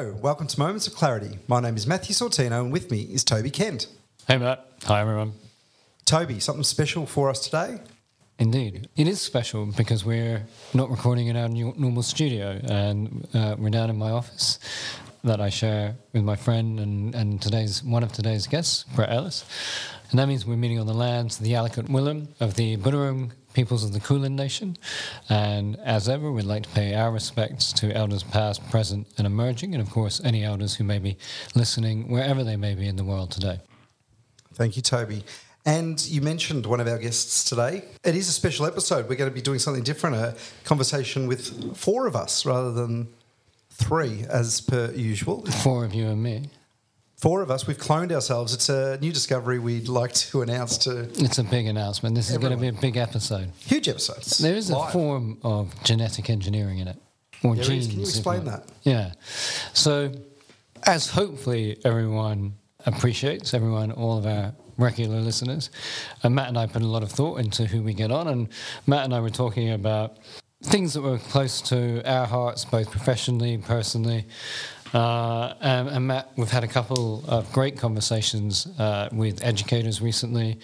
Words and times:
Hello, 0.00 0.16
welcome 0.22 0.46
to 0.46 0.58
Moments 0.58 0.86
of 0.86 0.94
Clarity. 0.94 1.38
My 1.46 1.60
name 1.60 1.76
is 1.76 1.86
Matthew 1.86 2.14
Sortino, 2.14 2.62
and 2.62 2.72
with 2.72 2.90
me 2.90 3.02
is 3.02 3.22
Toby 3.22 3.50
Kent. 3.50 3.86
Hey, 4.26 4.38
Matt. 4.38 4.66
Hi, 4.84 5.02
everyone. 5.02 5.34
Toby, 6.06 6.40
something 6.40 6.64
special 6.64 7.04
for 7.04 7.28
us 7.28 7.40
today? 7.40 7.80
Indeed. 8.38 8.88
It 8.96 9.06
is 9.06 9.20
special 9.20 9.66
because 9.66 10.02
we're 10.02 10.46
not 10.72 10.88
recording 10.88 11.26
in 11.26 11.36
our 11.36 11.50
new, 11.50 11.74
normal 11.76 12.02
studio 12.02 12.58
and 12.64 13.28
uh, 13.34 13.56
we're 13.58 13.68
down 13.68 13.90
in 13.90 13.98
my 13.98 14.08
office 14.08 14.58
that 15.22 15.38
I 15.38 15.50
share 15.50 15.96
with 16.14 16.24
my 16.24 16.36
friend 16.36 16.80
and, 16.80 17.14
and 17.14 17.42
today's 17.42 17.84
one 17.84 18.02
of 18.02 18.10
today's 18.10 18.46
guests, 18.46 18.86
Brett 18.96 19.10
Ellis. 19.10 19.44
And 20.10 20.18
that 20.18 20.28
means 20.28 20.46
we're 20.46 20.56
meeting 20.56 20.78
on 20.78 20.86
the 20.86 20.94
lands 20.94 21.36
of 21.36 21.44
the 21.44 21.52
Yalukit 21.52 21.88
Willam 21.88 22.28
of 22.40 22.54
the 22.54 22.78
Bunurong 22.78 23.32
peoples 23.52 23.84
of 23.84 23.92
the 23.92 24.00
Kulin 24.00 24.36
Nation. 24.36 24.76
And 25.28 25.78
as 25.80 26.08
ever, 26.08 26.30
we'd 26.30 26.44
like 26.44 26.64
to 26.64 26.68
pay 26.70 26.94
our 26.94 27.10
respects 27.10 27.72
to 27.74 27.92
elders 27.92 28.22
past, 28.22 28.68
present, 28.70 29.06
and 29.18 29.26
emerging, 29.26 29.74
and 29.74 29.82
of 29.82 29.90
course, 29.90 30.20
any 30.24 30.44
elders 30.44 30.74
who 30.74 30.84
may 30.84 30.98
be 30.98 31.16
listening 31.54 32.08
wherever 32.08 32.44
they 32.44 32.56
may 32.56 32.74
be 32.74 32.86
in 32.86 32.96
the 32.96 33.04
world 33.04 33.30
today. 33.30 33.60
Thank 34.54 34.76
you, 34.76 34.82
Toby. 34.82 35.24
And 35.66 36.00
you 36.06 36.22
mentioned 36.22 36.64
one 36.64 36.80
of 36.80 36.88
our 36.88 36.98
guests 36.98 37.44
today. 37.44 37.84
It 38.02 38.16
is 38.16 38.28
a 38.28 38.32
special 38.32 38.64
episode. 38.66 39.08
We're 39.08 39.16
going 39.16 39.30
to 39.30 39.34
be 39.34 39.42
doing 39.42 39.58
something 39.58 39.82
different 39.82 40.16
a 40.16 40.34
conversation 40.64 41.26
with 41.26 41.76
four 41.76 42.06
of 42.06 42.16
us 42.16 42.46
rather 42.46 42.72
than 42.72 43.08
three, 43.70 44.24
as 44.28 44.60
per 44.60 44.90
usual. 44.92 45.44
Four 45.46 45.84
of 45.84 45.94
you 45.94 46.08
and 46.08 46.22
me. 46.22 46.48
Four 47.20 47.42
of 47.42 47.50
us, 47.50 47.66
we've 47.66 47.76
cloned 47.76 48.12
ourselves. 48.12 48.54
It's 48.54 48.70
a 48.70 48.98
new 49.02 49.12
discovery 49.12 49.58
we'd 49.58 49.88
like 49.88 50.14
to 50.14 50.40
announce 50.40 50.78
to. 50.78 51.00
It's 51.22 51.36
a 51.36 51.44
big 51.44 51.66
announcement. 51.66 52.14
This 52.14 52.30
is 52.30 52.38
going 52.38 52.52
to 52.52 52.56
be 52.58 52.68
a 52.68 52.72
big 52.72 52.96
episode. 52.96 53.50
Huge 53.58 53.90
episodes. 53.90 54.38
There 54.38 54.54
is 54.54 54.70
a 54.70 54.86
form 54.86 55.36
of 55.42 55.74
genetic 55.84 56.30
engineering 56.30 56.78
in 56.78 56.88
it, 56.88 56.96
or 57.44 57.54
There 57.54 57.62
is. 57.62 57.68
genes. 57.68 57.86
Can 57.88 57.96
you 57.96 58.02
explain 58.04 58.44
that? 58.46 58.64
Yeah. 58.84 59.12
So, 59.74 60.12
as 60.84 61.10
hopefully 61.10 61.78
everyone 61.84 62.54
appreciates, 62.86 63.52
everyone, 63.52 63.92
all 63.92 64.16
of 64.16 64.24
our 64.24 64.54
regular 64.78 65.20
listeners, 65.20 65.68
uh, 66.24 66.30
Matt 66.30 66.48
and 66.48 66.56
I 66.56 66.66
put 66.66 66.80
a 66.80 66.86
lot 66.86 67.02
of 67.02 67.12
thought 67.12 67.38
into 67.38 67.66
who 67.66 67.82
we 67.82 67.92
get 67.92 68.10
on, 68.10 68.28
and 68.28 68.48
Matt 68.86 69.04
and 69.04 69.12
I 69.14 69.20
were 69.20 69.28
talking 69.28 69.72
about 69.72 70.16
things 70.62 70.94
that 70.94 71.02
were 71.02 71.18
close 71.18 71.60
to 71.62 72.02
our 72.10 72.26
hearts, 72.26 72.64
both 72.64 72.90
professionally, 72.90 73.58
personally. 73.58 74.26
Uh, 74.92 75.54
and, 75.60 75.88
and 75.88 76.06
Matt, 76.06 76.30
we've 76.36 76.50
had 76.50 76.64
a 76.64 76.68
couple 76.68 77.24
of 77.28 77.50
great 77.52 77.76
conversations 77.78 78.66
uh, 78.78 79.08
with 79.12 79.44
educators 79.44 80.00
recently, 80.00 80.58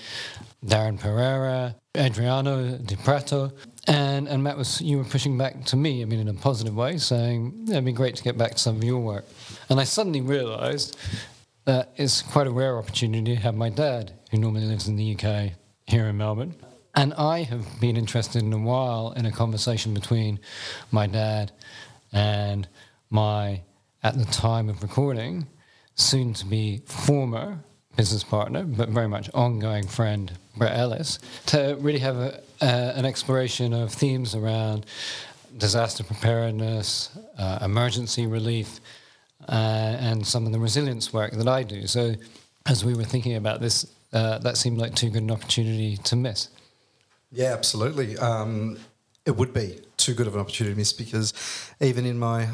Darren 0.65 0.99
Pereira, 0.99 1.77
Adriano 1.97 2.77
Di 2.79 2.97
Prato, 2.97 3.53
and 3.87 4.27
and 4.27 4.43
Matt 4.43 4.57
was 4.57 4.81
you 4.81 4.99
were 4.99 5.05
pushing 5.05 5.39
back 5.39 5.65
to 5.67 5.77
me, 5.77 6.03
I 6.03 6.07
mean 6.07 6.21
in 6.21 6.29
a 6.29 6.35
positive 6.35 6.75
way, 6.75 6.99
saying 6.99 7.67
it'd 7.69 7.85
be 7.85 7.93
great 7.93 8.17
to 8.17 8.23
get 8.25 8.37
back 8.37 8.53
to 8.53 8.59
some 8.59 8.77
of 8.77 8.83
your 8.83 8.99
work, 8.99 9.25
and 9.69 9.79
I 9.79 9.85
suddenly 9.85 10.21
realised 10.21 10.97
that 11.67 11.93
it's 11.97 12.23
quite 12.23 12.47
a 12.47 12.51
rare 12.51 12.79
opportunity 12.79 13.37
to 13.37 13.41
have 13.43 13.55
my 13.55 13.69
dad, 13.69 14.13
who 14.31 14.39
normally 14.39 14.67
lives 14.67 14.89
in 14.89 14.97
the 14.97 15.15
UK, 15.15 15.53
here 15.87 16.07
in 16.07 16.17
Melbourne. 16.17 16.55
And 16.95 17.13
I 17.15 17.43
have 17.43 17.67
been 17.81 17.97
interested 17.97 18.43
in 18.43 18.53
a 18.53 18.59
while 18.59 19.13
in 19.13 19.27
a 19.27 19.33
conversation 19.33 19.93
between 19.93 20.41
my 20.91 21.07
dad 21.07 21.53
and 22.13 22.67
my, 23.11 23.61
at 24.07 24.17
the 24.17 24.25
time 24.27 24.69
of 24.69 24.85
recording, 24.85 25.49
soon 25.97 26.33
to 26.33 26.47
be 26.47 26.81
former 26.87 27.59
business 27.97 28.23
partner, 28.23 28.63
but 28.63 28.89
very 28.89 29.09
much 29.09 29.29
ongoing 29.35 29.85
friend, 29.85 30.31
Brett 30.57 30.79
Ellis, 30.79 31.19
to 31.47 31.77
really 31.81 31.99
have 31.99 32.17
a, 32.17 32.41
uh, 32.61 32.93
an 32.95 33.05
exploration 33.05 33.73
of 33.73 33.93
themes 33.93 34.37
around 34.37 34.87
disaster 35.59 36.05
preparedness, 36.05 37.19
uh, 37.37 37.59
emergency 37.63 38.29
relief, 38.29 38.79
uh, 39.49 39.97
and 39.99 40.25
some 40.25 40.47
of 40.47 40.53
the 40.53 40.61
resilience 40.61 41.13
work 41.13 41.33
that 41.33 41.49
I 41.49 41.65
do. 41.65 41.89
So, 41.89 42.15
as 42.65 42.85
we 42.85 42.95
were 42.95 43.03
thinking 43.05 43.35
about 43.35 43.61
this, 43.61 43.87
uh, 44.13 44.39
that 44.39 44.57
seemed 44.57 44.79
like 44.79 44.95
too 44.95 45.11
good 45.11 45.25
an 45.25 45.33
opportunity 45.33 45.97
to 45.97 46.15
miss. 46.15 46.49
Yeah, 47.33 47.55
absolutely. 47.55 48.17
Um, 48.19 48.79
it 49.25 49.37
would 49.37 49.53
be 49.53 49.81
too 49.97 50.15
good 50.15 50.29
of 50.29 50.37
an 50.37 50.41
opportunity 50.41 50.75
to 50.75 50.79
miss 50.79 50.93
because 50.93 51.35
even 51.81 52.07
in 52.07 52.21
my 52.21 52.51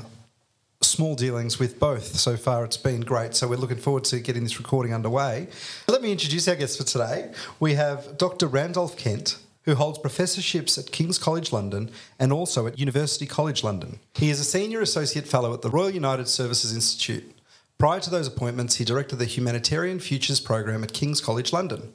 small 0.85 1.15
dealings 1.15 1.59
with 1.59 1.79
both 1.79 2.17
so 2.19 2.37
far, 2.37 2.65
it's 2.65 2.77
been 2.77 3.01
great. 3.01 3.35
So 3.35 3.49
we're 3.49 3.57
looking 3.57 3.79
forward 3.79 4.05
to 4.05 4.21
getting 4.21 4.43
this 4.43 4.59
recording 4.59 4.95
underway. 4.95 5.49
Let 5.89 6.03
me 6.03 6.13
introduce 6.13 6.49
our 6.49 6.57
guests 6.57 6.77
for 6.77 6.85
today. 6.85 7.33
We 7.61 7.75
have 7.75 8.19
Dr. 8.19 8.47
Randolph 8.47 8.97
Kent. 8.97 9.39
Who 9.65 9.77
holds 9.77 10.01
professorships 10.01 10.77
at 10.77 10.91
King's 10.91 11.19
College 11.19 11.53
London 11.53 11.93
and 12.19 12.33
also 12.33 12.67
at 12.67 12.81
University 12.81 13.27
College 13.27 13.63
London. 13.63 14.01
He 14.13 14.29
is 14.29 14.41
a 14.41 14.45
senior 14.45 14.81
associate 14.81 15.29
fellow 15.29 15.55
at 15.55 15.63
the 15.63 15.71
Royal 15.71 15.91
United 15.91 16.27
Services 16.27 16.75
Institute. 16.75 17.33
Prior 17.79 18.01
to 18.01 18.11
those 18.11 18.27
appointments, 18.27 18.79
he 18.79 18.85
directed 18.85 19.21
the 19.21 19.25
Humanitarian 19.25 20.01
Futures 20.01 20.41
Program 20.41 20.83
at 20.83 20.93
King's 20.93 21.21
College 21.21 21.53
London. 21.53 21.93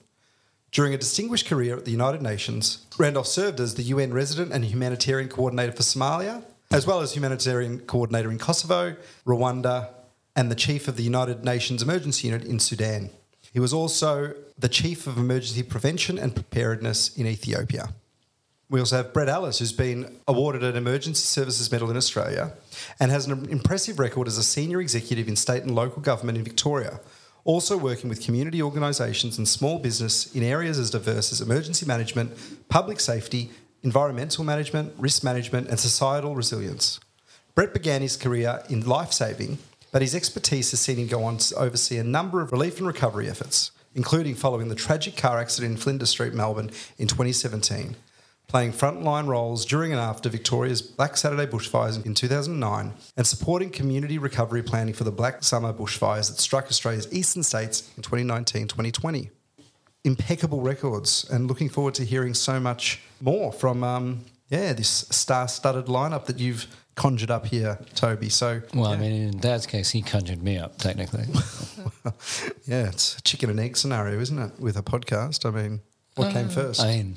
During 0.71 0.93
a 0.93 0.97
distinguished 0.97 1.47
career 1.47 1.77
at 1.77 1.85
the 1.85 1.91
United 1.91 2.21
Nations, 2.21 2.85
Randolph 2.97 3.27
served 3.27 3.59
as 3.59 3.75
the 3.75 3.83
UN 3.83 4.13
Resident 4.13 4.51
and 4.51 4.65
Humanitarian 4.65 5.29
Coordinator 5.29 5.71
for 5.71 5.83
Somalia, 5.83 6.43
as 6.71 6.85
well 6.85 6.99
as 6.99 7.13
Humanitarian 7.13 7.79
Coordinator 7.79 8.29
in 8.29 8.37
Kosovo, 8.37 8.95
Rwanda, 9.25 9.89
and 10.35 10.51
the 10.51 10.55
Chief 10.55 10.87
of 10.87 10.97
the 10.97 11.03
United 11.03 11.43
Nations 11.43 11.81
Emergency 11.81 12.27
Unit 12.27 12.45
in 12.45 12.59
Sudan. 12.59 13.09
He 13.53 13.59
was 13.59 13.73
also 13.73 14.33
the 14.59 14.69
Chief 14.69 15.07
of 15.07 15.17
Emergency 15.17 15.63
Prevention 15.63 16.19
and 16.19 16.35
Preparedness 16.35 17.15
in 17.17 17.25
Ethiopia. 17.25 17.89
We 18.69 18.81
also 18.81 18.97
have 18.97 19.13
Brett 19.13 19.29
Ellis, 19.29 19.59
who's 19.59 19.71
been 19.71 20.19
awarded 20.27 20.61
an 20.63 20.75
Emergency 20.75 21.21
Services 21.21 21.71
Medal 21.71 21.89
in 21.89 21.95
Australia 21.95 22.51
and 22.99 23.11
has 23.11 23.25
an 23.25 23.47
impressive 23.49 23.97
record 23.97 24.27
as 24.27 24.37
a 24.37 24.43
senior 24.43 24.81
executive 24.81 25.29
in 25.29 25.37
state 25.37 25.63
and 25.63 25.73
local 25.73 26.01
government 26.01 26.37
in 26.37 26.43
Victoria, 26.43 26.99
also 27.45 27.77
working 27.77 28.09
with 28.09 28.21
community 28.21 28.61
organisations 28.61 29.37
and 29.37 29.47
small 29.47 29.79
business 29.79 30.35
in 30.35 30.43
areas 30.43 30.77
as 30.77 30.89
diverse 30.89 31.31
as 31.31 31.39
emergency 31.39 31.85
management, 31.85 32.31
public 32.67 32.99
safety, 32.99 33.51
environmental 33.83 34.43
management, 34.43 34.93
risk 34.97 35.23
management, 35.23 35.67
and 35.69 35.79
societal 35.79 36.35
resilience. 36.35 36.99
Brett 37.55 37.73
began 37.73 38.01
his 38.01 38.17
career 38.17 38.61
in 38.69 38.85
life 38.85 39.11
saving, 39.11 39.57
but 39.91 40.01
his 40.01 40.13
expertise 40.13 40.71
has 40.71 40.79
seen 40.79 40.97
him 40.97 41.07
go 41.07 41.23
on 41.23 41.37
to 41.37 41.55
oversee 41.55 41.97
a 41.97 42.03
number 42.03 42.41
of 42.41 42.51
relief 42.51 42.77
and 42.77 42.87
recovery 42.87 43.29
efforts, 43.29 43.71
including 43.95 44.35
following 44.35 44.69
the 44.69 44.75
tragic 44.75 45.17
car 45.17 45.39
accident 45.39 45.71
in 45.71 45.77
Flinders 45.77 46.11
Street, 46.11 46.33
Melbourne 46.33 46.69
in 46.97 47.07
2017, 47.07 47.95
playing 48.47 48.73
frontline 48.73 49.27
roles 49.27 49.65
during 49.65 49.91
and 49.91 49.99
after 49.99 50.29
Victoria's 50.29 50.81
Black 50.81 51.17
Saturday 51.17 51.45
bushfires 51.45 52.05
in 52.05 52.13
2009, 52.13 52.93
and 53.15 53.27
supporting 53.27 53.69
community 53.69 54.17
recovery 54.17 54.61
planning 54.61 54.93
for 54.93 55.03
the 55.03 55.11
Black 55.11 55.43
Summer 55.43 55.73
bushfires 55.73 56.29
that 56.29 56.39
struck 56.39 56.67
Australia's 56.67 57.11
eastern 57.11 57.43
states 57.43 57.91
in 57.97 58.03
2019 58.03 58.67
2020. 58.67 59.31
Impeccable 60.07 60.61
records, 60.61 61.25
and 61.29 61.47
looking 61.47 61.67
forward 61.67 61.93
to 61.95 62.05
hearing 62.05 62.33
so 62.33 62.59
much 62.61 63.01
more 63.19 63.51
from, 63.51 63.83
um, 63.83 64.23
yeah, 64.49 64.71
this 64.71 65.05
star 65.11 65.49
studded 65.49 65.87
lineup 65.87 66.25
that 66.27 66.39
you've 66.39 66.65
conjured 66.95 67.29
up 67.29 67.45
here, 67.45 67.77
Toby. 67.93 68.29
So, 68.29 68.61
Well, 68.73 68.91
yeah. 68.91 68.95
I 68.95 68.99
mean, 68.99 69.11
in 69.33 69.37
Dad's 69.39 69.65
case, 69.65 69.89
he 69.91 70.01
conjured 70.01 70.41
me 70.41 70.57
up, 70.57 70.77
technically. 70.77 71.25
yeah, 72.65 72.87
it's 72.87 73.17
a 73.17 73.21
chicken 73.21 73.49
and 73.49 73.59
egg 73.59 73.75
scenario, 73.75 74.17
isn't 74.19 74.39
it, 74.39 74.59
with 74.59 74.77
a 74.77 74.81
podcast? 74.81 75.45
I 75.45 75.51
mean, 75.51 75.81
what 76.15 76.31
came 76.31 76.47
first? 76.47 76.81
I 76.81 76.87
mean, 76.87 77.15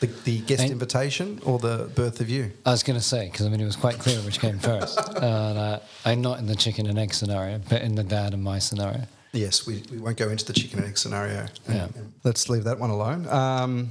the, 0.00 0.06
the 0.24 0.40
guest 0.40 0.64
I- 0.64 0.66
invitation 0.66 1.40
or 1.44 1.60
the 1.60 1.88
birth 1.94 2.20
of 2.20 2.28
you? 2.28 2.50
I 2.66 2.72
was 2.72 2.82
going 2.82 2.98
to 2.98 3.04
say, 3.04 3.28
because 3.30 3.46
I 3.46 3.48
mean, 3.48 3.60
it 3.60 3.64
was 3.64 3.76
quite 3.76 3.98
clear 4.00 4.18
which 4.22 4.40
came 4.40 4.58
first. 4.58 4.98
and, 5.16 5.58
uh, 5.58 5.78
I'm 6.04 6.20
not 6.20 6.40
in 6.40 6.46
the 6.46 6.56
chicken 6.56 6.86
and 6.86 6.98
egg 6.98 7.14
scenario, 7.14 7.60
but 7.68 7.82
in 7.82 7.94
the 7.94 8.04
dad 8.04 8.34
and 8.34 8.42
my 8.42 8.58
scenario. 8.58 9.02
Yes, 9.34 9.66
we, 9.66 9.82
we 9.90 9.98
won't 9.98 10.16
go 10.16 10.28
into 10.28 10.44
the 10.44 10.52
chicken 10.52 10.78
and 10.78 10.88
egg 10.88 10.96
scenario. 10.96 11.46
Yeah. 11.68 11.88
Let's 12.22 12.48
leave 12.48 12.64
that 12.64 12.78
one 12.78 12.90
alone. 12.90 13.26
Um, 13.28 13.90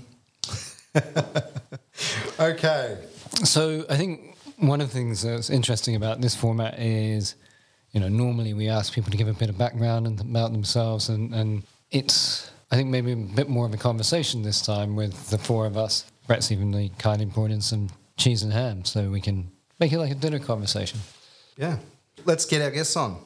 okay. 2.40 2.98
So 3.44 3.86
I 3.90 3.98
think 3.98 4.38
one 4.58 4.80
of 4.80 4.88
the 4.88 4.94
things 4.94 5.22
that's 5.22 5.50
interesting 5.50 5.98
about 5.98 6.22
this 6.22 6.34
format 6.34 6.80
is, 6.80 7.36
you 7.92 8.00
know, 8.00 8.08
normally 8.08 8.54
we 8.54 8.70
ask 8.70 8.94
people 8.94 9.12
to 9.12 9.18
give 9.18 9.28
a 9.28 9.34
bit 9.34 9.50
of 9.50 9.58
background 9.58 10.08
and 10.08 10.20
about 10.22 10.54
themselves, 10.54 11.10
and, 11.10 11.34
and 11.34 11.64
it's 11.92 12.50
I 12.72 12.76
think 12.76 12.90
maybe 12.90 13.12
a 13.12 13.16
bit 13.18 13.50
more 13.50 13.66
of 13.66 13.74
a 13.74 13.78
conversation 13.78 14.44
this 14.44 14.62
time 14.62 14.96
with 14.96 15.30
the 15.30 15.38
four 15.38 15.66
of 15.66 15.78
us. 15.78 16.06
Brett's 16.26 16.52
even 16.52 16.90
kindly 16.98 17.26
brought 17.26 17.52
in 17.52 17.60
some 17.60 17.90
cheese 18.18 18.44
and 18.44 18.54
ham, 18.54 18.86
so 18.86 19.10
we 19.10 19.20
can 19.20 19.52
make 19.80 19.92
it 19.92 20.00
like 20.00 20.12
a 20.12 20.16
dinner 20.16 20.40
conversation. 20.40 21.02
Yeah. 21.58 21.80
Let's 22.24 22.46
get 22.46 22.62
our 22.62 22.72
guests 22.72 22.96
on. 22.96 23.20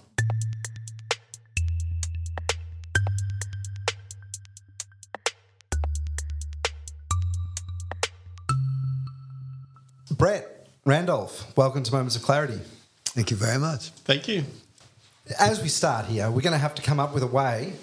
Randolph, 10.88 11.46
welcome 11.58 11.84
to 11.84 11.92
Moments 11.92 12.16
of 12.16 12.22
Clarity. 12.22 12.62
Thank 13.08 13.30
you 13.30 13.36
very 13.36 13.60
much. 13.60 13.90
Thank 14.06 14.30
you. 14.30 14.46
As 15.38 15.62
we 15.62 15.68
start 15.68 16.06
here, 16.06 16.32
we're 16.32 16.40
going 16.40 16.54
to 16.54 16.58
have 16.58 16.76
to 16.76 16.82
come 16.82 16.98
up 16.98 17.14
with 17.14 17.24
a 17.24 17.28
way 17.28 17.74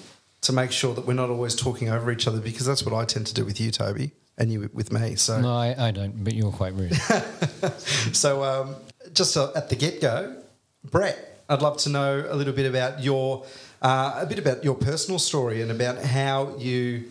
to 0.41 0.55
make 0.55 0.73
sure 0.73 0.95
that 0.95 1.07
we're 1.07 1.13
not 1.13 1.29
always 1.29 1.55
talking 1.55 1.91
over 1.91 2.11
each 2.11 2.27
other 2.27 2.41
because 2.41 2.65
that's 2.65 2.83
what 2.83 2.95
I 2.95 3.05
tend 3.05 3.27
to 3.27 3.35
do 3.35 3.45
with 3.45 3.61
you, 3.61 3.71
Toby, 3.71 4.13
and 4.39 4.51
you 4.51 4.71
with 4.73 4.91
me. 4.91 5.17
So, 5.17 5.39
No, 5.39 5.55
I, 5.55 5.89
I 5.89 5.91
don't, 5.91 6.25
but 6.25 6.33
you're 6.33 6.51
quite 6.51 6.73
rude. 6.73 6.95
so 8.15 8.43
um, 8.43 8.77
just 9.13 9.37
uh, 9.37 9.53
at 9.55 9.69
the 9.69 9.77
get 9.77 10.01
go, 10.01 10.35
Brett, 10.83 11.45
I'd 11.51 11.61
love 11.61 11.77
to 11.81 11.91
know 11.91 12.27
a 12.27 12.35
little 12.35 12.55
bit 12.55 12.65
about 12.65 13.03
your 13.03 13.45
uh, 13.83 14.21
a 14.23 14.25
bit 14.25 14.39
about 14.39 14.65
your 14.65 14.77
personal 14.77 15.19
story 15.19 15.61
and 15.61 15.71
about 15.71 15.99
how 15.99 16.57
you 16.57 17.05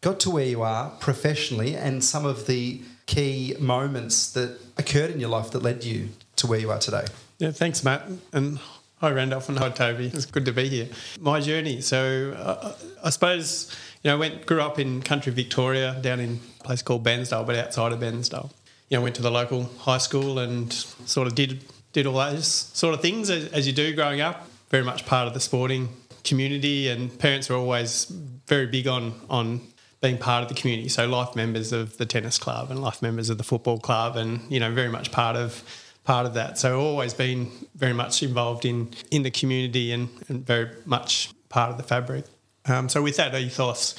got 0.00 0.18
to 0.18 0.30
where 0.30 0.46
you 0.46 0.62
are 0.62 0.90
professionally 0.98 1.76
and 1.76 2.02
some 2.02 2.26
of 2.26 2.48
the 2.48 2.80
key 3.06 3.54
moments 3.60 4.32
that 4.32 4.67
occurred 4.78 5.10
in 5.10 5.20
your 5.20 5.28
life 5.28 5.50
that 5.50 5.62
led 5.62 5.84
you 5.84 6.10
to 6.36 6.46
where 6.46 6.58
you 6.58 6.70
are 6.70 6.78
today. 6.78 7.04
Yeah, 7.38 7.50
thanks, 7.50 7.84
Matt. 7.84 8.08
And 8.32 8.58
hi, 9.00 9.10
Randolph, 9.10 9.48
and 9.48 9.58
hi, 9.58 9.70
Toby. 9.70 10.06
It's 10.06 10.26
good 10.26 10.44
to 10.46 10.52
be 10.52 10.68
here. 10.68 10.88
My 11.20 11.40
journey. 11.40 11.80
So, 11.80 12.34
uh, 12.36 12.74
I 13.02 13.10
suppose 13.10 13.76
you 14.02 14.10
know, 14.10 14.16
I 14.16 14.18
went 14.18 14.46
grew 14.46 14.60
up 14.60 14.78
in 14.78 15.02
country 15.02 15.32
Victoria, 15.32 15.98
down 16.00 16.20
in 16.20 16.40
a 16.60 16.64
place 16.64 16.82
called 16.82 17.04
Bairnsdale, 17.04 17.46
but 17.46 17.56
outside 17.56 17.92
of 17.92 18.00
Bairnsdale. 18.00 18.50
You 18.88 18.96
know, 18.96 19.02
went 19.02 19.16
to 19.16 19.22
the 19.22 19.30
local 19.30 19.64
high 19.80 19.98
school 19.98 20.38
and 20.38 20.72
sort 20.72 21.26
of 21.26 21.34
did 21.34 21.64
did 21.92 22.06
all 22.06 22.14
those 22.14 22.46
sort 22.46 22.94
of 22.94 23.00
things 23.00 23.28
as, 23.30 23.46
as 23.52 23.66
you 23.66 23.72
do 23.72 23.94
growing 23.94 24.20
up. 24.20 24.48
Very 24.70 24.84
much 24.84 25.04
part 25.06 25.26
of 25.26 25.34
the 25.34 25.40
sporting 25.40 25.88
community, 26.24 26.88
and 26.88 27.16
parents 27.18 27.48
were 27.48 27.56
always 27.56 28.04
very 28.46 28.66
big 28.66 28.86
on 28.86 29.14
on 29.28 29.60
being 30.00 30.18
part 30.18 30.42
of 30.42 30.48
the 30.48 30.54
community. 30.54 30.88
So 30.88 31.08
life 31.08 31.34
members 31.34 31.72
of 31.72 31.96
the 31.98 32.06
tennis 32.06 32.38
club 32.38 32.70
and 32.70 32.80
life 32.80 33.02
members 33.02 33.30
of 33.30 33.38
the 33.38 33.44
football 33.44 33.78
club, 33.78 34.16
and 34.16 34.40
you 34.50 34.60
know, 34.60 34.72
very 34.72 34.90
much 34.90 35.10
part 35.10 35.36
of 35.36 35.62
part 36.04 36.26
of 36.26 36.34
that. 36.34 36.58
So 36.58 36.80
always 36.80 37.14
been 37.14 37.50
very 37.74 37.92
much 37.92 38.22
involved 38.22 38.64
in 38.64 38.90
in 39.10 39.22
the 39.22 39.30
community 39.30 39.92
and, 39.92 40.08
and 40.28 40.46
very 40.46 40.70
much 40.84 41.30
part 41.48 41.70
of 41.70 41.76
the 41.76 41.82
fabric. 41.82 42.24
Um, 42.66 42.88
so 42.88 43.02
with 43.02 43.16
that 43.16 43.34
ethos, 43.34 43.94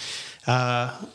uh, 0.47 1.05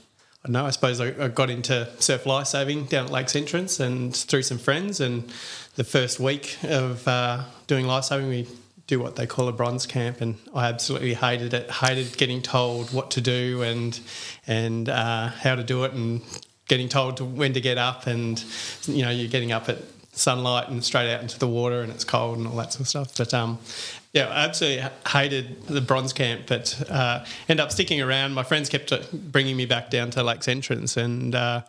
I 0.46 0.50
know. 0.50 0.66
I 0.66 0.70
suppose 0.70 1.00
I, 1.00 1.28
got 1.28 1.48
into 1.48 1.88
surf 1.98 2.26
lifesaving 2.26 2.84
down 2.84 3.06
at 3.06 3.10
Lakes 3.10 3.34
Entrance 3.34 3.80
and 3.80 4.14
through 4.14 4.42
some 4.42 4.58
friends. 4.58 5.00
And 5.00 5.32
the 5.76 5.84
first 5.84 6.20
week 6.20 6.58
of 6.64 7.08
uh, 7.08 7.44
doing 7.66 7.86
lifesaving, 7.86 8.28
we 8.28 8.46
do 8.86 9.00
what 9.00 9.16
they 9.16 9.26
call 9.26 9.48
a 9.48 9.52
bronze 9.52 9.86
camp, 9.86 10.20
and 10.20 10.36
I 10.54 10.68
absolutely 10.68 11.14
hated 11.14 11.54
it. 11.54 11.70
Hated 11.70 12.16
getting 12.16 12.42
told 12.42 12.92
what 12.92 13.10
to 13.12 13.20
do 13.20 13.62
and 13.62 13.98
and 14.46 14.88
uh, 14.88 15.28
how 15.28 15.54
to 15.54 15.64
do 15.64 15.84
it, 15.84 15.92
and 15.92 16.20
getting 16.68 16.88
told 16.88 17.18
to, 17.18 17.24
when 17.24 17.52
to 17.54 17.60
get 17.60 17.78
up, 17.78 18.06
and 18.06 18.42
you 18.86 19.02
know 19.02 19.10
you're 19.10 19.30
getting 19.30 19.52
up 19.52 19.68
at 19.68 19.78
sunlight 20.12 20.68
and 20.68 20.84
straight 20.84 21.12
out 21.12 21.22
into 21.22 21.38
the 21.38 21.48
water, 21.48 21.80
and 21.80 21.90
it's 21.92 22.04
cold 22.04 22.38
and 22.38 22.46
all 22.46 22.56
that 22.56 22.72
sort 22.72 22.80
of 22.82 22.88
stuff. 22.88 23.16
But 23.16 23.32
um, 23.32 23.58
yeah, 24.12 24.28
I 24.28 24.44
absolutely 24.44 24.88
hated 25.08 25.66
the 25.66 25.80
bronze 25.80 26.12
camp, 26.12 26.42
but 26.46 26.82
uh, 26.90 27.24
ended 27.48 27.64
up 27.64 27.72
sticking 27.72 28.00
around. 28.00 28.34
My 28.34 28.44
friends 28.44 28.68
kept 28.68 28.92
bringing 29.12 29.56
me 29.56 29.66
back 29.66 29.90
down 29.90 30.10
to 30.10 30.22
Lakes 30.22 30.48
Entrance, 30.48 30.96
and. 30.96 31.34
Uh, 31.34 31.62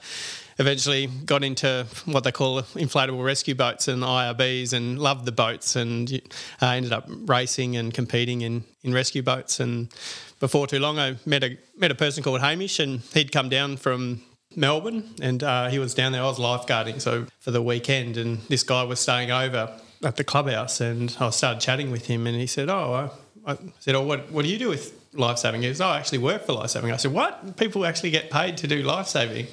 eventually 0.57 1.07
got 1.25 1.43
into 1.43 1.85
what 2.05 2.23
they 2.23 2.31
call 2.31 2.61
inflatable 2.61 3.23
rescue 3.23 3.55
boats 3.55 3.87
and 3.87 4.03
IRBs 4.03 4.73
and 4.73 4.99
loved 4.99 5.25
the 5.25 5.31
boats 5.31 5.75
and 5.75 6.11
uh, 6.61 6.67
ended 6.67 6.93
up 6.93 7.07
racing 7.25 7.75
and 7.75 7.93
competing 7.93 8.41
in, 8.41 8.63
in 8.83 8.93
rescue 8.93 9.21
boats. 9.21 9.59
And 9.59 9.89
before 10.39 10.67
too 10.67 10.79
long, 10.79 10.99
I 10.99 11.17
met 11.25 11.43
a 11.43 11.57
met 11.77 11.91
a 11.91 11.95
person 11.95 12.23
called 12.23 12.41
Hamish, 12.41 12.79
and 12.79 13.01
he'd 13.13 13.31
come 13.31 13.49
down 13.49 13.77
from 13.77 14.21
Melbourne, 14.55 15.15
and 15.21 15.43
uh, 15.43 15.69
he 15.69 15.79
was 15.79 15.93
down 15.93 16.11
there. 16.11 16.21
I 16.21 16.25
was 16.25 16.39
lifeguarding, 16.39 17.01
so 17.01 17.25
for 17.39 17.51
the 17.51 17.61
weekend, 17.61 18.17
and 18.17 18.39
this 18.43 18.63
guy 18.63 18.83
was 18.83 18.99
staying 18.99 19.31
over 19.31 19.71
at 20.03 20.17
the 20.17 20.23
clubhouse, 20.23 20.81
and 20.81 21.15
I 21.19 21.29
started 21.29 21.61
chatting 21.61 21.91
with 21.91 22.07
him, 22.07 22.27
and 22.27 22.35
he 22.35 22.47
said, 22.47 22.69
"Oh," 22.69 23.09
I, 23.45 23.51
I 23.53 23.57
said, 23.79 23.95
"Oh, 23.95 24.03
what 24.03 24.31
what 24.31 24.43
do 24.43 24.49
you 24.49 24.57
do 24.57 24.69
with 24.69 24.93
lifesaving?" 25.13 25.61
He 25.61 25.69
goes, 25.69 25.81
"Oh, 25.81 25.87
I 25.87 25.97
actually 25.97 26.19
work 26.19 26.45
for 26.45 26.53
lifesaving." 26.53 26.91
I 26.91 26.97
said, 26.97 27.11
"What? 27.11 27.57
People 27.57 27.85
actually 27.85 28.11
get 28.11 28.29
paid 28.29 28.57
to 28.57 28.67
do 28.67 28.83
lifesaving?" 28.83 29.47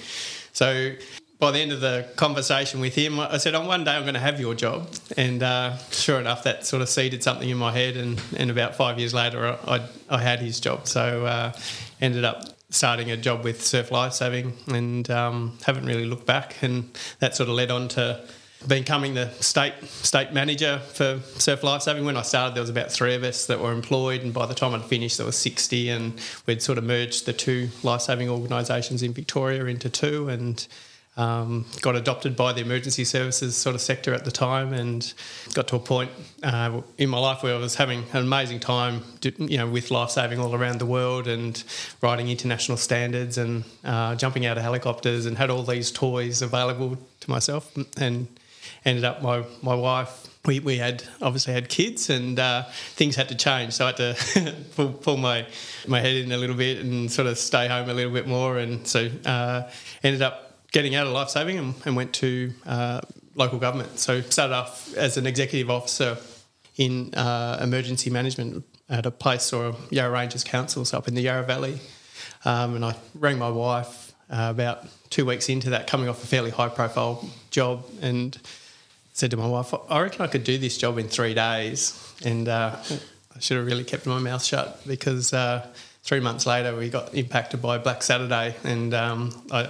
So 0.53 0.93
by 1.39 1.51
the 1.51 1.59
end 1.59 1.73
of 1.73 1.81
the 1.81 2.07
conversation 2.15 2.79
with 2.81 2.95
him, 2.95 3.19
I 3.19 3.39
said, 3.39 3.55
"On 3.55 3.67
one 3.67 3.83
day, 3.83 3.91
I'm 3.91 4.03
going 4.03 4.15
to 4.15 4.21
have 4.21 4.39
your 4.39 4.55
job." 4.55 4.89
And 5.17 5.43
uh, 5.43 5.77
sure 5.91 6.21
enough, 6.21 6.45
that 6.45 6.65
sort 6.65 6.83
of 6.83 6.89
seeded 6.89 7.23
something 7.23 7.49
in 7.49 7.57
my 7.57 7.73
head. 7.73 7.97
And, 7.97 8.23
and 8.37 8.51
about 8.51 8.77
five 8.77 8.99
years 8.99 9.13
later, 9.13 9.59
I, 9.67 9.81
I, 10.09 10.19
had 10.19 10.39
his 10.39 10.61
job. 10.61 10.87
So 10.87 11.27
uh, 11.27 11.53
ended 12.01 12.25
up 12.25 12.45
starting 12.71 13.11
a 13.11 13.17
job 13.17 13.43
with 13.43 13.63
Surf 13.63 13.91
Lifesaving 13.91 14.53
and 14.69 15.11
um, 15.11 15.59
haven't 15.65 15.85
really 15.85 16.07
looked 16.07 16.27
back. 16.27 16.63
And 16.63 16.97
that 17.19 17.35
sort 17.35 17.49
of 17.49 17.57
led 17.57 17.73
on 17.73 17.89
to 17.89 18.25
becoming 18.69 19.15
the 19.15 19.31
state 19.41 19.75
state 19.85 20.33
manager 20.33 20.79
for 20.95 21.21
Surf 21.39 21.63
Lifesaving. 21.63 22.05
When 22.05 22.17
I 22.17 22.23
started, 22.23 22.55
there 22.55 22.63
was 22.63 22.71
about 22.71 22.91
three 22.91 23.15
of 23.15 23.25
us 23.25 23.47
that 23.47 23.61
were 23.61 23.73
employed, 23.73 24.23
and 24.23 24.33
by 24.33 24.47
the 24.47 24.55
time 24.55 24.75
I'd 24.75 24.85
finished, 24.85 25.17
there 25.19 25.27
was 25.27 25.37
sixty, 25.37 25.89
and 25.89 26.21
we'd 26.47 26.63
sort 26.63 26.79
of 26.79 26.85
merged 26.85 27.27
the 27.27 27.33
two 27.33 27.71
lifesaving 27.83 28.29
organisations 28.29 29.03
in 29.03 29.13
Victoria 29.13 29.65
into 29.65 29.89
two, 29.91 30.29
and 30.29 30.67
um, 31.17 31.67
got 31.83 31.95
adopted 31.95 32.37
by 32.37 32.55
the 32.55 32.63
emergency 32.63 33.05
services 33.05 33.55
sort 33.55 33.75
of 33.75 33.83
sector 33.83 34.15
at 34.15 34.25
the 34.25 34.31
time, 34.31 34.73
and 34.73 35.13
got 35.53 35.69
to 35.69 35.77
a 35.77 35.79
point 35.79 36.11
uh, 36.43 36.81
in 36.97 37.11
my 37.11 37.19
life 37.19 37.43
where 37.43 37.55
I 37.55 37.59
was 37.59 37.75
having 37.75 38.05
an 38.13 38.23
amazing 38.23 38.61
time, 38.61 39.03
you 39.23 39.59
know, 39.59 39.69
with 39.69 39.91
lifesaving 39.91 40.39
all 40.39 40.55
around 40.55 40.79
the 40.79 40.87
world 40.87 41.29
and 41.29 41.63
writing 42.01 42.29
international 42.29 42.79
standards 42.79 43.37
and 43.37 43.65
uh, 43.85 44.15
jumping 44.15 44.47
out 44.47 44.57
of 44.57 44.63
helicopters, 44.63 45.27
and 45.27 45.37
had 45.37 45.51
all 45.51 45.65
these 45.65 45.91
toys 45.91 46.41
available 46.41 46.97
to 47.21 47.31
myself, 47.31 47.71
and 47.99 48.27
ended 48.85 49.05
up 49.05 49.23
my 49.23 49.45
my 49.63 49.75
wife. 49.75 50.29
We, 50.45 50.59
we 50.59 50.77
had 50.77 51.05
obviously 51.21 51.53
had 51.55 51.69
kids 51.69 52.11
and 52.11 52.37
uh, 52.37 52.65
things 52.95 53.15
had 53.15 53.29
to 53.29 53.37
change, 53.37 53.75
so 53.75 53.85
I 53.85 53.87
had 53.89 53.97
to 53.99 54.55
pull, 54.77 54.93
pull, 54.93 55.17
my 55.17 55.47
my 55.87 56.01
head 56.01 56.17
in 56.17 56.33
a 56.33 56.37
little 56.37 56.57
bit 56.57 56.79
and 56.79 57.11
sort 57.11 57.29
of 57.29 57.39
stay 57.39 57.69
home 57.69 57.89
a 57.89 57.95
little 57.95 58.13
bit 58.13 58.27
more, 58.27 58.59
and 58.59 58.85
so 58.87 59.09
uh, 59.25 59.71
ended 60.03 60.21
up 60.21 60.57
getting 60.73 60.95
out 60.95 61.07
of 61.07 61.13
lifesaving 61.13 61.59
and, 61.59 61.75
and 61.85 61.95
went 61.95 62.13
to 62.15 62.53
uh, 62.67 63.01
local 63.35 63.59
government. 63.59 63.99
So 63.99 64.21
started 64.23 64.55
off 64.55 64.95
as 64.97 65.17
an 65.17 65.27
executive 65.27 65.71
officer 65.71 66.17
in 66.77 67.15
uh, 67.15 67.61
emergency 67.63 68.11
management 68.11 68.65
at 68.89 69.07
a 69.07 69.11
place 69.11 69.53
or 69.53 69.77
Yarra 69.91 70.11
Ranges 70.11 70.43
Council, 70.43 70.85
so 70.85 70.99
up 70.99 71.07
in 71.07 71.15
the 71.15 71.23
Yarra 71.23 71.45
Valley, 71.45 71.79
um, 72.45 72.75
and 72.75 72.85
I 72.85 72.97
rang 73.15 73.39
my 73.39 73.49
wife 73.49 74.13
uh, 74.31 74.49
about 74.51 74.87
two 75.11 75.27
weeks 75.27 75.49
into 75.49 75.71
that, 75.71 75.87
coming 75.87 76.09
off 76.09 76.23
a 76.25 76.27
fairly 76.27 76.51
high 76.51 76.69
profile 76.69 77.29
job, 77.51 77.85
and 78.01 78.37
said 79.13 79.31
to 79.31 79.37
my 79.37 79.47
wife, 79.47 79.73
I 79.89 80.01
reckon 80.01 80.23
I 80.23 80.27
could 80.27 80.45
do 80.45 80.59
this 80.59 80.79
job 80.79 80.99
in 80.99 81.09
three 81.09 81.35
days. 81.35 81.99
And 82.25 82.49
uh, 82.49 82.77
I 83.35 83.41
should 83.41 83.57
have 83.59 83.67
really 83.67 83.85
kept 83.85 84.07
my 84.07 84.19
mouth 84.19 84.43
shut 84.43 84.81
because 84.87 85.33
uh, 85.33 85.67
three 86.03 86.21
months 86.21 86.47
later 86.47 86.75
we 86.77 86.89
got 86.89 87.15
impacted 87.15 87.61
by 87.63 87.79
Black 87.79 88.03
Saturday 88.03 88.57
and 88.65 88.95
um, 88.95 89.45
I 89.51 89.69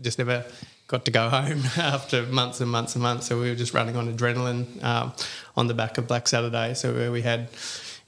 just 0.00 0.18
never 0.18 0.44
got 0.86 1.04
to 1.04 1.10
go 1.10 1.28
home 1.28 1.62
after 1.76 2.22
months 2.24 2.60
and 2.60 2.70
months 2.70 2.94
and 2.94 3.02
months. 3.02 3.26
So 3.26 3.40
we 3.40 3.50
were 3.50 3.56
just 3.56 3.74
running 3.74 3.96
on 3.96 4.12
adrenaline 4.12 4.82
um, 4.82 5.12
on 5.56 5.66
the 5.66 5.74
back 5.74 5.98
of 5.98 6.08
Black 6.08 6.26
Saturday. 6.26 6.74
So 6.74 6.94
where 6.94 7.12
we 7.12 7.22
had, 7.22 7.48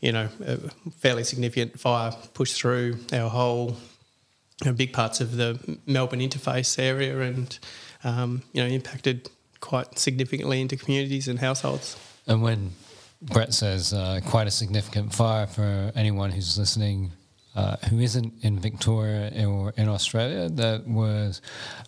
you 0.01 0.13
know, 0.13 0.29
a 0.45 0.57
fairly 0.99 1.25
significant 1.25 1.79
fire 1.79 2.13
push 2.35 2.53
through 2.53 2.99
our 3.13 3.29
whole 3.29 3.77
big 4.77 4.93
parts 4.93 5.21
of 5.21 5.37
the 5.37 5.79
Melbourne 5.87 6.21
interface 6.21 6.79
area 6.79 7.21
and, 7.21 7.59
um, 8.05 8.43
you 8.53 8.63
know, 8.63 8.69
impacted 8.69 9.31
quite 9.61 9.99
significantly 9.99 10.61
into 10.61 10.77
communities 10.77 11.29
and 11.29 11.39
households. 11.39 11.97
And 12.27 12.43
when 12.43 12.73
Brett 13.23 13.53
says 13.53 13.93
uh, 13.93 14.21
quite 14.27 14.47
a 14.47 14.51
significant 14.51 15.15
fire 15.15 15.47
for 15.47 15.93
anyone 15.95 16.31
who's 16.31 16.59
listening 16.59 17.13
uh, 17.55 17.77
who 17.89 17.99
isn't 17.99 18.33
in 18.43 18.59
Victoria 18.59 19.47
or 19.47 19.73
in 19.77 19.89
Australia, 19.89 20.49
that 20.49 20.87
was 20.87 21.43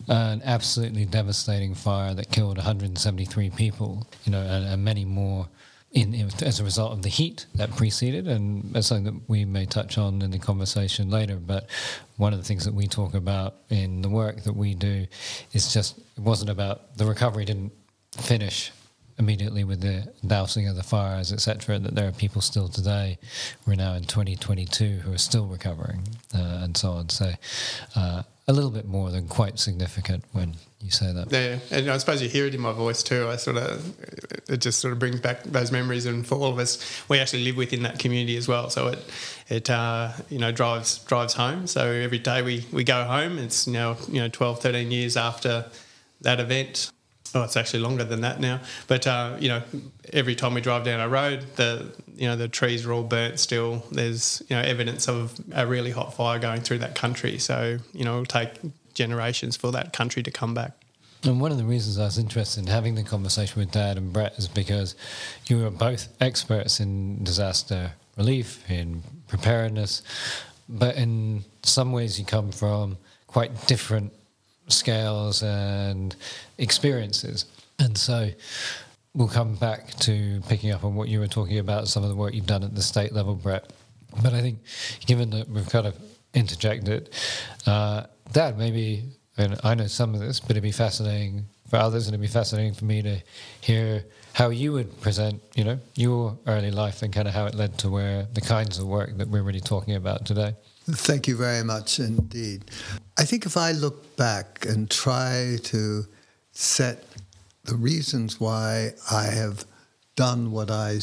an 0.09 0.41
absolutely 0.43 1.05
devastating 1.05 1.73
fire 1.73 2.13
that 2.13 2.29
killed 2.31 2.57
173 2.57 3.49
people, 3.51 4.05
you 4.25 4.31
know, 4.31 4.41
and, 4.41 4.65
and 4.65 4.83
many 4.83 5.05
more. 5.05 5.47
In, 5.93 6.13
in, 6.15 6.31
as 6.41 6.59
a 6.59 6.63
result 6.63 6.91
of 6.91 7.03
the 7.03 7.09
heat 7.09 7.45
that 7.53 7.69
preceded, 7.75 8.27
and 8.27 8.73
that's 8.73 8.87
something 8.87 9.13
that 9.13 9.29
we 9.29 9.45
may 9.45 9.67
touch 9.67 9.99
on 9.99 10.23
in 10.23 10.31
the 10.31 10.39
conversation 10.39 11.11
later. 11.11 11.35
But 11.35 11.69
one 12.17 12.33
of 12.33 12.39
the 12.39 12.45
things 12.45 12.65
that 12.65 12.73
we 12.73 12.87
talk 12.87 13.13
about 13.13 13.57
in 13.69 14.01
the 14.01 14.09
work 14.09 14.43
that 14.43 14.55
we 14.55 14.73
do 14.73 15.05
is 15.53 15.71
just 15.71 15.99
it 15.99 16.23
wasn't 16.23 16.49
about 16.49 16.97
the 16.97 17.05
recovery 17.05 17.45
didn't 17.45 17.73
finish 18.17 18.71
immediately 19.19 19.63
with 19.63 19.81
the 19.81 20.11
dousing 20.25 20.67
of 20.67 20.75
the 20.75 20.83
fires, 20.83 21.31
etc., 21.31 21.79
that 21.79 21.95
there 21.95 22.07
are 22.07 22.11
people 22.11 22.41
still 22.41 22.67
today, 22.67 23.17
we're 23.65 23.75
now 23.75 23.93
in 23.93 24.03
2022, 24.03 24.99
who 24.99 25.13
are 25.13 25.17
still 25.17 25.45
recovering 25.45 26.07
uh, 26.33 26.61
and 26.63 26.75
so 26.75 26.91
on. 26.91 27.09
So 27.09 27.31
uh, 27.95 28.23
a 28.47 28.53
little 28.53 28.71
bit 28.71 28.85
more 28.85 29.09
than 29.09 29.27
quite 29.27 29.57
significant 29.57 30.25
when 30.33 30.55
you 30.81 30.91
say 30.91 31.13
that. 31.13 31.31
Yeah, 31.31 31.59
and 31.71 31.89
I 31.89 31.97
suppose 31.97 32.21
you 32.21 32.27
hear 32.27 32.45
it 32.45 32.53
in 32.53 32.59
my 32.59 32.73
voice 32.73 33.01
too. 33.01 33.29
I 33.29 33.37
sort 33.37 33.57
of, 33.57 33.99
it 34.49 34.57
just 34.57 34.79
sort 34.79 34.91
of 34.91 34.99
brings 34.99 35.21
back 35.21 35.43
those 35.43 35.71
memories, 35.71 36.05
and 36.05 36.27
for 36.27 36.35
all 36.35 36.51
of 36.51 36.59
us, 36.59 37.03
we 37.07 37.19
actually 37.19 37.45
live 37.45 37.55
within 37.55 37.83
that 37.83 37.99
community 37.99 38.35
as 38.35 38.47
well. 38.47 38.69
So 38.69 38.87
it, 38.87 38.99
it, 39.47 39.69
uh, 39.69 40.11
you 40.29 40.39
know, 40.39 40.51
drives 40.51 40.99
drives 41.05 41.33
home. 41.33 41.67
So 41.67 41.89
every 41.89 42.19
day 42.19 42.41
we 42.41 42.65
we 42.71 42.83
go 42.83 43.05
home. 43.05 43.37
It's 43.37 43.65
now 43.65 43.95
you 44.09 44.19
know 44.19 44.27
12, 44.27 44.59
13 44.59 44.91
years 44.91 45.15
after 45.15 45.65
that 46.21 46.39
event. 46.39 46.91
Oh, 47.35 47.43
it's 47.43 47.57
actually 47.57 47.79
longer 47.79 48.03
than 48.03 48.21
that 48.21 48.39
now. 48.39 48.59
But 48.87 49.07
uh, 49.07 49.37
you 49.39 49.49
know, 49.49 49.63
every 50.11 50.35
time 50.35 50.53
we 50.53 50.61
drive 50.61 50.83
down 50.83 50.99
a 50.99 51.09
road, 51.09 51.45
the 51.55 51.91
you 52.15 52.27
know 52.27 52.35
the 52.35 52.47
trees 52.47 52.85
are 52.85 52.93
all 52.93 53.03
burnt 53.03 53.39
still. 53.39 53.83
There's 53.91 54.43
you 54.49 54.55
know 54.55 54.61
evidence 54.61 55.07
of 55.07 55.39
a 55.53 55.65
really 55.65 55.91
hot 55.91 56.13
fire 56.13 56.37
going 56.39 56.61
through 56.61 56.79
that 56.79 56.95
country. 56.95 57.39
So 57.39 57.79
you 57.93 58.05
know 58.05 58.13
it'll 58.13 58.25
take 58.25 58.51
generations 58.93 59.57
for 59.57 59.71
that 59.71 59.93
country 59.93 60.21
to 60.23 60.31
come 60.31 60.53
back. 60.53 60.73
And 61.23 61.39
one 61.39 61.51
of 61.51 61.57
the 61.57 61.63
reasons 61.63 61.97
I 61.97 62.03
was 62.03 62.17
interested 62.17 62.59
in 62.61 62.67
having 62.67 62.95
the 62.95 63.03
conversation 63.03 63.59
with 63.59 63.71
Dad 63.71 63.97
and 63.97 64.11
Brett 64.11 64.37
is 64.37 64.47
because 64.47 64.93
you 65.45 65.65
are 65.65 65.71
both 65.71 66.09
experts 66.19 66.81
in 66.81 67.23
disaster 67.23 67.93
relief, 68.17 68.69
in 68.69 69.03
preparedness, 69.27 70.03
but 70.67 70.95
in 70.97 71.45
some 71.63 71.93
ways 71.93 72.19
you 72.19 72.25
come 72.25 72.51
from 72.51 72.97
quite 73.27 73.67
different 73.67 74.11
scales 74.67 75.43
and 75.43 76.15
experiences. 76.57 77.45
And 77.79 77.97
so 77.97 78.29
we'll 79.13 79.27
come 79.27 79.55
back 79.55 79.91
to 80.01 80.41
picking 80.47 80.71
up 80.71 80.83
on 80.83 80.95
what 80.95 81.07
you 81.07 81.19
were 81.19 81.27
talking 81.27 81.59
about, 81.59 81.87
some 81.87 82.03
of 82.03 82.09
the 82.09 82.15
work 82.15 82.33
you've 82.33 82.45
done 82.45 82.63
at 82.63 82.75
the 82.75 82.81
state 82.81 83.13
level, 83.13 83.35
Brett. 83.35 83.71
But 84.21 84.33
I 84.33 84.41
think, 84.41 84.59
given 85.05 85.29
that 85.31 85.49
we've 85.49 85.69
kind 85.69 85.87
of 85.87 85.95
interjected, 86.33 87.09
uh, 87.65 88.03
Dad, 88.31 88.57
maybe, 88.57 89.03
and 89.37 89.59
I 89.63 89.75
know 89.75 89.87
some 89.87 90.13
of 90.13 90.19
this, 90.19 90.39
but 90.39 90.51
it'd 90.51 90.63
be 90.63 90.71
fascinating 90.71 91.45
for 91.69 91.77
others, 91.77 92.07
and 92.07 92.13
it'd 92.13 92.21
be 92.21 92.27
fascinating 92.27 92.73
for 92.73 92.85
me 92.85 93.01
to 93.01 93.19
hear 93.61 94.05
how 94.33 94.49
you 94.49 94.73
would 94.73 94.99
present, 95.01 95.41
you 95.55 95.63
know, 95.63 95.79
your 95.95 96.37
early 96.47 96.71
life 96.71 97.01
and 97.01 97.13
kind 97.13 97.27
of 97.27 97.33
how 97.33 97.45
it 97.45 97.55
led 97.55 97.77
to 97.79 97.89
where 97.89 98.27
the 98.33 98.41
kinds 98.41 98.79
of 98.79 98.87
work 98.87 99.17
that 99.17 99.27
we're 99.27 99.43
really 99.43 99.59
talking 99.59 99.95
about 99.95 100.25
today. 100.25 100.55
Thank 100.85 101.29
you 101.29 101.37
very 101.37 101.63
much 101.63 101.99
indeed. 101.99 102.65
I 103.17 103.23
think 103.23 103.45
if 103.45 103.55
I 103.55 103.71
look 103.71 104.17
back 104.17 104.65
and 104.65 104.91
try 104.91 105.57
to 105.63 106.05
set 106.51 107.05
the 107.63 107.75
reasons 107.75 108.37
why 108.37 108.91
I 109.09 109.23
have 109.27 109.63
done 110.17 110.51
what 110.51 110.69
I 110.69 110.99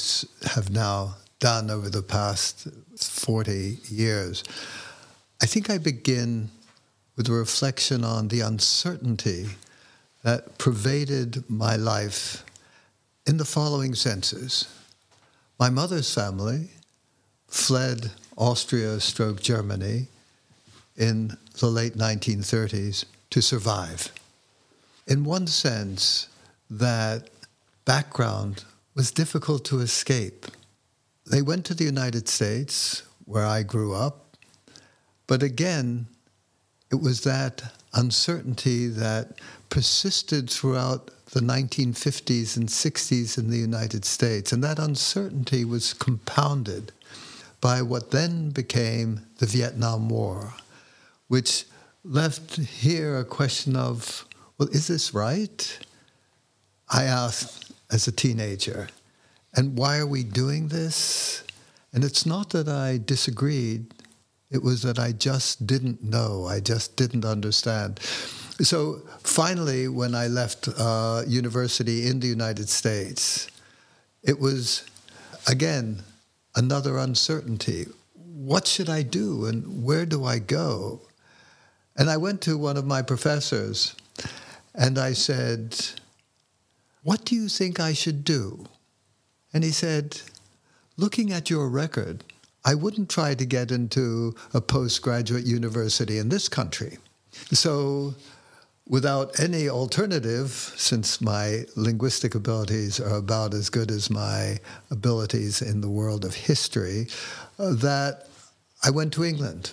have 0.50 0.68
now 0.70 1.16
done 1.38 1.70
over 1.70 1.88
the 1.88 2.02
past 2.02 2.68
40 2.98 3.78
years, 3.88 4.44
I 5.42 5.46
think 5.46 5.70
I 5.70 5.78
begin 5.78 6.50
with 7.16 7.30
a 7.30 7.32
reflection 7.32 8.04
on 8.04 8.28
the 8.28 8.40
uncertainty 8.40 9.46
that 10.22 10.58
pervaded 10.58 11.48
my 11.48 11.76
life 11.76 12.44
in 13.26 13.38
the 13.38 13.46
following 13.46 13.94
senses. 13.94 14.68
My 15.58 15.70
mother's 15.70 16.14
family 16.14 16.68
fled 17.48 18.10
Austria 18.40 18.98
stroke 19.00 19.42
Germany 19.42 20.08
in 20.96 21.36
the 21.58 21.66
late 21.66 21.94
1930s 21.94 23.04
to 23.28 23.42
survive. 23.42 24.10
In 25.06 25.24
one 25.24 25.46
sense, 25.46 26.26
that 26.70 27.28
background 27.84 28.64
was 28.94 29.10
difficult 29.10 29.64
to 29.66 29.80
escape. 29.80 30.46
They 31.26 31.42
went 31.42 31.66
to 31.66 31.74
the 31.74 31.84
United 31.84 32.28
States, 32.28 33.02
where 33.26 33.44
I 33.44 33.62
grew 33.62 33.94
up, 33.94 34.36
but 35.26 35.42
again, 35.42 36.06
it 36.90 37.00
was 37.00 37.20
that 37.24 37.74
uncertainty 37.92 38.86
that 38.88 39.34
persisted 39.68 40.48
throughout 40.48 41.10
the 41.32 41.40
1950s 41.40 42.56
and 42.56 42.68
60s 42.68 43.38
in 43.38 43.50
the 43.50 43.58
United 43.58 44.04
States. 44.04 44.50
And 44.50 44.64
that 44.64 44.78
uncertainty 44.78 45.64
was 45.64 45.92
compounded 45.92 46.90
by 47.60 47.82
what 47.82 48.10
then 48.10 48.50
became 48.50 49.26
the 49.38 49.46
Vietnam 49.46 50.08
War, 50.08 50.54
which 51.28 51.64
left 52.04 52.56
here 52.56 53.18
a 53.18 53.24
question 53.24 53.76
of, 53.76 54.26
well, 54.58 54.68
is 54.68 54.86
this 54.86 55.12
right? 55.12 55.78
I 56.88 57.04
asked 57.04 57.72
as 57.90 58.08
a 58.08 58.12
teenager, 58.12 58.88
and 59.54 59.76
why 59.76 59.98
are 59.98 60.06
we 60.06 60.22
doing 60.22 60.68
this? 60.68 61.44
And 61.92 62.04
it's 62.04 62.24
not 62.24 62.50
that 62.50 62.68
I 62.68 62.98
disagreed, 62.98 63.92
it 64.50 64.62
was 64.62 64.82
that 64.82 64.98
I 64.98 65.12
just 65.12 65.66
didn't 65.66 66.02
know, 66.02 66.46
I 66.46 66.60
just 66.60 66.96
didn't 66.96 67.24
understand. 67.24 68.00
So 68.62 69.02
finally, 69.22 69.88
when 69.88 70.14
I 70.14 70.26
left 70.26 70.68
uh, 70.78 71.22
university 71.26 72.06
in 72.06 72.20
the 72.20 72.26
United 72.26 72.68
States, 72.68 73.48
it 74.22 74.38
was, 74.38 74.84
again, 75.48 76.02
another 76.54 76.98
uncertainty. 76.98 77.86
What 78.14 78.66
should 78.66 78.88
I 78.88 79.02
do 79.02 79.46
and 79.46 79.84
where 79.84 80.06
do 80.06 80.24
I 80.24 80.38
go? 80.38 81.02
And 81.96 82.08
I 82.08 82.16
went 82.16 82.40
to 82.42 82.56
one 82.56 82.76
of 82.76 82.86
my 82.86 83.02
professors 83.02 83.94
and 84.74 84.98
I 84.98 85.12
said, 85.12 85.76
What 87.02 87.24
do 87.24 87.34
you 87.34 87.48
think 87.48 87.80
I 87.80 87.92
should 87.92 88.24
do? 88.24 88.66
And 89.52 89.64
he 89.64 89.70
said, 89.70 90.20
Looking 90.96 91.32
at 91.32 91.50
your 91.50 91.68
record, 91.68 92.24
I 92.64 92.74
wouldn't 92.74 93.08
try 93.08 93.34
to 93.34 93.44
get 93.46 93.70
into 93.70 94.34
a 94.52 94.60
postgraduate 94.60 95.46
university 95.46 96.18
in 96.18 96.28
this 96.28 96.48
country. 96.48 96.98
So 97.52 98.14
without 98.90 99.38
any 99.38 99.68
alternative, 99.68 100.50
since 100.76 101.20
my 101.20 101.64
linguistic 101.76 102.34
abilities 102.34 102.98
are 102.98 103.14
about 103.14 103.54
as 103.54 103.70
good 103.70 103.88
as 103.88 104.10
my 104.10 104.58
abilities 104.90 105.62
in 105.62 105.80
the 105.80 105.88
world 105.88 106.24
of 106.24 106.34
history, 106.34 107.06
uh, 107.60 107.72
that 107.72 108.26
I 108.82 108.90
went 108.90 109.12
to 109.12 109.24
England. 109.24 109.70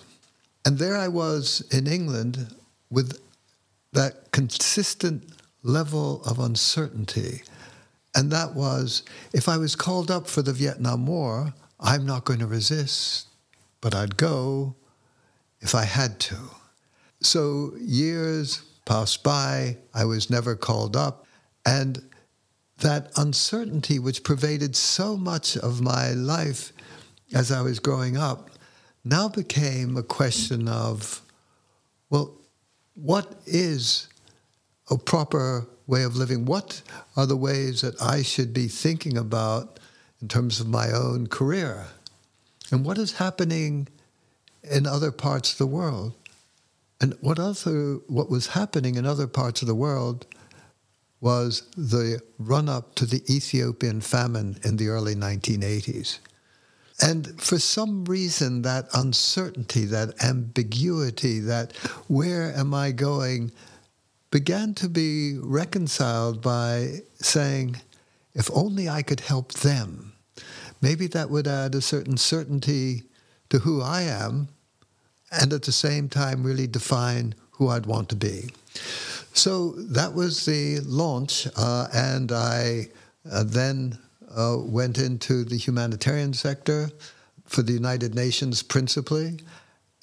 And 0.64 0.78
there 0.78 0.96
I 0.96 1.08
was 1.08 1.68
in 1.72 1.88
England 1.88 2.54
with 2.92 3.20
that 3.92 4.32
consistent 4.32 5.24
level 5.64 6.22
of 6.24 6.38
uncertainty. 6.38 7.42
And 8.14 8.30
that 8.32 8.54
was 8.54 9.02
if 9.34 9.50
I 9.50 9.58
was 9.58 9.76
called 9.76 10.12
up 10.12 10.28
for 10.28 10.44
the 10.44 10.54
Vietnam 10.54 11.08
War, 11.08 11.56
I'm 11.80 12.06
not 12.06 12.26
going 12.26 12.40
to 12.40 12.46
resist, 12.46 13.28
but 13.82 13.96
I'd 13.96 14.16
go 14.16 14.76
if 15.60 15.74
I 15.74 15.86
had 15.86 16.20
to. 16.20 16.38
So 17.20 17.72
years 17.80 18.62
passed 18.88 19.22
by. 19.22 19.78
I 19.94 20.06
was 20.06 20.30
never 20.30 20.56
called 20.56 20.96
up. 20.96 21.28
And 21.66 22.02
that 22.80 23.12
uncertainty, 23.18 24.00
which 24.00 24.24
pervaded 24.24 24.76
so 24.76 25.18
much 25.18 25.58
of 25.58 25.82
my 25.82 26.12
life 26.12 26.72
as 27.36 27.52
I 27.52 27.62
was 27.62 27.80
growing 27.80 28.18
up, 28.18 28.50
now 29.04 29.28
became 29.28 29.98
a 29.98 30.04
question 30.04 30.68
of, 30.68 31.22
well, 32.10 32.34
what 32.96 33.40
is 33.46 34.08
a 34.90 34.98
proper 34.98 35.68
way 35.86 36.04
of 36.04 36.16
living? 36.16 36.46
What 36.46 36.82
are 37.16 37.26
the 37.26 37.36
ways 37.36 37.82
that 37.82 38.02
I 38.02 38.22
should 38.22 38.54
be 38.54 38.68
thinking 38.68 39.18
about 39.18 39.80
in 40.22 40.28
terms 40.28 40.60
of 40.60 40.68
my 40.68 40.92
own 40.92 41.28
career? 41.28 41.88
And 42.72 42.86
what 42.86 42.98
is 42.98 43.14
happening 43.14 43.90
in 44.64 44.88
other 44.88 45.12
parts 45.12 45.52
of 45.52 45.58
the 45.58 45.68
world? 45.68 46.14
And 47.00 47.16
what 47.22 47.40
other 47.40 48.00
what 48.08 48.30
was 48.30 48.48
happening 48.48 48.96
in 48.96 49.06
other 49.06 49.28
parts 49.28 49.62
of 49.62 49.68
the 49.68 49.76
world 49.76 50.26
was 51.20 51.64
the 51.76 52.22
run 52.38 52.70
up 52.70 52.96
to 52.96 53.06
the 53.06 53.24
Ethiopian 53.34 54.02
famine 54.02 54.60
in 54.64 54.78
the 54.78 54.88
early 54.88 55.16
1980s. 55.16 56.20
And 57.00 57.40
for 57.40 57.60
some 57.60 58.06
reason, 58.06 58.64
that 58.64 58.88
uncertainty, 58.94 59.86
that 59.86 60.24
ambiguity, 60.24 61.40
that 61.42 61.76
where 62.08 62.56
am 62.56 62.74
I 62.74 62.92
going, 62.92 63.52
began 64.32 64.74
to 64.76 64.90
be 64.90 65.38
reconciled 65.38 66.42
by 66.42 67.02
saying, 67.16 67.78
if 68.34 68.50
only 68.52 68.90
I 68.90 69.04
could 69.04 69.20
help 69.20 69.54
them, 69.54 70.14
maybe 70.82 71.08
that 71.08 71.30
would 71.30 71.48
add 71.48 71.76
a 71.76 71.82
certain 71.82 72.18
certainty 72.18 73.04
to 73.50 73.60
who 73.60 73.82
I 73.82 74.02
am 74.02 74.50
and 75.32 75.54
at 75.54 75.64
the 75.64 75.72
same 75.72 76.10
time 76.10 76.44
really 76.44 76.68
define 76.68 77.36
who 77.52 77.70
I'd 77.70 77.86
want 77.86 78.10
to 78.10 78.16
be. 78.16 78.50
So 79.34 79.72
that 79.72 80.14
was 80.14 80.46
the 80.46 80.80
launch, 80.82 81.48
uh, 81.56 81.88
and 81.94 82.32
I 82.32 82.88
uh, 83.32 83.44
then 83.44 83.98
uh, 84.36 84.58
went 84.60 84.98
into 84.98 85.44
the 85.44 85.58
humanitarian 85.58 86.34
sector 86.34 86.90
for 87.46 87.62
the 87.62 87.74
United 87.74 88.16
Nations 88.16 88.62
principally, 88.64 89.40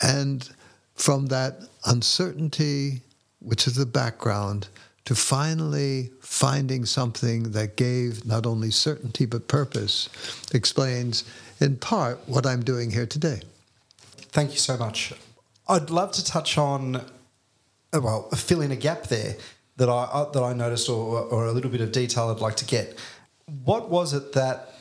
and 0.01 0.49
from 0.95 1.27
that 1.27 1.63
uncertainty, 1.87 3.03
which 3.41 3.67
is 3.67 3.75
the 3.75 3.87
background, 3.87 4.69
to 5.05 5.15
finally 5.15 6.11
finding 6.21 6.87
something 6.87 7.53
that 7.53 7.77
gave 7.77 8.25
not 8.25 8.47
only 8.47 8.71
certainty 8.71 9.27
but 9.27 9.49
purpose, 9.49 10.09
explains 10.55 11.25
in 11.61 11.77
part 11.77 12.19
what 12.27 12.47
I'm 12.47 12.63
doing 12.63 12.91
here 12.91 13.07
today. 13.07 13.41
Thank 14.35 14.51
you 14.51 14.59
so 14.59 14.77
much. 14.77 15.15
I'd 15.69 15.91
love 15.91 16.11
to 16.13 16.25
touch 16.25 16.59
on, 16.59 16.97
uh, 16.97 18.01
well, 18.03 18.29
fill 18.31 18.63
in 18.63 18.73
a 18.73 18.77
gap 18.77 19.05
there 19.05 19.37
that 19.77 19.89
I 19.89 20.03
uh, 20.13 20.29
that 20.33 20.43
I 20.43 20.53
noticed, 20.53 20.89
or, 20.89 21.21
or 21.21 21.47
a 21.47 21.53
little 21.53 21.71
bit 21.71 21.81
of 21.81 21.93
detail 21.93 22.31
I'd 22.31 22.41
like 22.41 22.57
to 22.57 22.65
get. 22.65 22.99
What 23.65 23.91
was 23.91 24.13
it 24.13 24.33
that 24.33 24.75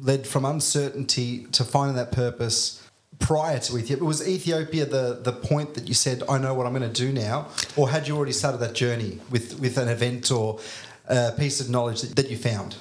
led 0.00 0.26
from 0.26 0.46
uncertainty 0.46 1.44
to 1.52 1.62
finding 1.62 1.96
that 1.96 2.10
purpose 2.10 2.88
prior 3.18 3.58
to 3.58 3.76
Ethiopia? 3.76 4.04
Was 4.04 4.26
Ethiopia 4.26 4.86
the, 4.86 5.20
the 5.22 5.32
point 5.32 5.74
that 5.74 5.88
you 5.88 5.94
said, 5.94 6.22
I 6.26 6.38
know 6.38 6.54
what 6.54 6.66
I'm 6.66 6.74
going 6.74 6.90
to 6.90 7.06
do 7.06 7.12
now? 7.12 7.48
Or 7.76 7.90
had 7.90 8.08
you 8.08 8.16
already 8.16 8.32
started 8.32 8.58
that 8.58 8.74
journey 8.74 9.20
with, 9.30 9.60
with 9.60 9.76
an 9.76 9.88
event 9.88 10.30
or 10.30 10.58
a 11.06 11.32
piece 11.32 11.60
of 11.60 11.68
knowledge 11.68 12.00
that, 12.00 12.16
that 12.16 12.30
you 12.30 12.38
found? 12.38 12.76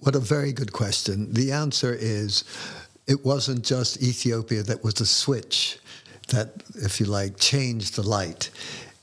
What 0.00 0.14
a 0.14 0.20
very 0.20 0.52
good 0.52 0.72
question. 0.72 1.32
The 1.32 1.50
answer 1.52 1.94
is 1.98 2.44
it 3.06 3.24
wasn't 3.24 3.64
just 3.64 4.02
Ethiopia 4.02 4.62
that 4.62 4.82
was 4.82 4.94
the 4.94 5.06
switch 5.06 5.78
that, 6.28 6.62
if 6.76 7.00
you 7.00 7.06
like, 7.06 7.38
changed 7.38 7.96
the 7.96 8.02
light. 8.02 8.50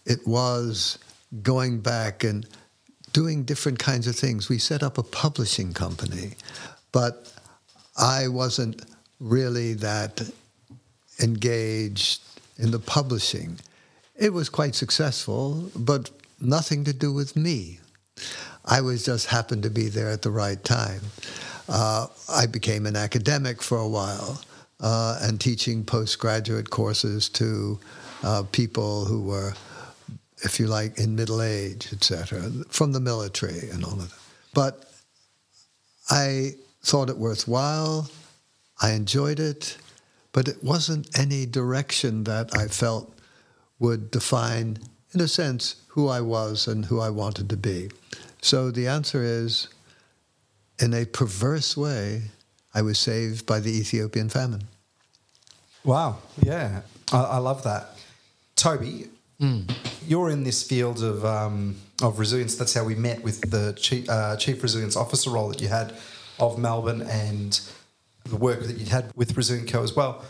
It 0.06 0.26
was 0.26 0.98
going 1.44 1.80
back 1.80 2.24
and 2.24 2.48
doing 3.14 3.44
different 3.44 3.80
kinds 3.80 4.08
of 4.08 4.16
things. 4.16 4.50
We 4.50 4.58
set 4.58 4.84
up 4.84 4.98
a 4.98 5.04
publishing 5.04 5.74
company, 5.74 6.32
but 6.92 7.32
I 7.98 8.28
wasn't 8.28 8.82
really 9.20 9.74
that 9.76 10.22
engaged 11.22 12.22
in 12.58 12.72
the 12.72 12.80
publishing. 12.80 13.60
It 14.16 14.34
was 14.34 14.50
quite 14.50 14.76
successful, 14.76 15.70
but 15.76 16.10
nothing 16.40 16.84
to 16.86 16.94
do 16.94 17.14
with 17.14 17.36
me. 17.36 17.80
I 18.66 18.82
was 18.82 19.04
just 19.06 19.28
happened 19.28 19.64
to 19.64 19.70
be 19.70 19.90
there 19.90 20.10
at 20.10 20.22
the 20.22 20.32
right 20.32 20.64
time. 20.64 21.02
Uh, 21.72 22.08
I 22.28 22.48
became 22.48 22.86
an 22.86 22.98
academic 22.98 23.64
for 23.64 23.78
a 23.78 23.88
while 23.88 24.42
uh, 24.82 25.18
and 25.22 25.40
teaching 25.40 25.86
postgraduate 25.86 26.70
courses 26.70 27.30
to 27.30 27.80
uh, 28.24 28.44
people 28.52 29.06
who 29.06 29.22
were, 29.22 29.54
if 30.44 30.60
you 30.60 30.68
like, 30.68 31.00
in 31.00 31.16
middle 31.16 31.42
age, 31.42 31.94
etc., 31.94 32.42
from 32.68 32.92
the 32.92 33.00
military 33.00 33.70
and 33.70 33.86
all 33.86 33.94
of 33.94 34.10
that. 34.10 34.20
But 34.54 34.86
I 36.10 36.56
thought 36.84 37.10
it 37.10 37.18
worthwhile. 37.18 38.10
I 38.82 38.92
enjoyed 38.92 39.40
it, 39.40 39.78
but 40.34 40.50
it 40.50 40.62
wasn't 40.62 41.18
any 41.18 41.46
direction 41.46 42.26
that 42.26 42.54
I 42.54 42.68
felt 42.68 43.18
would 43.80 44.12
define, 44.12 44.80
in 45.14 45.22
a 45.22 45.28
sense, 45.28 45.76
who 45.88 46.10
I 46.10 46.20
was 46.20 46.68
and 46.68 46.86
who 46.86 47.00
I 47.00 47.12
wanted 47.12 47.50
to 47.50 47.58
be. 47.58 47.92
So 48.42 48.72
the 48.72 48.90
answer 48.90 49.24
is 49.24 49.70
in 50.82 50.94
a 50.94 51.06
perverse 51.06 51.78
way, 51.78 52.24
I 52.74 52.82
was 52.82 52.98
saved 52.98 53.46
by 53.46 53.60
the 53.60 53.72
Ethiopian 53.72 54.30
famine. 54.30 54.64
Wow. 55.84 56.18
Yeah. 56.42 56.82
I, 57.12 57.24
I 57.24 57.38
love 57.38 57.64
that. 57.64 57.90
Toby, 58.56 59.08
you're 60.08 60.30
in 60.30 60.44
this 60.44 60.64
field 60.64 61.04
of, 61.04 61.26
um, 61.26 61.78
of 62.02 62.20
resilience. 62.20 62.56
That's 62.56 62.74
how 62.74 62.84
we 62.84 62.96
met 62.96 63.24
with 63.24 63.50
the 63.50 63.74
chief, 63.74 64.10
uh, 64.10 64.38
chief 64.38 64.62
resilience 64.62 64.96
officer 64.96 65.30
role 65.30 65.50
that 65.50 65.62
you 65.62 65.68
had 65.68 65.94
of 66.40 66.58
Melbourne 66.58 67.02
and 67.02 67.60
the 68.26 68.36
work 68.36 68.62
that 68.64 68.78
you'd 68.78 68.90
had 68.90 69.12
with 69.16 69.36
Resilient 69.36 69.70
Co 69.72 69.84
as 69.84 69.96
well. 69.96 70.24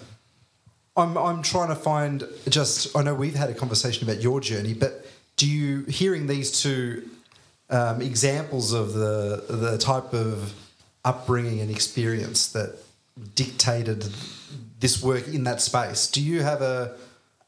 I'm, 0.95 1.17
I'm 1.17 1.41
trying 1.41 1.69
to 1.69 1.75
find 1.75 2.23
just, 2.49 2.95
I 2.95 3.03
know 3.03 3.13
we've 3.13 3.35
had 3.35 3.49
a 3.49 3.53
conversation 3.53 4.09
about 4.09 4.21
your 4.21 4.39
journey, 4.39 4.73
but 4.73 5.05
do 5.35 5.49
you, 5.49 5.83
hearing 5.85 6.27
these 6.27 6.61
two 6.61 7.09
um, 7.71 8.01
examples 8.01 8.73
of 8.73 8.93
the, 8.93 9.43
the 9.49 9.77
type 9.77 10.13
of 10.13 10.53
upbringing 11.03 11.59
and 11.61 11.71
experience 11.71 12.51
that 12.51 12.77
dictated 13.35 14.05
this 14.79 15.01
work 15.01 15.27
in 15.27 15.43
that 15.45 15.61
space, 15.61 16.07
do 16.07 16.21
you 16.21 16.43
have 16.43 16.61
a, 16.61 16.95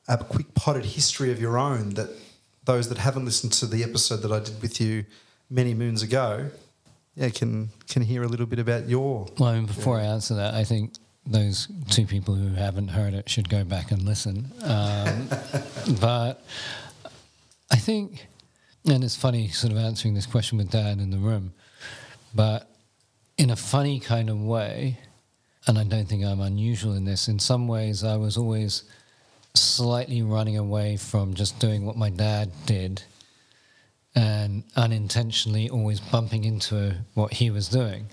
a 0.07 0.17
quick 0.17 0.53
potted 0.53 0.85
history 0.85 1.31
of 1.31 1.39
your 1.39 1.57
own 1.57 1.91
that 1.91 2.09
those 2.65 2.89
that 2.89 2.97
haven't 2.97 3.25
listened 3.25 3.51
to 3.53 3.65
the 3.65 3.83
episode 3.83 4.17
that 4.17 4.31
I 4.31 4.39
did 4.39 4.61
with 4.61 4.79
you 4.79 5.05
many 5.49 5.73
moons 5.73 6.01
ago, 6.01 6.49
yeah, 7.15 7.29
can 7.29 7.69
can 7.89 8.01
hear 8.01 8.23
a 8.23 8.27
little 8.27 8.45
bit 8.45 8.59
about 8.59 8.89
your 8.89 9.27
Well, 9.37 9.49
I 9.49 9.55
mean, 9.55 9.65
before 9.65 9.99
I 9.99 10.03
answer 10.03 10.35
that, 10.35 10.53
I 10.53 10.63
think 10.63 10.93
those 11.25 11.67
two 11.89 12.05
people 12.05 12.35
who 12.35 12.53
haven't 12.53 12.89
heard 12.89 13.13
it 13.13 13.29
should 13.29 13.49
go 13.49 13.63
back 13.63 13.91
and 13.91 14.03
listen. 14.03 14.51
Um, 14.63 15.27
but 16.01 16.43
I 17.71 17.75
think, 17.75 18.25
and 18.85 19.03
it's 19.03 19.15
funny 19.15 19.47
sort 19.47 19.71
of 19.71 19.79
answering 19.79 20.13
this 20.13 20.25
question 20.25 20.57
with 20.57 20.69
Dad 20.69 20.99
in 20.99 21.09
the 21.09 21.17
room, 21.17 21.53
but 22.35 22.69
in 23.37 23.49
a 23.49 23.55
funny 23.55 23.99
kind 23.99 24.29
of 24.29 24.39
way, 24.41 24.99
and 25.67 25.77
I 25.79 25.83
don't 25.83 26.07
think 26.07 26.23
I'm 26.25 26.41
unusual 26.41 26.93
in 26.93 27.05
this, 27.05 27.27
in 27.27 27.39
some 27.39 27.67
ways, 27.67 28.03
I 28.03 28.17
was 28.17 28.37
always 28.37 28.83
slightly 29.53 30.21
running 30.21 30.57
away 30.57 30.97
from 30.97 31.33
just 31.33 31.59
doing 31.59 31.85
what 31.85 31.95
my 31.95 32.09
dad 32.09 32.51
did 32.65 33.03
and 34.15 34.63
unintentionally 34.75 35.69
always 35.69 35.99
bumping 35.99 36.43
into 36.43 36.95
what 37.13 37.33
he 37.33 37.49
was 37.49 37.67
doing. 37.67 38.05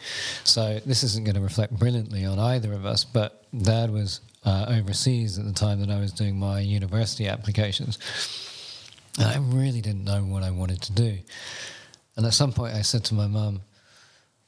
So 0.45 0.81
this 0.87 1.03
isn't 1.03 1.25
going 1.25 1.35
to 1.35 1.43
reflect 1.43 1.79
brilliantly 1.79 2.25
on 2.25 2.39
either 2.39 2.73
of 2.73 2.87
us, 2.87 3.05
but 3.05 3.45
dad 3.63 3.91
was 3.91 4.21
uh, 4.45 4.67
overseas 4.69 5.39
at 5.39 5.45
the 5.45 5.53
time 5.53 5.81
that 5.81 5.91
I 5.91 6.01
was 6.01 6.13
doing 6.13 6.39
my 6.39 6.61
university 6.61 7.29
applications. 7.29 7.99
And 9.19 9.27
I 9.27 9.39
really 9.39 9.81
didn't 9.81 10.05
know 10.05 10.23
what 10.23 10.43
I 10.43 10.51
wanted 10.51 10.83
to 10.83 10.93
do. 10.93 11.19
And 12.17 12.27
at 12.27 12.35
some 12.35 12.53
point 12.53 12.75
I 12.75 12.83
said 12.83 13.05
to 13.07 13.15
my 13.15 13.27
mum, 13.27 13.63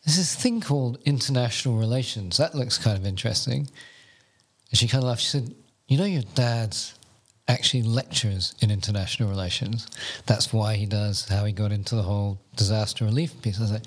there's 0.05 0.17
this 0.17 0.35
thing 0.35 0.61
called 0.61 0.99
international 1.05 1.79
relations. 1.79 2.37
That 2.37 2.55
looks 2.55 2.77
kind 2.77 2.97
of 2.97 3.07
interesting. 3.07 3.69
And 4.71 4.79
she 4.79 4.89
kind 4.89 5.03
of 5.03 5.09
laughed. 5.09 5.23
She 5.23 5.29
said, 5.29 5.55
You 5.87 5.99
know, 5.99 6.05
your 6.05 6.23
dad's 6.35 6.95
actually 7.47 7.83
lectures 7.83 8.55
in 8.61 8.71
international 8.71 9.29
relations. 9.29 9.87
That's 10.27 10.53
why 10.53 10.75
he 10.75 10.87
does 10.87 11.29
how 11.29 11.45
he 11.45 11.53
got 11.53 11.73
into 11.73 11.95
the 11.95 12.03
whole 12.03 12.41
disaster 12.57 13.05
relief 13.05 13.41
piece. 13.43 13.59
I 13.59 13.63
was 13.63 13.73
like, 13.73 13.83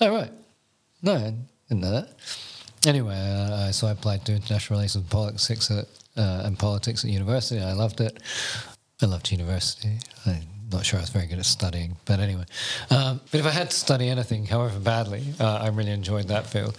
Oh, 0.00 0.14
right. 0.14 0.32
No, 1.02 1.14
I 1.14 1.34
didn't 1.68 1.82
know 1.82 1.92
that. 1.92 2.08
Anyway, 2.86 3.14
uh, 3.14 3.72
so 3.72 3.86
I 3.86 3.92
applied 3.92 4.24
to 4.26 4.32
international 4.32 4.78
relations 4.78 5.02
and 5.02 5.10
politics 5.10 5.70
at, 5.70 5.86
uh, 6.16 6.42
and 6.44 6.58
politics 6.58 7.04
at 7.04 7.10
university. 7.10 7.60
I 7.60 7.72
loved 7.72 8.00
it. 8.00 8.20
I 9.02 9.06
loved 9.06 9.30
university. 9.30 9.98
I'm 10.24 10.42
not 10.72 10.86
sure 10.86 10.98
I 10.98 11.02
was 11.02 11.10
very 11.10 11.26
good 11.26 11.38
at 11.38 11.44
studying, 11.44 11.96
but 12.06 12.18
anyway. 12.18 12.44
Um, 12.90 13.20
but 13.30 13.40
if 13.40 13.46
I 13.46 13.50
had 13.50 13.70
to 13.70 13.76
study 13.76 14.08
anything, 14.08 14.46
however 14.46 14.78
badly, 14.78 15.22
uh, 15.38 15.58
I 15.58 15.68
really 15.68 15.90
enjoyed 15.90 16.28
that 16.28 16.46
field. 16.46 16.76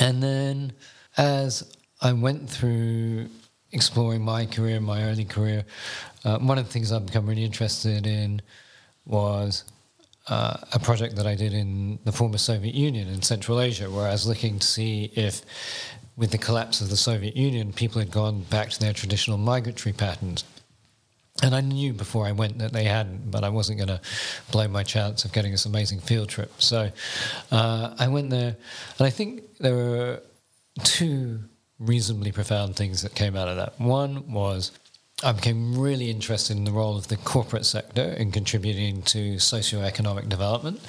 And 0.00 0.22
then 0.22 0.72
as 1.18 1.76
I 2.00 2.14
went 2.14 2.48
through 2.48 3.28
exploring 3.72 4.22
my 4.22 4.46
career, 4.46 4.80
my 4.80 5.04
early 5.04 5.26
career, 5.26 5.64
uh, 6.24 6.38
one 6.38 6.56
of 6.58 6.66
the 6.66 6.72
things 6.72 6.90
I've 6.90 7.06
become 7.06 7.26
really 7.26 7.44
interested 7.44 8.06
in 8.06 8.40
was 9.04 9.64
uh, 10.28 10.56
a 10.72 10.78
project 10.78 11.16
that 11.16 11.26
I 11.26 11.34
did 11.34 11.52
in 11.52 11.98
the 12.04 12.12
former 12.12 12.38
Soviet 12.38 12.74
Union 12.74 13.08
in 13.08 13.20
Central 13.20 13.60
Asia, 13.60 13.90
where 13.90 14.06
I 14.06 14.12
was 14.12 14.26
looking 14.26 14.58
to 14.58 14.66
see 14.66 15.12
if, 15.14 15.42
with 16.16 16.30
the 16.30 16.38
collapse 16.38 16.80
of 16.80 16.88
the 16.88 16.96
Soviet 16.96 17.36
Union, 17.36 17.72
people 17.72 18.00
had 18.00 18.10
gone 18.10 18.42
back 18.44 18.70
to 18.70 18.80
their 18.80 18.94
traditional 18.94 19.36
migratory 19.36 19.92
patterns. 19.92 20.44
And 21.42 21.54
I 21.54 21.60
knew 21.60 21.92
before 21.92 22.26
I 22.26 22.32
went 22.32 22.58
that 22.58 22.72
they 22.72 22.84
hadn't, 22.84 23.30
but 23.30 23.44
I 23.44 23.48
wasn't 23.48 23.78
going 23.78 23.88
to 23.88 24.00
blow 24.52 24.68
my 24.68 24.82
chance 24.82 25.24
of 25.24 25.32
getting 25.32 25.52
this 25.52 25.64
amazing 25.64 26.00
field 26.00 26.28
trip. 26.28 26.52
So 26.60 26.90
uh, 27.50 27.94
I 27.98 28.08
went 28.08 28.30
there, 28.30 28.56
and 28.98 29.06
I 29.06 29.10
think 29.10 29.56
there 29.58 29.74
were 29.74 30.22
two 30.84 31.40
reasonably 31.78 32.30
profound 32.30 32.76
things 32.76 33.02
that 33.02 33.14
came 33.14 33.36
out 33.36 33.48
of 33.48 33.56
that. 33.56 33.80
One 33.80 34.30
was 34.32 34.72
I 35.22 35.32
became 35.32 35.78
really 35.78 36.10
interested 36.10 36.56
in 36.56 36.64
the 36.64 36.72
role 36.72 36.96
of 36.96 37.08
the 37.08 37.16
corporate 37.16 37.66
sector 37.66 38.02
in 38.02 38.32
contributing 38.32 39.02
to 39.02 39.36
socioeconomic 39.36 40.28
development, 40.28 40.80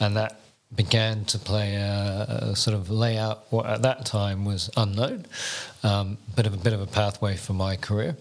and 0.00 0.16
that 0.16 0.40
began 0.74 1.24
to 1.26 1.38
play 1.38 1.74
a, 1.76 2.50
a 2.50 2.56
sort 2.56 2.74
of 2.74 2.90
layout 2.90 3.44
what 3.50 3.66
at 3.66 3.82
that 3.82 4.06
time 4.06 4.44
was 4.44 4.70
unknown, 4.76 5.26
um, 5.82 6.18
but 6.34 6.46
of 6.46 6.54
a 6.54 6.56
bit 6.56 6.72
of 6.72 6.80
a 6.80 6.86
pathway 6.86 7.36
for 7.36 7.52
my 7.52 7.76
career. 7.76 8.16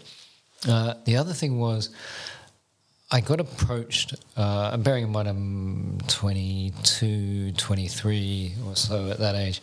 Uh, 0.67 0.93
the 1.05 1.17
other 1.17 1.33
thing 1.33 1.59
was 1.59 1.89
I 3.11 3.21
got 3.21 3.39
approached, 3.39 4.15
uh, 4.35 4.75
bearing 4.77 5.03
in 5.03 5.11
mind 5.11 5.27
I'm 5.27 5.97
22, 6.07 7.51
23 7.51 8.53
or 8.65 8.75
so 8.75 9.09
at 9.09 9.19
that 9.19 9.35
age, 9.35 9.61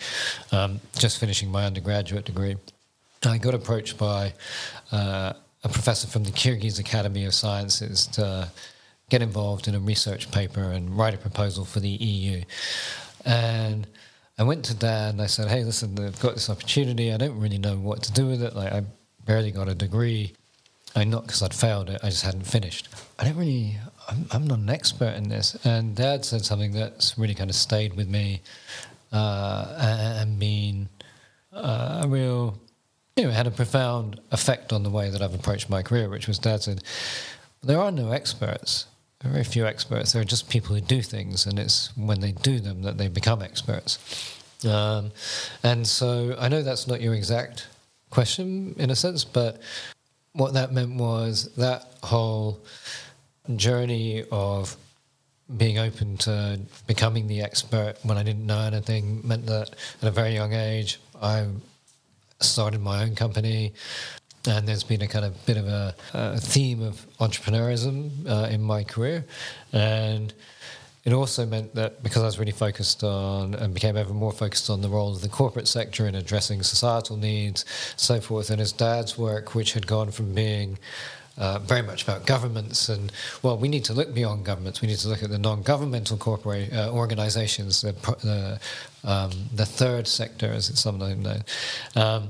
um, 0.53 0.81
just 0.97 1.19
finishing 1.19 1.51
my 1.51 1.65
undergraduate 1.65 2.25
degree. 2.27 2.57
I 3.25 3.39
got 3.39 3.55
approached 3.55 3.99
by 3.99 4.35
uh, 4.93 5.33
a 5.65 5.69
professor 5.69 6.07
from 6.07 6.25
the 6.25 6.31
Kyrgyz 6.31 6.79
Academy 6.79 7.25
of 7.25 7.35
Sciences 7.35 8.07
to 8.09 8.51
get 9.09 9.21
involved 9.21 9.67
in 9.67 9.75
a 9.75 9.81
research 9.81 10.31
paper 10.31 10.63
and 10.63 10.97
write 10.97 11.15
a 11.15 11.19
proposal 11.19 11.65
for 11.65 11.81
the 11.81 11.89
EU. 11.89 12.43
And 13.25 13.87
I 14.39 14.45
went 14.45 14.65
to 14.67 14.75
Dad 14.75 15.15
and 15.15 15.21
I 15.21 15.27
said, 15.27 15.49
"Hey, 15.49 15.65
listen, 15.65 15.99
I've 15.99 16.21
got 16.21 16.35
this 16.35 16.49
opportunity. 16.49 17.13
I 17.13 17.17
don't 17.17 17.39
really 17.39 17.59
know 17.59 17.77
what 17.77 18.03
to 18.05 18.13
do 18.13 18.29
with 18.29 18.43
it. 18.43 18.55
Like, 18.55 18.73
I 18.73 18.85
barely 19.27 19.51
got 19.51 19.69
a 19.69 19.75
degree. 19.75 20.35
Mean, 20.99 21.11
not 21.11 21.23
because 21.23 21.43
I'd 21.43 21.55
failed 21.55 21.89
it. 21.89 22.01
I 22.03 22.11
just 22.11 22.25
hadn't 22.25 22.47
finished. 22.47 22.89
I 23.19 23.25
don't 23.25 23.37
really. 23.37 23.77
I'm, 24.09 24.27
I'm 24.33 24.47
not 24.47 24.59
an 24.59 24.71
expert 24.71 25.15
in 25.15 25.29
this." 25.29 25.57
And 25.65 25.95
Dad 25.95 26.25
said 26.25 26.45
something 26.45 26.73
that's 26.73 27.17
really 27.17 27.35
kind 27.35 27.49
of 27.49 27.57
stayed 27.57 27.95
with 27.95 28.09
me 28.09 28.43
uh, 29.13 30.17
and 30.21 30.39
been 30.39 30.89
uh, 31.53 32.03
a 32.05 32.09
real, 32.09 32.59
you 33.17 33.25
know, 33.25 33.31
it 33.31 33.35
had 33.35 33.47
a 33.47 33.51
profound 33.53 34.21
effect 34.33 34.73
on 34.73 34.83
the 34.83 34.91
way 34.91 35.11
that 35.11 35.23
I've 35.23 35.35
approached 35.35 35.71
my 35.71 35.83
career. 35.83 36.09
Which 36.09 36.27
was 36.27 36.39
Dad 36.39 36.63
said, 36.63 36.83
"There 37.63 37.81
are 37.81 37.93
no 37.93 38.11
experts." 38.11 38.87
There 39.21 39.31
are 39.31 39.35
very 39.35 39.45
few 39.45 39.67
experts. 39.67 40.13
There 40.13 40.23
are 40.23 40.25
just 40.25 40.49
people 40.49 40.75
who 40.75 40.81
do 40.81 41.03
things, 41.03 41.47
and 41.47 41.59
it's 41.59 41.95
when 41.95 42.21
they 42.21 42.33
do 42.33 42.59
them 42.59 42.83
that 42.83 42.97
they 42.97 43.09
become 43.09 43.43
experts. 43.43 43.99
Um, 44.67 45.13
and 45.63 45.87
so 45.87 46.35
I 46.39 46.49
know 46.49 46.63
that's 46.63 46.87
not 46.87 47.01
your 47.03 47.15
exact 47.15 47.69
question 48.09 48.75
in 48.79 48.91
a 48.91 48.97
sense, 48.97 49.25
but 49.25 49.61
what 50.33 50.55
that 50.55 50.73
meant 50.73 50.97
was 50.97 51.51
that 51.57 51.87
whole 52.03 52.65
journey 53.57 54.25
of 54.31 54.77
being 55.57 55.79
open 55.79 56.17
to 56.17 56.61
becoming 56.87 57.27
the 57.27 57.43
expert 57.43 57.97
when 58.03 58.17
I 58.17 58.23
didn't 58.23 58.47
know 58.47 58.61
anything 58.61 59.27
meant 59.27 59.47
that 59.47 59.71
at 60.01 60.09
a 60.09 60.11
very 60.11 60.35
young 60.35 60.53
age 60.53 61.01
I 61.21 61.47
started 62.41 62.81
my 62.81 63.03
own 63.03 63.15
company, 63.15 63.73
and 64.47 64.67
there's 64.67 64.85
been 64.85 65.03
a 65.03 65.09
kind 65.09 65.25
of 65.25 65.45
bit 65.47 65.57
of 65.57 65.67
a, 65.67 65.95
a 66.15 66.39
theme 66.39 66.83
of 66.83 67.07
entrepreneurism 67.19 68.27
uh, 68.29 68.49
in 68.49 68.63
my 68.63 68.85
career, 68.85 69.25
and 69.73 70.33
it 71.05 71.13
also 71.13 71.47
meant 71.47 71.75
that 71.75 72.03
because 72.03 72.23
I 72.23 72.27
was 72.27 72.39
really 72.39 72.53
focused 72.53 73.03
on 73.03 73.55
and 73.55 73.73
became 73.73 73.97
ever 73.97 74.13
more 74.13 74.33
focused 74.33 74.69
on 74.69 74.83
the 74.83 74.89
role 74.89 75.13
of 75.13 75.23
the 75.23 75.29
corporate 75.29 75.67
sector 75.67 76.07
in 76.07 76.15
addressing 76.15 76.63
societal 76.63 77.17
needs, 77.17 77.65
so 77.97 78.21
forth, 78.21 78.51
and 78.51 78.61
his 78.61 78.73
dad's 78.73 79.17
work, 79.17 79.55
which 79.55 79.73
had 79.73 79.87
gone 79.87 80.11
from 80.11 80.35
being 80.35 80.79
uh, 81.39 81.59
very 81.61 81.81
much 81.81 82.03
about 82.03 82.27
governments 82.27 82.91
and 82.91 83.11
well, 83.43 83.57
we 83.57 83.69
need 83.69 83.85
to 83.85 83.95
look 83.95 84.13
beyond 84.13 84.45
governments. 84.45 84.83
We 84.83 84.89
need 84.89 84.99
to 84.99 85.09
look 85.09 85.23
at 85.23 85.31
the 85.31 85.39
non-governmental 85.39 86.19
corporate 86.19 86.71
uh, 86.73 86.91
organizations, 86.93 87.81
the 87.81 87.93
the, 88.23 88.61
um, 89.03 89.31
the 89.55 89.65
third 89.65 90.07
sector, 90.07 90.53
as 90.53 90.69
it's 90.69 90.81
sometimes 90.81 91.25
known. 91.25 91.43
Um, 91.97 92.29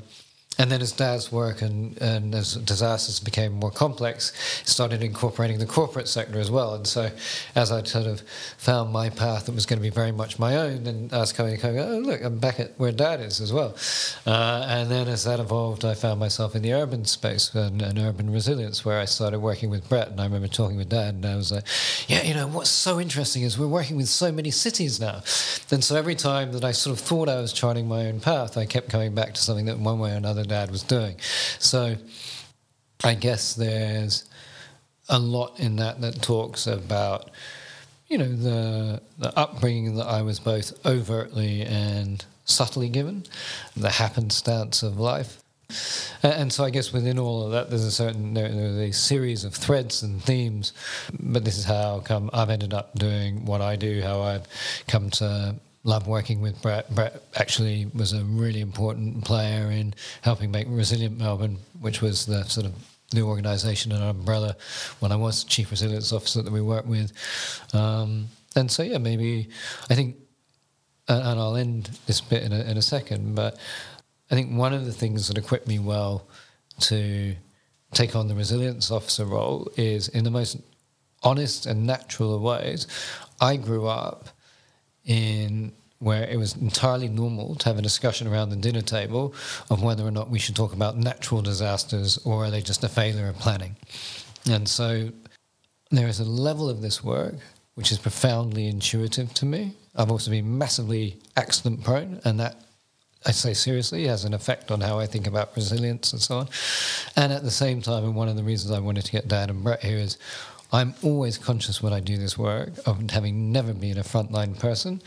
and 0.61 0.71
then 0.71 0.83
as 0.83 0.93
dad's 0.93 1.33
work 1.33 1.63
and, 1.63 1.97
and 2.03 2.35
as 2.35 2.53
disasters 2.57 3.19
became 3.19 3.51
more 3.55 3.71
complex, 3.71 4.35
started 4.67 5.03
incorporating 5.03 5.59
the 5.59 5.65
corporate 5.65 6.07
sector 6.07 6.39
as 6.39 6.51
well. 6.51 6.75
And 6.75 6.87
so 6.87 7.11
as 7.55 7.73
I 7.73 7.83
sort 7.85 8.07
of 8.07 8.21
found 8.59 8.93
my 8.93 9.09
path 9.09 9.47
that 9.47 9.55
was 9.55 9.65
going 9.65 9.79
to 9.79 9.83
be 9.83 9.89
very 9.89 10.13
much 10.13 10.39
my 10.39 10.57
own, 10.57 10.87
and 10.87 11.11
I 11.15 11.21
was 11.21 11.33
coming, 11.33 11.57
coming 11.57 11.79
oh, 11.79 12.01
look, 12.01 12.23
I'm 12.23 12.39
back 12.39 12.61
at 12.61 12.79
where 12.79 12.93
dad 12.93 13.21
is 13.21 13.41
as 13.41 13.55
well. 13.55 13.75
Uh, 14.27 14.67
and 14.69 14.91
then 14.91 15.09
as 15.09 15.25
that 15.25 15.41
evolved, 15.41 15.83
I 15.83 15.95
found 15.95 16.21
myself 16.21 16.55
in 16.55 16.61
the 16.61 16.75
urban 16.75 17.07
space 17.07 17.55
and, 17.55 17.81
and, 17.81 17.99
urban 17.99 18.31
resilience, 18.31 18.85
where 18.85 19.01
I 19.01 19.07
started 19.07 19.39
working 19.39 19.71
with 19.71 19.89
Brett. 19.89 20.09
And 20.09 20.21
I 20.21 20.25
remember 20.25 20.49
talking 20.49 20.77
with 20.77 20.91
dad, 20.91 21.15
and 21.15 21.25
I 21.25 21.37
was 21.37 21.53
like, 21.53 21.65
yeah, 22.07 22.23
you 22.23 22.35
know, 22.35 22.47
what's 22.47 22.69
so 22.69 23.01
interesting 23.01 23.45
is 23.45 23.59
we're 23.59 23.67
working 23.67 23.97
with 23.97 24.09
so 24.09 24.31
many 24.31 24.51
cities 24.51 25.01
now. 25.01 25.23
And 25.71 25.83
so 25.83 25.97
every 25.97 26.17
time 26.17 26.53
that 26.53 26.65
I 26.65 26.73
sort 26.73 26.99
of 26.99 27.03
thought 27.03 27.31
I 27.31 27.41
was 27.41 27.55
charting 27.55 27.89
my 27.89 28.09
own 28.09 28.21
path, 28.21 28.59
I 28.59 28.67
kept 28.67 28.91
coming 28.91 29.15
back 29.15 29.33
to 29.33 29.41
something 29.41 29.65
that 29.65 29.79
one 29.79 29.99
way 29.99 30.13
or 30.13 30.17
another 30.17 30.45
dad 30.51 30.71
was 30.71 30.83
doing. 30.83 31.17
So 31.59 31.97
I 33.03 33.15
guess 33.15 33.55
there's 33.55 34.29
a 35.09 35.19
lot 35.19 35.59
in 35.59 35.77
that 35.77 36.01
that 36.03 36.23
talks 36.23 36.67
about 36.67 37.31
you 38.09 38.19
know 38.19 38.33
the 38.33 39.01
the 39.19 39.37
upbringing 39.39 39.97
that 39.97 40.07
I 40.07 40.23
was 40.23 40.39
both 40.41 40.75
overtly 40.85 41.63
and 41.63 42.25
subtly 42.45 42.89
given, 42.89 43.25
the 43.77 43.91
happenstance 43.91 44.83
of 44.83 44.99
life. 44.99 45.43
And 46.23 46.53
so 46.53 46.65
I 46.65 46.71
guess 46.71 46.93
within 46.93 47.17
all 47.17 47.47
of 47.47 47.53
that, 47.53 47.71
there's 47.71 47.85
a 47.85 47.93
certain 47.93 48.37
a 48.37 48.93
series 48.93 49.45
of 49.45 49.55
threads 49.55 50.03
and 50.03 50.21
themes. 50.21 50.73
But 51.19 51.45
this 51.45 51.57
is 51.57 51.65
how 51.65 52.01
come 52.01 52.29
I've 52.33 52.51
ended 52.51 52.75
up 52.75 52.93
doing 52.99 53.45
what 53.45 53.61
I 53.61 53.77
do, 53.77 54.03
how 54.03 54.21
I've 54.21 54.49
come 54.89 55.11
to 55.11 55.55
love 55.85 56.07
working 56.07 56.41
with 56.41 56.61
Brett. 56.63 56.95
Brett 56.95 57.23
actually 57.37 57.87
was 57.95 58.13
a 58.13 58.23
really 58.25 58.61
important 58.61 59.25
player 59.25 59.71
in 59.71 59.95
helping 60.23 60.51
make 60.51 60.67
Resilient 60.69 61.19
Melbourne, 61.19 61.59
which 61.81 62.03
was 62.03 62.27
the 62.27 62.45
sort 62.45 62.67
of 62.67 62.75
new 63.13 63.27
organisation 63.27 63.93
and 63.93 64.03
umbrella 64.03 64.57
when 65.01 65.11
I 65.11 65.17
was 65.17 65.45
chief 65.45 65.71
resilience 65.71 66.13
officer 66.13 66.43
that 66.43 66.53
we 66.53 66.61
worked 66.61 66.87
with. 66.87 67.13
Um, 67.75 68.29
and 68.57 68.71
so, 68.71 68.83
yeah, 68.83 68.99
maybe 68.99 69.49
I 69.89 69.95
think, 69.95 70.17
and 71.09 71.41
I'll 71.41 71.57
end 71.57 71.91
this 72.07 72.21
bit 72.21 72.43
in 72.43 72.53
a, 72.53 72.61
in 72.61 72.77
a 72.77 72.83
second, 72.83 73.35
but 73.35 73.59
I 74.31 74.35
think 74.35 74.57
one 74.57 74.73
of 74.73 74.85
the 74.85 74.93
things 74.93 75.27
that 75.29 75.39
equipped 75.39 75.67
me 75.67 75.79
well 75.79 76.29
to 76.81 77.35
take 77.93 78.15
on 78.15 78.29
the 78.29 78.35
resilience 78.35 78.91
officer 78.91 79.25
role 79.25 79.71
is 79.77 80.09
in 80.09 80.23
the 80.23 80.31
most 80.31 80.57
honest 81.23 81.67
and 81.67 81.87
natural 81.87 82.35
of 82.35 82.43
ways. 82.43 82.87
I 83.41 83.57
grew 83.57 83.87
up 83.87 84.29
in 85.05 85.73
where 85.99 86.25
it 86.25 86.39
was 86.39 86.57
entirely 86.57 87.09
normal 87.09 87.55
to 87.57 87.69
have 87.69 87.79
a 87.79 87.83
discussion 87.83 88.27
around 88.27 88.49
the 88.49 88.57
dinner 88.57 88.81
table 88.81 89.35
of 89.69 89.83
whether 89.83 90.05
or 90.05 90.11
not 90.11 90.31
we 90.31 90.39
should 90.39 90.57
talk 90.57 90.73
about 90.73 90.97
natural 90.97 91.43
disasters 91.43 92.19
or 92.25 92.45
are 92.45 92.51
they 92.51 92.63
just 92.63 92.83
a 92.83 92.89
failure 92.89 93.29
of 93.29 93.37
planning. 93.37 93.77
And 94.51 94.67
so 94.67 95.11
there 95.91 96.09
is 96.09 96.19
a 96.19 96.25
level 96.25 96.71
of 96.71 96.81
this 96.81 97.05
work 97.05 97.35
which 97.75 97.93
is 97.93 97.99
profoundly 97.99 98.67
intuitive 98.67 99.33
to 99.35 99.47
me. 99.47 99.73
I've 99.97 100.11
also 100.11 100.31
been 100.31 100.59
massively 100.59 101.17
accident 101.37 101.83
prone, 101.83 102.21
and 102.25 102.39
that 102.39 102.57
I 103.27 103.33
say 103.33 103.55
seriously 103.55 104.07
has 104.07 104.25
an 104.25 104.35
effect 104.35 104.71
on 104.71 104.81
how 104.81 104.99
I 104.99 105.07
think 105.07 105.27
about 105.27 105.55
resilience 105.57 106.13
and 106.13 106.23
so 106.23 106.39
on. 106.39 106.49
And 107.17 107.33
at 107.33 107.43
the 107.43 107.51
same 107.51 107.83
time, 107.83 108.05
and 108.05 108.15
one 108.15 108.29
of 108.29 108.37
the 108.37 108.43
reasons 108.43 108.71
I 108.71 108.81
wanted 108.81 109.05
to 109.05 109.13
get 109.13 109.29
Dan 109.29 109.51
and 109.51 109.63
Brett 109.65 109.83
here 109.83 109.99
is 109.99 110.19
I'm 110.73 110.95
always 111.03 111.37
conscious 111.37 111.83
when 111.83 111.93
I 111.93 112.01
do 112.01 112.17
this 112.17 112.39
work 112.39 112.71
of 112.87 113.11
having 113.11 113.51
never 113.51 113.73
been 113.73 113.99
a 113.99 114.03
frontline 114.03 114.59
person, 114.59 115.03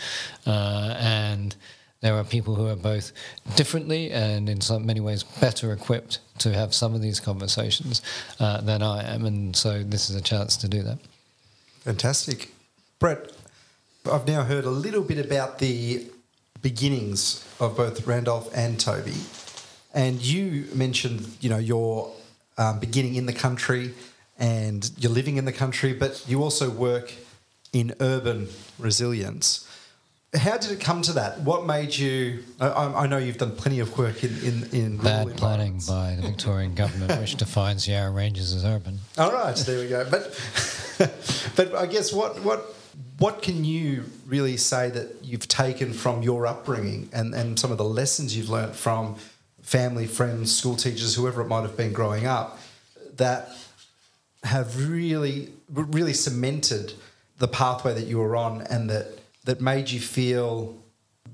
uh, 0.46 0.96
and 1.00 1.56
there 2.02 2.16
are 2.16 2.24
people 2.26 2.56
who 2.56 2.68
are 2.68 2.76
both 2.76 3.14
differently 3.56 4.12
and 4.12 4.50
in 4.50 4.60
some 4.60 4.86
many 4.86 5.00
ways 5.00 5.24
better 5.24 5.72
equipped 5.72 6.20
to 6.40 6.54
have 6.54 6.74
some 6.74 6.94
of 6.94 7.02
these 7.02 7.22
conversations 7.22 8.02
uh, 8.42 8.60
than 8.60 8.84
I 8.84 9.04
am, 9.04 9.26
and 9.26 9.56
so 9.56 9.84
this 9.84 10.10
is 10.10 10.16
a 10.18 10.22
chance 10.22 10.58
to 10.58 10.68
do 10.68 10.84
that. 10.84 10.98
Fantastic, 11.82 12.54
Brett. 13.00 13.32
I've 14.12 14.28
now 14.28 14.44
heard 14.44 14.66
a 14.66 14.70
little 14.70 15.02
bit 15.02 15.18
about 15.18 15.60
the 15.60 16.08
beginnings 16.62 17.46
of 17.62 17.78
both 17.78 18.06
Randolph 18.06 18.50
and 18.54 18.78
Toby, 18.78 19.16
and 19.94 20.22
you 20.22 20.68
mentioned, 20.74 21.38
you 21.40 21.50
know, 21.50 21.58
your 21.58 22.12
um, 22.58 22.80
beginning 22.80 23.16
in 23.16 23.28
the 23.28 23.34
country 23.34 23.94
and 24.38 24.92
you're 24.98 25.12
living 25.12 25.38
in 25.38 25.46
the 25.46 25.52
country, 25.52 25.94
but 25.94 26.24
you 26.28 26.42
also 26.42 26.70
work 26.70 27.14
in 27.72 27.94
urban 28.00 28.48
resilience. 28.80 29.70
How 30.36 30.58
did 30.58 30.72
it 30.72 30.80
come 30.80 31.04
to 31.04 31.14
that? 31.14 31.42
What 31.42 31.68
made 31.68 31.96
you? 31.96 32.44
I, 32.60 32.70
I 32.70 33.08
know 33.08 33.18
you've 33.18 33.38
done 33.38 33.56
plenty 33.56 33.80
of 33.80 33.96
work 33.98 34.24
in 34.24 34.36
in, 34.44 34.70
in 34.72 34.98
bad 34.98 35.38
planning 35.38 35.80
by 35.88 36.16
the 36.16 36.24
Victorian 36.24 36.74
government, 36.74 37.20
which 37.20 37.36
defines 37.46 37.88
Yarra 37.88 38.10
Ranges 38.10 38.54
as 38.54 38.66
urban. 38.66 39.00
All 39.18 39.32
right, 39.32 39.56
there 39.56 39.80
we 39.80 39.90
go. 39.90 40.08
But 40.10 40.34
but 41.56 41.76
I 41.76 41.86
guess 41.86 42.12
what 42.12 42.42
what 42.42 42.66
what 43.20 43.44
can 43.44 43.64
you 43.64 44.06
really 44.26 44.58
say 44.58 44.90
that 44.90 45.24
you've 45.24 45.48
taken 45.48 45.94
from 45.94 46.24
your 46.24 46.48
upbringing 46.48 47.10
and, 47.14 47.34
and 47.34 47.60
some 47.60 47.72
of 47.72 47.78
the 47.78 47.86
lessons 47.86 48.36
you've 48.36 48.50
learnt 48.50 48.76
from 48.76 49.16
family, 49.62 50.08
friends, 50.08 50.56
school 50.56 50.76
teachers, 50.76 51.16
whoever 51.16 51.42
it 51.42 51.48
might 51.48 51.62
have 51.62 51.78
been 51.78 51.94
growing 51.94 52.26
up, 52.26 52.60
that 53.18 53.50
have 54.44 54.90
really 54.90 55.50
really 55.70 56.14
cemented 56.14 56.94
the 57.38 57.48
pathway 57.48 57.94
that 57.94 58.06
you 58.06 58.20
were 58.20 58.36
on 58.36 58.62
and 58.64 58.90
that 58.90 59.08
that 59.46 59.60
made 59.60 59.90
you 59.90 60.00
feel 60.00 60.78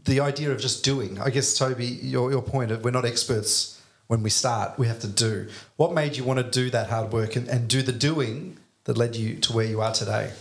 the 0.06 0.19
idea 0.19 0.52
of 0.52 0.60
just 0.60 0.84
doing. 0.84 1.19
I 1.19 1.30
guess 1.30 1.58
toby 1.58 1.86
your, 1.86 2.32
your 2.32 2.41
point 2.41 2.72
of 2.72 2.84
we're 2.84 2.91
not 2.91 3.06
experts 3.06 3.82
when 4.08 4.24
we 4.24 4.30
start 4.30 4.80
we 4.80 4.88
have 4.88 5.00
to 5.00 5.08
do. 5.08 5.48
What 5.76 5.93
made 5.93 6.15
you 6.15 6.24
want 6.24 6.39
to 6.39 6.50
do 6.50 6.69
that 6.69 6.89
hard 6.89 7.12
work 7.12 7.36
and, 7.36 7.48
and 7.48 7.67
do 7.67 7.82
the 7.82 7.91
doing 7.91 8.58
that 8.86 8.98
led 8.98 9.15
you 9.15 9.36
to 9.38 9.54
where 9.54 9.65
you 9.65 9.82
are 9.82 9.93
today? 9.93 10.32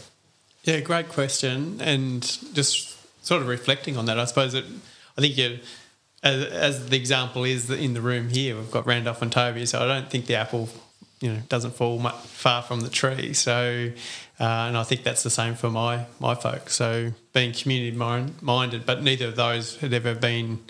Yeah 0.63 0.81
great 0.81 1.09
question. 1.09 1.81
And 1.81 2.23
just 2.55 2.99
sort 3.29 3.43
of 3.43 3.49
reflecting 3.49 3.99
on 3.99 4.07
that 4.07 4.19
i 4.19 4.25
suppose 4.25 4.55
it 4.55 4.65
i 5.19 5.21
think 5.21 5.37
you 5.37 5.59
as, 6.23 6.45
as 6.47 6.89
the 6.89 6.97
example 6.97 7.45
is 7.45 7.71
in 7.71 7.93
the 7.93 8.01
room 8.01 8.31
here 8.31 8.57
we've 8.57 8.71
got 8.71 8.87
randolph 8.87 9.21
and 9.21 9.31
toby 9.31 9.67
so 9.67 9.81
i 9.81 9.87
don't 9.87 10.11
think 10.11 10.25
the 10.25 10.35
apple 10.35 10.67
you 11.21 11.33
know 11.33 11.41
doesn't 11.49 11.73
fall 11.73 11.99
much, 11.99 12.15
far 12.15 12.63
from 12.63 12.81
the 12.81 12.89
tree. 12.89 13.33
So, 13.33 13.91
uh, 14.41 14.45
and 14.45 14.77
I 14.77 14.83
think 14.83 15.03
that's 15.03 15.23
the 15.23 15.31
same 15.31 15.55
for 15.55 15.71
my 15.71 16.07
my 16.21 16.35
folks. 16.35 16.75
So 16.75 17.13
being 17.33 17.53
community 17.53 17.97
minded, 18.41 18.87
but 18.87 19.03
neither 19.03 19.27
of 19.27 19.37
those 19.37 19.77
had 19.77 19.93
ever 19.93 20.15
been 20.15 20.61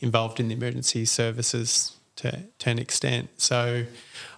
involved 0.00 0.40
in 0.40 0.48
the 0.48 0.54
emergency 0.54 1.04
services 1.04 1.96
to 2.16 2.44
to 2.58 2.70
an 2.70 2.78
extent. 2.78 3.28
So, 3.36 3.84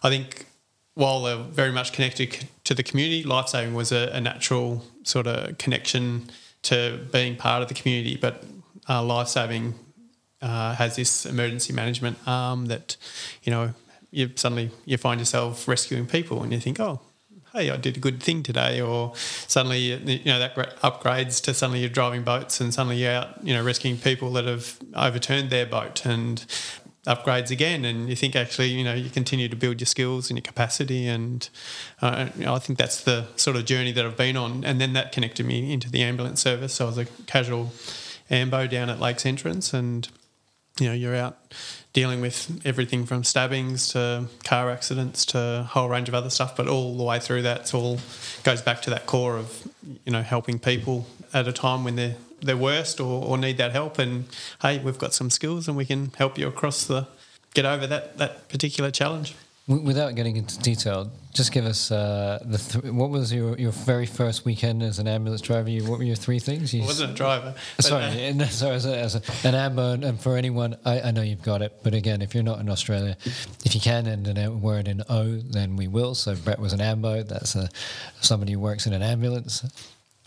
I 0.03 0.09
think 0.09 0.47
while 0.95 1.23
they're 1.23 1.37
very 1.37 1.73
much 1.73 1.93
connected 1.93 2.49
to 2.65 2.75
the 2.75 2.83
community, 2.83 3.23
lifesaving 3.23 3.75
was 3.75 3.93
a, 3.93 4.11
a 4.13 4.21
natural 4.21 4.85
sort 5.03 5.27
of 5.27 5.57
connection 5.59 6.31
to 6.63 7.01
being 7.11 7.37
part 7.37 7.63
of 7.63 7.69
the 7.69 7.75
community, 7.75 8.17
but 8.17 8.45
uh, 8.89 9.03
lifesaving 9.03 9.75
uh, 10.43 10.75
has 10.75 10.97
this 10.97 11.27
emergency 11.27 11.73
management 11.73 12.19
arm 12.27 12.67
that, 12.67 12.97
you 13.43 13.51
know, 13.51 13.73
you 14.11 14.31
suddenly 14.35 14.71
you 14.85 14.97
find 14.97 15.21
yourself 15.21 15.67
rescuing 15.69 16.07
people, 16.07 16.43
and 16.43 16.53
you 16.53 16.61
think, 16.61 16.81
oh, 16.81 17.01
hey, 17.53 17.71
I 17.71 17.77
did 17.77 17.97
a 17.97 18.01
good 18.01 18.23
thing 18.23 18.43
today, 18.43 18.81
or 18.81 19.13
suddenly 19.17 19.79
you 19.79 20.25
know 20.25 20.39
that 20.39 20.55
upgrades 20.83 21.43
to 21.43 21.55
suddenly 21.55 21.81
you're 21.81 21.89
driving 21.89 22.23
boats, 22.23 22.61
and 22.61 22.73
suddenly 22.73 22.97
you're 22.97 23.13
out, 23.13 23.43
you 23.45 23.55
know, 23.55 23.65
rescuing 23.65 23.99
people 23.99 24.33
that 24.33 24.45
have 24.45 24.79
overturned 24.95 25.51
their 25.51 25.67
boat, 25.67 26.05
and 26.07 26.45
upgrades 27.07 27.51
again, 27.51 27.85
and 27.85 28.09
you 28.09 28.17
think 28.17 28.37
actually, 28.37 28.69
you 28.69 28.85
know, 28.85 28.93
you 28.93 29.09
continue 29.09 29.49
to 29.49 29.57
build 29.57 29.81
your 29.81 29.87
skills 29.87 30.31
and 30.31 30.39
your 30.39 30.43
capacity, 30.43 31.07
and 31.07 31.49
uh, 32.03 32.29
you 32.37 32.45
know, 32.45 32.55
I 32.55 32.59
think 32.59 32.79
that's 32.79 33.03
the 33.03 33.27
sort 33.37 33.57
of 33.57 33.65
journey 33.65 33.93
that 33.93 34.05
I've 34.05 34.17
been 34.17 34.37
on, 34.37 34.65
and 34.65 34.81
then 34.81 34.93
that 34.93 35.13
connected 35.13 35.47
me 35.47 35.73
into 35.73 35.91
the 35.91 36.03
ambulance 36.03 36.43
service. 36.43 36.75
So 36.75 36.85
I 36.85 36.89
was 36.89 36.99
a 36.99 37.07
casual 37.27 37.73
ambo 38.31 38.67
down 38.67 38.91
at 38.91 39.01
Lakes 39.01 39.25
Entrance, 39.25 39.73
and 39.73 40.09
you 40.79 40.89
know, 40.89 40.95
you're 40.95 41.17
out 41.17 41.55
dealing 41.93 42.21
with 42.21 42.61
everything 42.65 43.05
from 43.05 43.25
stabbings 43.25 43.89
to 43.89 44.27
car 44.45 44.71
accidents 44.71 45.25
to 45.27 45.39
a 45.39 45.63
whole 45.65 45.89
range 45.89 46.09
of 46.09 46.15
other 46.15 46.31
stuff. 46.31 46.57
But 46.57 46.69
all 46.69 46.97
the 46.97 47.05
way 47.05 47.19
through 47.19 47.43
that, 47.43 47.63
it 47.63 47.75
all 47.75 47.99
goes 48.45 48.63
back 48.63 48.83
to 48.83 48.91
that 48.91 49.07
core 49.07 49.37
of 49.37 49.69
you 50.05 50.13
know 50.13 50.23
helping 50.23 50.59
people 50.59 51.07
at 51.33 51.49
a 51.49 51.53
time 51.53 51.85
when 51.85 51.97
they're 51.97 52.17
they're 52.43 52.57
worst 52.57 53.01
or, 53.01 53.25
or 53.25 53.39
need 53.39 53.59
that 53.59 53.73
help. 53.73 53.99
And 53.99 54.27
hey, 54.63 54.79
we've 54.79 54.99
got 54.99 55.13
some 55.15 55.31
skills 55.31 55.69
and 55.69 55.77
we 55.77 55.85
can 55.85 56.13
help 56.17 56.39
you 56.39 56.49
across 56.49 56.87
the 56.87 57.07
get 57.55 57.65
over 57.65 57.87
that 57.87 58.19
that 58.19 58.49
particular 58.49 58.91
challenge. 58.91 59.35
Without 59.71 60.17
getting 60.17 60.37
into 60.37 60.59
detail, 60.59 61.13
just 61.33 61.53
give 61.53 61.65
us 61.65 61.93
uh, 61.93 62.41
the 62.45 62.59
th- 62.59 62.93
what 62.93 63.11
was 63.11 63.33
your, 63.33 63.57
your 63.57 63.71
very 63.71 64.05
first 64.05 64.45
weekend 64.45 64.83
as 64.83 64.99
an 64.99 65.07
ambulance 65.07 65.41
driver? 65.41 65.71
You, 65.71 65.85
what 65.89 65.99
were 65.99 66.05
your 66.05 66.17
three 66.17 66.41
things? 66.41 66.75
You 66.75 66.83
I 66.83 66.87
wasn't 66.87 67.13
a 67.13 67.15
driver. 67.15 67.55
Sorry, 67.79 68.03
uh, 68.03 68.09
and 68.09 68.43
sorry 68.51 68.75
as, 68.75 68.85
a, 68.85 68.99
as 68.99 69.15
a, 69.15 69.23
an 69.47 69.55
amber, 69.55 69.95
and, 69.95 70.03
and 70.03 70.21
for 70.21 70.37
anyone, 70.37 70.77
I, 70.85 71.01
I 71.03 71.11
know 71.13 71.23
you've 71.23 71.43
got 71.43 71.63
it, 71.63 71.79
but 71.85 71.95
again, 71.95 72.21
if 72.21 72.35
you're 72.35 72.43
not 72.43 72.59
in 72.59 72.69
Australia, 72.69 73.17
if 73.65 73.75
you 73.75 73.81
can 73.81 74.09
end 74.09 74.27
a 74.27 74.51
word 74.51 74.89
in 74.89 75.05
O, 75.09 75.37
then 75.37 75.77
we 75.77 75.87
will. 75.87 76.17
So 76.17 76.35
Brett 76.35 76.59
was 76.59 76.73
an 76.73 76.81
ambo. 76.81 77.23
That's 77.23 77.55
a 77.55 77.69
somebody 78.21 78.53
who 78.53 78.59
works 78.59 78.89
in 78.89 78.93
an 78.93 79.03
ambulance. 79.03 79.65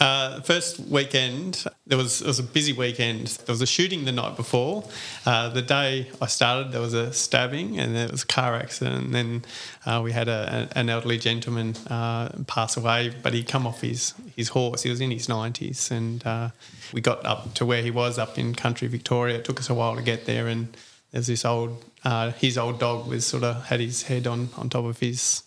Uh, 0.04 0.42
first 0.42 0.82
weekend, 0.82 1.64
there 1.88 1.98
was 1.98 2.22
it 2.22 2.28
was 2.28 2.38
a 2.38 2.44
busy 2.44 2.74
weekend. 2.74 3.28
There 3.28 3.54
was 3.54 3.62
a 3.62 3.66
shooting 3.66 4.04
the 4.04 4.12
night 4.12 4.36
before. 4.36 4.84
Uh, 5.26 5.48
the 5.48 5.62
day 5.62 6.12
I 6.22 6.26
started, 6.26 6.74
there 6.74 6.82
was 6.82 6.94
a 6.94 7.14
stabbing 7.14 7.80
and 7.80 7.96
there 7.96 8.10
was 8.10 8.24
a 8.24 8.28
car 8.28 8.54
accident. 8.54 9.06
And 9.06 9.16
then 9.16 9.46
uh, 9.86 10.02
we 10.04 10.12
had 10.12 10.28
a, 10.28 10.68
an 10.76 10.90
elderly 10.90 11.18
gentleman 11.18 11.78
uh, 11.90 12.28
pass 12.48 12.76
away, 12.76 13.16
but 13.24 13.32
he'd 13.34 13.48
come 13.48 13.66
off 13.66 13.80
his, 13.80 14.14
his 14.36 14.50
horse. 14.50 14.84
He 14.84 14.90
was 14.90 15.00
in 15.00 15.10
his 15.10 15.28
90s. 15.28 15.90
And 15.90 16.28
uh, 16.28 16.50
we 16.92 17.00
got 17.00 17.26
up 17.26 17.54
to 17.54 17.66
where 17.66 17.82
he 17.82 17.90
was 17.90 18.20
up 18.20 18.38
in 18.38 18.56
country 18.56 18.90
Victoria. 18.90 19.38
It 19.38 19.46
took 19.46 19.62
us 19.62 19.70
a 19.70 19.74
while 19.74 19.96
to 19.96 20.02
get 20.02 20.26
there. 20.26 20.48
And 20.50 20.76
there's 21.12 21.28
this 21.28 21.46
old, 21.46 21.82
uh, 22.04 22.32
his 22.32 22.58
old 22.58 22.78
dog 22.78 23.08
was 23.08 23.26
sort 23.26 23.46
of 23.46 23.68
had 23.68 23.80
his 23.80 24.04
head 24.04 24.28
on, 24.28 24.50
on 24.58 24.68
top 24.68 24.84
of 24.84 25.00
his 25.00 25.44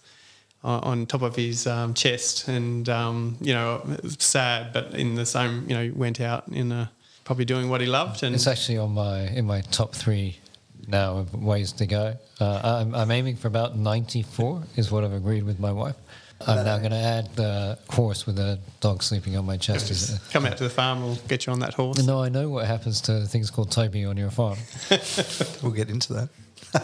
on- 0.65 0.81
on 0.85 1.07
top 1.07 1.23
of 1.23 1.37
his 1.37 1.67
um, 1.67 1.95
chest, 1.95 2.49
and 2.49 2.89
um, 2.89 3.37
you 3.41 3.53
know, 3.55 3.83
it 4.03 4.21
sad, 4.23 4.73
but 4.73 4.95
in 4.95 5.15
the 5.15 5.27
same, 5.27 5.69
you 5.69 5.75
know, 5.77 5.93
went 5.95 6.21
out 6.21 6.49
in 6.49 6.73
a, 6.73 6.91
probably 7.25 7.45
doing 7.45 7.69
what 7.69 7.81
he 7.81 7.87
loved, 7.87 8.23
and 8.23 8.35
It's 8.35 8.47
actually 8.47 8.79
on 8.79 8.93
my 8.95 9.21
in 9.29 9.47
my 9.47 9.61
top 9.61 9.95
three 9.95 10.39
now 10.89 11.19
of 11.19 11.35
ways 11.35 11.73
to 11.73 11.87
go. 11.87 12.15
Uh, 12.41 12.61
I'm, 12.81 12.95
I'm 12.95 13.11
aiming 13.11 13.37
for 13.37 13.49
about 13.49 13.77
94 13.77 14.63
is 14.77 14.91
what 14.93 15.03
I've 15.05 15.13
agreed 15.13 15.43
with 15.45 15.59
my 15.59 15.73
wife. 15.73 15.97
I'm 16.47 16.65
now 16.67 16.77
going 16.79 16.91
to 16.91 16.97
add 16.99 17.35
the 17.35 17.79
horse 17.89 18.27
with 18.27 18.39
a 18.39 18.59
dog 18.81 19.03
sleeping 19.03 19.37
on 19.39 19.47
my 19.47 19.57
chest. 19.57 19.91
Is 19.91 20.11
it- 20.15 20.21
come 20.31 20.45
out 20.47 20.59
to 20.59 20.65
the 20.65 20.71
farm, 20.71 21.03
we'll 21.03 21.17
get 21.29 21.47
you 21.47 21.53
on 21.53 21.61
that 21.61 21.73
horse. 21.75 22.05
No, 22.07 22.23
I 22.23 22.29
know 22.29 22.51
what 22.51 22.67
happens 22.67 23.01
to 23.03 23.25
things 23.27 23.51
called 23.51 23.73
Toby 23.73 24.05
on 24.05 24.17
your 24.19 24.31
farm. 24.31 24.59
We'll 25.63 25.73
get 25.73 25.89
into 25.91 26.13
that. 26.13 26.29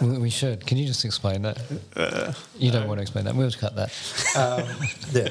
We, 0.01 0.31
should. 0.31 0.67
Can 0.67 0.79
you 0.79 0.87
just 0.87 1.05
explain 1.05 1.43
that? 1.43 1.61
you 2.59 2.71
don't 2.71 2.89
want 2.89 2.99
to 2.99 3.03
explain 3.03 3.25
that. 3.25 3.35
We'll 3.35 3.51
cut 3.51 3.77
that. 3.77 3.91
Um, 4.37 4.69
yeah. 5.13 5.29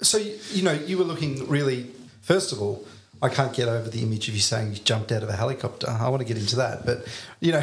So 0.00 0.18
you, 0.18 0.38
you 0.52 0.62
know, 0.62 0.72
you 0.72 0.98
were 0.98 1.04
looking 1.04 1.46
really. 1.48 1.90
First 2.22 2.52
of 2.52 2.60
all, 2.60 2.86
I 3.22 3.28
can't 3.28 3.54
get 3.54 3.68
over 3.68 3.88
the 3.88 4.02
image 4.02 4.28
of 4.28 4.34
you 4.34 4.40
saying 4.40 4.72
you 4.72 4.78
jumped 4.78 5.12
out 5.12 5.22
of 5.22 5.28
a 5.28 5.36
helicopter. 5.36 5.88
I 5.88 6.08
want 6.08 6.20
to 6.20 6.26
get 6.26 6.36
into 6.36 6.56
that, 6.56 6.84
but 6.84 7.06
you 7.40 7.52
know, 7.52 7.62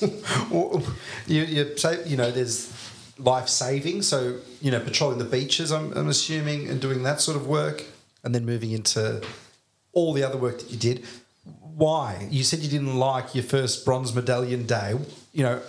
you, 1.26 1.42
you 1.42 1.76
say 1.76 2.06
you 2.06 2.16
know 2.16 2.30
there's 2.30 2.72
life 3.18 3.48
saving. 3.48 4.02
So 4.02 4.38
you 4.60 4.70
know, 4.70 4.80
patrolling 4.80 5.18
the 5.18 5.24
beaches. 5.24 5.70
I'm, 5.70 5.92
I'm 5.92 6.08
assuming 6.08 6.68
and 6.68 6.80
doing 6.80 7.02
that 7.04 7.20
sort 7.20 7.36
of 7.36 7.46
work, 7.46 7.84
and 8.24 8.34
then 8.34 8.44
moving 8.44 8.72
into 8.72 9.22
all 9.92 10.12
the 10.12 10.22
other 10.22 10.38
work 10.38 10.58
that 10.60 10.70
you 10.70 10.78
did. 10.78 11.04
Why? 11.76 12.26
You 12.30 12.42
said 12.42 12.58
you 12.58 12.68
didn't 12.68 12.96
like 12.96 13.36
your 13.36 13.44
first 13.44 13.84
bronze 13.84 14.12
medallion 14.12 14.66
day. 14.66 14.98
You 15.32 15.44
know, 15.44 15.62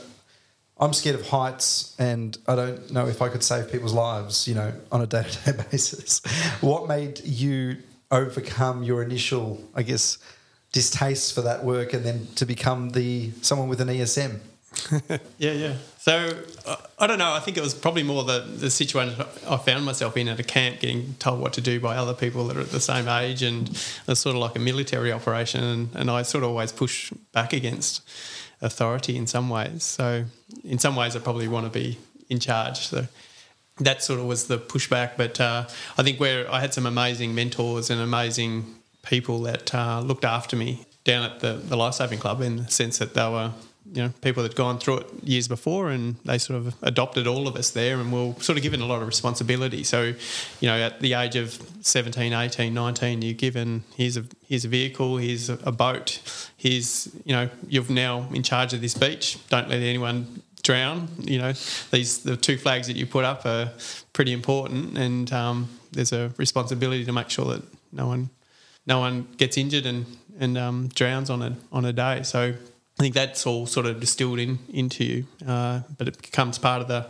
I'm 0.80 0.94
scared 0.94 1.16
of 1.16 1.28
heights, 1.28 1.96
and 2.00 2.38
I 2.48 2.56
don't 2.56 2.92
know 2.92 3.08
if 3.08 3.22
I 3.22 3.30
could 3.30 3.44
save 3.44 3.72
people's 3.72 3.94
lives, 3.94 4.48
you 4.48 4.56
know, 4.56 4.74
on 4.92 5.02
a 5.02 5.08
day 5.08 5.24
to 5.24 5.52
day 5.52 5.64
basis. 5.72 6.22
What 6.62 6.88
made 6.88 7.20
you 7.26 7.78
overcome 8.12 8.84
your 8.84 9.04
initial, 9.04 9.64
I 9.76 9.84
guess, 9.84 10.18
distaste 10.72 11.34
for 11.34 11.42
that 11.42 11.64
work, 11.66 11.94
and 11.94 12.06
then 12.06 12.28
to 12.36 12.46
become 12.46 12.92
the 12.92 13.32
someone 13.42 13.68
with 13.68 13.82
an 13.82 13.90
ESM? 13.90 14.40
Yeah, 15.38 15.54
yeah. 15.54 15.74
So 16.00 16.44
uh, 16.66 16.76
I 16.98 17.08
don't 17.08 17.18
know. 17.18 17.32
I 17.32 17.40
think 17.40 17.58
it 17.58 17.64
was 17.64 17.74
probably 17.74 18.04
more 18.04 18.24
the, 18.24 18.40
the 18.42 18.70
situation 18.70 19.16
I 19.48 19.58
found 19.58 19.86
myself 19.86 20.16
in 20.18 20.28
at 20.28 20.40
a 20.40 20.44
camp, 20.44 20.80
getting 20.80 21.16
told 21.20 21.40
what 21.40 21.54
to 21.54 21.62
do 21.62 21.80
by 21.80 21.96
other 21.96 22.14
people 22.14 22.48
that 22.48 22.58
are 22.58 22.62
at 22.62 22.72
the 22.72 22.80
same 22.80 23.08
age, 23.08 23.42
and 23.42 23.70
it's 24.08 24.20
sort 24.20 24.36
of 24.36 24.42
like 24.42 24.56
a 24.56 24.60
military 24.60 25.12
operation. 25.12 25.64
And, 25.64 25.90
and 25.96 26.12
I 26.12 26.24
sort 26.24 26.44
of 26.44 26.52
always 26.52 26.72
push 26.72 27.12
back 27.32 27.54
against 27.54 28.02
authority 28.62 29.18
in 29.18 29.28
some 29.28 29.50
ways. 29.50 29.84
So 29.84 30.26
in 30.64 30.80
some 30.80 30.96
ways, 30.96 31.16
I 31.16 31.20
probably 31.20 31.48
want 31.48 31.66
to 31.66 31.80
be 31.80 31.98
in 32.30 32.40
charge. 32.40 32.88
So 32.88 33.08
that 33.80 34.04
sort 34.04 34.20
of 34.20 34.26
was 34.26 34.48
the 34.48 34.58
pushback. 34.58 35.12
But 35.18 35.40
uh, 35.40 35.68
I 35.98 36.04
think 36.04 36.20
where 36.20 36.52
I 36.52 36.60
had 36.60 36.74
some 36.74 36.86
amazing 36.86 37.34
mentors 37.36 37.90
and 37.90 38.02
amazing 38.02 38.76
people 39.04 39.42
that 39.44 39.74
uh, 39.74 40.02
looked 40.02 40.26
after 40.26 40.56
me 40.56 40.86
down 41.04 41.24
at 41.24 41.40
the, 41.40 41.54
the 41.54 41.78
Life 41.78 41.96
Saving 41.96 42.20
Club 42.20 42.42
in 42.42 42.58
the 42.58 42.72
sense 42.72 42.98
that 42.98 43.14
they 43.14 43.28
were, 43.28 43.52
you 43.94 44.04
know, 44.04 44.14
people 44.22 44.44
that 44.44 44.52
had 44.52 44.58
gone 44.58 44.78
through 44.80 45.00
it 45.00 45.08
years 45.24 45.48
before 45.48 45.90
and 45.90 46.16
they 46.26 46.38
sort 46.38 46.58
of 46.58 46.76
adopted 46.82 47.28
all 47.28 47.48
of 47.48 47.56
us 47.56 47.72
there 47.72 48.00
and 48.00 48.12
were 48.12 48.34
sort 48.40 48.58
of 48.58 48.64
given 48.64 48.82
a 48.82 48.86
lot 48.86 49.02
of 49.02 49.08
responsibility. 49.08 49.84
So, 49.84 50.14
you 50.60 50.68
know, 50.68 50.78
at 50.78 51.00
the 51.00 51.14
age 51.14 51.36
of 51.36 51.60
17, 51.82 52.34
18, 52.34 52.74
19, 52.74 53.22
you're 53.22 53.34
given, 53.34 53.84
here's 53.96 54.18
a, 54.18 54.26
here's 54.48 54.66
a 54.66 54.68
vehicle, 54.68 55.18
here's 55.18 55.50
a, 55.50 55.72
boat, 55.72 56.22
here's, 56.58 57.10
you 57.26 57.34
know, 57.34 57.50
you're 57.68 57.90
now 57.90 58.28
in 58.34 58.44
charge 58.44 58.74
of 58.74 58.82
this 58.82 58.94
beach. 58.94 59.38
Don't 59.50 59.70
let 59.70 59.80
anyone 59.80 60.42
drown. 60.62 61.08
You 61.20 61.40
know, 61.40 61.54
these 61.92 62.20
the 62.24 62.38
two 62.38 62.58
flags 62.58 62.88
that 62.88 62.96
you 62.96 63.06
put 63.06 63.26
up 63.26 63.46
are 63.46 63.72
pretty 64.14 64.34
important, 64.34 64.98
and 64.98 65.32
um, 65.32 65.70
there's 65.92 66.14
a 66.14 66.32
responsibility 66.38 67.06
to 67.06 67.12
make 67.12 67.30
sure 67.30 67.46
that 67.46 67.64
no 67.92 68.08
one, 68.08 68.30
no 68.86 69.00
one 69.00 69.28
gets 69.38 69.58
injured 69.58 69.86
and 69.86 70.06
and 70.40 70.58
um, 70.58 70.88
drowns 70.90 71.30
on 71.30 71.42
a 71.42 71.56
on 71.72 71.86
a 71.86 71.94
day. 71.94 72.24
So 72.24 72.54
I 73.00 73.02
think 73.02 73.16
that's 73.16 73.48
all 73.48 73.66
sort 73.66 73.86
of 73.86 74.02
distilled 74.02 74.40
in 74.40 74.60
into 74.74 75.06
you, 75.06 75.26
uh, 75.48 75.82
but 75.98 76.10
it 76.10 76.22
becomes 76.22 76.58
part 76.58 76.82
of 76.82 76.90
the 76.90 77.06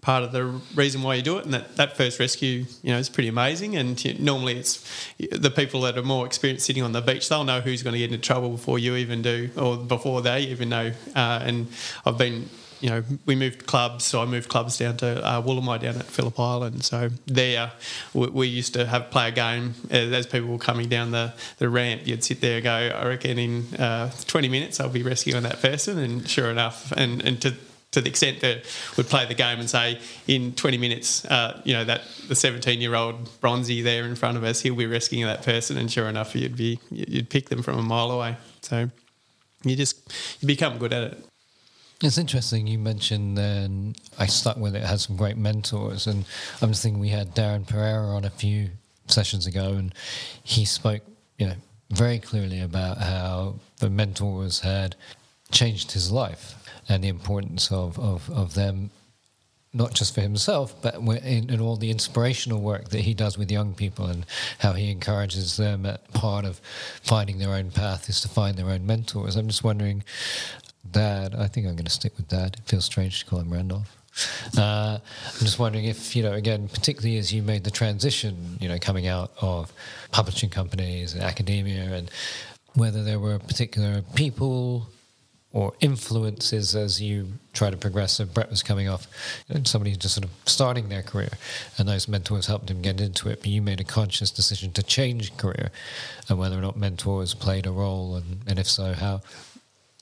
part 0.00 0.22
of 0.22 0.30
the 0.30 0.44
reason 0.76 1.02
why 1.02 1.16
you 1.16 1.22
do 1.22 1.36
it. 1.38 1.44
And 1.44 1.52
that, 1.52 1.74
that 1.74 1.96
first 1.96 2.20
rescue, 2.20 2.64
you 2.84 2.92
know, 2.92 2.98
is 2.98 3.08
pretty 3.08 3.28
amazing. 3.28 3.74
And 3.76 4.02
you, 4.04 4.14
normally 4.20 4.56
it's 4.56 4.86
the 5.18 5.50
people 5.50 5.80
that 5.80 5.98
are 5.98 6.04
more 6.04 6.24
experienced 6.26 6.64
sitting 6.64 6.84
on 6.84 6.92
the 6.92 7.00
beach, 7.00 7.28
they'll 7.28 7.42
know 7.42 7.60
who's 7.60 7.82
going 7.82 7.94
to 7.94 7.98
get 7.98 8.12
into 8.12 8.24
trouble 8.24 8.50
before 8.50 8.78
you 8.78 8.94
even 8.94 9.20
do, 9.20 9.50
or 9.56 9.76
before 9.76 10.22
they 10.22 10.42
even 10.42 10.68
know. 10.68 10.92
Uh, 11.16 11.40
and 11.42 11.66
I've 12.06 12.18
been 12.18 12.48
you 12.80 12.90
know, 12.90 13.02
we 13.24 13.34
moved 13.34 13.66
clubs. 13.66 14.04
So 14.04 14.20
I 14.20 14.24
moved 14.26 14.48
clubs 14.48 14.78
down 14.78 14.96
to 14.98 15.24
uh, 15.24 15.42
Woolamai 15.42 15.80
down 15.80 15.96
at 15.96 16.04
Phillip 16.04 16.38
Island. 16.38 16.84
So 16.84 17.10
there, 17.26 17.72
we, 18.14 18.28
we 18.28 18.46
used 18.48 18.74
to 18.74 18.86
have 18.86 19.10
play 19.10 19.28
a 19.28 19.32
game 19.32 19.74
as, 19.90 20.12
as 20.12 20.26
people 20.26 20.48
were 20.48 20.58
coming 20.58 20.88
down 20.88 21.10
the, 21.10 21.32
the 21.58 21.68
ramp. 21.68 22.02
You'd 22.04 22.24
sit 22.24 22.40
there 22.40 22.56
and 22.56 22.64
go, 22.64 22.72
I 22.72 23.06
reckon 23.06 23.38
in 23.38 23.74
uh, 23.74 24.10
20 24.26 24.48
minutes 24.48 24.80
I'll 24.80 24.88
be 24.88 25.02
rescuing 25.02 25.42
that 25.44 25.60
person. 25.60 25.98
And 25.98 26.28
sure 26.28 26.50
enough, 26.50 26.92
and, 26.92 27.24
and 27.24 27.40
to 27.42 27.54
to 27.92 28.02
the 28.02 28.10
extent 28.10 28.40
that 28.40 28.62
we'd 28.96 29.06
play 29.06 29.24
the 29.24 29.34
game 29.34 29.58
and 29.58 29.70
say 29.70 29.98
in 30.26 30.52
20 30.52 30.76
minutes, 30.76 31.24
uh, 31.24 31.60
you 31.64 31.72
know, 31.72 31.84
that 31.84 32.02
the 32.28 32.34
17 32.34 32.80
year 32.80 32.94
old 32.94 33.30
Bronzy 33.40 33.80
there 33.80 34.04
in 34.04 34.14
front 34.14 34.36
of 34.36 34.44
us, 34.44 34.60
he'll 34.60 34.74
be 34.74 34.86
rescuing 34.86 35.24
that 35.24 35.42
person, 35.42 35.78
and 35.78 35.90
sure 35.90 36.06
enough, 36.06 36.34
you'd 36.34 36.56
be 36.56 36.78
you'd 36.90 37.30
pick 37.30 37.48
them 37.48 37.62
from 37.62 37.78
a 37.78 37.82
mile 37.82 38.10
away. 38.10 38.36
So 38.60 38.90
you 39.64 39.76
just 39.76 40.12
you 40.40 40.46
become 40.46 40.76
good 40.76 40.92
at 40.92 41.04
it. 41.04 41.24
It's 42.02 42.18
interesting 42.18 42.66
you 42.66 42.78
mentioned 42.78 43.38
then 43.38 43.94
I 44.18 44.26
stuck 44.26 44.58
with 44.58 44.76
it, 44.76 44.82
had 44.82 45.00
some 45.00 45.16
great 45.16 45.38
mentors. 45.38 46.06
And 46.06 46.26
I'm 46.60 46.70
just 46.70 46.82
thinking 46.82 47.00
we 47.00 47.08
had 47.08 47.34
Darren 47.34 47.66
Pereira 47.66 48.08
on 48.08 48.24
a 48.24 48.30
few 48.30 48.68
sessions 49.06 49.46
ago, 49.46 49.72
and 49.72 49.94
he 50.42 50.64
spoke, 50.64 51.02
you 51.38 51.46
know, 51.46 51.54
very 51.90 52.18
clearly 52.18 52.60
about 52.60 52.98
how 52.98 53.56
the 53.78 53.88
mentors 53.88 54.60
had 54.60 54.96
changed 55.50 55.92
his 55.92 56.10
life 56.10 56.54
and 56.88 57.02
the 57.02 57.08
importance 57.08 57.72
of, 57.72 57.98
of, 57.98 58.28
of 58.30 58.54
them, 58.54 58.90
not 59.72 59.94
just 59.94 60.14
for 60.14 60.20
himself, 60.20 60.74
but 60.82 60.96
in, 60.96 61.48
in 61.48 61.60
all 61.60 61.76
the 61.76 61.90
inspirational 61.90 62.60
work 62.60 62.90
that 62.90 63.00
he 63.00 63.14
does 63.14 63.38
with 63.38 63.50
young 63.50 63.72
people 63.72 64.06
and 64.06 64.26
how 64.58 64.72
he 64.72 64.90
encourages 64.90 65.56
them 65.56 65.86
at 65.86 66.12
part 66.12 66.44
of 66.44 66.60
finding 67.02 67.38
their 67.38 67.54
own 67.54 67.70
path 67.70 68.08
is 68.08 68.20
to 68.20 68.28
find 68.28 68.56
their 68.56 68.70
own 68.70 68.84
mentors. 68.84 69.36
I'm 69.36 69.48
just 69.48 69.64
wondering, 69.64 70.02
Dad, 70.92 71.34
I 71.34 71.46
think 71.48 71.66
I'm 71.66 71.74
going 71.74 71.84
to 71.84 71.90
stick 71.90 72.16
with 72.16 72.28
Dad. 72.28 72.56
It 72.58 72.68
feels 72.68 72.84
strange 72.84 73.20
to 73.20 73.26
call 73.26 73.40
him 73.40 73.52
Randolph. 73.52 73.96
Uh, 74.56 74.98
I'm 74.98 75.40
just 75.40 75.58
wondering 75.58 75.84
if, 75.84 76.16
you 76.16 76.22
know, 76.22 76.32
again, 76.32 76.68
particularly 76.68 77.18
as 77.18 77.32
you 77.32 77.42
made 77.42 77.64
the 77.64 77.70
transition, 77.70 78.56
you 78.60 78.68
know, 78.68 78.78
coming 78.78 79.06
out 79.06 79.32
of 79.40 79.72
publishing 80.10 80.48
companies 80.48 81.12
and 81.12 81.22
academia, 81.22 81.82
and 81.92 82.10
whether 82.74 83.04
there 83.04 83.18
were 83.18 83.38
particular 83.38 84.02
people 84.14 84.88
or 85.52 85.72
influences 85.80 86.76
as 86.76 87.00
you 87.00 87.28
try 87.54 87.70
to 87.70 87.76
progress. 87.76 88.12
So 88.12 88.26
Brett 88.26 88.50
was 88.50 88.62
coming 88.62 88.88
off 88.88 89.06
somebody 89.64 89.96
just 89.96 90.14
sort 90.14 90.24
of 90.24 90.30
starting 90.44 90.88
their 90.88 91.02
career, 91.02 91.30
and 91.78 91.88
those 91.88 92.08
mentors 92.08 92.46
helped 92.46 92.70
him 92.70 92.82
get 92.82 93.00
into 93.00 93.28
it. 93.28 93.40
But 93.40 93.48
you 93.48 93.62
made 93.62 93.80
a 93.80 93.84
conscious 93.84 94.30
decision 94.30 94.72
to 94.72 94.82
change 94.82 95.36
career, 95.36 95.70
and 96.28 96.38
whether 96.38 96.58
or 96.58 96.62
not 96.62 96.76
mentors 96.76 97.34
played 97.34 97.66
a 97.66 97.70
role, 97.70 98.16
and, 98.16 98.40
and 98.46 98.58
if 98.58 98.66
so, 98.66 98.92
how. 98.94 99.20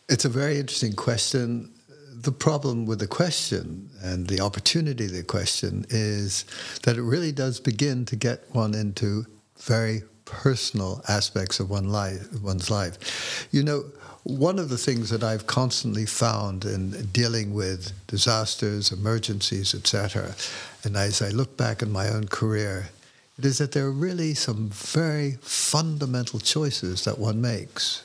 It's 0.09 0.27
a 0.27 0.29
very 0.29 0.59
interesting 0.59 0.93
question. 0.93 1.73
The 2.13 2.33
problem 2.33 2.85
with 2.85 2.99
the 2.99 3.07
question 3.07 3.89
and 4.03 4.27
the 4.27 4.41
opportunity 4.41 5.07
of 5.07 5.13
the 5.13 5.23
question 5.23 5.87
is 5.89 6.45
that 6.83 6.97
it 6.99 7.03
really 7.03 7.33
does 7.33 7.59
begin 7.59 8.05
to 8.07 8.17
get 8.17 8.45
one 8.53 8.75
into 8.75 9.25
very 9.59 10.03
personal 10.27 11.03
aspects 11.09 11.59
of 11.59 11.71
one 11.71 11.89
life, 11.89 12.29
one's 12.43 12.71
life. 12.71 13.49
You 13.51 13.63
know, 13.63 13.85
one 14.25 14.59
of 14.59 14.69
the 14.69 14.79
things 14.79 15.09
that 15.09 15.23
I've 15.23 15.47
constantly 15.47 16.05
found 16.07 16.67
in 16.67 17.07
dealing 17.07 17.55
with 17.55 17.93
disasters, 18.07 18.93
emergencies, 18.93 19.75
etc., 19.75 20.35
and 20.83 20.97
as 20.97 21.23
I 21.23 21.31
look 21.31 21.57
back 21.57 21.81
in 21.81 21.91
my 21.91 22.09
own 22.09 22.29
career, 22.29 22.91
it 23.39 23.45
is 23.45 23.57
that 23.59 23.73
there 23.73 23.87
are 23.87 23.93
really 23.93 24.35
some 24.35 24.69
very 24.69 25.39
fundamental 25.41 26.41
choices 26.41 27.05
that 27.05 27.19
one 27.19 27.41
makes. 27.41 28.03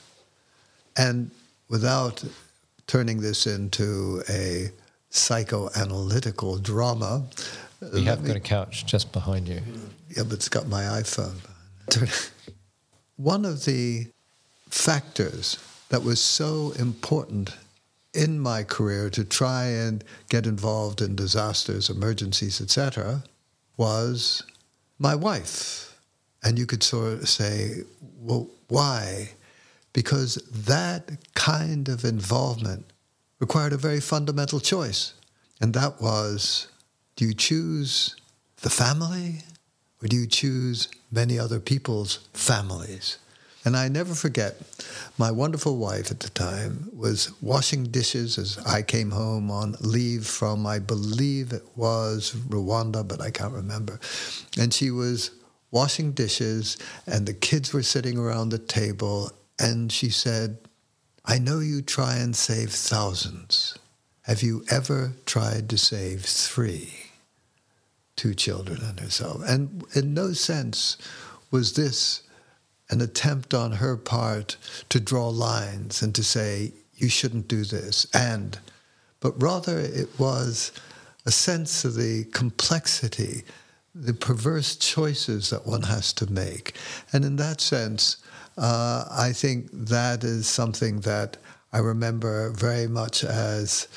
And 0.96 1.30
without 1.70 2.22
turning 2.86 3.20
this 3.22 3.46
into 3.46 4.22
a 4.28 4.70
psychoanalytical 5.10 6.62
drama, 6.62 7.24
We 7.94 8.04
have 8.04 8.22
got 8.24 8.36
a 8.36 8.40
couch 8.40 8.84
just 8.84 9.10
behind 9.12 9.48
you. 9.48 9.62
yeah, 10.14 10.24
but 10.24 10.34
it's 10.34 10.50
got 10.50 10.68
my 10.68 10.82
iPhone. 11.00 11.36
One 13.16 13.44
of 13.46 13.64
the 13.64 14.06
factors 14.68 15.58
that 15.88 16.02
was 16.02 16.20
so 16.20 16.72
important 16.78 17.56
in 18.12 18.38
my 18.38 18.64
career 18.64 19.08
to 19.10 19.24
try 19.24 19.66
and 19.66 20.04
get 20.28 20.46
involved 20.46 21.00
in 21.00 21.16
disasters, 21.16 21.88
emergencies, 21.88 22.60
etc., 22.60 23.22
was 23.76 24.42
my 24.98 25.14
wife. 25.14 25.96
And 26.42 26.58
you 26.58 26.66
could 26.66 26.82
sort 26.82 27.14
of 27.14 27.28
say, 27.28 27.82
well, 28.20 28.48
why? 28.68 29.30
Because 29.92 30.36
that 30.50 31.10
kind 31.34 31.88
of 31.88 32.04
involvement 32.04 32.86
required 33.38 33.72
a 33.72 33.76
very 33.76 34.00
fundamental 34.00 34.60
choice. 34.60 35.14
And 35.60 35.74
that 35.74 36.00
was 36.00 36.68
do 37.16 37.26
you 37.26 37.34
choose 37.34 38.16
the 38.62 38.70
family 38.70 39.42
or 40.02 40.08
do 40.08 40.16
you 40.16 40.26
choose 40.26 40.88
many 41.10 41.38
other 41.38 41.60
people's 41.60 42.20
families? 42.32 43.18
And 43.64 43.76
I 43.76 43.88
never 43.88 44.14
forget, 44.14 44.56
my 45.18 45.30
wonderful 45.30 45.76
wife 45.76 46.10
at 46.10 46.20
the 46.20 46.30
time 46.30 46.88
was 46.96 47.30
washing 47.42 47.84
dishes 47.84 48.38
as 48.38 48.56
I 48.66 48.80
came 48.80 49.10
home 49.10 49.50
on 49.50 49.76
leave 49.80 50.26
from, 50.26 50.66
I 50.66 50.78
believe 50.78 51.52
it 51.52 51.64
was 51.76 52.32
Rwanda, 52.48 53.06
but 53.06 53.20
I 53.20 53.30
can't 53.30 53.52
remember. 53.52 54.00
And 54.58 54.72
she 54.72 54.90
was 54.90 55.32
washing 55.70 56.12
dishes, 56.12 56.78
and 57.06 57.26
the 57.26 57.34
kids 57.34 57.74
were 57.74 57.82
sitting 57.82 58.16
around 58.16 58.48
the 58.48 58.58
table, 58.58 59.30
and 59.60 59.92
she 59.92 60.10
said, 60.10 60.58
I 61.24 61.38
know 61.38 61.60
you 61.60 61.82
try 61.82 62.16
and 62.16 62.34
save 62.34 62.70
thousands. 62.70 63.78
Have 64.22 64.42
you 64.42 64.64
ever 64.70 65.12
tried 65.26 65.68
to 65.70 65.78
save 65.78 66.24
three? 66.24 66.94
Two 68.16 68.34
children 68.34 68.80
and 68.82 68.98
herself. 69.00 69.42
And 69.46 69.84
in 69.94 70.14
no 70.14 70.32
sense 70.32 70.96
was 71.50 71.74
this 71.74 72.22
an 72.88 73.00
attempt 73.00 73.54
on 73.54 73.72
her 73.72 73.96
part 73.96 74.56
to 74.88 74.98
draw 74.98 75.28
lines 75.28 76.02
and 76.02 76.14
to 76.14 76.24
say, 76.24 76.72
you 76.96 77.08
shouldn't 77.08 77.48
do 77.48 77.64
this. 77.64 78.06
And, 78.12 78.58
but 79.20 79.40
rather 79.40 79.78
it 79.78 80.08
was 80.18 80.72
a 81.24 81.30
sense 81.30 81.84
of 81.84 81.94
the 81.94 82.24
complexity, 82.32 83.44
the 83.94 84.14
perverse 84.14 84.76
choices 84.76 85.50
that 85.50 85.66
one 85.66 85.82
has 85.82 86.12
to 86.14 86.30
make. 86.30 86.74
And 87.12 87.24
in 87.24 87.36
that 87.36 87.60
sense, 87.60 88.16
uh, 88.60 89.06
I 89.10 89.32
think 89.32 89.70
that 89.72 90.22
is 90.22 90.46
something 90.46 91.00
that 91.00 91.38
I 91.72 91.78
remember 91.78 92.50
very 92.50 92.86
much 92.86 93.24
as 93.24 93.88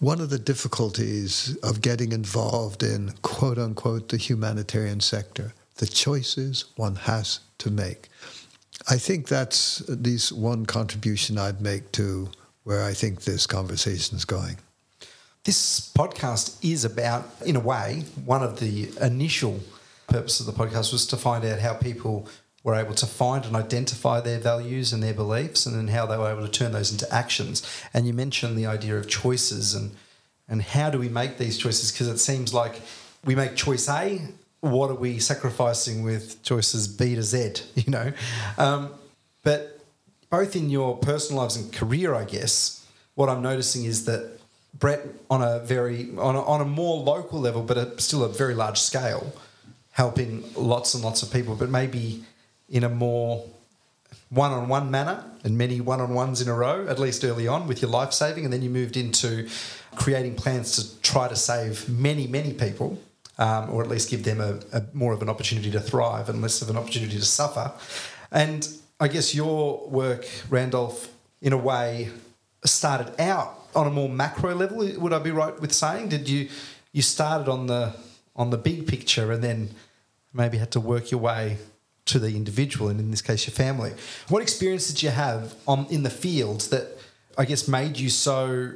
one 0.00 0.20
of 0.20 0.30
the 0.30 0.38
difficulties 0.38 1.56
of 1.62 1.82
getting 1.82 2.12
involved 2.12 2.82
in 2.82 3.12
quote 3.20 3.58
unquote 3.58 4.08
the 4.08 4.16
humanitarian 4.16 5.00
sector, 5.00 5.52
the 5.76 5.86
choices 5.86 6.64
one 6.76 6.94
has 6.94 7.40
to 7.58 7.70
make. 7.70 8.08
I 8.88 8.96
think 8.96 9.28
that's 9.28 9.86
at 9.88 10.02
least 10.02 10.32
one 10.32 10.64
contribution 10.64 11.38
I'd 11.38 11.60
make 11.60 11.92
to 11.92 12.30
where 12.64 12.84
I 12.84 12.94
think 12.94 13.22
this 13.22 13.46
conversation 13.46 14.16
is 14.16 14.24
going. 14.24 14.56
This 15.44 15.92
podcast 15.96 16.56
is 16.64 16.84
about, 16.84 17.24
in 17.44 17.54
a 17.54 17.60
way, 17.60 18.04
one 18.24 18.42
of 18.42 18.60
the 18.60 18.90
initial 19.00 19.60
purposes 20.08 20.48
of 20.48 20.56
the 20.56 20.64
podcast 20.64 20.92
was 20.92 21.06
to 21.06 21.16
find 21.16 21.44
out 21.44 21.60
how 21.60 21.74
people 21.74 22.28
were 22.66 22.74
able 22.74 22.94
to 22.94 23.06
find 23.06 23.44
and 23.44 23.54
identify 23.54 24.20
their 24.20 24.40
values 24.40 24.92
and 24.92 25.00
their 25.00 25.14
beliefs 25.14 25.66
and 25.66 25.76
then 25.76 25.86
how 25.86 26.04
they 26.04 26.16
were 26.16 26.28
able 26.28 26.42
to 26.42 26.50
turn 26.50 26.72
those 26.72 26.90
into 26.90 27.06
actions. 27.14 27.62
And 27.94 28.08
you 28.08 28.12
mentioned 28.12 28.58
the 28.58 28.66
idea 28.66 28.96
of 28.98 29.08
choices 29.08 29.72
and 29.72 29.92
and 30.48 30.62
how 30.62 30.90
do 30.90 30.98
we 30.98 31.08
make 31.08 31.38
these 31.38 31.58
choices? 31.58 31.90
Because 31.90 32.08
it 32.08 32.18
seems 32.18 32.52
like 32.52 32.80
we 33.24 33.34
make 33.34 33.56
choice 33.56 33.88
A, 33.88 34.20
what 34.60 34.90
are 34.90 34.94
we 34.94 35.18
sacrificing 35.18 36.02
with 36.02 36.42
choices 36.42 36.86
B 36.86 37.14
to 37.14 37.22
Z, 37.22 37.62
you 37.74 37.90
know? 37.90 38.12
Um, 38.58 38.92
but 39.42 39.80
both 40.30 40.54
in 40.54 40.70
your 40.70 40.98
personal 40.98 41.42
lives 41.42 41.56
and 41.56 41.72
career, 41.72 42.14
I 42.14 42.24
guess, 42.24 42.86
what 43.14 43.28
I'm 43.28 43.42
noticing 43.42 43.84
is 43.84 44.04
that 44.06 44.38
Brett, 44.78 45.06
on 45.30 45.40
a 45.42 45.60
very 45.60 46.10
on 46.18 46.36
a, 46.36 46.42
on 46.42 46.60
a 46.60 46.64
more 46.64 46.96
local 46.96 47.40
level, 47.40 47.62
but 47.62 47.76
a, 47.76 48.00
still 48.00 48.24
a 48.24 48.28
very 48.28 48.54
large 48.54 48.78
scale, 48.78 49.32
helping 49.92 50.44
lots 50.54 50.94
and 50.94 51.02
lots 51.02 51.22
of 51.22 51.32
people, 51.32 51.54
but 51.54 51.70
maybe 51.70 52.24
in 52.68 52.84
a 52.84 52.88
more 52.88 53.44
one-on-one 54.30 54.90
manner 54.90 55.24
and 55.44 55.56
many 55.56 55.80
one-on-ones 55.80 56.40
in 56.40 56.48
a 56.48 56.54
row, 56.54 56.86
at 56.88 56.98
least 56.98 57.24
early 57.24 57.46
on 57.46 57.66
with 57.68 57.80
your 57.80 57.90
life 57.90 58.12
saving, 58.12 58.44
and 58.44 58.52
then 58.52 58.62
you 58.62 58.70
moved 58.70 58.96
into 58.96 59.48
creating 59.94 60.34
plans 60.34 60.76
to 60.76 61.00
try 61.02 61.28
to 61.28 61.36
save 61.36 61.88
many, 61.88 62.26
many 62.26 62.52
people, 62.52 62.98
um, 63.38 63.70
or 63.70 63.82
at 63.82 63.88
least 63.88 64.10
give 64.10 64.24
them 64.24 64.40
a, 64.40 64.58
a 64.72 64.82
more 64.92 65.12
of 65.12 65.22
an 65.22 65.28
opportunity 65.28 65.70
to 65.70 65.80
thrive 65.80 66.28
and 66.28 66.42
less 66.42 66.60
of 66.60 66.70
an 66.70 66.76
opportunity 66.76 67.16
to 67.16 67.24
suffer. 67.24 67.72
And 68.32 68.68
I 68.98 69.08
guess 69.08 69.34
your 69.34 69.86
work, 69.88 70.26
Randolph, 70.50 71.08
in 71.40 71.52
a 71.52 71.56
way, 71.56 72.10
started 72.64 73.18
out 73.20 73.54
on 73.74 73.86
a 73.86 73.90
more 73.90 74.08
macro 74.08 74.54
level. 74.54 74.78
Would 74.78 75.12
I 75.12 75.18
be 75.18 75.30
right 75.30 75.58
with 75.60 75.72
saying? 75.72 76.08
Did 76.08 76.28
you 76.28 76.48
you 76.92 77.02
started 77.02 77.48
on 77.50 77.66
the 77.66 77.94
on 78.34 78.50
the 78.50 78.56
big 78.56 78.86
picture 78.86 79.30
and 79.32 79.44
then 79.44 79.70
maybe 80.32 80.56
had 80.56 80.70
to 80.72 80.80
work 80.80 81.10
your 81.10 81.20
way 81.20 81.58
to 82.06 82.18
the 82.18 82.34
individual 82.36 82.88
and 82.88 82.98
in 82.98 83.10
this 83.10 83.22
case 83.22 83.46
your 83.46 83.54
family. 83.54 83.92
What 84.28 84.42
experience 84.42 84.88
did 84.88 85.02
you 85.02 85.10
have 85.10 85.54
on 85.66 85.86
in 85.90 86.02
the 86.02 86.10
field 86.10 86.62
that 86.72 86.98
I 87.36 87.44
guess 87.44 87.68
made 87.68 87.98
you 87.98 88.08
so 88.08 88.72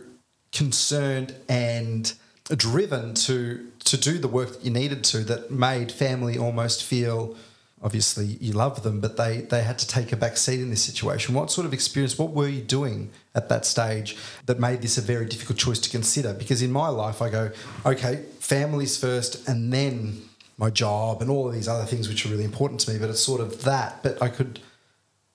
concerned 0.53 1.35
and 1.49 2.13
driven 2.57 3.15
to 3.15 3.67
to 3.85 3.97
do 3.97 4.19
the 4.19 4.29
work 4.29 4.53
that 4.53 4.65
you 4.65 4.71
needed 4.71 5.05
to 5.05 5.19
that 5.21 5.51
made 5.51 5.93
family 5.93 6.37
almost 6.37 6.83
feel 6.83 7.37
obviously 7.81 8.25
you 8.41 8.53
love 8.53 8.83
them 8.83 9.01
but 9.01 9.17
they 9.17 9.43
they 9.43 9.63
had 9.63 9.79
to 9.79 9.87
take 9.87 10.11
a 10.13 10.17
back 10.17 10.37
seat 10.37 10.61
in 10.61 10.69
this 10.69 10.83
situation 10.83 11.33
what 11.33 11.51
sort 11.51 11.65
of 11.65 11.73
experience 11.73 12.19
what 12.19 12.31
were 12.33 12.49
you 12.49 12.61
doing 12.61 13.09
at 13.37 13.49
that 13.49 13.65
stage 13.65 14.17
that 14.47 14.59
made 14.59 14.83
this 14.83 14.99
a 14.99 15.01
very 15.01 15.27
difficult 15.27 15.57
choice 15.57 15.79
to 15.79 15.89
consider 15.89 16.35
because 16.35 16.61
in 16.61 16.73
my 16.73 16.89
life 16.89 17.23
I 17.23 17.31
go 17.31 17.53
okay 17.87 18.25
families 18.41 18.97
first 18.99 19.49
and 19.49 19.73
then 19.73 20.23
my 20.61 20.71
job 20.71 21.21
and 21.21 21.31
all 21.31 21.49
of 21.49 21.55
these 21.55 21.67
other 21.67 21.85
things 21.85 22.09
which 22.09 22.25
are 22.25 22.29
really 22.29 22.45
important 22.45 22.79
to 22.81 22.93
me 22.93 22.99
but 22.99 23.11
it's 23.11 23.21
sort 23.21 23.41
of 23.41 23.65
that 23.65 24.03
but 24.03 24.23
I 24.23 24.29
could 24.29 24.61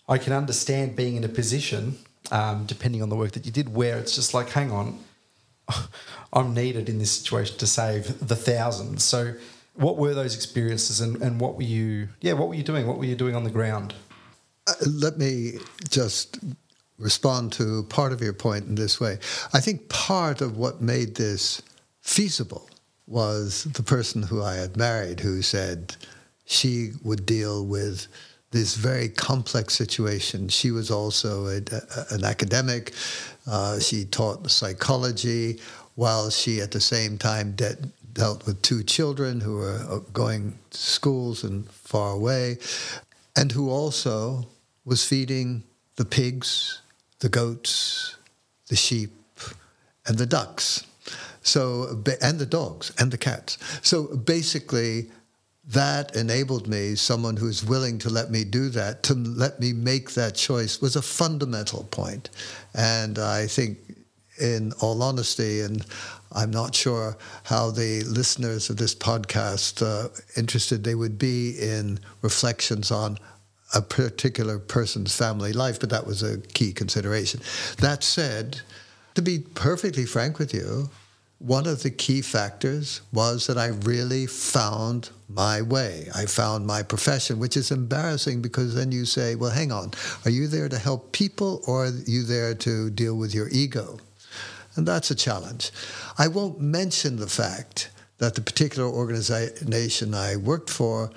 I 0.07 0.17
can 0.17 0.31
understand 0.31 0.95
being 0.95 1.17
in 1.17 1.23
a 1.23 1.29
position 1.29 1.97
um, 2.31 2.65
depending 2.65 3.01
on 3.03 3.09
the 3.09 3.15
work 3.15 3.31
that 3.33 3.45
you 3.45 3.51
did 3.51 3.75
where 3.75 3.97
it's 3.97 4.15
just 4.15 4.33
like 4.33 4.49
hang 4.49 4.71
on 4.71 4.99
I'm 6.33 6.53
needed 6.53 6.89
in 6.89 6.99
this 6.99 7.11
situation 7.11 7.57
to 7.57 7.67
save 7.67 8.27
the 8.27 8.35
thousands. 8.35 9.03
So, 9.03 9.33
what 9.75 9.97
were 9.97 10.13
those 10.13 10.35
experiences, 10.35 11.01
and, 11.01 11.21
and 11.21 11.39
what 11.39 11.55
were 11.55 11.63
you? 11.63 12.09
Yeah, 12.21 12.33
what 12.33 12.47
were 12.47 12.55
you 12.55 12.63
doing? 12.63 12.87
What 12.87 12.97
were 12.97 13.05
you 13.05 13.15
doing 13.15 13.35
on 13.35 13.43
the 13.43 13.49
ground? 13.49 13.93
Uh, 14.67 14.73
let 14.87 15.17
me 15.17 15.59
just 15.89 16.39
respond 16.97 17.51
to 17.53 17.83
part 17.83 18.13
of 18.13 18.21
your 18.21 18.33
point 18.33 18.65
in 18.65 18.75
this 18.75 18.99
way. 18.99 19.19
I 19.53 19.59
think 19.59 19.89
part 19.89 20.41
of 20.41 20.57
what 20.57 20.81
made 20.81 21.15
this 21.15 21.61
feasible 22.01 22.69
was 23.07 23.65
the 23.65 23.83
person 23.83 24.23
who 24.23 24.41
I 24.41 24.55
had 24.55 24.77
married, 24.77 25.19
who 25.19 25.41
said 25.41 25.95
she 26.45 26.91
would 27.03 27.25
deal 27.25 27.65
with 27.65 28.07
this 28.51 28.75
very 28.75 29.09
complex 29.09 29.75
situation. 29.75 30.47
She 30.47 30.71
was 30.71 30.89
also 30.89 31.47
a, 31.47 31.57
a, 31.57 32.05
an 32.11 32.23
academic. 32.23 32.93
Uh, 33.45 33.79
she 33.79 34.05
taught 34.05 34.49
psychology 34.49 35.59
while 35.95 36.29
she 36.29 36.61
at 36.61 36.71
the 36.71 36.81
same 36.81 37.17
time 37.17 37.51
de- 37.53 37.77
dealt 38.13 38.45
with 38.45 38.61
two 38.61 38.81
children 38.83 39.41
who 39.41 39.57
were 39.57 39.85
uh, 39.89 39.99
going 40.13 40.57
to 40.69 40.77
schools 40.77 41.43
and 41.43 41.69
far 41.69 42.13
away, 42.13 42.57
and 43.35 43.51
who 43.51 43.69
also 43.69 44.47
was 44.85 45.05
feeding 45.05 45.63
the 45.97 46.05
pigs, 46.05 46.81
the 47.19 47.29
goats, 47.29 48.15
the 48.67 48.75
sheep, 48.75 49.11
and 50.07 50.17
the 50.17 50.25
ducks. 50.25 50.85
So, 51.45 52.03
and 52.21 52.39
the 52.39 52.45
dogs 52.45 52.91
and 52.97 53.11
the 53.11 53.19
cats. 53.19 53.57
So 53.83 54.17
basically, 54.17 55.11
that 55.67 56.15
enabled 56.15 56.67
me, 56.67 56.95
someone 56.95 57.37
who's 57.37 57.63
willing 57.63 57.99
to 57.99 58.09
let 58.09 58.29
me 58.31 58.43
do 58.43 58.69
that, 58.69 59.03
to 59.03 59.13
let 59.13 59.59
me 59.59 59.71
make 59.71 60.11
that 60.11 60.35
choice 60.35 60.81
was 60.81 60.95
a 60.95 61.01
fundamental 61.01 61.83
point. 61.91 62.29
And 62.73 63.17
I 63.19 63.47
think 63.47 63.77
in 64.41 64.73
all 64.81 65.01
honesty, 65.01 65.61
and 65.61 65.85
I'm 66.31 66.51
not 66.51 66.75
sure 66.75 67.15
how 67.43 67.71
the 67.71 68.03
listeners 68.03 68.69
of 68.69 68.77
this 68.77 68.93
podcast 68.93 69.81
uh, 69.81 70.09
interested 70.35 70.83
they 70.83 70.95
would 70.95 71.17
be 71.17 71.57
in 71.59 71.99
reflections 72.21 72.91
on 72.91 73.17
a 73.73 73.81
particular 73.81 74.59
person's 74.59 75.15
family 75.15 75.53
life, 75.53 75.79
but 75.79 75.89
that 75.89 76.05
was 76.07 76.23
a 76.23 76.39
key 76.39 76.73
consideration. 76.73 77.39
That 77.77 78.03
said, 78.03 78.61
to 79.15 79.21
be 79.21 79.39
perfectly 79.39 80.05
frank 80.05 80.39
with 80.39 80.53
you, 80.53 80.89
one 81.39 81.67
of 81.67 81.83
the 81.83 81.91
key 81.91 82.21
factors 82.21 83.01
was 83.11 83.47
that 83.47 83.57
I 83.57 83.67
really 83.67 84.25
found 84.25 85.09
my 85.27 85.61
way. 85.61 86.07
I 86.15 86.25
found 86.25 86.65
my 86.65 86.81
profession, 86.81 87.39
which 87.39 87.57
is 87.57 87.71
embarrassing 87.71 88.41
because 88.41 88.73
then 88.73 88.91
you 88.91 89.05
say, 89.05 89.35
well, 89.35 89.51
hang 89.51 89.71
on, 89.71 89.91
are 90.23 90.31
you 90.31 90.47
there 90.47 90.69
to 90.69 90.77
help 90.77 91.11
people 91.11 91.61
or 91.67 91.85
are 91.85 91.91
you 92.05 92.23
there 92.23 92.55
to 92.55 92.89
deal 92.89 93.17
with 93.17 93.35
your 93.35 93.49
ego? 93.49 93.99
And 94.75 94.87
that's 94.87 95.11
a 95.11 95.15
challenge. 95.15 95.71
I 96.17 96.27
won't 96.27 96.59
mention 96.59 97.17
the 97.17 97.27
fact 97.27 97.89
that 98.17 98.35
the 98.35 98.41
particular 98.41 98.87
organization 98.87 100.13
I 100.13 100.37
worked 100.37 100.69
for 100.69 101.11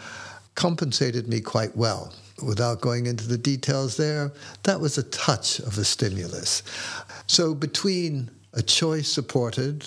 compensated 0.57 1.29
me 1.29 1.41
quite 1.41 1.77
well. 1.77 2.13
Without 2.45 2.81
going 2.81 3.07
into 3.07 3.27
the 3.27 3.39
details 3.39 3.97
there, 3.97 4.33
that 4.65 4.81
was 4.81 4.99
a 4.99 5.03
touch 5.05 5.59
of 5.61 5.77
a 5.79 5.85
stimulus. 5.85 6.63
So, 7.27 7.55
between 7.55 8.31
a 8.53 8.63
choice 8.63 9.09
supported 9.09 9.87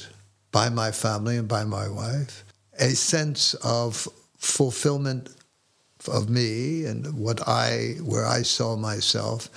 by 0.52 0.70
my 0.70 0.92
family 0.92 1.38
and 1.38 1.48
by 1.48 1.64
my 1.64 1.88
wife, 1.88 2.44
a 2.80 2.90
sense 2.90 3.54
of 3.64 4.08
fulfillment 4.38 5.30
of 6.08 6.30
me 6.30 6.86
and 6.86 7.14
what 7.18 7.48
I, 7.48 7.96
where 8.04 8.26
I 8.26 8.42
saw 8.42 8.76
myself, 8.76 9.50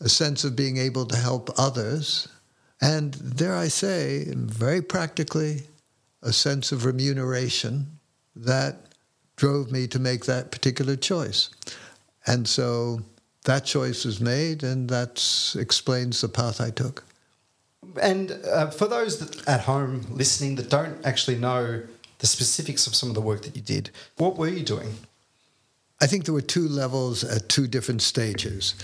a 0.00 0.08
sense 0.08 0.44
of 0.44 0.56
being 0.56 0.76
able 0.76 1.06
to 1.06 1.16
help 1.16 1.50
others, 1.58 2.28
and 2.80 3.36
dare 3.36 3.54
I 3.54 3.68
say, 3.68 4.26
very 4.34 4.82
practically, 4.82 5.62
a 6.22 6.32
sense 6.32 6.72
of 6.72 6.84
remuneration 6.84 7.98
that 8.34 8.76
drove 9.36 9.70
me 9.70 9.86
to 9.88 9.98
make 9.98 10.24
that 10.24 10.50
particular 10.50 10.96
choice. 10.96 11.50
And 12.26 12.46
so 12.46 13.00
that 13.44 13.64
choice 13.64 14.04
was 14.04 14.20
made, 14.20 14.62
and 14.62 14.88
that 14.88 15.22
explains 15.58 16.20
the 16.20 16.28
path 16.28 16.60
I 16.60 16.70
took. 16.70 17.04
And 18.00 18.32
uh, 18.46 18.70
for 18.70 18.86
those 18.86 19.18
that, 19.18 19.48
at 19.48 19.60
home 19.62 20.06
listening 20.10 20.56
that 20.56 20.70
don't 20.70 21.04
actually 21.04 21.36
know 21.36 21.82
the 22.18 22.26
specifics 22.26 22.86
of 22.86 22.94
some 22.94 23.08
of 23.08 23.14
the 23.14 23.20
work 23.20 23.42
that 23.42 23.56
you 23.56 23.62
did, 23.62 23.90
what 24.16 24.36
were 24.36 24.48
you 24.48 24.62
doing? 24.62 24.94
I 26.00 26.06
think 26.06 26.24
there 26.24 26.34
were 26.34 26.40
two 26.40 26.68
levels 26.68 27.22
at 27.22 27.48
two 27.48 27.66
different 27.68 28.02
stages. 28.02 28.74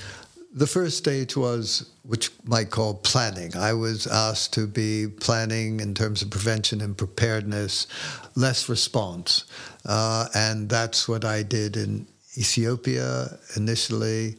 The 0.54 0.66
first 0.66 0.96
stage 0.96 1.36
was, 1.36 1.90
which 2.04 2.30
might 2.44 2.70
call 2.70 2.94
planning. 2.94 3.56
I 3.56 3.72
was 3.72 4.06
asked 4.06 4.54
to 4.54 4.66
be 4.66 5.08
planning 5.08 5.80
in 5.80 5.94
terms 5.94 6.22
of 6.22 6.30
prevention 6.30 6.80
and 6.80 6.96
preparedness, 6.96 7.86
less 8.34 8.68
response. 8.68 9.44
Uh, 9.84 10.26
and 10.34 10.68
that's 10.68 11.08
what 11.08 11.24
I 11.24 11.42
did 11.42 11.76
in 11.76 12.06
Ethiopia 12.36 13.38
initially. 13.56 14.36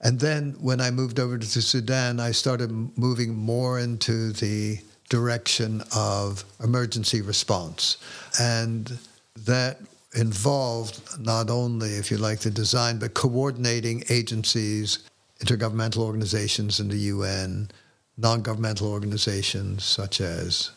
And 0.00 0.20
then 0.20 0.56
when 0.60 0.80
I 0.80 0.90
moved 0.90 1.18
over 1.18 1.38
to 1.38 1.62
Sudan, 1.62 2.20
I 2.20 2.32
started 2.32 2.70
moving 2.98 3.34
more 3.34 3.78
into 3.78 4.32
the 4.32 4.78
direction 5.08 5.82
of 5.94 6.44
emergency 6.62 7.22
response. 7.22 7.96
And 8.38 8.98
that 9.44 9.80
involved 10.14 11.00
not 11.20 11.50
only, 11.50 11.90
if 11.90 12.10
you 12.10 12.16
like, 12.18 12.40
the 12.40 12.50
design, 12.50 12.98
but 12.98 13.14
coordinating 13.14 14.04
agencies, 14.08 15.00
intergovernmental 15.40 15.98
organizations 15.98 16.80
in 16.80 16.88
the 16.88 16.96
UN, 16.96 17.70
non 18.16 18.42
governmental 18.42 18.90
organizations 18.90 19.84
such 19.84 20.20
as 20.20 20.70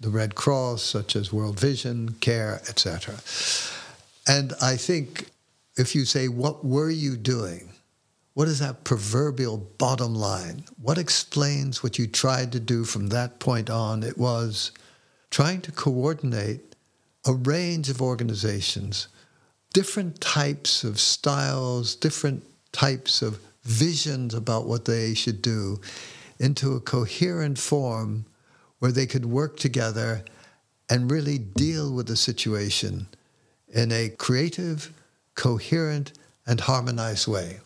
the 0.00 0.10
Red 0.10 0.34
Cross, 0.34 0.82
such 0.82 1.16
as 1.16 1.32
World 1.32 1.58
Vision, 1.58 2.16
CARE, 2.20 2.60
etc. 2.68 3.14
And 4.26 4.52
I 4.60 4.76
think 4.76 5.30
if 5.76 5.94
you 5.94 6.04
say, 6.04 6.28
What 6.28 6.64
were 6.64 6.90
you 6.90 7.16
doing? 7.16 7.71
What 8.34 8.48
is 8.48 8.60
that 8.60 8.84
proverbial 8.84 9.58
bottom 9.76 10.14
line? 10.14 10.64
What 10.80 10.96
explains 10.96 11.82
what 11.82 11.98
you 11.98 12.06
tried 12.06 12.52
to 12.52 12.60
do 12.60 12.84
from 12.84 13.08
that 13.08 13.38
point 13.38 13.68
on? 13.68 14.02
It 14.02 14.16
was 14.16 14.72
trying 15.30 15.60
to 15.62 15.72
coordinate 15.72 16.74
a 17.26 17.34
range 17.34 17.90
of 17.90 18.00
organizations, 18.00 19.08
different 19.74 20.20
types 20.20 20.82
of 20.82 20.98
styles, 20.98 21.94
different 21.94 22.42
types 22.72 23.20
of 23.20 23.38
visions 23.64 24.32
about 24.34 24.66
what 24.66 24.86
they 24.86 25.12
should 25.12 25.42
do 25.42 25.78
into 26.38 26.74
a 26.74 26.80
coherent 26.80 27.58
form 27.58 28.24
where 28.78 28.92
they 28.92 29.06
could 29.06 29.26
work 29.26 29.58
together 29.58 30.24
and 30.88 31.10
really 31.10 31.38
deal 31.38 31.92
with 31.92 32.06
the 32.06 32.16
situation 32.16 33.06
in 33.68 33.92
a 33.92 34.08
creative, 34.08 34.92
coherent, 35.34 36.12
and 36.46 36.60
harmonized 36.60 37.28
way. 37.28 37.60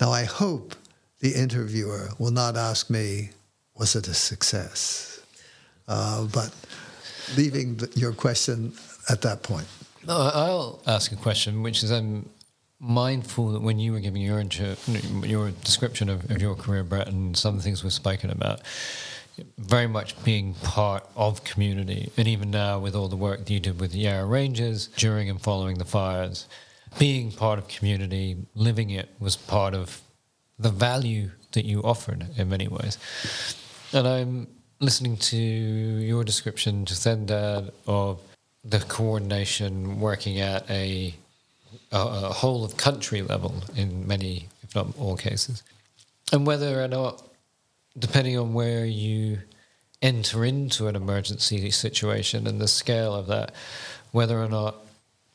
Now, 0.00 0.10
I 0.10 0.24
hope 0.24 0.74
the 1.20 1.32
interviewer 1.34 2.10
will 2.18 2.30
not 2.30 2.56
ask 2.56 2.90
me, 2.90 3.30
was 3.76 3.94
it 3.94 4.08
a 4.08 4.14
success? 4.14 5.20
Uh, 5.88 6.26
but 6.26 6.54
leaving 7.36 7.76
the, 7.76 7.90
your 7.94 8.12
question 8.12 8.72
at 9.08 9.22
that 9.22 9.42
point. 9.42 9.66
No, 10.06 10.30
I'll 10.34 10.82
ask 10.86 11.12
a 11.12 11.16
question, 11.16 11.62
which 11.62 11.82
is 11.82 11.90
I'm 11.90 12.28
mindful 12.80 13.52
that 13.52 13.62
when 13.62 13.78
you 13.78 13.92
were 13.92 14.00
giving 14.00 14.22
your 14.22 14.42
your 15.22 15.50
description 15.50 16.08
of, 16.08 16.28
of 16.30 16.42
your 16.42 16.56
career, 16.56 16.82
Brett, 16.82 17.08
and 17.08 17.36
some 17.36 17.54
of 17.54 17.60
the 17.60 17.64
things 17.64 17.84
we've 17.84 17.92
spoken 17.92 18.30
about, 18.30 18.62
very 19.58 19.86
much 19.86 20.22
being 20.24 20.54
part 20.54 21.08
of 21.16 21.44
community, 21.44 22.10
and 22.16 22.26
even 22.26 22.50
now 22.50 22.78
with 22.80 22.94
all 22.96 23.08
the 23.08 23.16
work 23.16 23.40
that 23.40 23.50
you 23.50 23.60
did 23.60 23.80
with 23.80 23.92
the 23.92 24.00
Yarra 24.00 24.26
Ranges 24.26 24.88
during 24.96 25.30
and 25.30 25.40
following 25.40 25.78
the 25.78 25.84
fires, 25.84 26.48
being 26.98 27.32
part 27.32 27.58
of 27.58 27.68
community, 27.68 28.36
living 28.54 28.90
it 28.90 29.08
was 29.18 29.36
part 29.36 29.74
of 29.74 30.00
the 30.58 30.70
value 30.70 31.30
that 31.52 31.64
you 31.64 31.82
offered 31.82 32.26
in 32.36 32.48
many 32.48 32.68
ways. 32.68 32.98
And 33.92 34.06
I'm 34.06 34.48
listening 34.80 35.16
to 35.18 35.36
your 35.36 36.24
description 36.24 36.84
just 36.84 37.04
then, 37.04 37.26
Dad, 37.26 37.70
of 37.86 38.20
the 38.64 38.80
coordination 38.80 40.00
working 40.00 40.40
at 40.40 40.68
a, 40.70 41.14
a, 41.90 41.98
a 41.98 42.32
whole 42.32 42.64
of 42.64 42.76
country 42.76 43.22
level 43.22 43.62
in 43.76 44.06
many, 44.06 44.48
if 44.62 44.74
not 44.74 44.86
all 44.98 45.16
cases. 45.16 45.62
And 46.32 46.46
whether 46.46 46.82
or 46.82 46.88
not, 46.88 47.22
depending 47.98 48.38
on 48.38 48.54
where 48.54 48.84
you 48.84 49.40
enter 50.00 50.44
into 50.44 50.88
an 50.88 50.96
emergency 50.96 51.70
situation 51.70 52.46
and 52.46 52.60
the 52.60 52.68
scale 52.68 53.14
of 53.14 53.26
that, 53.28 53.52
whether 54.10 54.42
or 54.42 54.48
not 54.48 54.76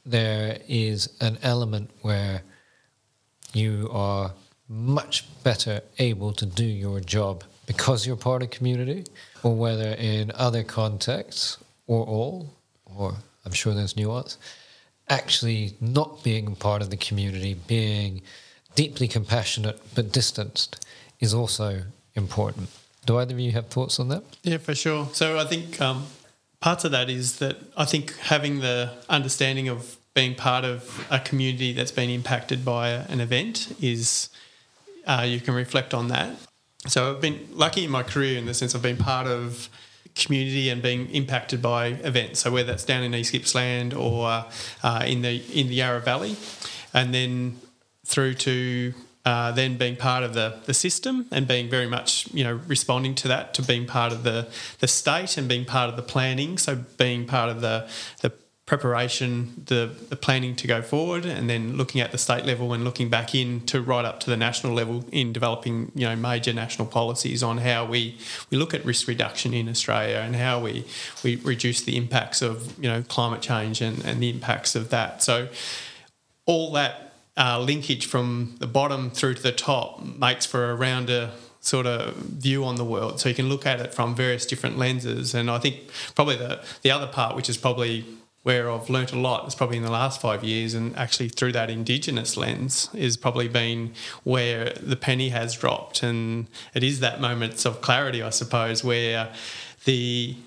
there 0.10 0.60
is 0.68 1.10
an 1.20 1.38
element 1.42 1.90
where 2.02 2.42
you 3.54 3.90
are 3.92 4.34
much 4.70 5.26
better 5.44 5.82
able 6.00 6.34
to 6.34 6.46
do 6.46 6.66
your 6.66 7.00
job 7.00 7.44
because 7.66 8.08
you're 8.08 8.16
part 8.16 8.42
of 8.42 8.50
community, 8.50 9.04
or 9.44 9.54
whether 9.56 9.90
in 9.90 10.32
other 10.36 10.64
contexts, 10.64 11.58
or 11.86 12.06
all, 12.06 12.54
or 12.86 13.16
I'm 13.46 13.52
sure 13.52 13.74
there's 13.74 13.98
nuance, 13.98 14.38
actually 15.10 15.76
not 15.82 16.24
being 16.24 16.56
part 16.56 16.82
of 16.82 16.90
the 16.90 16.98
community, 16.98 17.54
being 17.68 18.22
deeply 18.76 19.08
compassionate 19.08 19.82
but 19.96 20.14
distanced, 20.14 20.86
is 21.20 21.34
also 21.34 21.82
important. 22.16 22.70
Do 23.06 23.18
either 23.18 23.34
of 23.34 23.40
you 23.40 23.52
have 23.52 23.68
thoughts 23.68 24.00
on 24.00 24.08
that? 24.10 24.24
Yeah, 24.44 24.58
for 24.58 24.76
sure. 24.76 25.10
So 25.12 25.38
I 25.38 25.46
think 25.46 25.80
um, 25.82 26.06
parts 26.62 26.86
of 26.86 26.92
that 26.92 27.10
is 27.10 27.40
that 27.40 27.58
I 27.76 27.86
think 27.86 28.16
having 28.18 28.60
the 28.60 28.94
understanding 29.10 29.68
of 29.68 29.97
being 30.18 30.34
part 30.34 30.66
of 30.66 31.06
a 31.12 31.20
community 31.20 31.74
that's 31.74 31.92
been 31.92 32.10
impacted 32.10 32.66
by 32.66 32.90
an 32.90 33.22
event 33.22 33.72
is 33.80 34.30
uh, 35.06 35.24
you 35.24 35.40
can 35.40 35.54
reflect 35.54 35.94
on 35.94 36.08
that. 36.08 36.36
So 36.88 37.12
I've 37.12 37.22
been 37.22 37.48
lucky 37.52 37.84
in 37.84 37.92
my 37.92 38.02
career 38.02 38.36
in 38.36 38.48
the 38.48 38.56
sense 38.56 38.74
I've 38.74 38.82
been 38.82 38.98
part 38.98 39.28
of 39.28 39.70
community 40.16 40.70
and 40.70 40.82
being 40.82 41.08
impacted 41.12 41.62
by 41.62 41.90
events. 42.12 42.40
So 42.40 42.50
whether 42.50 42.72
that's 42.72 42.84
down 42.84 43.04
in 43.04 43.14
East 43.14 43.32
Gippsland 43.32 43.94
or 43.94 44.46
uh, 44.82 45.04
in 45.06 45.22
the 45.22 45.36
in 45.54 45.68
the 45.68 45.76
Yarra 45.76 46.00
Valley, 46.00 46.36
and 46.96 47.14
then 47.14 47.58
through 48.04 48.34
to 48.34 48.96
uh, 49.24 49.52
then 49.52 49.78
being 49.78 49.98
part 49.98 50.24
of 50.24 50.34
the, 50.34 50.58
the 50.66 50.74
system 50.74 51.28
and 51.32 51.48
being 51.48 51.70
very 51.70 51.88
much 51.88 52.28
you 52.34 52.44
know 52.44 52.60
responding 52.66 53.14
to 53.14 53.28
that 53.28 53.54
to 53.54 53.62
being 53.62 53.86
part 53.86 54.12
of 54.12 54.24
the 54.24 54.48
the 54.80 54.88
state 54.88 55.38
and 55.38 55.48
being 55.48 55.66
part 55.66 55.92
of 55.92 55.96
the 55.96 56.02
planning 56.02 56.58
so 56.58 56.76
being 56.98 57.28
part 57.28 57.52
of 57.52 57.62
the 57.62 57.88
the 58.22 58.32
preparation, 58.68 59.64
the, 59.66 59.90
the 60.10 60.16
planning 60.18 60.54
to 60.54 60.68
go 60.68 60.82
forward, 60.82 61.26
and 61.26 61.50
then 61.50 61.78
looking 61.78 62.02
at 62.02 62.12
the 62.12 62.18
state 62.18 62.46
level 62.46 62.74
and 62.74 62.84
looking 62.84 63.10
back 63.10 63.34
in 63.34 63.62
to 63.62 63.82
right 63.82 64.04
up 64.04 64.20
to 64.20 64.30
the 64.30 64.36
national 64.36 64.74
level 64.74 65.06
in 65.10 65.32
developing 65.32 65.90
you 65.96 66.06
know 66.06 66.16
major 66.18 66.52
national 66.52 66.86
policies 66.86 67.42
on 67.42 67.60
how 67.60 67.86
we, 67.86 68.18
we 68.52 68.58
look 68.58 68.74
at 68.74 68.84
risk 68.84 69.08
reduction 69.08 69.54
in 69.54 69.70
Australia 69.70 70.18
and 70.18 70.36
how 70.36 70.60
we, 70.60 70.86
we 71.24 71.38
reduce 71.38 71.82
the 71.82 71.96
impacts 71.96 72.42
of 72.42 72.78
you 72.78 72.90
know 72.90 73.02
climate 73.04 73.42
change 73.42 73.82
and, 73.82 74.04
and 74.04 74.22
the 74.22 74.30
impacts 74.30 74.76
of 74.76 74.90
that. 74.90 75.24
So 75.24 75.48
all 76.46 76.74
that 76.74 77.14
uh, 77.38 77.62
linkage 77.62 78.06
from 78.06 78.58
the 78.60 78.68
bottom 78.68 79.10
through 79.10 79.36
to 79.36 79.44
the 79.44 79.54
top 79.54 80.04
makes 80.04 80.46
for 80.46 80.72
a 80.72 80.76
rounder 80.76 81.32
sort 81.62 81.86
of 81.86 82.16
view 82.16 82.66
on 82.66 82.76
the 82.76 82.86
world. 82.86 83.22
So 83.22 83.30
you 83.30 83.36
can 83.36 83.48
look 83.48 83.66
at 83.66 83.80
it 83.80 83.94
from 83.94 84.14
various 84.14 84.46
different 84.46 84.78
lenses. 84.78 85.34
And 85.34 85.50
I 85.50 85.60
think 85.60 85.90
probably 86.16 86.36
the, 86.36 86.64
the 86.82 86.92
other 86.92 87.08
part, 87.08 87.36
which 87.36 87.50
is 87.50 87.58
probably 87.58 88.06
where 88.48 88.72
I've 88.72 88.90
learnt 88.90 89.12
a 89.12 89.20
lot 89.20 89.46
is 89.46 89.56
probably 89.56 89.76
in 89.76 89.84
the 89.84 89.92
last 89.92 90.22
five 90.22 90.42
years, 90.42 90.74
and 90.74 90.96
actually 90.96 91.28
through 91.28 91.52
that 91.52 91.70
Indigenous 91.70 92.38
lens 92.38 92.90
is 92.94 93.18
probably 93.18 93.50
been 93.50 93.92
where 94.24 94.70
the 94.82 94.96
penny 94.96 95.30
has 95.30 95.54
dropped, 95.54 96.02
and 96.02 96.48
it 96.74 96.82
is 96.82 97.02
that 97.02 97.20
moments 97.20 97.66
of 97.66 97.82
clarity, 97.82 98.24
I 98.24 98.30
suppose, 98.30 98.86
where 98.86 99.34
the 99.84 100.38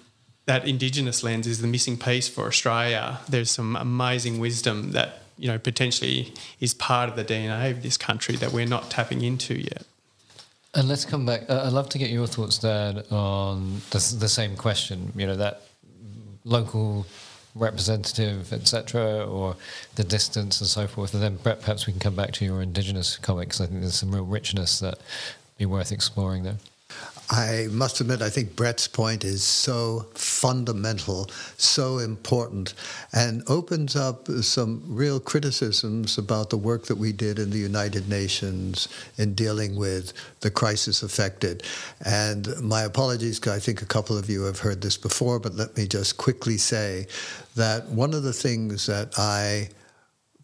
that 0.46 0.66
Indigenous 0.66 1.22
lens 1.22 1.46
is 1.46 1.60
the 1.60 1.66
missing 1.66 1.98
piece 1.98 2.26
for 2.26 2.46
Australia. 2.46 3.20
There's 3.28 3.50
some 3.50 3.76
amazing 3.76 4.40
wisdom 4.40 4.92
that 4.92 5.20
you 5.36 5.48
know 5.48 5.58
potentially 5.58 6.32
is 6.58 6.72
part 6.72 7.10
of 7.10 7.16
the 7.16 7.24
DNA 7.24 7.70
of 7.70 7.82
this 7.82 7.98
country 7.98 8.34
that 8.36 8.50
we're 8.50 8.64
not 8.76 8.90
tapping 8.90 9.20
into 9.20 9.60
yet. 9.60 9.84
And 10.72 10.88
let's 10.88 11.04
come 11.04 11.26
back. 11.26 11.50
Uh, 11.50 11.64
I'd 11.66 11.74
love 11.74 11.90
to 11.90 11.98
get 11.98 12.08
your 12.08 12.26
thoughts, 12.26 12.56
Dad, 12.56 13.04
on 13.10 13.82
the, 13.90 14.16
the 14.18 14.28
same 14.30 14.56
question. 14.56 15.12
You 15.14 15.26
know 15.26 15.36
that 15.36 15.64
local 16.46 17.04
representative, 17.54 18.52
etc., 18.52 19.26
or 19.26 19.56
the 19.96 20.04
distance 20.04 20.60
and 20.60 20.68
so 20.68 20.86
forth. 20.86 21.14
And 21.14 21.22
then 21.22 21.36
Brett, 21.36 21.60
perhaps 21.60 21.86
we 21.86 21.92
can 21.92 22.00
come 22.00 22.14
back 22.14 22.32
to 22.32 22.44
your 22.44 22.62
indigenous 22.62 23.16
comics. 23.16 23.60
I 23.60 23.66
think 23.66 23.80
there's 23.80 23.96
some 23.96 24.12
real 24.14 24.24
richness 24.24 24.80
that 24.80 24.98
be 25.58 25.66
worth 25.66 25.92
exploring 25.92 26.44
there. 26.44 26.56
I 27.30 27.68
must 27.70 28.00
admit, 28.00 28.22
I 28.22 28.28
think 28.28 28.56
Brett's 28.56 28.88
point 28.88 29.22
is 29.22 29.44
so 29.44 30.06
fundamental, 30.14 31.30
so 31.56 31.98
important, 31.98 32.74
and 33.12 33.44
opens 33.46 33.94
up 33.94 34.26
some 34.26 34.82
real 34.88 35.20
criticisms 35.20 36.18
about 36.18 36.50
the 36.50 36.56
work 36.56 36.86
that 36.86 36.96
we 36.96 37.12
did 37.12 37.38
in 37.38 37.50
the 37.50 37.58
United 37.58 38.08
Nations 38.08 38.88
in 39.16 39.34
dealing 39.34 39.76
with 39.76 40.12
the 40.40 40.50
crisis 40.50 41.04
affected. 41.04 41.62
And 42.04 42.48
my 42.60 42.82
apologies, 42.82 43.46
I 43.46 43.60
think 43.60 43.80
a 43.80 43.86
couple 43.86 44.18
of 44.18 44.28
you 44.28 44.42
have 44.42 44.58
heard 44.58 44.82
this 44.82 44.96
before, 44.96 45.38
but 45.38 45.54
let 45.54 45.76
me 45.76 45.86
just 45.86 46.16
quickly 46.16 46.56
say 46.56 47.06
that 47.54 47.86
one 47.86 48.12
of 48.12 48.24
the 48.24 48.32
things 48.32 48.86
that 48.86 49.16
I 49.16 49.68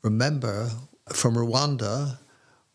remember 0.04 0.70
from 1.12 1.34
Rwanda 1.34 2.18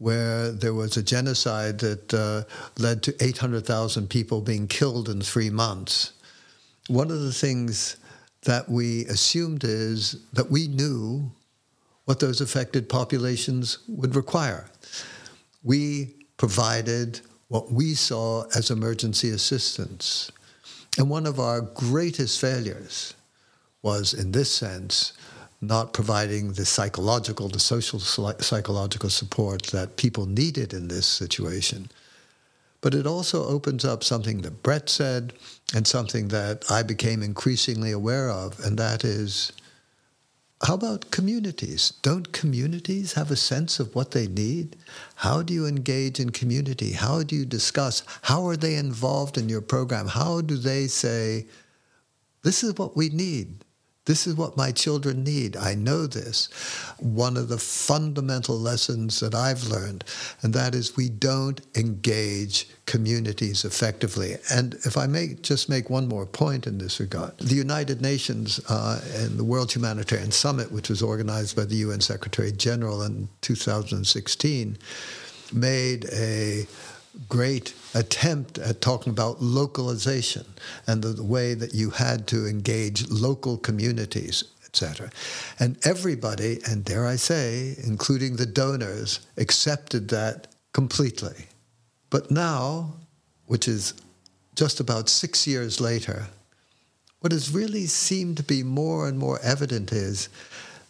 where 0.02 0.52
there 0.52 0.74
was 0.74 0.98
a 0.98 1.04
genocide 1.04 1.78
that 1.78 2.12
uh, 2.12 2.42
led 2.82 3.04
to 3.04 3.14
800,000 3.24 4.10
people 4.10 4.42
being 4.42 4.68
killed 4.68 5.08
in 5.08 5.22
three 5.22 5.52
months. 5.52 6.14
One 6.88 7.12
of 7.12 7.22
the 7.22 7.32
things 7.32 7.98
that 8.42 8.68
we 8.68 9.06
assumed 9.06 9.64
is 9.64 10.26
that 10.34 10.50
we 10.50 10.68
knew 10.68 11.32
what 12.06 12.20
those 12.20 12.42
affected 12.42 12.90
populations 12.90 13.78
would 13.88 14.16
require. 14.16 14.72
We 15.64 16.16
provided 16.36 17.22
what 17.50 17.72
we 17.72 17.94
saw 17.94 18.46
as 18.56 18.72
emergency 18.72 19.30
assistance. 19.30 20.32
And 20.98 21.12
one 21.12 21.28
of 21.28 21.40
our 21.40 21.62
greatest 21.62 22.42
failures 22.42 23.14
was, 23.84 24.16
in 24.16 24.32
this 24.32 24.52
sense, 24.52 25.14
not 25.62 25.94
providing 25.94 26.54
the 26.54 26.66
psychological, 26.66 27.48
the 27.48 27.60
social 27.60 28.00
psychological 28.00 29.10
support 29.10 29.64
that 29.68 29.96
people 29.96 30.26
needed 30.26 30.74
in 30.74 30.88
this 30.88 31.06
situation. 31.06 31.90
But 32.82 32.96
it 32.96 33.06
also 33.06 33.46
opens 33.48 33.86
up 33.86 34.04
something 34.04 34.42
that 34.42 34.64
Brett 34.64 34.90
said 34.90 35.34
and 35.76 35.86
something 35.86 36.30
that 36.30 36.66
I 36.70 36.82
became 36.82 37.22
increasingly 37.22 37.92
aware 37.92 38.30
of, 38.32 38.60
and 38.60 38.78
that 38.80 39.04
is 39.04 39.52
how 40.64 40.76
about 40.76 41.10
communities? 41.10 41.94
Don't 42.04 42.32
communities 42.32 43.14
have 43.14 43.32
a 43.32 43.36
sense 43.36 43.80
of 43.80 43.96
what 43.96 44.12
they 44.12 44.28
need? 44.28 44.76
How 45.16 45.42
do 45.42 45.56
you 45.56 45.66
engage 45.66 46.20
in 46.20 46.30
community? 46.30 46.92
How 46.92 47.24
do 47.24 47.36
you 47.36 47.46
discuss? 47.46 48.04
How 48.22 48.46
are 48.48 48.56
they 48.56 48.76
involved 48.76 49.40
in 49.40 49.50
your 49.50 49.62
program? 49.62 50.08
How 50.08 50.42
do 50.42 50.58
they 50.58 50.86
say, 50.86 51.48
this 52.44 52.64
is 52.64 52.78
what 52.78 52.96
we 52.96 53.10
need? 53.10 53.66
This 54.06 54.26
is 54.26 54.34
what 54.34 54.58
my 54.58 54.72
children 54.72 55.24
need. 55.24 55.56
I 55.56 55.76
know 55.76 56.08
this. 56.08 56.50
One 56.98 57.38
of 57.38 57.50
the 57.50 57.60
fundamental 57.60 58.58
lessons 58.58 59.20
that 59.20 59.36
I've 59.36 59.66
learned, 59.66 60.04
and 60.42 60.56
that 60.56 60.74
is 60.74 60.98
we 60.98 61.08
don't 61.08 61.62
engage 61.76 62.68
communities 62.88 63.64
effectively. 63.64 64.38
And 64.52 64.74
if 64.86 64.98
I 64.98 65.06
may 65.06 65.36
just 65.36 65.70
make 65.70 65.92
one 65.92 66.08
more 66.08 66.26
point 66.26 66.66
in 66.66 66.80
this 66.80 67.00
regard, 67.00 67.38
the 67.38 67.54
United 67.54 68.02
Nations 68.02 68.60
uh, 68.70 69.00
and 69.14 69.38
the 69.38 69.44
World 69.44 69.72
Humanitarian 69.72 70.32
Summit, 70.32 70.72
which 70.72 70.90
was 70.90 71.04
organized 71.04 71.56
by 71.56 71.66
the 71.66 71.76
UN 71.76 72.02
Secretary 72.02 72.52
General 72.52 73.04
in 73.04 73.30
2016, 73.42 74.80
made 75.54 76.06
a 76.12 76.66
great 77.28 77.74
attempt 77.94 78.58
at 78.58 78.82
talking 78.82 79.12
about 79.12 79.42
localization 79.42 80.46
and 80.88 81.02
the, 81.02 81.10
the 81.10 81.24
way 81.24 81.54
that 81.54 81.74
you 81.74 81.90
had 81.90 82.28
to 82.28 82.48
engage 82.48 83.10
local 83.10 83.58
communities, 83.58 84.44
etc. 84.66 85.10
And 85.60 85.78
everybody, 85.86 86.60
and 86.66 86.86
dare 86.86 87.06
I 87.06 87.18
say, 87.18 87.76
including 87.84 88.36
the 88.36 88.46
donors, 88.46 89.20
accepted 89.38 90.10
that 90.10 90.48
completely. 90.74 91.48
But 92.10 92.32
now, 92.32 92.94
which 93.46 93.68
is 93.68 93.94
just 94.56 94.80
about 94.80 95.10
six 95.10 95.46
years 95.48 95.82
later, 95.82 96.28
what 97.20 97.32
has 97.32 97.52
really 97.52 97.86
seemed 97.86 98.38
to 98.38 98.44
be 98.44 98.64
more 98.64 99.08
and 99.08 99.18
more 99.18 99.40
evident 99.44 99.92
is 99.92 100.30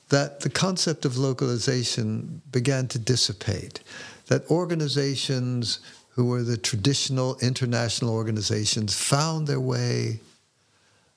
that 0.09 0.41
the 0.41 0.49
concept 0.49 1.05
of 1.05 1.17
localization 1.17 2.41
began 2.51 2.87
to 2.89 2.99
dissipate, 2.99 3.81
that 4.27 4.49
organizations 4.49 5.79
who 6.11 6.25
were 6.25 6.43
the 6.43 6.57
traditional 6.57 7.37
international 7.41 8.13
organizations, 8.13 8.93
found 8.93 9.47
their 9.47 9.59
way 9.59 10.19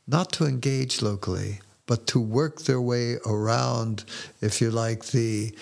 not 0.07 0.32
to 0.32 0.47
engage 0.47 1.03
locally, 1.03 1.61
but 1.86 2.07
to 2.07 2.20
work 2.20 2.62
their 2.62 2.80
way 2.80 3.16
around, 3.26 4.05
if 4.40 4.61
you 4.61 4.70
like, 4.70 5.07
the 5.07 5.55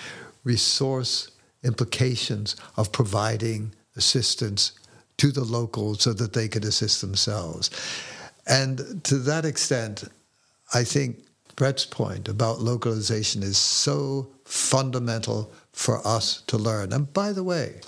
resource 0.45 1.31
implications 1.65 2.57
of 2.77 2.93
providing 2.93 3.73
assistance 3.97 4.73
to 5.17 5.31
the 5.31 5.45
locals 5.45 6.03
so 6.03 6.13
that 6.13 6.33
they 6.33 6.49
could 6.49 6.65
assist 6.65 7.01
themselves. 7.01 7.71
And 8.47 9.03
to 9.05 9.19
that 9.19 9.45
extent, 9.45 10.05
I 10.75 10.85
think 10.85 11.19
Brett's 11.55 11.85
point 11.85 12.29
about 12.29 12.61
localization 12.61 13.43
is 13.43 13.57
so 13.57 14.29
fundamental 14.45 15.53
for 15.73 16.05
us 16.07 16.43
to 16.49 16.59
learn. 16.59 16.93
And 16.93 17.13
by 17.13 17.33
the 17.33 17.45
way, 17.45 17.81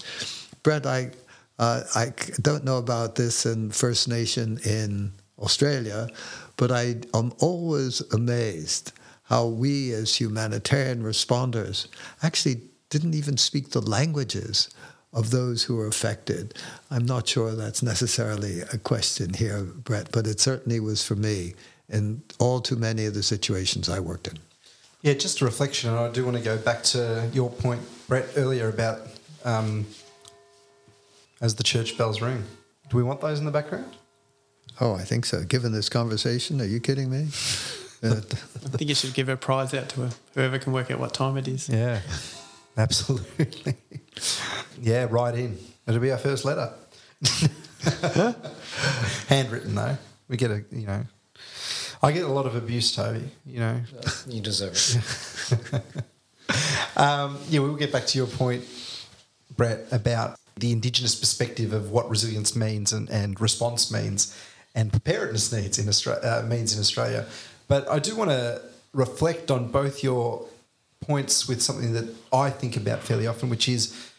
Brett, 0.63 0.87
I 0.87 1.11
uh, 1.59 1.83
I 1.95 2.13
don't 2.41 2.65
know 2.65 2.79
about 2.79 3.15
this 3.15 3.47
in 3.47 3.71
First 3.71 4.09
Nation 4.09 4.59
in 4.65 5.13
Australia, 5.39 6.09
but 6.57 6.71
I 6.71 6.97
am 7.15 7.33
always 7.41 8.01
amazed 8.13 8.93
how 9.25 9.47
we 9.47 9.93
as 9.93 10.17
humanitarian 10.17 11.03
responders 11.03 11.87
actually 12.23 12.61
didn't 12.91 13.15
even 13.15 13.37
speak 13.37 13.71
the 13.71 13.81
languages 13.81 14.69
of 15.13 15.31
those 15.31 15.65
who 15.65 15.77
were 15.77 15.87
affected. 15.87 16.55
I'm 16.91 17.07
not 17.07 17.29
sure 17.29 17.55
that's 17.55 17.83
necessarily 17.83 18.61
a 18.61 18.79
question 18.79 19.35
here, 19.35 19.63
Brett, 19.63 20.11
but 20.13 20.27
it 20.27 20.41
certainly 20.41 20.81
was 20.81 21.05
for 21.05 21.15
me 21.15 21.55
in 21.89 22.23
all 22.39 22.61
too 22.61 22.77
many 22.77 23.07
of 23.07 23.15
the 23.15 23.23
situations 23.23 23.89
I 23.89 24.01
worked 24.01 24.27
in. 24.27 24.39
Yeah, 25.03 25.13
just 25.15 25.41
a 25.41 25.45
reflection, 25.45 25.91
and 25.91 25.99
I 25.99 26.11
do 26.11 26.25
want 26.25 26.37
to 26.37 26.43
go 26.43 26.57
back 26.57 26.83
to 26.85 27.29
your 27.33 27.51
point, 27.51 27.83
Brett, 28.09 28.27
earlier 28.37 28.69
about 28.69 29.03
um, 29.45 29.87
as 31.45 31.57
the 31.57 31.63
church 31.63 31.99
bells 31.99 32.23
ring. 32.23 32.43
Do 32.89 32.97
we 32.97 33.03
want 33.03 33.21
those 33.21 33.39
in 33.39 33.45
the 33.45 33.51
background? 33.51 33.95
Oh, 34.81 34.95
I 34.95 35.03
think 35.03 35.27
so. 35.27 35.45
Given 35.45 35.73
this 35.73 35.91
conversation, 35.91 36.59
are 36.63 36.65
you 36.65 36.81
kidding 36.81 37.11
me? 37.11 37.19
I 38.03 38.21
think 38.21 38.89
you 38.89 38.95
should 38.95 39.13
give 39.13 39.29
a 39.29 39.37
prize 39.37 39.75
out 39.75 39.91
to 39.91 40.09
whoever 40.35 40.59
can 40.59 40.73
work 40.73 40.91
out 40.91 40.99
what 40.99 41.13
time 41.13 41.37
it 41.37 41.47
is. 41.47 41.69
Yeah, 41.69 42.01
absolutely. 42.79 43.77
yeah, 44.81 45.07
write 45.11 45.35
in. 45.35 45.59
It'll 45.87 46.01
be 46.01 46.13
our 46.13 46.19
first 46.19 46.47
letter. 46.47 46.73
Handwritten 49.29 49.75
though. 49.75 49.99
We 50.29 50.39
get 50.39 50.51
a 50.51 50.65
you 50.71 50.87
know. 50.87 51.05
I 52.03 52.13
get 52.13 52.25
a 52.25 52.33
lot 52.33 52.47
of 52.47 52.55
abuse, 52.57 52.95
Toby. 52.95 53.31
You 53.47 53.61
know. 53.61 53.81
You 54.27 54.41
deserve 54.41 54.73
it. 54.73 55.83
um, 56.97 57.39
yeah, 57.49 57.61
we'll 57.61 57.77
get 57.77 57.93
back 57.93 58.07
to 58.07 58.19
your 58.19 58.27
point, 58.27 58.65
Brett, 59.57 59.87
about 59.91 60.39
the 60.57 60.73
Indigenous 60.73 61.15
perspective 61.15 61.73
of 61.73 61.91
what 61.91 62.09
resilience 62.09 62.55
means 62.55 62.93
and, 62.93 63.11
and 63.11 63.41
response 63.41 63.91
means 63.91 64.37
and 64.75 64.91
preparedness 64.91 65.53
needs 65.53 65.79
in 65.79 65.89
Australia, 65.89 66.23
uh, 66.23 66.47
means 66.47 66.75
in 66.75 66.81
Australia. 66.81 67.27
But 67.69 67.89
I 67.89 67.99
do 67.99 68.17
want 68.17 68.31
to 68.31 68.61
reflect 68.93 69.51
on 69.51 69.71
both 69.71 70.03
your 70.03 70.47
points 71.01 71.49
with 71.49 71.63
something 71.63 71.93
that 71.93 72.15
I 72.33 72.51
think 72.51 72.77
about 72.77 73.03
fairly 73.03 73.27
often, 73.27 73.51
which 73.51 73.69
is 73.69 74.11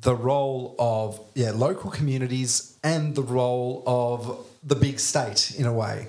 the 0.00 0.14
role 0.14 0.74
of 0.78 1.20
yeah 1.34 1.52
local 1.52 1.90
communities 1.90 2.76
and 2.82 3.14
the 3.14 3.22
role 3.22 3.82
of 3.86 4.46
the 4.62 4.74
big 4.74 4.98
state 4.98 5.54
in 5.58 5.66
a 5.66 5.72
way, 5.72 6.08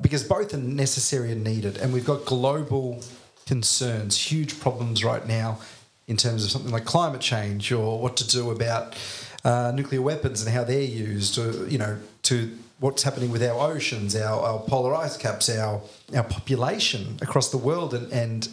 because 0.00 0.24
both 0.24 0.54
are 0.54 0.58
necessary 0.58 1.32
and 1.32 1.44
needed, 1.44 1.76
and 1.76 1.92
we've 1.92 2.04
got 2.04 2.24
global 2.24 3.02
concerns, 3.46 4.16
huge 4.16 4.58
problems 4.60 5.04
right 5.04 5.26
now 5.26 5.58
in 6.06 6.16
terms 6.16 6.44
of 6.44 6.50
something 6.50 6.72
like 6.72 6.84
climate 6.84 7.20
change 7.20 7.72
or 7.72 7.98
what 7.98 8.16
to 8.16 8.26
do 8.26 8.50
about 8.50 8.96
uh, 9.44 9.72
nuclear 9.74 10.02
weapons 10.02 10.42
and 10.42 10.54
how 10.54 10.64
they're 10.64 10.80
used, 10.80 11.38
or, 11.38 11.68
you 11.68 11.78
know, 11.78 11.98
to 12.22 12.56
what's 12.80 13.02
happening 13.02 13.30
with 13.30 13.42
our 13.42 13.72
oceans, 13.72 14.14
our, 14.16 14.40
our 14.40 14.58
polar 14.60 14.94
ice 14.94 15.16
caps, 15.16 15.48
our 15.48 15.80
our 16.14 16.24
population 16.24 17.18
across 17.22 17.50
the 17.50 17.58
world, 17.58 17.94
and, 17.94 18.12
and 18.12 18.48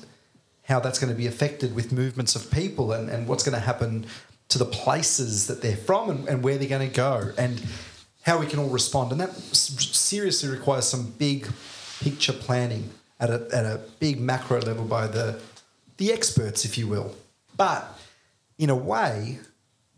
how 0.64 0.80
that's 0.80 1.00
going 1.00 1.12
to 1.12 1.18
be 1.18 1.28
affected 1.28 1.76
with 1.76 1.92
movements 1.92 2.36
of 2.36 2.50
people, 2.52 2.94
and, 2.94 3.10
and 3.10 3.28
what's 3.28 3.44
going 3.44 3.56
to 3.56 3.66
happen 3.66 4.06
to 4.48 4.58
the 4.58 4.66
places 4.66 5.48
that 5.48 5.62
they're 5.62 5.76
from, 5.76 6.10
and, 6.10 6.30
and 6.30 6.44
where 6.44 6.58
they're 6.58 6.70
going 6.70 6.88
to 6.88 6.96
go, 6.96 7.32
and 7.38 7.62
how 8.24 8.38
we 8.38 8.46
can 8.46 8.60
all 8.60 8.70
respond. 8.70 9.12
And 9.12 9.20
that 9.20 9.34
seriously 9.34 10.50
requires 10.50 10.86
some 10.86 11.12
big 11.18 11.48
picture 12.00 12.34
planning 12.34 12.90
at 13.20 13.30
a, 13.30 13.48
at 13.54 13.66
a 13.66 13.80
big 14.00 14.20
macro 14.20 14.62
level 14.62 14.86
by 14.86 15.08
the 15.08 15.40
the 15.98 16.12
experts, 16.14 16.66
if 16.66 16.78
you 16.78 16.88
will. 16.88 17.16
But 17.58 18.00
in 18.58 18.70
a 18.70 18.76
way, 18.76 19.40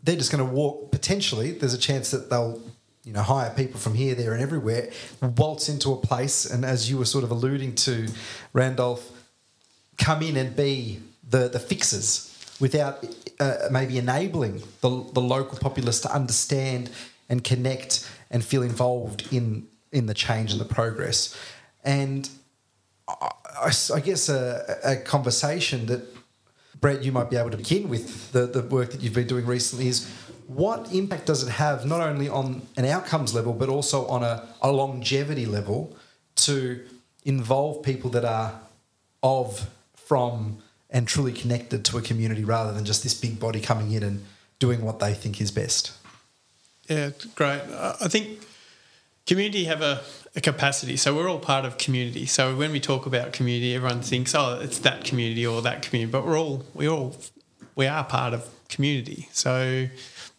they're 0.02 0.16
just 0.16 0.30
going 0.30 0.46
to 0.46 0.52
walk. 0.52 0.90
Potentially, 0.90 1.52
there's 1.52 1.74
a 1.74 1.78
chance 1.78 2.10
that 2.10 2.30
they'll 2.30 2.60
you 3.04 3.12
know 3.12 3.22
hire 3.22 3.50
people 3.50 3.78
from 3.78 3.94
here, 3.94 4.14
there, 4.14 4.32
and 4.32 4.42
everywhere, 4.42 4.90
waltz 5.20 5.68
into 5.68 5.92
a 5.92 5.96
place, 5.96 6.46
and 6.46 6.64
as 6.64 6.90
you 6.90 6.98
were 6.98 7.04
sort 7.04 7.24
of 7.24 7.30
alluding 7.30 7.74
to, 7.76 8.08
Randolph, 8.52 9.10
come 9.98 10.22
in 10.22 10.36
and 10.36 10.54
be 10.56 11.00
the 11.28 11.48
the 11.48 11.60
fixers 11.60 12.30
without 12.60 13.04
uh, 13.40 13.56
maybe 13.70 13.98
enabling 13.98 14.62
the, 14.80 15.04
the 15.12 15.20
local 15.20 15.58
populace 15.58 16.00
to 16.00 16.12
understand 16.12 16.90
and 17.28 17.42
connect 17.42 18.08
and 18.30 18.44
feel 18.44 18.62
involved 18.62 19.32
in 19.32 19.66
in 19.92 20.06
the 20.06 20.14
change 20.14 20.52
and 20.52 20.60
the 20.60 20.64
progress. 20.64 21.38
And 21.84 22.28
I, 23.08 23.70
I 23.94 24.00
guess 24.00 24.28
a, 24.28 24.78
a, 24.84 24.96
conversation 24.96 25.86
that 25.86 26.13
Brett, 26.84 27.02
you 27.02 27.12
might 27.12 27.30
be 27.30 27.36
able 27.38 27.48
to 27.48 27.56
begin 27.56 27.88
with 27.88 28.30
the, 28.32 28.44
the 28.44 28.60
work 28.60 28.90
that 28.90 29.00
you've 29.00 29.14
been 29.14 29.26
doing 29.26 29.46
recently 29.46 29.88
is 29.88 30.06
what 30.46 30.92
impact 30.92 31.24
does 31.24 31.42
it 31.42 31.48
have 31.48 31.86
not 31.86 32.02
only 32.02 32.28
on 32.28 32.60
an 32.76 32.84
outcomes 32.84 33.32
level 33.32 33.54
but 33.54 33.70
also 33.70 34.06
on 34.06 34.22
a, 34.22 34.46
a 34.60 34.70
longevity 34.70 35.46
level 35.46 35.96
to 36.36 36.84
involve 37.24 37.82
people 37.82 38.10
that 38.10 38.26
are 38.26 38.60
of 39.22 39.70
from 39.96 40.58
and 40.90 41.08
truly 41.08 41.32
connected 41.32 41.86
to 41.86 41.96
a 41.96 42.02
community 42.02 42.44
rather 42.44 42.74
than 42.74 42.84
just 42.84 43.02
this 43.02 43.14
big 43.14 43.40
body 43.40 43.62
coming 43.62 43.92
in 43.92 44.02
and 44.02 44.22
doing 44.58 44.82
what 44.82 44.98
they 44.98 45.14
think 45.14 45.40
is 45.40 45.50
best. 45.50 45.90
Yeah, 46.86 47.12
great. 47.34 47.62
I 47.72 48.08
think 48.08 48.40
community 49.26 49.64
have 49.64 49.82
a, 49.82 50.02
a, 50.36 50.40
capacity. 50.40 50.96
So 50.96 51.14
we're 51.14 51.28
all 51.28 51.38
part 51.38 51.64
of 51.64 51.78
community. 51.78 52.26
So 52.26 52.54
when 52.56 52.72
we 52.72 52.80
talk 52.80 53.06
about 53.06 53.32
community, 53.32 53.74
everyone 53.74 54.02
thinks, 54.02 54.34
oh, 54.34 54.60
it's 54.60 54.78
that 54.80 55.04
community 55.04 55.46
or 55.46 55.62
that 55.62 55.82
community. 55.82 56.10
But 56.10 56.26
we're 56.26 56.38
all 56.38 56.64
we 56.74 56.88
all 56.88 57.16
we 57.74 57.86
are 57.86 58.04
part 58.04 58.34
of 58.34 58.48
community. 58.68 59.28
So 59.32 59.88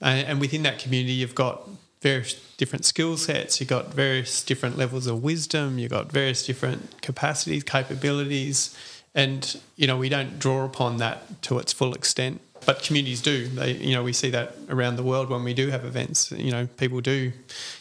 and, 0.01 0.27
and 0.27 0.39
within 0.39 0.63
that 0.63 0.79
community, 0.79 1.13
you've 1.13 1.35
got 1.35 1.67
various 2.01 2.33
different 2.57 2.85
skill 2.85 3.17
sets. 3.17 3.59
You've 3.59 3.69
got 3.69 3.93
various 3.93 4.43
different 4.43 4.77
levels 4.77 5.07
of 5.07 5.23
wisdom. 5.23 5.79
You've 5.79 5.91
got 5.91 6.11
various 6.11 6.45
different 6.45 7.01
capacities, 7.01 7.63
capabilities, 7.63 8.77
and 9.15 9.59
you 9.75 9.87
know 9.87 9.97
we 9.97 10.09
don't 10.09 10.37
draw 10.39 10.63
upon 10.65 10.97
that 10.97 11.41
to 11.43 11.57
its 11.59 11.73
full 11.73 11.93
extent 11.93 12.41
but 12.65 12.81
communities 12.81 13.21
do. 13.21 13.47
They, 13.47 13.73
you 13.73 13.93
know, 13.93 14.03
we 14.03 14.13
see 14.13 14.31
that 14.31 14.55
around 14.69 14.95
the 14.95 15.03
world 15.03 15.29
when 15.29 15.43
we 15.43 15.53
do 15.53 15.69
have 15.69 15.85
events. 15.85 16.31
You 16.31 16.51
know, 16.51 16.67
people 16.77 17.01
do 17.01 17.31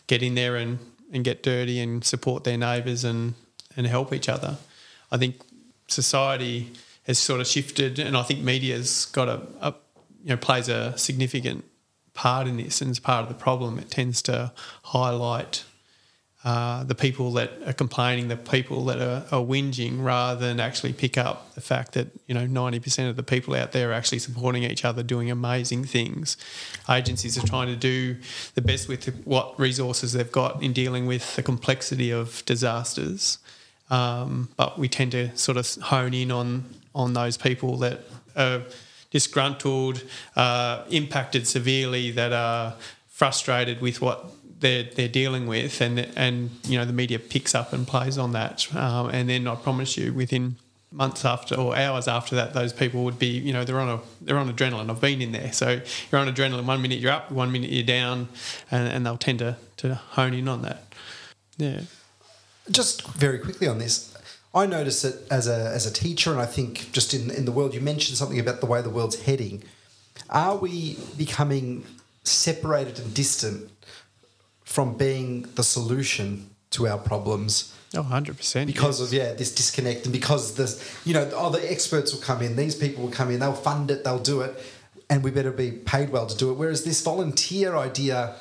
get 0.06 0.22
in 0.22 0.34
there 0.34 0.56
and 0.56 0.78
and 1.14 1.24
get 1.24 1.42
dirty 1.42 1.80
and 1.80 2.04
support 2.04 2.44
their 2.44 2.58
neighbours 2.58 3.04
and 3.04 3.34
and 3.76 3.86
help 3.86 4.12
each 4.12 4.28
other. 4.28 4.58
I 5.10 5.16
think 5.16 5.36
society 5.88 6.72
has 7.04 7.18
sort 7.18 7.40
of 7.40 7.46
shifted, 7.46 7.98
and 7.98 8.16
I 8.16 8.22
think 8.22 8.40
media's 8.40 9.06
got 9.06 9.28
a, 9.28 9.40
a 9.60 9.74
you 10.22 10.30
know 10.30 10.36
plays 10.36 10.68
a 10.68 10.96
significant 10.98 11.64
part 12.12 12.46
in 12.46 12.56
this, 12.56 12.80
and 12.80 12.90
is 12.90 12.98
part 12.98 13.22
of 13.22 13.28
the 13.28 13.34
problem. 13.34 13.78
It 13.78 13.90
tends 13.90 14.20
to 14.22 14.52
highlight 14.82 15.64
uh, 16.44 16.84
the 16.84 16.94
people 16.94 17.32
that 17.32 17.52
are 17.66 17.72
complaining, 17.72 18.28
the 18.28 18.36
people 18.36 18.84
that 18.84 18.98
are, 18.98 19.24
are 19.32 19.42
whinging, 19.42 20.04
rather 20.04 20.46
than 20.46 20.60
actually 20.60 20.92
pick 20.92 21.16
up 21.16 21.54
the 21.54 21.60
fact 21.62 21.92
that 21.92 22.08
you 22.26 22.34
know 22.34 22.46
ninety 22.46 22.78
percent 22.78 23.08
of 23.08 23.16
the 23.16 23.22
people 23.22 23.54
out 23.54 23.72
there 23.72 23.90
are 23.90 23.92
actually 23.94 24.18
supporting 24.18 24.62
each 24.62 24.84
other, 24.84 25.02
doing 25.02 25.30
amazing 25.30 25.84
things. 25.84 26.36
Agencies 26.90 27.38
are 27.38 27.46
trying 27.46 27.68
to 27.68 27.76
do 27.76 28.16
the 28.54 28.60
best 28.60 28.88
with 28.88 29.06
what 29.24 29.58
resources 29.58 30.12
they've 30.12 30.30
got 30.30 30.62
in 30.62 30.74
dealing 30.74 31.06
with 31.06 31.34
the 31.34 31.42
complexity 31.42 32.10
of 32.10 32.44
disasters, 32.44 33.38
um, 33.88 34.50
but 34.56 34.78
we 34.78 34.86
tend 34.86 35.12
to 35.12 35.34
sort 35.38 35.56
of 35.56 35.66
hone 35.84 36.12
in 36.12 36.30
on 36.30 36.64
on 36.94 37.14
those 37.14 37.38
people 37.38 37.78
that 37.78 38.00
are 38.36 38.62
disgruntled, 39.10 40.02
uh, 40.36 40.84
impacted 40.90 41.46
severely, 41.46 42.10
that 42.10 42.32
are 42.32 42.74
frustrated 43.08 43.80
with 43.80 44.02
what 44.02 44.33
they're 44.64 44.84
they're 44.84 45.08
dealing 45.08 45.46
with, 45.46 45.80
and 45.82 46.00
and 46.16 46.50
you 46.66 46.78
know 46.78 46.86
the 46.86 46.92
media 46.92 47.18
picks 47.18 47.54
up 47.54 47.72
and 47.74 47.86
plays 47.86 48.16
on 48.16 48.32
that, 48.32 48.66
um, 48.74 49.10
and 49.10 49.28
then 49.28 49.46
I 49.46 49.54
promise 49.54 49.96
you 49.98 50.12
within 50.14 50.56
months 50.90 51.24
after 51.24 51.54
or 51.54 51.76
hours 51.76 52.08
after 52.08 52.34
that, 52.36 52.54
those 52.54 52.72
people 52.72 53.04
would 53.04 53.18
be 53.18 53.26
you 53.26 53.52
know 53.52 53.62
they're 53.62 53.78
on 53.78 53.90
a 53.90 54.00
they're 54.22 54.38
on 54.38 54.50
adrenaline. 54.50 54.88
I've 54.90 55.02
been 55.02 55.20
in 55.20 55.32
there, 55.32 55.52
so 55.52 55.82
you're 56.10 56.20
on 56.20 56.32
adrenaline. 56.34 56.64
One 56.64 56.80
minute 56.80 56.98
you're 56.98 57.12
up, 57.12 57.30
one 57.30 57.52
minute 57.52 57.70
you're 57.70 57.84
down, 57.84 58.28
and, 58.70 58.88
and 58.88 59.04
they'll 59.04 59.18
tend 59.18 59.40
to 59.40 59.56
to 59.76 59.94
hone 59.94 60.32
in 60.32 60.48
on 60.48 60.62
that. 60.62 60.82
Yeah. 61.58 61.82
Just 62.70 63.06
very 63.08 63.38
quickly 63.38 63.68
on 63.68 63.78
this, 63.78 64.16
I 64.54 64.64
notice 64.64 65.04
it 65.04 65.26
as 65.30 65.46
a 65.46 65.70
as 65.74 65.84
a 65.84 65.92
teacher, 65.92 66.32
and 66.32 66.40
I 66.40 66.46
think 66.46 66.90
just 66.90 67.12
in 67.12 67.30
in 67.30 67.44
the 67.44 67.52
world, 67.52 67.74
you 67.74 67.82
mentioned 67.82 68.16
something 68.16 68.40
about 68.40 68.60
the 68.60 68.66
way 68.66 68.80
the 68.80 68.88
world's 68.88 69.20
heading. 69.24 69.62
Are 70.30 70.56
we 70.56 70.96
becoming 71.18 71.84
separated 72.22 72.98
and 72.98 73.12
distant 73.12 73.70
from 74.64 74.96
being 74.96 75.42
the 75.54 75.62
solution 75.62 76.50
to 76.70 76.88
our 76.88 76.98
problems. 76.98 77.74
Oh, 77.94 78.02
100%. 78.02 78.66
Because 78.66 79.00
yes. 79.00 79.08
of, 79.08 79.14
yeah, 79.14 79.32
this 79.34 79.54
disconnect 79.54 80.04
and 80.04 80.12
because 80.12 80.56
this, 80.56 80.98
you 81.04 81.14
know, 81.14 81.30
oh, 81.34 81.50
the 81.50 81.70
experts 81.70 82.12
will 82.12 82.20
come 82.20 82.42
in, 82.42 82.56
these 82.56 82.74
people 82.74 83.04
will 83.04 83.12
come 83.12 83.30
in, 83.30 83.38
they'll 83.38 83.52
fund 83.52 83.90
it, 83.90 84.02
they'll 84.02 84.18
do 84.18 84.40
it, 84.40 84.60
and 85.08 85.22
we 85.22 85.30
better 85.30 85.52
be 85.52 85.70
paid 85.70 86.10
well 86.10 86.26
to 86.26 86.36
do 86.36 86.50
it. 86.50 86.54
Whereas 86.54 86.84
this 86.84 87.02
volunteer 87.02 87.76
idea 87.76 88.34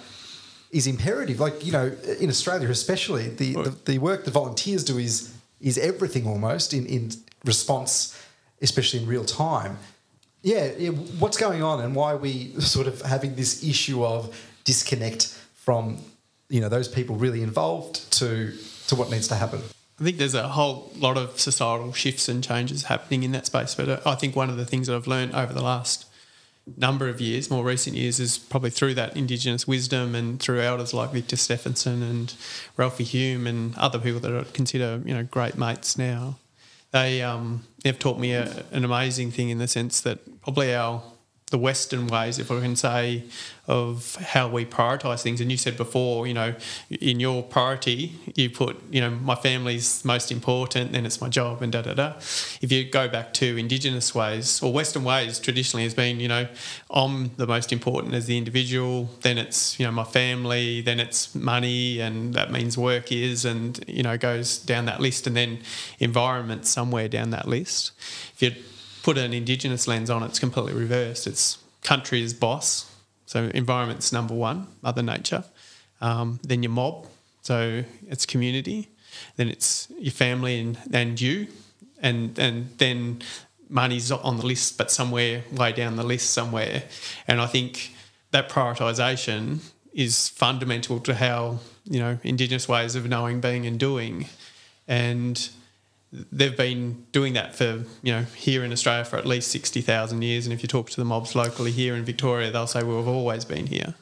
is 0.72 0.88
imperative. 0.88 1.40
Like, 1.40 1.64
you 1.66 1.72
know, 1.72 1.92
in 2.20 2.30
Australia 2.30 2.70
especially, 2.70 3.30
the, 3.30 3.54
the, 3.54 3.76
the 3.86 3.98
work 4.00 4.26
the 4.26 4.32
volunteers 4.32 4.84
do 4.84 4.98
is 4.98 5.34
is 5.62 5.78
everything 5.78 6.28
almost 6.28 6.74
in, 6.74 6.86
in 6.88 7.10
response, 7.46 8.20
especially 8.62 9.00
in 9.02 9.08
real 9.08 9.24
time. 9.24 9.78
Yeah, 10.42 10.72
yeah, 10.78 10.90
what's 10.90 11.38
going 11.38 11.64
on 11.64 11.80
and 11.80 11.96
why 11.96 12.12
are 12.12 12.18
we 12.18 12.60
sort 12.60 12.88
of 12.88 13.02
having 13.02 13.36
this 13.36 13.64
issue 13.64 14.04
of 14.04 14.38
disconnect 14.66 15.28
from 15.56 16.00
you 16.50 16.62
know 16.62 16.70
those 16.70 16.88
people 16.88 17.16
really 17.16 17.42
involved 17.42 18.12
to 18.20 18.54
to 18.88 18.96
what 18.96 19.10
needs 19.10 19.28
to 19.30 19.36
happen. 19.36 19.62
I 20.00 20.04
think 20.04 20.18
there's 20.18 20.34
a 20.34 20.48
whole 20.50 20.92
lot 20.98 21.18
of 21.18 21.40
societal 21.40 21.94
shifts 21.94 22.28
and 22.28 22.44
changes 22.44 22.84
happening 22.86 23.24
in 23.24 23.32
that 23.34 23.46
space. 23.46 23.76
But 23.76 24.06
I 24.06 24.16
think 24.16 24.36
one 24.36 24.50
of 24.50 24.58
the 24.58 24.66
things 24.66 24.88
that 24.88 24.96
I've 24.96 25.08
learned 25.08 25.34
over 25.36 25.54
the 25.54 25.62
last 25.62 26.08
number 26.78 27.10
of 27.10 27.22
years, 27.22 27.52
more 27.52 27.64
recent 27.64 27.96
years, 27.96 28.20
is 28.20 28.38
probably 28.38 28.70
through 28.70 28.96
that 28.96 29.16
Indigenous 29.16 29.68
wisdom 29.68 30.16
and 30.16 30.40
through 30.40 30.62
elders 30.62 30.94
like 30.94 31.12
Victor 31.12 31.36
Stephenson 31.36 32.02
and 32.02 32.34
Ralphie 32.76 33.04
Hume 33.04 33.46
and 33.46 33.76
other 33.78 34.00
people 34.00 34.20
that 34.22 34.36
I 34.36 34.44
consider 34.52 35.02
you 35.06 35.14
know 35.14 35.24
great 35.24 35.58
mates 35.58 35.98
now. 35.98 36.38
They 36.92 37.22
um, 37.22 37.64
they've 37.84 37.98
taught 37.98 38.20
me 38.20 38.34
a, 38.34 38.66
an 38.72 38.84
amazing 38.84 39.32
thing 39.32 39.50
in 39.50 39.58
the 39.58 39.68
sense 39.68 40.02
that 40.02 40.42
probably 40.42 40.74
our 40.74 41.04
the 41.54 41.58
Western 41.60 42.08
ways, 42.08 42.40
if 42.40 42.50
I 42.50 42.60
can 42.62 42.76
say, 42.76 43.26
of 43.68 44.16
how 44.16 44.48
we 44.48 44.66
prioritise 44.66 45.22
things. 45.22 45.40
And 45.40 45.52
you 45.52 45.58
said 45.58 45.78
before, 45.78 46.26
you 46.26 46.34
know, 46.34 46.56
in 46.90 47.20
your 47.20 47.44
priority, 47.44 48.16
you 48.34 48.50
put, 48.50 48.82
you 48.92 49.00
know, 49.00 49.12
my 49.12 49.36
family's 49.36 50.04
most 50.04 50.32
important, 50.32 50.94
then 50.94 51.06
it's 51.06 51.22
my 51.22 51.30
job, 51.30 51.62
and 51.62 51.72
da 51.72 51.84
da 51.84 51.94
da. 51.94 52.14
If 52.60 52.72
you 52.72 52.90
go 52.90 53.08
back 53.08 53.36
to 53.36 53.56
Indigenous 53.56 54.16
ways 54.16 54.64
or 54.64 54.74
Western 54.74 55.04
ways, 55.04 55.38
traditionally 55.38 55.84
has 55.84 55.94
been, 55.94 56.20
you 56.20 56.28
know, 56.28 56.48
I'm 56.90 57.30
the 57.38 57.46
most 57.46 57.72
important 57.72 58.16
as 58.16 58.26
the 58.26 58.36
individual, 58.36 59.12
then 59.22 59.38
it's, 59.38 59.80
you 59.80 59.86
know, 59.86 59.92
my 59.92 60.06
family, 60.06 60.82
then 60.82 61.00
it's 61.00 61.36
money, 61.36 62.00
and 62.00 62.34
that 62.34 62.52
means 62.52 62.80
work 62.80 63.12
is, 63.12 63.46
and, 63.46 63.80
you 63.88 64.02
know, 64.02 64.18
goes 64.18 64.58
down 64.58 64.86
that 64.86 65.00
list, 65.00 65.28
and 65.28 65.38
then 65.38 65.60
environment 66.00 66.66
somewhere 66.66 67.08
down 67.08 67.30
that 67.30 67.48
list. 67.48 67.92
If 68.34 68.42
you 68.42 68.56
put 69.04 69.18
an 69.18 69.34
indigenous 69.34 69.88
lens 69.88 70.10
on, 70.10 70.24
it's 70.24 70.40
completely 70.40 70.74
reversed. 70.74 71.28
It's 71.28 71.60
country 71.84 72.24
is 72.24 72.34
boss, 72.34 72.90
so 73.26 73.52
environment's 73.54 74.12
number 74.12 74.34
one, 74.34 74.68
Mother 74.82 75.04
Nature. 75.04 75.44
Um, 76.02 76.40
then 76.44 76.64
your 76.64 76.72
mob, 76.72 77.06
so 77.42 77.84
it's 78.08 78.26
community. 78.26 78.90
Then 79.36 79.50
it's 79.50 79.90
your 80.00 80.12
family 80.12 80.60
and, 80.60 80.78
and 80.92 81.22
you, 81.22 81.48
and 82.02 82.38
and 82.40 82.70
then 82.78 83.22
money's 83.70 84.12
on 84.12 84.38
the 84.38 84.46
list, 84.46 84.78
but 84.78 84.90
somewhere 84.90 85.44
way 85.52 85.72
down 85.72 85.96
the 85.98 86.04
list 86.04 86.32
somewhere. 86.32 86.84
And 87.28 87.40
I 87.40 87.46
think 87.46 87.94
that 88.32 88.50
prioritisation 88.50 89.60
is 89.94 90.30
fundamental 90.30 91.00
to 91.02 91.14
how 91.14 91.60
you 91.86 92.00
know 92.00 92.18
indigenous 92.24 92.68
ways 92.68 92.96
of 92.96 93.08
knowing, 93.08 93.40
being, 93.40 93.68
and 93.68 93.80
doing, 93.80 94.28
and 94.88 95.50
they've 96.32 96.56
been 96.56 97.06
doing 97.12 97.34
that 97.34 97.56
for 97.56 97.84
you 98.04 98.14
know 98.14 98.24
here 98.36 98.64
in 98.64 98.72
Australia 98.72 99.04
for 99.06 99.18
at 99.18 99.26
least 99.26 99.50
sixty 99.50 99.82
thousand 99.82 100.22
years. 100.22 100.46
And 100.46 100.54
if 100.54 100.62
you 100.62 100.68
talk 100.68 100.90
to 100.92 100.98
the 100.98 101.06
mobs 101.06 101.36
locally 101.36 101.72
here 101.72 101.96
in 101.96 102.04
Victoria, 102.04 102.52
they'll 102.52 102.68
say 102.68 102.84
well, 102.84 102.98
we've 102.98 103.08
always 103.08 103.46
been 103.46 103.68
here. 103.68 103.96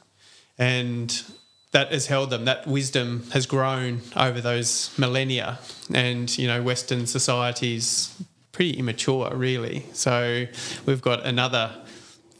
And 0.58 1.24
that 1.72 1.92
has 1.92 2.08
held 2.08 2.30
them. 2.30 2.46
That 2.46 2.68
wisdom 2.68 3.24
has 3.32 3.46
grown 3.46 4.02
over 4.16 4.42
those 4.42 4.94
millennia, 4.98 5.60
and 5.94 6.36
you 6.38 6.48
know, 6.48 6.62
Western 6.62 7.08
societies 7.08 8.22
pretty 8.52 8.78
immature, 8.78 9.34
really. 9.34 9.86
So 9.94 10.46
we've 10.86 11.02
got 11.02 11.26
another 11.26 11.72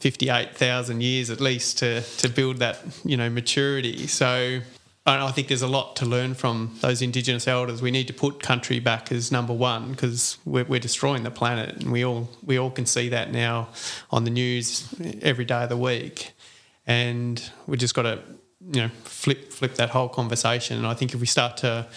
fifty-eight 0.00 0.54
thousand 0.56 1.02
years 1.02 1.30
at 1.30 1.40
least 1.40 1.78
to 1.78 2.02
to 2.02 2.28
build 2.28 2.58
that 2.58 2.80
you 3.04 3.16
know 3.16 3.30
maturity. 3.30 4.06
So. 4.06 4.60
I 5.04 5.32
think 5.32 5.48
there's 5.48 5.62
a 5.62 5.68
lot 5.68 5.96
to 5.96 6.06
learn 6.06 6.34
from 6.34 6.76
those 6.80 7.02
Indigenous 7.02 7.48
elders. 7.48 7.82
We 7.82 7.90
need 7.90 8.06
to 8.06 8.12
put 8.12 8.40
country 8.40 8.78
back 8.78 9.10
as 9.10 9.32
number 9.32 9.52
one 9.52 9.90
because 9.90 10.38
we're, 10.44 10.64
we're 10.64 10.80
destroying 10.80 11.24
the 11.24 11.30
planet, 11.30 11.76
and 11.76 11.90
we 11.90 12.04
all 12.04 12.30
we 12.44 12.56
all 12.56 12.70
can 12.70 12.86
see 12.86 13.08
that 13.08 13.32
now 13.32 13.68
on 14.10 14.24
the 14.24 14.30
news 14.30 14.94
every 15.20 15.44
day 15.44 15.64
of 15.64 15.68
the 15.68 15.76
week. 15.76 16.32
And 16.86 17.42
we 17.66 17.76
just 17.76 17.94
got 17.94 18.02
to 18.02 18.20
you 18.60 18.82
know 18.82 18.90
flip 19.04 19.52
flip 19.52 19.74
that 19.74 19.90
whole 19.90 20.08
conversation. 20.08 20.78
And 20.78 20.86
I 20.86 20.94
think 20.94 21.14
if 21.14 21.20
we 21.20 21.26
start 21.26 21.56
to 21.58 21.88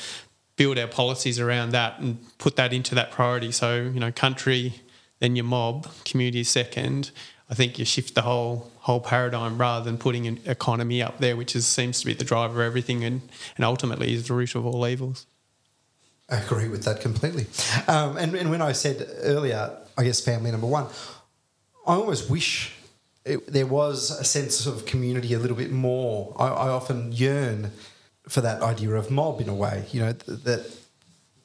build 0.56 0.80
our 0.80 0.88
policies 0.88 1.40
around 1.40 1.72
that 1.72 2.00
and 2.00 2.18
put 2.40 2.56
that 2.56 2.74
into 2.74 2.96
that 2.96 3.12
priority, 3.12 3.52
so 3.52 3.76
you 3.76 4.00
know 4.00 4.12
country, 4.12 4.82
then 5.20 5.36
your 5.36 5.46
mob, 5.46 5.88
community 6.06 6.44
second. 6.44 7.12
I 7.48 7.54
think 7.54 7.78
you 7.78 7.86
shift 7.86 8.16
the 8.16 8.24
whole 8.24 8.72
whole 8.86 9.00
paradigm 9.00 9.58
rather 9.58 9.84
than 9.84 9.98
putting 9.98 10.28
an 10.28 10.40
economy 10.46 11.02
up 11.02 11.18
there, 11.18 11.36
which 11.36 11.56
is, 11.56 11.66
seems 11.66 12.00
to 12.00 12.06
be 12.06 12.14
the 12.14 12.24
driver 12.24 12.62
of 12.62 12.68
everything 12.68 13.04
and, 13.04 13.20
and 13.56 13.66
ultimately 13.66 14.14
is 14.14 14.28
the 14.28 14.34
root 14.36 14.54
of 14.54 14.64
all 14.64 14.86
evils. 14.86 15.26
I 16.30 16.38
agree 16.38 16.68
with 16.68 16.84
that 16.84 17.02
completely. 17.02 17.48
Um, 17.88 18.16
and, 18.16 18.36
and 18.36 18.52
when 18.52 18.62
I 18.62 18.74
said 18.74 19.08
earlier, 19.24 19.76
I 19.98 20.04
guess 20.04 20.22
family 20.22 20.52
number 20.52 20.68
one, 20.68 20.86
I 21.88 21.96
almost 21.96 22.30
wish 22.30 22.76
it, 23.26 23.52
there 23.52 23.66
was 23.66 24.12
a 24.12 24.24
sense 24.24 24.68
of 24.68 24.86
community 24.86 25.34
a 25.34 25.40
little 25.40 25.58
bit 25.58 25.72
more. 25.72 26.36
I, 26.38 26.46
I, 26.50 26.70
often 26.70 27.12
yearn 27.12 27.72
for 28.30 28.42
that 28.42 28.62
idea 28.62 28.92
of 28.92 29.10
mob 29.10 29.42
in 29.42 29.50
a 29.50 29.56
way, 29.56 29.86
you 29.92 30.00
know, 30.00 30.14
th- 30.14 30.44
that 30.44 30.72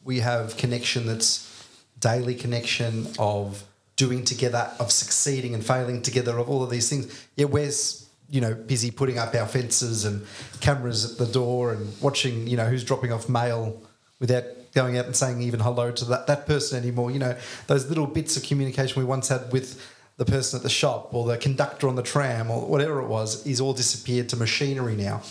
we 0.05 0.20
have 0.20 0.59
connection 0.59 1.07
that's 1.07 1.66
daily 1.99 2.34
connection 2.34 3.07
of 3.18 3.64
doing 4.01 4.24
together, 4.24 4.70
of 4.80 4.90
succeeding 4.90 5.53
and 5.53 5.62
failing 5.62 6.01
together, 6.01 6.38
of 6.38 6.48
all 6.48 6.62
of 6.62 6.70
these 6.70 6.88
things. 6.88 7.26
Yeah, 7.36 7.44
where's 7.44 8.09
you 8.30 8.40
know 8.40 8.55
busy 8.55 8.90
putting 8.90 9.18
up 9.18 9.34
our 9.34 9.46
fences 9.46 10.07
and 10.07 10.24
cameras 10.61 11.12
at 11.12 11.18
the 11.18 11.30
door 11.30 11.72
and 11.74 11.92
watching 12.01 12.46
you 12.46 12.57
know 12.57 12.64
who's 12.64 12.84
dropping 12.84 13.12
off 13.12 13.28
mail 13.28 13.82
without 14.20 14.44
going 14.74 14.96
out 14.96 15.05
and 15.05 15.14
saying 15.14 15.42
even 15.42 15.61
hello 15.61 15.90
to 15.90 16.05
that, 16.07 16.26
that 16.28 16.46
person 16.46 16.82
anymore. 16.82 17.11
You 17.11 17.18
know, 17.18 17.36
those 17.66 17.88
little 17.88 18.07
bits 18.07 18.36
of 18.38 18.42
communication 18.42 18.98
we 18.98 19.05
once 19.05 19.28
had 19.28 19.53
with 19.53 19.68
the 20.16 20.24
person 20.24 20.57
at 20.57 20.62
the 20.62 20.70
shop 20.70 21.12
or 21.12 21.26
the 21.26 21.36
conductor 21.36 21.88
on 21.88 21.96
the 21.96 22.03
tram 22.03 22.51
or 22.51 22.66
whatever 22.66 23.01
it 23.01 23.09
was 23.09 23.46
is 23.46 23.61
all 23.61 23.72
disappeared 23.72 24.28
to 24.30 24.36
machinery 24.36 24.94
now. 24.94 25.22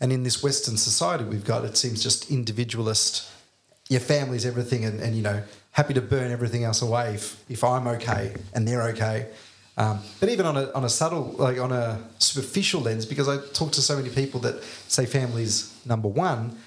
And 0.00 0.12
in 0.12 0.22
this 0.22 0.42
Western 0.42 0.76
society 0.76 1.24
we've 1.24 1.44
got, 1.44 1.64
it 1.64 1.76
seems 1.76 2.02
just 2.02 2.30
individualist. 2.30 3.30
Your 3.88 4.00
family's 4.00 4.44
everything, 4.44 4.84
and, 4.84 5.00
and 5.00 5.16
you 5.16 5.22
know, 5.22 5.42
happy 5.72 5.94
to 5.94 6.00
burn 6.00 6.30
everything 6.30 6.64
else 6.64 6.82
away 6.82 7.14
if, 7.14 7.42
if 7.48 7.62
I'm 7.64 7.86
okay 7.86 8.34
and 8.54 8.66
they're 8.66 8.88
okay. 8.90 9.26
Um, 9.76 10.00
but 10.18 10.28
even 10.28 10.44
on 10.44 10.56
a, 10.56 10.72
on 10.72 10.84
a 10.84 10.88
subtle, 10.88 11.36
like 11.38 11.58
on 11.58 11.70
a 11.70 12.00
superficial 12.18 12.80
lens, 12.80 13.06
because 13.06 13.28
I 13.28 13.38
talk 13.52 13.70
to 13.72 13.82
so 13.82 13.96
many 13.96 14.10
people 14.10 14.40
that 14.40 14.62
say 14.88 15.06
family's 15.06 15.72
number 15.86 16.08
one, 16.08 16.58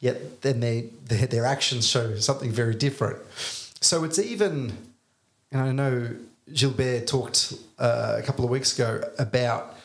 yet 0.00 0.42
then 0.42 0.60
they, 0.60 0.90
their, 1.04 1.26
their 1.26 1.46
actions 1.46 1.86
show 1.86 2.16
something 2.16 2.50
very 2.50 2.74
different. 2.74 3.18
So 3.80 4.02
it's 4.02 4.18
even, 4.18 4.76
and 5.52 5.60
I 5.60 5.70
know 5.70 6.16
Gilbert 6.52 7.06
talked 7.06 7.54
uh, 7.78 8.16
a 8.18 8.22
couple 8.22 8.44
of 8.44 8.50
weeks 8.50 8.74
ago 8.74 9.00
about 9.18 9.76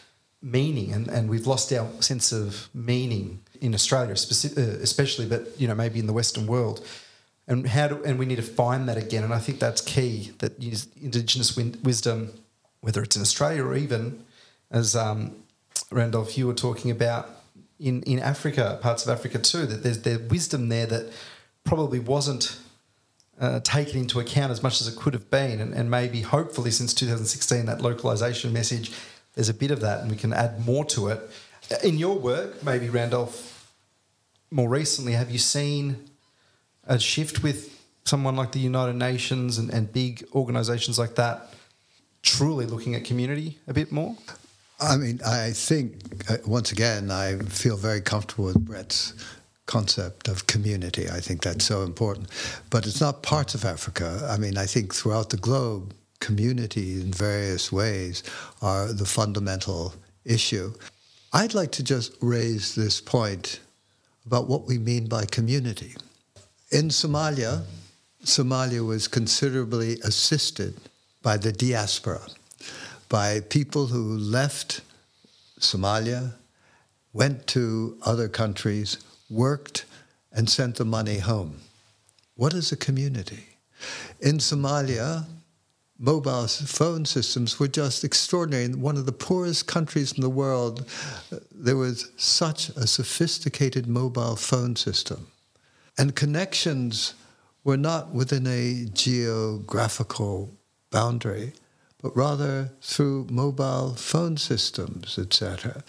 meaning, 0.41 0.91
and, 0.91 1.07
and 1.07 1.29
we've 1.29 1.45
lost 1.45 1.71
our 1.73 1.87
sense 2.01 2.31
of 2.31 2.67
meaning 2.73 3.41
in 3.59 3.75
Australia, 3.75 4.13
uh, 4.13 4.61
especially, 4.81 5.27
but 5.27 5.59
you 5.59 5.67
know 5.67 5.75
maybe 5.75 5.99
in 5.99 6.07
the 6.07 6.13
Western 6.13 6.47
world, 6.47 6.85
and 7.47 7.67
how 7.67 7.87
do, 7.87 8.03
and 8.03 8.17
we 8.19 8.25
need 8.25 8.37
to 8.37 8.41
find 8.41 8.87
that 8.87 8.97
again. 8.97 9.23
And 9.23 9.33
I 9.33 9.39
think 9.39 9.59
that's 9.59 9.81
key. 9.81 10.31
That 10.39 10.57
Indigenous 11.01 11.55
wisdom, 11.55 12.33
whether 12.81 13.01
it's 13.01 13.15
in 13.15 13.21
Australia 13.21 13.63
or 13.63 13.75
even 13.75 14.23
as 14.69 14.95
um, 14.95 15.35
Randolph, 15.91 16.37
you 16.37 16.47
were 16.47 16.53
talking 16.53 16.91
about 16.91 17.29
in 17.79 18.03
in 18.03 18.19
Africa, 18.19 18.79
parts 18.81 19.05
of 19.05 19.09
Africa 19.09 19.39
too, 19.39 19.65
that 19.65 19.83
there's 19.83 20.01
there's 20.01 20.29
wisdom 20.29 20.69
there 20.69 20.85
that 20.85 21.11
probably 21.63 21.99
wasn't 21.99 22.57
uh, 23.41 23.59
taken 23.61 23.99
into 23.99 24.19
account 24.19 24.51
as 24.51 24.61
much 24.61 24.79
as 24.81 24.87
it 24.87 24.95
could 24.95 25.13
have 25.13 25.29
been. 25.29 25.59
And, 25.59 25.73
and 25.73 25.89
maybe, 25.89 26.21
hopefully, 26.21 26.71
since 26.71 26.93
2016, 26.93 27.65
that 27.65 27.81
localization 27.81 28.53
message, 28.53 28.91
there's 29.33 29.49
a 29.49 29.53
bit 29.53 29.71
of 29.71 29.81
that 29.81 30.01
and 30.01 30.11
we 30.11 30.15
can 30.15 30.31
add 30.31 30.65
more 30.65 30.85
to 30.85 31.07
it. 31.07 31.19
In 31.83 31.97
your 31.97 32.17
work, 32.17 32.63
maybe, 32.63 32.89
Randolph, 32.89 33.73
more 34.51 34.69
recently, 34.69 35.13
have 35.13 35.31
you 35.31 35.39
seen 35.39 36.10
a 36.91 36.99
shift 36.99 37.41
with 37.41 37.81
someone 38.03 38.35
like 38.35 38.51
the 38.51 38.59
United 38.59 38.97
Nations 38.97 39.57
and, 39.57 39.69
and 39.71 39.91
big 39.91 40.27
organizations 40.35 40.99
like 40.99 41.15
that 41.15 41.53
truly 42.21 42.65
looking 42.65 42.95
at 42.95 43.05
community 43.05 43.57
a 43.67 43.73
bit 43.73 43.91
more? 43.91 44.15
I 44.79 44.97
mean, 44.97 45.21
I 45.25 45.51
think, 45.51 46.01
uh, 46.29 46.37
once 46.45 46.71
again, 46.71 47.09
I 47.09 47.37
feel 47.37 47.77
very 47.77 48.01
comfortable 48.01 48.45
with 48.45 48.59
Brett's 48.59 49.13
concept 49.67 50.27
of 50.27 50.47
community. 50.47 51.07
I 51.09 51.21
think 51.21 51.43
that's 51.43 51.63
so 51.63 51.83
important. 51.83 52.27
But 52.69 52.85
it's 52.85 52.99
not 52.99 53.23
parts 53.23 53.55
of 53.55 53.63
Africa. 53.63 54.27
I 54.29 54.37
mean, 54.37 54.57
I 54.57 54.65
think 54.65 54.93
throughout 54.93 55.29
the 55.29 55.37
globe, 55.37 55.93
community 56.19 56.99
in 56.99 57.13
various 57.13 57.71
ways 57.71 58.21
are 58.61 58.91
the 58.91 59.05
fundamental 59.05 59.93
issue. 60.25 60.73
I'd 61.31 61.53
like 61.53 61.71
to 61.73 61.83
just 61.83 62.15
raise 62.21 62.75
this 62.75 62.99
point 62.99 63.61
about 64.25 64.47
what 64.47 64.67
we 64.67 64.77
mean 64.77 65.07
by 65.07 65.25
community. 65.25 65.95
In 66.71 66.87
Somalia, 66.87 67.65
Somalia 68.23 68.85
was 68.85 69.09
considerably 69.09 69.99
assisted 70.05 70.79
by 71.21 71.35
the 71.35 71.51
diaspora, 71.51 72.21
by 73.09 73.41
people 73.41 73.87
who 73.87 74.17
left 74.17 74.79
Somalia, 75.59 76.35
went 77.11 77.45
to 77.47 77.97
other 78.03 78.29
countries, 78.29 78.99
worked, 79.29 79.83
and 80.31 80.49
sent 80.49 80.77
the 80.77 80.85
money 80.85 81.19
home. 81.19 81.59
What 82.35 82.53
is 82.53 82.71
a 82.71 82.77
community? 82.77 83.47
In 84.21 84.37
Somalia, 84.37 85.25
mobile 85.99 86.47
phone 86.47 87.03
systems 87.03 87.59
were 87.59 87.67
just 87.67 88.05
extraordinary. 88.05 88.63
In 88.63 88.79
one 88.79 88.95
of 88.95 89.05
the 89.05 89.11
poorest 89.11 89.67
countries 89.67 90.13
in 90.13 90.21
the 90.21 90.29
world, 90.29 90.87
uh, 91.33 91.39
there 91.51 91.75
was 91.75 92.11
such 92.15 92.69
a 92.69 92.87
sophisticated 92.87 93.87
mobile 93.87 94.37
phone 94.37 94.77
system. 94.77 95.27
And 96.01 96.15
connections 96.15 97.13
were 97.63 97.77
not 97.77 98.11
within 98.11 98.47
a 98.47 98.85
geographical 98.91 100.49
boundary, 100.89 101.53
but 102.01 102.17
rather 102.17 102.71
through 102.81 103.27
mobile 103.29 103.93
phone 103.93 104.35
systems, 104.37 105.19
etc. 105.19 105.83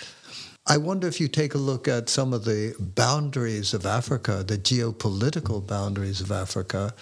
I 0.66 0.76
wonder 0.76 1.08
if 1.08 1.18
you 1.18 1.28
take 1.28 1.54
a 1.54 1.58
look 1.70 1.88
at 1.88 2.10
some 2.10 2.34
of 2.34 2.44
the 2.44 2.74
boundaries 2.78 3.72
of 3.72 3.86
Africa, 3.86 4.44
the 4.46 4.58
geopolitical 4.58 5.66
boundaries 5.66 6.20
of 6.20 6.30
Africa, 6.30 6.92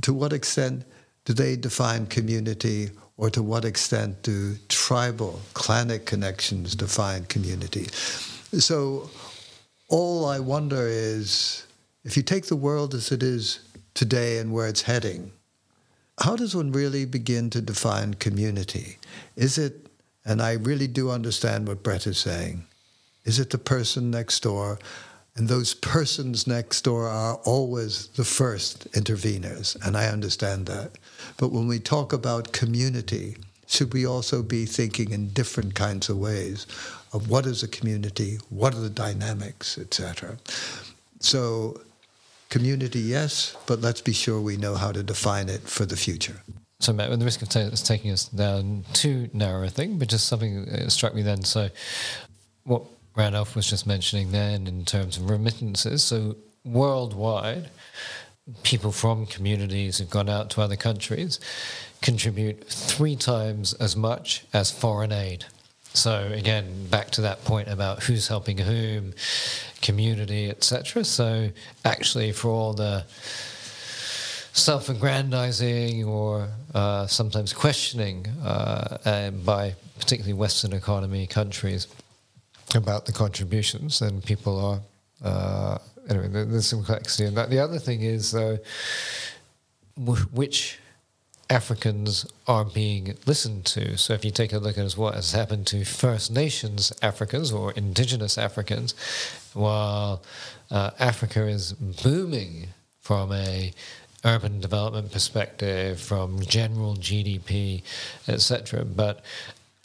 to 0.00 0.14
what 0.14 0.32
extent 0.32 0.86
do 1.26 1.34
they 1.34 1.56
define 1.56 2.06
community, 2.06 2.88
or 3.18 3.28
to 3.28 3.42
what 3.42 3.66
extent 3.66 4.22
do 4.22 4.56
tribal, 4.70 5.42
clanic 5.52 6.06
connections 6.06 6.74
define 6.74 7.24
community? 7.24 7.88
So, 8.58 9.10
all 9.90 10.24
I 10.24 10.38
wonder 10.38 10.86
is 10.88 11.65
if 12.06 12.16
you 12.16 12.22
take 12.22 12.46
the 12.46 12.54
world 12.54 12.94
as 12.94 13.10
it 13.10 13.20
is 13.20 13.58
today 13.92 14.38
and 14.38 14.52
where 14.52 14.68
it's 14.68 14.82
heading, 14.82 15.32
how 16.20 16.36
does 16.36 16.54
one 16.54 16.70
really 16.70 17.04
begin 17.04 17.50
to 17.50 17.60
define 17.60 18.14
community? 18.14 18.98
Is 19.34 19.58
it, 19.58 19.88
and 20.24 20.40
I 20.40 20.52
really 20.52 20.86
do 20.86 21.10
understand 21.10 21.66
what 21.66 21.82
Brett 21.82 22.06
is 22.06 22.16
saying, 22.16 22.64
is 23.24 23.40
it 23.40 23.50
the 23.50 23.58
person 23.58 24.08
next 24.12 24.44
door? 24.44 24.78
And 25.34 25.48
those 25.48 25.74
persons 25.74 26.46
next 26.46 26.82
door 26.82 27.08
are 27.08 27.40
always 27.44 28.06
the 28.14 28.24
first 28.24 28.88
interveners, 28.92 29.76
and 29.84 29.96
I 29.96 30.06
understand 30.06 30.66
that. 30.66 30.92
But 31.36 31.50
when 31.50 31.66
we 31.66 31.80
talk 31.80 32.12
about 32.12 32.52
community, 32.52 33.36
should 33.66 33.92
we 33.92 34.06
also 34.06 34.44
be 34.44 34.64
thinking 34.64 35.10
in 35.10 35.30
different 35.30 35.74
kinds 35.74 36.08
of 36.08 36.18
ways 36.18 36.68
of 37.12 37.28
what 37.28 37.46
is 37.46 37.64
a 37.64 37.68
community, 37.68 38.38
what 38.48 38.74
are 38.74 38.80
the 38.80 38.88
dynamics, 38.88 39.76
etc. 39.76 40.38
So, 41.18 41.80
community, 42.48 43.00
yes, 43.00 43.56
but 43.66 43.80
let's 43.80 44.00
be 44.00 44.12
sure 44.12 44.40
we 44.40 44.56
know 44.56 44.74
how 44.74 44.92
to 44.92 45.02
define 45.02 45.48
it 45.48 45.62
for 45.62 45.86
the 45.86 45.96
future. 45.96 46.42
So, 46.80 46.92
Matt, 46.92 47.08
with 47.10 47.20
the 47.20 47.24
risk 47.24 47.42
of 47.42 47.48
t- 47.48 47.70
taking 47.70 48.10
us 48.10 48.26
down 48.26 48.84
too 48.92 49.30
narrow 49.32 49.64
a 49.64 49.70
thing, 49.70 49.98
but 49.98 50.08
just 50.08 50.28
something 50.28 50.66
that 50.66 50.82
uh, 50.82 50.88
struck 50.90 51.14
me 51.14 51.22
then. 51.22 51.42
So, 51.42 51.70
what 52.64 52.82
Randolph 53.16 53.56
was 53.56 53.68
just 53.68 53.86
mentioning 53.86 54.30
then 54.30 54.66
in 54.66 54.84
terms 54.84 55.16
of 55.16 55.30
remittances. 55.30 56.04
So 56.04 56.36
worldwide, 56.64 57.70
people 58.62 58.92
from 58.92 59.26
communities 59.26 59.98
who've 59.98 60.10
gone 60.10 60.28
out 60.28 60.50
to 60.50 60.60
other 60.60 60.76
countries 60.76 61.40
contribute 62.02 62.64
three 62.64 63.16
times 63.16 63.72
as 63.74 63.96
much 63.96 64.44
as 64.52 64.70
foreign 64.70 65.12
aid. 65.12 65.46
So 65.96 66.30
again, 66.32 66.88
back 66.88 67.10
to 67.12 67.22
that 67.22 67.42
point 67.44 67.68
about 67.68 68.02
who's 68.02 68.28
helping 68.28 68.58
whom, 68.58 69.14
community, 69.80 70.50
etc. 70.50 71.04
So 71.04 71.48
actually, 71.86 72.32
for 72.32 72.50
all 72.50 72.74
the 72.74 73.04
self-aggrandizing 74.52 76.04
or 76.06 76.48
uh, 76.74 77.06
sometimes 77.06 77.54
questioning 77.54 78.26
uh, 78.44 79.30
by 79.44 79.74
particularly 79.98 80.34
Western 80.34 80.74
economy 80.74 81.26
countries 81.26 81.88
about 82.74 83.06
the 83.06 83.12
contributions, 83.12 83.98
then 83.98 84.20
people 84.20 84.60
are 84.60 84.80
uh, 85.24 85.78
anyway. 86.10 86.28
There's 86.28 86.66
some 86.66 86.80
complexity 86.80 87.24
in 87.24 87.34
that. 87.36 87.48
The 87.48 87.58
other 87.58 87.78
thing 87.78 88.02
is 88.02 88.32
though, 88.32 88.58
which 89.96 90.78
Africans 91.48 92.26
are 92.46 92.64
being 92.64 93.16
listened 93.24 93.64
to. 93.66 93.96
So 93.96 94.14
if 94.14 94.24
you 94.24 94.30
take 94.30 94.52
a 94.52 94.58
look 94.58 94.76
at 94.78 94.92
what 94.92 95.14
has 95.14 95.32
happened 95.32 95.66
to 95.68 95.84
First 95.84 96.32
Nations 96.32 96.92
Africans 97.02 97.52
or 97.52 97.72
indigenous 97.72 98.36
Africans, 98.36 98.94
while 99.54 100.22
uh, 100.70 100.90
Africa 100.98 101.46
is 101.46 101.72
booming 101.72 102.68
from 103.00 103.32
a 103.32 103.72
urban 104.24 104.60
development 104.60 105.12
perspective, 105.12 106.00
from 106.00 106.40
general 106.40 106.96
GDP, 106.96 107.82
etc., 108.26 108.84
but 108.84 109.24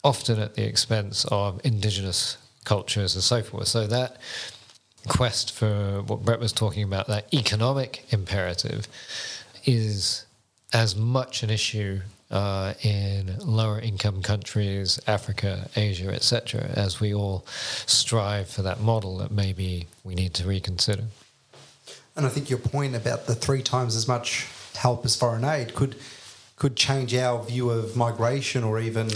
often 0.04 0.40
at 0.40 0.56
the 0.56 0.66
expense 0.68 1.26
of 1.26 1.62
indigenous 1.64 2.38
cultures 2.66 3.14
and 3.14 3.24
so 3.24 3.44
forth. 3.44 3.68
So 3.68 3.86
that 3.86 4.18
quest 5.08 5.52
for 5.54 6.02
what 6.02 6.24
Brett 6.24 6.40
was 6.40 6.54
talking 6.54 6.84
about, 6.84 7.08
that 7.08 7.32
economic 7.34 8.06
imperative, 8.12 8.88
is 9.66 10.26
as 10.74 10.96
much 10.96 11.44
an 11.44 11.50
issue 11.50 12.00
uh, 12.30 12.74
in 12.82 13.38
lower 13.40 13.80
income 13.80 14.22
countries, 14.22 15.00
Africa, 15.06 15.70
Asia, 15.76 16.10
etc., 16.10 16.62
as 16.74 17.00
we 17.00 17.14
all 17.14 17.46
strive 17.86 18.48
for 18.48 18.62
that 18.62 18.80
model 18.80 19.18
that 19.18 19.32
maybe 19.32 19.88
we 20.04 20.16
need 20.16 20.34
to 20.36 20.48
reconsider. 20.48 21.04
And 22.16 22.26
I 22.26 22.30
think 22.30 22.50
your 22.50 22.60
point 22.60 22.96
about 22.96 23.26
the 23.28 23.36
three 23.36 23.62
times 23.62 23.96
as 23.96 24.08
much 24.08 24.48
help 24.76 25.06
as 25.06 25.16
foreign 25.16 25.44
aid 25.44 25.76
could 25.76 25.96
could 26.56 26.76
change 26.76 27.16
our 27.16 27.44
view 27.44 27.72
of 27.72 27.96
migration 27.96 28.64
or 28.64 28.80
even 28.80 29.10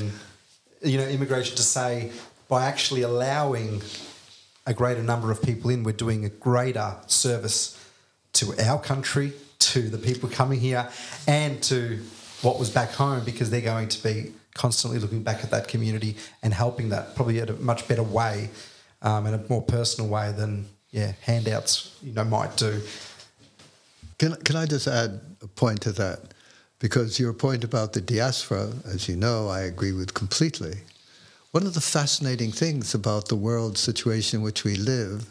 you 0.82 0.98
know 0.98 1.08
immigration 1.08 1.56
to 1.56 1.62
say 1.62 2.12
by 2.48 2.66
actually 2.66 3.02
allowing 3.02 3.82
a 4.68 4.74
greater 4.74 5.04
number 5.04 5.32
of 5.32 5.42
people 5.42 5.70
in, 5.70 5.84
we're 5.84 5.92
doing 5.92 6.26
a 6.26 6.30
greater 6.30 6.96
service 7.08 7.80
to 8.34 8.54
our 8.60 8.80
country, 8.80 9.34
to 9.74 9.90
the 9.90 9.98
people 9.98 10.30
coming 10.30 10.60
here, 10.60 10.90
and 11.28 11.62
to 11.64 12.00
what 12.42 12.60
was 12.60 12.70
back 12.70 12.92
home 12.92 13.24
because 13.26 13.50
they're 13.50 13.62
going 13.62 13.88
to 13.88 14.04
be 14.04 14.34
constantly 14.54 15.00
looking 15.00 15.24
back 15.24 15.44
at 15.44 15.52
that 15.52 15.68
community 15.68 16.16
and 16.42 16.54
helping 16.54 16.90
that 16.90 17.16
probably 17.16 17.40
at 17.40 17.50
a 17.50 17.54
much 17.54 17.88
better 17.88 18.04
way 18.04 18.50
um, 19.02 19.26
in 19.26 19.34
a 19.34 19.46
more 19.50 19.62
personal 19.62 20.10
way 20.10 20.32
than 20.32 20.66
yeah 20.92 21.12
handouts 21.22 21.98
you 22.02 22.14
know 22.14 22.24
might 22.24 22.56
do. 22.58 22.82
Can 24.18 24.36
can 24.44 24.56
I 24.56 24.66
just 24.66 24.88
add 24.88 25.20
a 25.42 25.48
point 25.48 25.82
to 25.82 25.92
that? 25.94 26.20
Because 26.80 27.20
your 27.20 27.34
point 27.34 27.64
about 27.64 27.94
the 27.94 28.02
diaspora, 28.02 28.72
as 28.86 29.08
you 29.08 29.16
know, 29.16 29.48
I 29.48 29.62
agree 29.62 29.94
with 29.94 30.14
completely. 30.14 30.76
One 31.52 31.66
of 31.66 31.74
the 31.74 31.82
fascinating 31.82 32.52
things 32.52 32.94
about 32.94 33.30
the 33.30 33.36
world 33.38 33.78
situation 33.78 34.40
in 34.40 34.44
which 34.44 34.66
we 34.66 34.76
live 34.76 35.30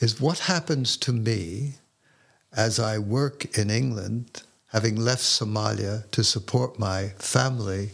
is 0.00 0.20
what 0.20 0.38
happens 0.40 0.96
to 0.96 1.12
me 1.12 1.74
as 2.56 2.78
I 2.78 2.98
work 2.98 3.56
in 3.58 3.70
England, 3.70 4.42
having 4.68 4.96
left 4.96 5.22
Somalia 5.22 6.10
to 6.10 6.24
support 6.24 6.78
my 6.78 7.08
family, 7.18 7.90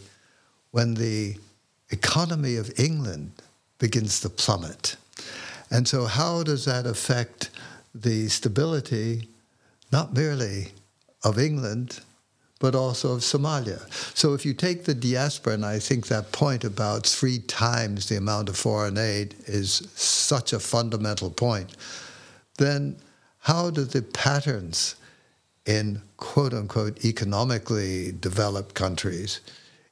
when 0.71 0.93
the 0.93 1.35
economy 1.89 2.55
of 2.55 2.71
England 2.77 3.31
begins 3.79 4.19
to 4.21 4.29
plummet. 4.29 4.95
And 5.71 5.87
so, 5.87 6.05
how 6.05 6.43
does 6.43 6.65
that 6.65 6.85
affect 6.85 7.49
the 7.93 8.27
stability, 8.27 9.27
not 9.91 10.13
merely 10.13 10.69
of 11.23 11.39
England, 11.39 12.01
but 12.59 12.75
also 12.75 13.13
of 13.13 13.21
Somalia. 13.21 13.81
So 14.15 14.33
if 14.33 14.45
you 14.45 14.53
take 14.53 14.83
the 14.83 14.93
diaspora, 14.93 15.53
and 15.53 15.65
I 15.65 15.79
think 15.79 16.07
that 16.07 16.31
point 16.31 16.63
about 16.63 17.07
three 17.07 17.39
times 17.39 18.09
the 18.09 18.17
amount 18.17 18.49
of 18.49 18.57
foreign 18.57 18.97
aid 18.97 19.35
is 19.45 19.87
such 19.95 20.51
a 20.51 20.59
fundamental 20.59 21.29
point, 21.29 21.75
then 22.57 22.97
how 23.39 23.69
do 23.69 23.83
the 23.83 24.01
patterns 24.01 24.95
in 25.65 26.01
quote 26.17 26.53
unquote 26.53 27.03
economically 27.05 28.11
developed 28.11 28.75
countries 28.75 29.39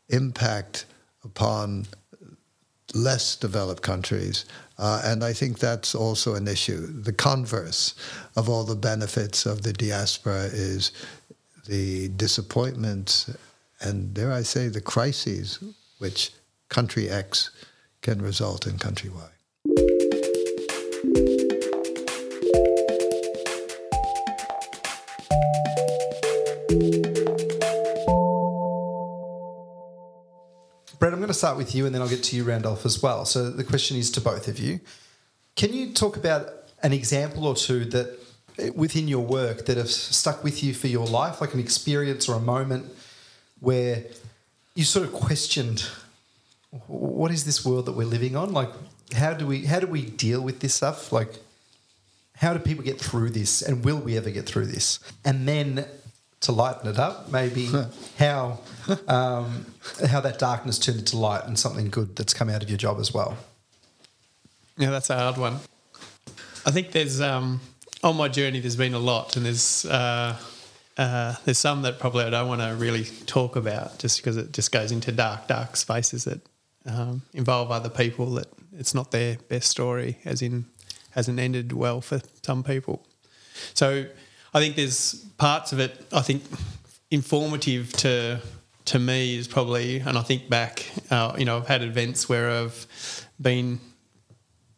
impact 0.09 0.85
upon 1.23 1.87
less 2.93 3.35
developed 3.35 3.81
countries? 3.81 4.45
Uh, 4.77 5.01
and 5.03 5.23
I 5.23 5.33
think 5.33 5.59
that's 5.59 5.95
also 5.95 6.35
an 6.35 6.47
issue. 6.47 6.87
The 6.87 7.13
converse 7.13 7.95
of 8.35 8.49
all 8.49 8.63
the 8.63 8.75
benefits 8.75 9.45
of 9.45 9.63
the 9.63 9.73
diaspora 9.73 10.49
is 10.53 10.91
the 11.67 12.09
disappointments 12.09 13.29
and, 13.81 14.13
dare 14.13 14.31
I 14.31 14.41
say, 14.41 14.67
the 14.67 14.81
crises 14.81 15.59
which 15.99 16.31
country 16.69 17.09
X 17.09 17.51
can 18.01 18.21
result 18.21 18.67
in 18.67 18.77
country 18.77 19.09
Y. 19.09 19.29
going 31.27 31.33
to 31.33 31.37
start 31.37 31.57
with 31.57 31.75
you 31.75 31.85
and 31.85 31.93
then 31.93 32.01
I'll 32.01 32.07
get 32.07 32.23
to 32.23 32.37
you, 32.37 32.45
Randolph, 32.45 32.85
as 32.85 33.03
well. 33.03 33.25
So 33.25 33.49
the 33.49 33.65
question 33.65 33.97
is 33.97 34.09
to 34.11 34.21
both 34.21 34.47
of 34.47 34.59
you. 34.59 34.79
Can 35.57 35.73
you 35.73 35.91
talk 35.91 36.15
about 36.15 36.49
an 36.83 36.93
example 36.93 37.45
or 37.45 37.53
two 37.53 37.83
that 37.85 38.17
eh, 38.57 38.69
within 38.73 39.09
your 39.09 39.25
work 39.25 39.65
that 39.65 39.75
have 39.75 39.91
stuck 39.91 40.41
with 40.41 40.63
you 40.63 40.73
for 40.73 40.87
your 40.87 41.05
life, 41.05 41.41
like 41.41 41.53
an 41.53 41.59
experience 41.59 42.29
or 42.29 42.35
a 42.35 42.39
moment 42.39 42.85
where 43.59 44.05
you 44.73 44.85
sort 44.85 45.05
of 45.05 45.11
questioned 45.11 45.85
what 46.87 47.31
is 47.31 47.43
this 47.43 47.65
world 47.65 47.87
that 47.87 47.93
we're 47.93 48.07
living 48.07 48.37
on? 48.37 48.53
Like, 48.53 48.69
how 49.13 49.33
do 49.33 49.47
we 49.47 49.65
how 49.65 49.79
do 49.79 49.87
we 49.87 50.03
deal 50.03 50.41
with 50.41 50.59
this 50.59 50.75
stuff? 50.75 51.11
Like, 51.11 51.39
how 52.35 52.53
do 52.53 52.59
people 52.59 52.83
get 52.83 52.99
through 52.99 53.31
this, 53.31 53.61
and 53.61 53.83
will 53.83 53.97
we 53.97 54.17
ever 54.17 54.29
get 54.29 54.45
through 54.45 54.67
this? 54.67 54.99
And 55.25 55.47
then 55.47 55.85
to 56.41 56.51
lighten 56.51 56.89
it 56.89 56.99
up, 56.99 57.31
maybe 57.31 57.69
how 58.19 58.59
um, 59.07 59.65
how 60.07 60.19
that 60.21 60.37
darkness 60.39 60.77
turned 60.77 60.99
into 60.99 61.17
light 61.17 61.45
and 61.45 61.57
something 61.57 61.89
good 61.89 62.15
that's 62.15 62.33
come 62.33 62.49
out 62.49 62.63
of 62.63 62.69
your 62.69 62.77
job 62.77 62.99
as 62.99 63.13
well. 63.13 63.37
Yeah, 64.77 64.91
that's 64.91 65.09
a 65.09 65.17
hard 65.17 65.37
one. 65.37 65.59
I 66.65 66.71
think 66.71 66.91
there's 66.91 67.19
um, 67.21 67.61
on 68.03 68.15
my 68.15 68.27
journey, 68.27 68.59
there's 68.59 68.75
been 68.75 68.93
a 68.93 68.99
lot, 68.99 69.35
and 69.35 69.45
there's 69.45 69.85
uh, 69.85 70.37
uh, 70.97 71.35
there's 71.45 71.57
some 71.57 71.81
that 71.83 71.99
probably 71.99 72.25
I 72.25 72.29
don't 72.29 72.47
want 72.47 72.61
to 72.61 72.75
really 72.75 73.05
talk 73.25 73.55
about, 73.55 73.99
just 73.99 74.17
because 74.17 74.37
it 74.37 74.51
just 74.51 74.71
goes 74.71 74.91
into 74.91 75.11
dark, 75.11 75.47
dark 75.47 75.75
spaces 75.75 76.25
that 76.25 76.41
um, 76.85 77.23
involve 77.33 77.71
other 77.71 77.89
people. 77.89 78.35
That 78.35 78.47
it's 78.73 78.93
not 78.93 79.11
their 79.11 79.37
best 79.49 79.69
story, 79.69 80.19
as 80.25 80.41
in 80.41 80.65
hasn't 81.11 81.39
ended 81.39 81.73
well 81.73 82.01
for 82.01 82.21
some 82.43 82.63
people. 82.63 83.05
So 83.73 84.05
I 84.53 84.59
think 84.59 84.75
there's 84.75 85.15
parts 85.37 85.71
of 85.71 85.79
it. 85.79 86.05
I 86.11 86.21
think 86.21 86.43
informative 87.11 87.91
to 87.93 88.41
to 88.85 88.99
me 88.99 89.37
is 89.37 89.49
probably, 89.49 89.99
and 89.99 90.17
I 90.17 90.21
think 90.21 90.49
back, 90.49 90.89
uh, 91.11 91.35
you 91.37 91.43
know, 91.43 91.57
I've 91.57 91.67
had 91.67 91.83
events 91.83 92.29
where 92.29 92.49
I've 92.49 93.27
been 93.39 93.79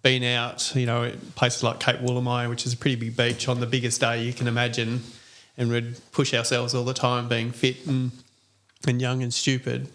been 0.02 0.24
out, 0.24 0.74
you 0.76 0.86
know, 0.86 1.12
places 1.36 1.62
like 1.62 1.80
Cape 1.80 1.98
Woolamai, 1.98 2.50
which 2.50 2.66
is 2.66 2.74
a 2.74 2.78
pretty 2.78 2.96
big 2.96 3.18
beach 3.18 3.48
on 3.48 3.60
the 3.60 3.68
biggest 3.68 4.00
day 4.00 4.24
you 4.24 4.34
can 4.34 4.48
imagine, 4.48 5.02
and 5.58 5.70
we'd 5.70 5.98
push 6.12 6.34
ourselves 6.34 6.74
all 6.74 6.86
the 6.86 6.94
time, 6.94 7.28
being 7.28 7.52
fit 7.52 7.86
and 7.86 8.12
and 8.88 9.02
young 9.02 9.22
and 9.22 9.34
stupid. 9.34 9.90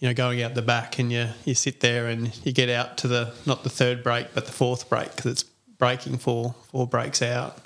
You 0.00 0.08
know, 0.08 0.14
going 0.14 0.42
out 0.42 0.54
the 0.54 0.62
back 0.62 0.98
and 0.98 1.12
you 1.12 1.28
you 1.44 1.54
sit 1.54 1.80
there 1.80 2.08
and 2.08 2.34
you 2.44 2.52
get 2.52 2.68
out 2.68 2.98
to 2.98 3.08
the 3.08 3.32
not 3.46 3.62
the 3.62 3.70
third 3.70 4.02
break 4.02 4.34
but 4.34 4.46
the 4.46 4.52
fourth 4.52 4.88
break 4.88 5.14
because 5.14 5.30
it's 5.30 5.44
breaking 5.78 6.18
four 6.18 6.54
four 6.70 6.86
breaks 6.86 7.22
out, 7.22 7.58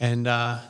and 0.00 0.26
uh, 0.26 0.60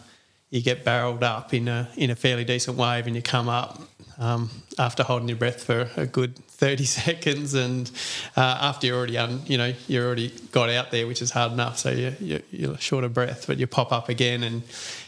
you 0.51 0.63
get 0.63 0.85
barreled 0.85 1.23
up 1.23 1.53
in 1.53 1.69
a 1.69 1.89
in 1.97 2.11
a 2.11 2.17
fairly 2.17 2.45
decent 2.45 2.77
wave 2.77 3.07
and 3.07 3.17
you 3.17 3.23
come 3.23 3.49
up 3.49 3.81
um, 4.19 4.51
after 4.79 5.03
holding 5.03 5.29
your 5.29 5.37
breath 5.37 5.63
for 5.65 5.91
a 5.97 6.07
good 6.07 6.37
30 6.37 6.85
seconds 6.85 7.55
and 7.55 7.91
uh, 8.37 8.59
after 8.61 8.87
you're 8.87 8.97
already 8.97 9.19
un, 9.19 9.43
you 9.47 9.59
know 9.59 9.75
you 9.89 10.03
already 10.03 10.29
got 10.53 10.71
out 10.71 10.91
there 10.91 11.07
which 11.07 11.21
is 11.21 11.31
hard 11.31 11.53
enough. 11.53 11.79
So 11.79 11.91
you, 11.91 12.15
you, 12.21 12.43
you're 12.51 12.79
short 12.79 13.05
of 13.05 13.13
breath 13.13 13.47
but 13.47 13.59
you 13.59 13.67
pop 13.67 13.93
up 13.93 14.09
again 14.09 14.43
and 14.43 14.63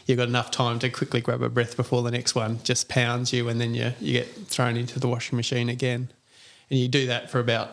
you've 0.05 0.17
got 0.17 0.27
enough 0.27 0.51
time 0.51 0.79
to 0.79 0.89
quickly 0.89 1.21
grab 1.21 1.41
a 1.41 1.49
breath 1.49 1.75
before 1.75 2.03
the 2.03 2.11
next 2.11 2.35
one 2.35 2.59
just 2.63 2.89
pounds 2.89 3.33
you 3.33 3.49
and 3.49 3.59
then 3.59 3.73
you, 3.73 3.93
you 3.99 4.13
get 4.13 4.27
thrown 4.47 4.75
into 4.75 4.99
the 4.99 5.07
washing 5.07 5.37
machine 5.37 5.69
again. 5.69 6.09
And 6.69 6.77
you 6.79 6.87
do 6.87 7.07
that 7.07 7.31
for 7.31 7.39
about 7.39 7.71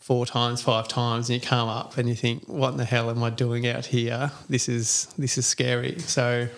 four 0.00 0.26
times 0.26 0.60
five 0.60 0.88
times 0.88 1.30
and 1.30 1.40
you 1.40 1.48
come 1.48 1.68
up 1.68 1.96
and 1.96 2.08
you 2.08 2.14
think 2.16 2.42
what 2.48 2.70
in 2.72 2.76
the 2.76 2.84
hell 2.84 3.08
am 3.08 3.22
i 3.22 3.30
doing 3.30 3.66
out 3.68 3.86
here? 3.86 4.32
This 4.50 4.68
is 4.68 5.06
this 5.16 5.38
is 5.38 5.46
scary. 5.46 5.98
So 6.00 6.48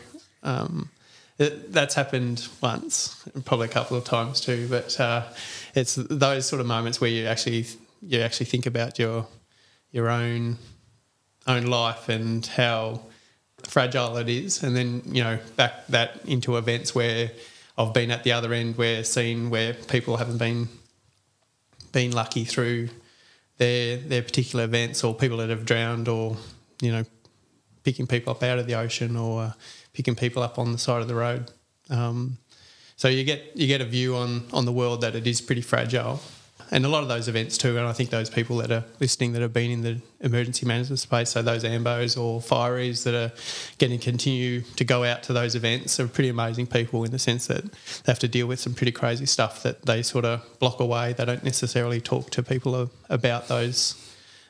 um, 0.45 0.90
it, 1.38 1.72
that's 1.72 1.95
happened 1.95 2.47
once, 2.61 3.26
probably 3.45 3.66
a 3.66 3.70
couple 3.70 3.97
of 3.97 4.05
times 4.05 4.40
too. 4.40 4.68
But 4.68 4.99
uh, 5.01 5.24
it's 5.74 5.97
those 5.97 6.47
sort 6.47 6.61
of 6.61 6.66
moments 6.66 7.01
where 7.01 7.11
you 7.11 7.26
actually 7.26 7.66
you 8.03 8.20
actually 8.20 8.47
think 8.47 8.66
about 8.66 8.99
your 8.99 9.26
your 9.90 10.09
own 10.09 10.59
own 11.47 11.66
life 11.66 12.09
and 12.09 12.47
how 12.47 13.01
fragile 13.64 14.16
it 14.18 14.28
is, 14.28 14.62
and 14.62 14.76
then 14.76 15.03
you 15.07 15.24
know 15.24 15.38
back 15.57 15.86
that 15.88 16.20
into 16.24 16.57
events 16.57 16.95
where 16.95 17.30
I've 17.76 17.92
been 17.92 18.11
at 18.11 18.22
the 18.22 18.32
other 18.32 18.53
end, 18.53 18.78
where 18.78 19.03
seen 19.03 19.51
where 19.51 19.74
people 19.74 20.16
haven't 20.16 20.38
been 20.38 20.68
been 21.90 22.12
lucky 22.12 22.45
through 22.45 22.90
their 23.59 23.97
their 23.97 24.22
particular 24.22 24.64
events, 24.64 25.03
or 25.03 25.14
people 25.14 25.38
that 25.38 25.51
have 25.51 25.64
drowned, 25.64 26.07
or 26.07 26.36
you 26.80 26.92
know 26.92 27.05
picking 27.85 28.07
people 28.07 28.32
up 28.32 28.43
out 28.43 28.59
of 28.59 28.66
the 28.66 28.74
ocean, 28.74 29.16
or 29.16 29.43
uh, 29.43 29.53
picking 29.93 30.16
people 30.16 30.43
up 30.43 30.59
on 30.59 30.72
the 30.72 30.78
side 30.78 31.03
of 31.03 31.09
the 31.09 31.14
road. 31.14 31.51
Um, 31.91 32.39
so 32.97 33.09
you 33.09 33.24
get 33.24 33.53
you 33.55 33.66
get 33.66 33.80
a 33.80 33.85
view 33.85 34.16
on 34.16 34.45
on 34.53 34.64
the 34.64 34.72
world 34.72 35.01
that 35.03 35.14
it 35.14 35.26
is 35.26 35.41
pretty 35.41 35.62
fragile, 35.62 36.20
and 36.70 36.85
a 36.85 36.89
lot 36.89 37.03
of 37.03 37.09
those 37.09 37.28
events 37.28 37.59
too. 37.59 37.76
And 37.76 37.87
I 37.87 37.93
think 37.93 38.11
those 38.11 38.30
people 38.30 38.57
that 38.59 38.70
are 38.70 38.85
listening 39.01 39.32
that 39.32 39.43
have 39.43 39.53
been 39.53 39.70
in 39.70 39.82
the 39.82 40.01
emergency 40.20 40.64
management 40.64 41.01
space, 41.01 41.30
so 41.30 41.43
those 41.43 41.64
AMBOs 41.64 42.16
or 42.16 42.41
fireys 42.41 43.03
that 43.05 43.14
are 43.14 43.32
getting 43.78 43.99
continue 43.99 44.62
to 44.62 44.85
go 44.85 45.05
out 45.05 45.22
to 45.24 45.32
those 45.32 45.55
events, 45.55 45.99
are 45.99 46.07
pretty 46.09 46.28
amazing 46.28 46.66
people 46.66 47.05
in 47.05 47.11
the 47.11 47.18
sense 47.18 47.47
that 47.49 47.64
they 47.64 48.12
have 48.12 48.20
to 48.20 48.28
deal 48.28 48.47
with 48.47 48.61
some 48.61 48.74
pretty 48.74 48.93
crazy 48.93 49.26
stuff 49.26 49.62
that 49.64 49.85
they 49.87 50.03
sort 50.03 50.24
of 50.24 50.41
block 50.61 50.80
away. 50.80 51.12
They 51.12 51.24
don't 51.24 51.45
necessarily 51.45 52.01
talk 52.01 52.30
to 52.30 52.43
people 52.43 52.91
about 53.11 53.49
those 53.49 54.01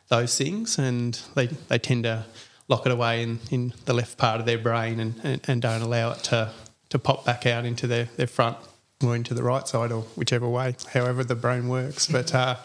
those 0.08 0.36
things, 0.36 0.78
and 0.78 1.18
they 1.34 1.46
they 1.46 1.78
tend 1.78 2.04
to 2.04 2.26
lock 2.68 2.86
it 2.86 2.92
away 2.92 3.22
in, 3.22 3.40
in 3.50 3.72
the 3.84 3.92
left 3.92 4.16
part 4.16 4.40
of 4.40 4.46
their 4.46 4.58
brain 4.58 5.00
and, 5.00 5.14
and, 5.22 5.40
and 5.46 5.62
don't 5.62 5.82
allow 5.82 6.12
it 6.12 6.18
to 6.24 6.50
to 6.90 6.98
pop 6.98 7.24
back 7.24 7.44
out 7.44 7.64
into 7.64 7.88
their, 7.88 8.04
their 8.16 8.26
front 8.28 8.56
or 9.02 9.16
into 9.16 9.34
the 9.34 9.42
right 9.42 9.66
side 9.66 9.90
or 9.90 10.02
whichever 10.14 10.48
way, 10.48 10.76
however 10.92 11.24
the 11.24 11.34
brain 11.34 11.68
works. 11.68 12.06
But 12.06 12.32
uh, 12.32 12.56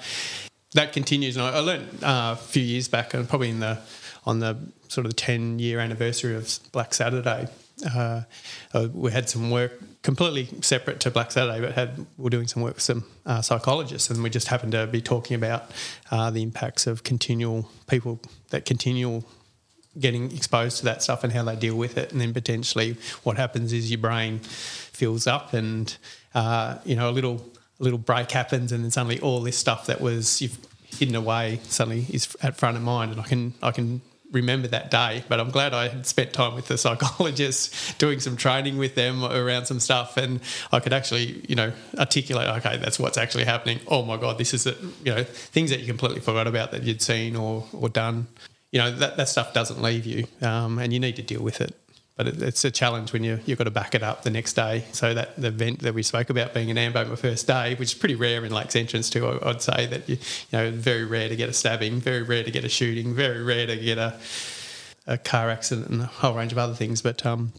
that 0.75 0.93
continues. 0.93 1.35
And 1.35 1.45
I, 1.45 1.55
I 1.55 1.59
learned 1.59 2.03
uh, 2.03 2.35
a 2.37 2.41
few 2.41 2.61
years 2.61 2.87
back, 2.87 3.13
and 3.13 3.27
probably 3.27 3.49
in 3.49 3.59
the 3.59 3.79
on 4.25 4.39
the 4.39 4.57
sort 4.87 5.05
of 5.05 5.11
the 5.11 5.15
ten 5.15 5.59
year 5.59 5.79
anniversary 5.79 6.35
of 6.35 6.59
Black 6.71 6.93
Saturday, 6.93 7.47
uh, 7.95 8.21
uh, 8.73 8.87
we 8.93 9.11
had 9.11 9.29
some 9.29 9.49
work 9.49 9.81
completely 10.03 10.47
separate 10.61 10.99
to 11.01 11.11
Black 11.11 11.31
Saturday, 11.31 11.59
but 11.59 11.73
had 11.73 12.05
we 12.17 12.27
are 12.27 12.29
doing 12.29 12.47
some 12.47 12.61
work 12.61 12.75
with 12.75 12.83
some 12.83 13.03
uh, 13.25 13.41
psychologists, 13.41 14.09
and 14.09 14.21
we 14.21 14.29
just 14.29 14.47
happened 14.47 14.73
to 14.73 14.85
be 14.87 15.01
talking 15.01 15.35
about 15.35 15.71
uh, 16.11 16.29
the 16.29 16.43
impacts 16.43 16.87
of 16.87 17.03
continual 17.03 17.69
people 17.87 18.19
that 18.49 18.65
continual 18.65 19.23
getting 19.99 20.31
exposed 20.31 20.77
to 20.79 20.85
that 20.85 21.03
stuff 21.03 21.23
and 21.23 21.33
how 21.33 21.43
they 21.43 21.55
deal 21.55 21.75
with 21.75 21.97
it. 21.97 22.11
And 22.11 22.21
then 22.21 22.33
potentially 22.33 22.97
what 23.23 23.37
happens 23.37 23.73
is 23.73 23.91
your 23.91 23.99
brain 23.99 24.39
fills 24.39 25.27
up 25.27 25.53
and, 25.53 25.95
uh, 26.33 26.77
you 26.85 26.95
know, 26.95 27.09
a 27.09 27.11
little, 27.11 27.45
a 27.79 27.83
little 27.83 27.99
break 27.99 28.31
happens 28.31 28.71
and 28.71 28.83
then 28.83 28.91
suddenly 28.91 29.19
all 29.19 29.41
this 29.41 29.57
stuff 29.57 29.85
that 29.87 30.01
was 30.01 30.41
you've 30.41 30.57
hidden 30.85 31.15
away 31.15 31.59
suddenly 31.63 32.05
is 32.09 32.35
at 32.41 32.57
front 32.57 32.77
of 32.77 32.83
mind. 32.83 33.11
And 33.11 33.21
I 33.21 33.25
can, 33.25 33.53
I 33.61 33.71
can 33.71 34.01
remember 34.31 34.67
that 34.67 34.91
day, 34.91 35.23
but 35.27 35.39
I'm 35.39 35.49
glad 35.49 35.73
I 35.73 35.87
had 35.87 36.05
spent 36.05 36.33
time 36.33 36.55
with 36.55 36.67
the 36.67 36.77
psychologists 36.77 37.93
doing 37.97 38.19
some 38.19 38.37
training 38.37 38.77
with 38.77 38.95
them 38.95 39.23
around 39.23 39.65
some 39.65 39.79
stuff, 39.79 40.17
and 40.17 40.39
I 40.71 40.79
could 40.79 40.93
actually, 40.93 41.43
you 41.47 41.55
know, 41.55 41.73
articulate, 41.97 42.47
okay, 42.57 42.77
that's 42.77 42.99
what's 42.99 43.17
actually 43.17 43.45
happening. 43.45 43.79
Oh 43.87 44.03
my 44.03 44.17
God, 44.17 44.37
this 44.37 44.53
is, 44.53 44.67
it. 44.67 44.77
you 45.03 45.15
know, 45.15 45.23
things 45.23 45.71
that 45.71 45.79
you 45.79 45.87
completely 45.87 46.19
forgot 46.21 46.47
about 46.47 46.71
that 46.71 46.83
you'd 46.83 47.01
seen 47.01 47.35
or, 47.35 47.65
or 47.73 47.89
done 47.89 48.27
you 48.71 48.79
know 48.79 48.91
that, 48.91 49.17
that 49.17 49.29
stuff 49.29 49.53
doesn't 49.53 49.81
leave 49.81 50.05
you, 50.05 50.25
um, 50.41 50.79
and 50.79 50.93
you 50.93 50.99
need 50.99 51.15
to 51.15 51.21
deal 51.21 51.41
with 51.41 51.61
it. 51.61 51.75
But 52.15 52.27
it, 52.27 52.41
it's 52.41 52.65
a 52.65 52.71
challenge 52.71 53.13
when 53.13 53.23
you 53.23 53.39
you've 53.45 53.57
got 53.57 53.63
to 53.63 53.71
back 53.71 53.95
it 53.95 54.03
up 54.03 54.23
the 54.23 54.29
next 54.29 54.53
day. 54.53 54.83
So 54.91 55.13
that 55.13 55.35
the 55.39 55.47
event 55.47 55.79
that 55.79 55.93
we 55.93 56.03
spoke 56.03 56.29
about 56.29 56.53
being 56.53 56.69
an 56.69 56.77
ambo 56.77 57.05
my 57.05 57.15
first 57.15 57.47
day, 57.47 57.75
which 57.75 57.93
is 57.93 57.97
pretty 57.97 58.15
rare 58.15 58.43
in 58.45 58.51
Lakes 58.51 58.75
Entrance 58.75 59.09
too, 59.09 59.25
I, 59.25 59.47
would 59.47 59.61
say 59.61 59.85
that 59.87 60.07
you, 60.07 60.15
you 60.15 60.57
know 60.57 60.71
very 60.71 61.05
rare 61.05 61.29
to 61.29 61.35
get 61.35 61.49
a 61.49 61.53
stabbing, 61.53 61.99
very 61.99 62.23
rare 62.23 62.43
to 62.43 62.51
get 62.51 62.63
a 62.63 62.69
shooting, 62.69 63.13
very 63.13 63.43
rare 63.43 63.67
to 63.67 63.77
get 63.77 63.97
a 63.97 64.19
a 65.07 65.17
car 65.17 65.49
accident 65.49 65.87
and 65.89 66.01
a 66.01 66.05
whole 66.05 66.35
range 66.35 66.51
of 66.51 66.57
other 66.57 66.75
things. 66.75 67.01
But 67.01 67.25
um, 67.25 67.53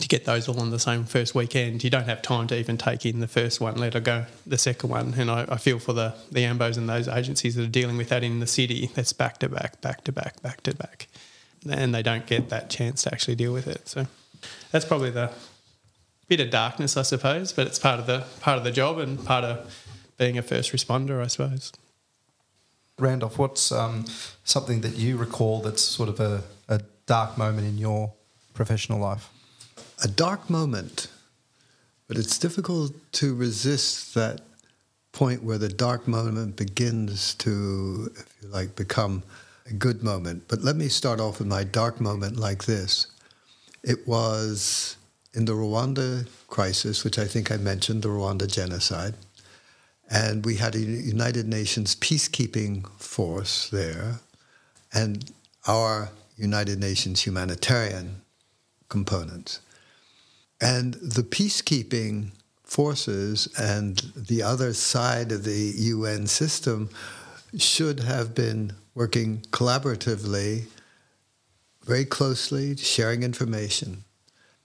to 0.00 0.08
get 0.08 0.24
those 0.24 0.48
all 0.48 0.58
on 0.58 0.70
the 0.70 0.78
same 0.78 1.04
first 1.04 1.34
weekend, 1.34 1.84
you 1.84 1.90
don't 1.90 2.06
have 2.06 2.22
time 2.22 2.46
to 2.46 2.58
even 2.58 2.78
take 2.78 3.04
in 3.04 3.20
the 3.20 3.28
first 3.28 3.60
one, 3.60 3.76
let 3.76 4.02
go 4.02 4.24
the 4.46 4.56
second 4.56 4.88
one. 4.88 5.14
And 5.18 5.30
I, 5.30 5.46
I, 5.48 5.56
feel 5.58 5.78
for 5.78 5.92
the, 5.92 6.14
the 6.30 6.40
AMBOs 6.44 6.78
and 6.78 6.88
those 6.88 7.08
agencies 7.08 7.56
that 7.56 7.64
are 7.64 7.70
dealing 7.70 7.98
with 7.98 8.08
that 8.08 8.24
in 8.24 8.40
the 8.40 8.46
city, 8.46 8.90
that's 8.94 9.12
back 9.12 9.38
to 9.40 9.50
back, 9.50 9.82
back 9.82 10.02
to 10.04 10.12
back, 10.12 10.40
back 10.40 10.62
to 10.62 10.74
back. 10.74 11.08
And 11.68 11.94
they 11.94 12.02
don't 12.02 12.26
get 12.26 12.48
that 12.48 12.70
chance 12.70 13.02
to 13.02 13.12
actually 13.12 13.34
deal 13.34 13.52
with 13.52 13.68
it. 13.68 13.86
So 13.86 14.06
that's 14.70 14.86
probably 14.86 15.10
the 15.10 15.30
bit 16.26 16.40
of 16.40 16.50
darkness, 16.50 16.96
I 16.96 17.02
suppose, 17.02 17.52
but 17.52 17.66
it's 17.66 17.78
part 17.78 18.00
of 18.00 18.06
the 18.06 18.24
part 18.40 18.56
of 18.56 18.64
the 18.64 18.70
job 18.70 18.98
and 18.98 19.22
part 19.22 19.44
of 19.44 19.86
being 20.16 20.38
a 20.38 20.42
first 20.42 20.72
responder, 20.72 21.22
I 21.22 21.26
suppose. 21.26 21.72
Randolph, 22.98 23.38
what's 23.38 23.70
um, 23.70 24.06
something 24.44 24.80
that 24.80 24.96
you 24.96 25.16
recall 25.16 25.60
that's 25.60 25.82
sort 25.82 26.08
of 26.08 26.20
a, 26.20 26.42
a 26.68 26.80
dark 27.06 27.36
moment 27.36 27.66
in 27.66 27.78
your 27.78 28.12
professional 28.54 28.98
life? 28.98 29.31
A 30.02 30.08
dark 30.08 30.50
moment, 30.50 31.06
but 32.08 32.16
it's 32.18 32.38
difficult 32.38 32.92
to 33.12 33.34
resist 33.34 34.14
that 34.14 34.40
point 35.12 35.42
where 35.42 35.58
the 35.58 35.68
dark 35.68 36.08
moment 36.08 36.56
begins 36.56 37.34
to, 37.34 38.10
if 38.16 38.34
you 38.42 38.48
like, 38.48 38.74
become 38.74 39.22
a 39.70 39.72
good 39.72 40.02
moment. 40.02 40.44
But 40.48 40.62
let 40.62 40.76
me 40.76 40.88
start 40.88 41.20
off 41.20 41.38
with 41.38 41.46
my 41.46 41.64
dark 41.64 42.00
moment 42.00 42.36
like 42.36 42.64
this. 42.64 43.06
It 43.84 44.06
was 44.08 44.96
in 45.34 45.44
the 45.44 45.52
Rwanda 45.52 46.28
crisis, 46.48 47.04
which 47.04 47.18
I 47.18 47.26
think 47.26 47.50
I 47.50 47.56
mentioned, 47.56 48.02
the 48.02 48.08
Rwanda 48.08 48.52
genocide. 48.52 49.14
And 50.10 50.44
we 50.44 50.56
had 50.56 50.74
a 50.74 50.80
United 50.80 51.46
Nations 51.46 51.94
peacekeeping 51.94 52.86
force 52.98 53.70
there, 53.70 54.20
and 54.92 55.30
our 55.66 56.10
United 56.36 56.80
Nations 56.80 57.24
humanitarian 57.24 58.22
components. 58.88 59.60
And 60.62 60.94
the 60.94 61.24
peacekeeping 61.24 62.30
forces 62.62 63.48
and 63.58 63.98
the 64.14 64.44
other 64.44 64.72
side 64.72 65.32
of 65.32 65.42
the 65.42 65.72
UN 65.76 66.28
system 66.28 66.88
should 67.58 68.00
have 68.00 68.32
been 68.32 68.72
working 68.94 69.40
collaboratively, 69.50 70.66
very 71.84 72.04
closely, 72.04 72.76
sharing 72.76 73.24
information. 73.24 74.04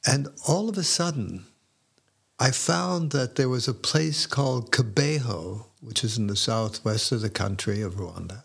And 0.06 0.28
all 0.48 0.70
of 0.70 0.78
a 0.78 0.84
sudden, 0.84 1.48
I 2.40 2.52
found 2.52 3.12
that 3.12 3.36
there 3.36 3.50
was 3.50 3.68
a 3.68 3.74
place 3.74 4.28
called 4.28 4.72
Kibeho, 4.72 5.66
which 5.82 6.04
is 6.04 6.20
in 6.20 6.28
the 6.28 6.36
southwest 6.36 7.12
of 7.12 7.22
the 7.22 7.32
country 7.32 7.82
of 7.82 7.96
Rwanda, 7.96 8.44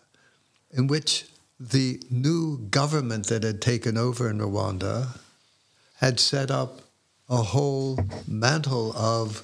in 0.71 0.87
which 0.87 1.27
the 1.61 2.03
new 2.11 2.57
government 2.71 3.27
that 3.27 3.43
had 3.43 3.61
taken 3.61 3.99
over 3.99 4.31
in 4.31 4.39
Rwanda 4.39 5.19
had 5.97 6.19
set 6.19 6.51
up 6.51 6.82
a 7.33 7.43
whole 7.43 7.99
mantle 8.29 8.93
of 8.93 9.43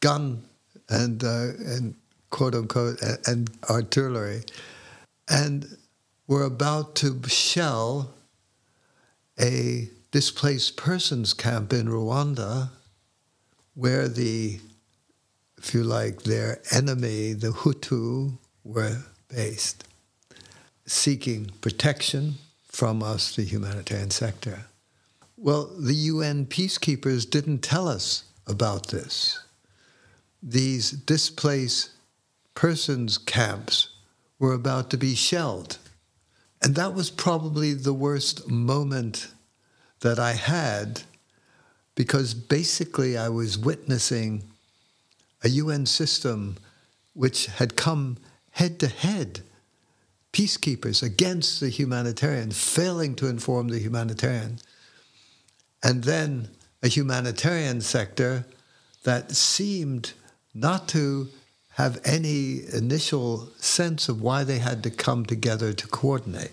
gun 0.00 0.42
and 0.88 1.24
uh, 1.24 1.52
and 1.64 1.94
quote 2.28 2.54
unquote 2.54 3.00
and, 3.00 3.18
and 3.26 3.50
artillery, 3.70 4.42
and 5.28 5.76
we're 6.26 6.44
about 6.44 6.94
to 6.96 7.20
shell 7.28 8.10
a 9.40 9.88
displaced 10.10 10.76
persons 10.76 11.32
camp 11.32 11.72
in 11.72 11.86
Rwanda, 11.86 12.70
where 13.74 14.08
the, 14.08 14.60
if 15.56 15.72
you 15.72 15.82
like, 15.82 16.22
their 16.22 16.60
enemy, 16.72 17.32
the 17.32 17.48
Hutu, 17.48 18.38
were 18.64 18.98
based, 19.28 19.84
seeking 20.86 21.50
protection 21.60 22.34
from 22.66 23.02
us, 23.02 23.34
the 23.34 23.42
humanitarian 23.42 24.10
sector. 24.10 24.66
Well, 25.42 25.70
the 25.74 25.94
UN 25.94 26.44
peacekeepers 26.44 27.28
didn't 27.28 27.60
tell 27.60 27.88
us 27.88 28.24
about 28.46 28.88
this. 28.88 29.40
These 30.42 30.90
displaced 30.90 31.92
persons 32.54 33.16
camps 33.16 33.88
were 34.38 34.52
about 34.52 34.90
to 34.90 34.98
be 34.98 35.14
shelled. 35.14 35.78
And 36.62 36.74
that 36.74 36.92
was 36.92 37.08
probably 37.08 37.72
the 37.72 37.94
worst 37.94 38.50
moment 38.50 39.28
that 40.00 40.18
I 40.18 40.32
had 40.32 41.04
because 41.94 42.34
basically 42.34 43.16
I 43.16 43.30
was 43.30 43.56
witnessing 43.56 44.42
a 45.42 45.48
UN 45.48 45.86
system 45.86 46.58
which 47.14 47.46
had 47.46 47.76
come 47.76 48.18
head 48.50 48.78
to 48.80 48.88
head, 48.88 49.40
peacekeepers 50.34 51.02
against 51.02 51.60
the 51.60 51.70
humanitarian, 51.70 52.50
failing 52.50 53.14
to 53.14 53.26
inform 53.26 53.68
the 53.68 53.78
humanitarians 53.78 54.62
and 55.82 56.04
then 56.04 56.48
a 56.82 56.88
humanitarian 56.88 57.80
sector 57.80 58.44
that 59.04 59.32
seemed 59.32 60.12
not 60.54 60.88
to 60.88 61.28
have 61.70 62.00
any 62.04 62.62
initial 62.72 63.48
sense 63.56 64.08
of 64.08 64.20
why 64.20 64.44
they 64.44 64.58
had 64.58 64.82
to 64.82 64.90
come 64.90 65.24
together 65.24 65.72
to 65.72 65.86
coordinate. 65.86 66.52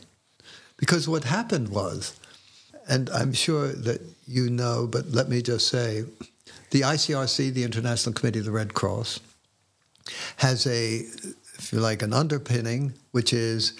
Because 0.77 1.07
what 1.07 1.23
happened 1.23 1.69
was, 1.69 2.19
and 2.87 3.09
I'm 3.09 3.33
sure 3.33 3.73
that 3.73 4.01
you 4.25 4.49
know, 4.49 4.87
but 4.87 5.09
let 5.11 5.27
me 5.27 5.41
just 5.41 5.67
say, 5.67 6.05
the 6.71 6.81
ICRC, 6.81 7.53
the 7.53 7.63
International 7.63 8.13
Committee 8.13 8.39
of 8.39 8.45
the 8.45 8.51
Red 8.51 8.73
Cross, 8.73 9.19
has 10.37 10.65
a 10.67 11.05
if 11.57 11.73
you 11.73 11.79
like, 11.79 12.01
an 12.01 12.13
underpinning, 12.13 12.93
which 13.11 13.33
is 13.33 13.73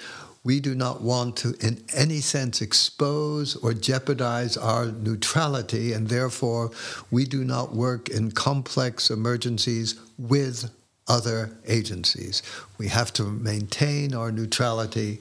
we 0.48 0.62
do 0.62 0.74
not 0.74 1.02
want 1.02 1.36
to, 1.36 1.54
in 1.60 1.84
any 1.94 2.22
sense, 2.22 2.62
expose 2.62 3.58
or 3.58 3.74
jeopardize 3.74 4.56
our 4.56 4.86
neutrality, 4.86 5.92
and 5.92 6.08
therefore 6.08 6.72
we 7.12 7.26
do 7.26 7.44
not 7.44 7.76
work 7.76 8.08
in 8.08 8.32
complex 8.32 9.10
emergencies 9.10 10.00
with 10.18 10.72
other 11.06 11.52
agencies. 11.66 12.42
We 12.78 12.88
have 12.88 13.12
to 13.20 13.24
maintain 13.24 14.14
our 14.14 14.32
neutrality 14.32 15.20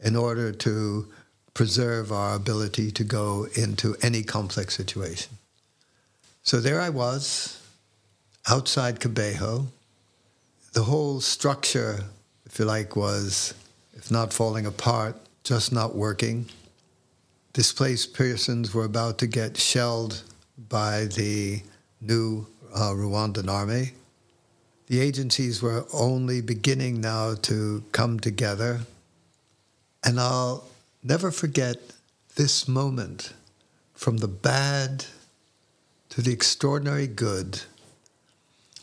in 0.00 0.14
order 0.14 0.52
to 0.52 1.08
preserve 1.54 2.12
our 2.12 2.34
ability 2.34 2.90
to 2.90 3.04
go 3.04 3.46
into 3.54 3.96
any 4.02 4.22
complex 4.22 4.76
situation. 4.76 5.32
So 6.42 6.60
there 6.60 6.82
I 6.82 6.90
was, 6.90 7.58
outside 8.46 9.00
Kibeho. 9.00 9.68
The 10.74 10.82
whole 10.82 11.22
structure, 11.22 12.04
if 12.44 12.58
you 12.58 12.66
like, 12.66 12.96
was, 12.96 13.54
if 13.98 14.10
not 14.10 14.32
falling 14.32 14.64
apart, 14.64 15.16
just 15.44 15.72
not 15.72 15.94
working. 15.94 16.46
Displaced 17.52 18.14
persons 18.14 18.72
were 18.72 18.84
about 18.84 19.18
to 19.18 19.26
get 19.26 19.56
shelled 19.56 20.22
by 20.68 21.06
the 21.06 21.62
new 22.00 22.46
uh, 22.74 22.92
Rwandan 22.92 23.48
army. 23.48 23.92
The 24.86 25.00
agencies 25.00 25.60
were 25.60 25.84
only 25.92 26.40
beginning 26.40 27.00
now 27.00 27.34
to 27.42 27.82
come 27.92 28.20
together. 28.20 28.80
And 30.04 30.18
I'll 30.18 30.64
never 31.02 31.30
forget 31.30 31.76
this 32.36 32.68
moment 32.68 33.34
from 33.94 34.18
the 34.18 34.28
bad 34.28 35.04
to 36.10 36.22
the 36.22 36.32
extraordinary 36.32 37.08
good 37.08 37.62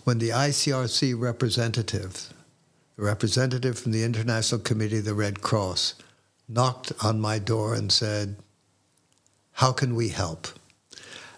when 0.04 0.20
the 0.20 0.30
ICRC 0.30 1.20
representative, 1.20 2.34
the 2.98 3.04
representative 3.04 3.78
from 3.78 3.92
the 3.92 4.04
International 4.04 4.60
Committee 4.60 5.00
of 5.00 5.06
the 5.06 5.14
Red 5.14 5.42
Cross, 5.42 5.96
knocked 6.48 6.92
on 7.04 7.20
my 7.20 7.40
door 7.40 7.74
and 7.74 7.92
said, 7.92 8.38
How 9.54 9.72
can 9.72 9.96
we 9.96 10.10
help? 10.10 10.48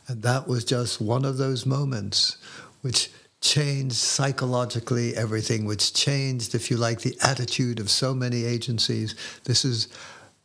And 0.07 0.21
that 0.23 0.47
was 0.47 0.63
just 0.63 1.01
one 1.01 1.25
of 1.25 1.37
those 1.37 1.65
moments 1.65 2.37
which 2.81 3.09
changed 3.41 3.95
psychologically 3.95 5.15
everything, 5.15 5.65
which 5.65 5.93
changed, 5.93 6.55
if 6.55 6.71
you 6.71 6.77
like, 6.77 7.01
the 7.01 7.17
attitude 7.21 7.79
of 7.79 7.89
so 7.89 8.13
many 8.13 8.45
agencies. 8.45 9.15
This 9.43 9.65
is 9.65 9.87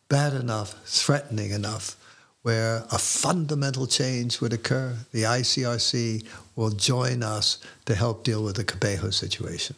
bad 0.09 0.35
enough, 0.35 0.75
threatening 0.85 1.53
enough, 1.53 1.97
where 2.43 2.85
a 2.91 2.99
fundamental 2.99 3.87
change 3.87 4.41
would 4.41 4.53
occur. 4.53 4.97
The 5.13 5.23
ICRC 5.23 6.27
will 6.57 6.71
join 6.71 7.23
us 7.23 7.59
to 7.87 7.95
help 7.95 8.25
deal 8.25 8.43
with 8.43 8.57
the 8.57 8.65
Kibeho 8.65 9.15
situation. 9.15 9.77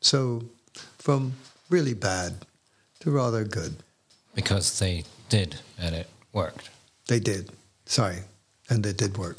So, 0.00 0.42
from 1.00 1.32
really 1.68 1.94
bad 1.94 2.34
to 3.00 3.10
rather 3.10 3.44
good. 3.44 3.76
Because 4.34 4.78
they 4.78 5.04
did, 5.28 5.56
and 5.78 5.94
it 5.94 6.08
worked. 6.32 6.70
They 7.08 7.18
did. 7.18 7.50
Sorry. 7.86 8.18
And 8.68 8.86
it 8.86 8.96
did 8.96 9.18
work. 9.18 9.38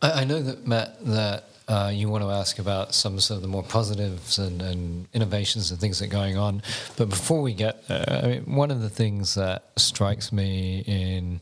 I, 0.00 0.22
I 0.22 0.24
know 0.24 0.42
that, 0.42 0.66
Matt, 0.66 1.04
that 1.06 1.44
uh, 1.68 1.90
you 1.94 2.08
want 2.08 2.24
to 2.24 2.30
ask 2.30 2.58
about 2.58 2.94
some 2.94 3.20
sort 3.20 3.36
of 3.36 3.42
the 3.42 3.48
more 3.48 3.62
positives 3.62 4.38
and, 4.38 4.60
and, 4.60 5.06
innovations 5.12 5.70
and 5.70 5.78
things 5.80 6.00
that 6.00 6.06
are 6.06 6.10
going 6.10 6.36
on. 6.36 6.62
But 6.96 7.08
before 7.08 7.40
we 7.42 7.54
get 7.54 7.86
there, 7.86 8.04
I 8.08 8.26
mean, 8.26 8.54
one 8.54 8.70
of 8.70 8.80
the 8.80 8.90
things 8.90 9.34
that 9.36 9.70
strikes 9.76 10.32
me 10.32 10.82
in, 10.86 11.40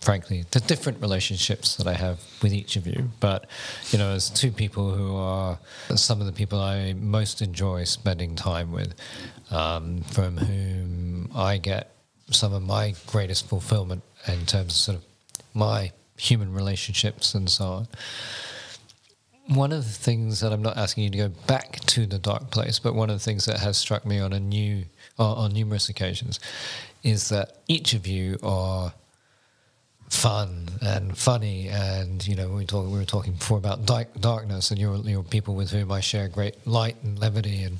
frankly, 0.00 0.44
the 0.50 0.60
different 0.60 1.00
relationships 1.00 1.76
that 1.76 1.86
I 1.86 1.94
have 1.94 2.20
with 2.42 2.52
each 2.52 2.76
of 2.76 2.86
you, 2.86 3.10
but, 3.20 3.46
you 3.90 3.98
know, 3.98 4.10
as 4.10 4.30
two 4.30 4.50
people 4.50 4.92
who 4.94 5.16
are 5.16 5.58
some 5.94 6.20
of 6.20 6.26
the 6.26 6.32
people 6.32 6.60
I 6.60 6.92
most 6.92 7.42
enjoy 7.42 7.84
spending 7.84 8.34
time 8.36 8.72
with, 8.72 8.94
um, 9.50 10.02
from 10.02 10.36
whom 10.36 11.30
I 11.34 11.58
get 11.58 11.92
some 12.30 12.52
of 12.52 12.62
my 12.62 12.94
greatest 13.06 13.48
fulfillment 13.48 14.02
in 14.26 14.46
terms 14.46 14.72
of 14.72 14.76
sort 14.76 14.98
of 14.98 15.04
my 15.54 15.92
human 16.16 16.52
relationships 16.52 17.34
and 17.34 17.48
so 17.48 17.64
on. 17.64 17.88
One 19.46 19.72
of 19.72 19.84
the 19.84 19.90
things 19.90 20.40
that 20.40 20.52
I'm 20.52 20.62
not 20.62 20.76
asking 20.76 21.04
you 21.04 21.10
to 21.10 21.18
go 21.18 21.28
back 21.46 21.80
to 21.86 22.06
the 22.06 22.18
dark 22.18 22.50
place, 22.50 22.78
but 22.78 22.94
one 22.94 23.08
of 23.08 23.16
the 23.16 23.24
things 23.24 23.46
that 23.46 23.60
has 23.60 23.78
struck 23.78 24.04
me 24.04 24.18
on 24.18 24.32
a 24.32 24.40
new 24.40 24.84
on 25.18 25.52
numerous 25.52 25.88
occasions 25.88 26.38
is 27.02 27.28
that 27.30 27.58
each 27.66 27.92
of 27.94 28.06
you 28.06 28.38
are 28.42 28.92
fun 30.08 30.68
and 30.80 31.16
funny, 31.16 31.68
and 31.68 32.26
you 32.26 32.34
know 32.34 32.48
we 32.48 32.64
talk, 32.64 32.86
we 32.86 32.98
were 32.98 33.04
talking 33.04 33.34
before 33.34 33.58
about 33.58 33.86
dark, 33.86 34.08
darkness, 34.20 34.70
and 34.70 34.80
you're, 34.80 34.96
you're 34.96 35.22
people 35.22 35.54
with 35.54 35.70
whom 35.70 35.92
I 35.92 36.00
share 36.00 36.28
great 36.28 36.66
light 36.66 36.96
and 37.02 37.18
levity, 37.18 37.62
and 37.62 37.78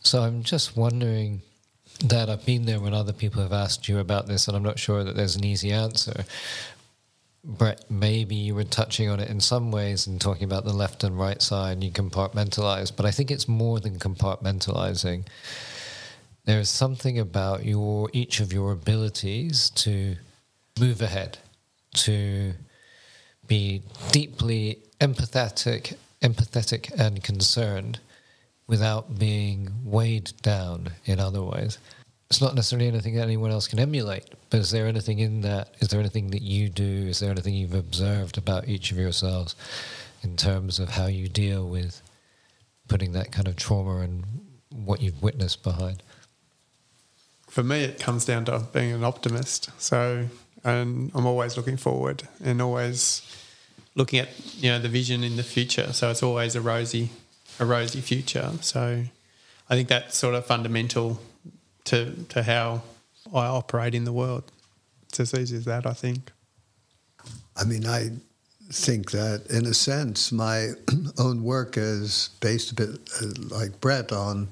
so 0.00 0.22
I'm 0.22 0.42
just 0.42 0.76
wondering 0.76 1.42
that 2.04 2.30
I've 2.30 2.46
been 2.46 2.64
there 2.64 2.80
when 2.80 2.94
other 2.94 3.12
people 3.12 3.42
have 3.42 3.52
asked 3.52 3.88
you 3.88 3.98
about 3.98 4.26
this, 4.26 4.48
and 4.48 4.56
I'm 4.56 4.62
not 4.62 4.78
sure 4.78 5.04
that 5.04 5.16
there's 5.16 5.36
an 5.36 5.44
easy 5.44 5.72
answer. 5.72 6.24
Brett, 7.44 7.90
maybe 7.90 8.34
you 8.34 8.54
were 8.54 8.64
touching 8.64 9.08
on 9.08 9.20
it 9.20 9.30
in 9.30 9.40
some 9.40 9.70
ways 9.70 10.06
and 10.06 10.20
talking 10.20 10.44
about 10.44 10.64
the 10.64 10.72
left 10.72 11.04
and 11.04 11.18
right 11.18 11.40
side, 11.40 11.72
and 11.72 11.84
you 11.84 11.90
compartmentalize, 11.90 12.94
but 12.94 13.06
I 13.06 13.10
think 13.10 13.30
it's 13.30 13.48
more 13.48 13.80
than 13.80 13.98
compartmentalizing. 13.98 15.24
There 16.44 16.60
is 16.60 16.70
something 16.70 17.18
about 17.18 17.64
your 17.64 18.08
each 18.12 18.40
of 18.40 18.52
your 18.52 18.72
abilities 18.72 19.70
to 19.70 20.16
move 20.80 21.02
ahead, 21.02 21.38
to 21.94 22.54
be 23.46 23.82
deeply 24.10 24.78
empathetic, 25.00 25.96
empathetic 26.22 26.92
and 26.98 27.22
concerned 27.22 28.00
without 28.66 29.18
being 29.18 29.70
weighed 29.84 30.32
down 30.42 30.90
in 31.06 31.18
other 31.18 31.42
ways 31.42 31.78
it's 32.30 32.40
not 32.42 32.54
necessarily 32.54 32.88
anything 32.88 33.14
that 33.14 33.22
anyone 33.22 33.50
else 33.50 33.66
can 33.66 33.78
emulate, 33.78 34.26
but 34.50 34.60
is 34.60 34.70
there 34.70 34.86
anything 34.86 35.18
in 35.18 35.40
that? 35.42 35.74
Is 35.80 35.88
there 35.88 36.00
anything 36.00 36.30
that 36.30 36.42
you 36.42 36.68
do? 36.68 37.06
Is 37.08 37.20
there 37.20 37.30
anything 37.30 37.54
you've 37.54 37.74
observed 37.74 38.36
about 38.36 38.68
each 38.68 38.92
of 38.92 38.98
yourselves 38.98 39.56
in 40.22 40.36
terms 40.36 40.78
of 40.78 40.90
how 40.90 41.06
you 41.06 41.28
deal 41.28 41.66
with 41.66 42.02
putting 42.86 43.12
that 43.12 43.32
kind 43.32 43.48
of 43.48 43.56
trauma 43.56 44.00
and 44.00 44.24
what 44.70 45.00
you've 45.00 45.22
witnessed 45.22 45.62
behind? 45.62 46.02
For 47.48 47.62
me, 47.62 47.82
it 47.82 47.98
comes 47.98 48.26
down 48.26 48.44
to 48.44 48.58
being 48.74 48.92
an 48.92 49.04
optimist. 49.04 49.70
So, 49.80 50.26
and 50.64 51.10
I'm 51.14 51.26
always 51.26 51.56
looking 51.56 51.76
forward 51.76 52.24
and 52.42 52.60
always 52.60 53.22
looking 53.94 54.20
at 54.20 54.28
you 54.56 54.70
know 54.70 54.78
the 54.78 54.88
vision 54.88 55.24
in 55.24 55.36
the 55.36 55.42
future. 55.42 55.92
So 55.92 56.10
it's 56.10 56.22
always 56.22 56.54
a 56.54 56.60
rosy, 56.60 57.10
a 57.58 57.66
rosy 57.66 58.00
future. 58.00 58.52
So 58.60 59.04
I 59.68 59.74
think 59.74 59.88
that's 59.88 60.16
sort 60.16 60.34
of 60.34 60.46
fundamental 60.46 61.20
to 61.84 62.12
to 62.30 62.42
how 62.42 62.82
I 63.34 63.46
operate 63.46 63.94
in 63.94 64.04
the 64.04 64.12
world. 64.12 64.44
It's 65.08 65.20
as 65.20 65.34
easy 65.34 65.56
as 65.56 65.64
that, 65.64 65.86
I 65.86 65.94
think. 65.94 66.32
I 67.56 67.64
mean, 67.64 67.86
I 67.86 68.10
think 68.70 69.10
that 69.12 69.46
in 69.50 69.66
a 69.66 69.74
sense, 69.74 70.30
my 70.30 70.70
own 71.18 71.42
work 71.42 71.76
is 71.76 72.30
based 72.40 72.72
a 72.72 72.74
bit 72.74 73.10
uh, 73.20 73.26
like 73.48 73.80
Brett 73.80 74.12
on 74.12 74.48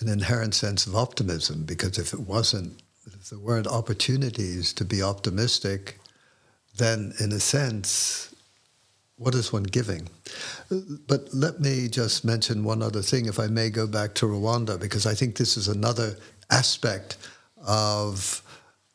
an 0.00 0.08
inherent 0.08 0.54
sense 0.54 0.86
of 0.86 0.96
optimism. 0.96 1.62
Because 1.64 1.98
if 1.98 2.12
it 2.12 2.20
wasn't, 2.20 2.81
if 3.06 3.30
there 3.30 3.38
weren't 3.38 3.66
opportunities 3.66 4.72
to 4.74 4.84
be 4.84 5.02
optimistic, 5.02 5.98
then 6.76 7.12
in 7.20 7.32
a 7.32 7.40
sense, 7.40 8.34
what 9.16 9.34
is 9.34 9.52
one 9.52 9.64
giving? 9.64 10.08
But 10.70 11.32
let 11.32 11.60
me 11.60 11.88
just 11.88 12.24
mention 12.24 12.64
one 12.64 12.82
other 12.82 13.02
thing, 13.02 13.26
if 13.26 13.38
I 13.38 13.46
may 13.46 13.70
go 13.70 13.86
back 13.86 14.14
to 14.14 14.26
Rwanda, 14.26 14.80
because 14.80 15.06
I 15.06 15.14
think 15.14 15.36
this 15.36 15.56
is 15.56 15.68
another 15.68 16.16
aspect 16.50 17.16
of 17.66 18.42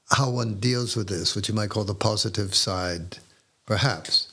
how 0.10 0.30
one 0.30 0.60
deals 0.60 0.96
with 0.96 1.08
this, 1.08 1.36
which 1.36 1.50
you 1.50 1.56
might 1.56 1.70
call 1.70 1.84
the 1.84 1.94
positive 1.94 2.56
side, 2.56 3.18
perhaps. 3.66 4.30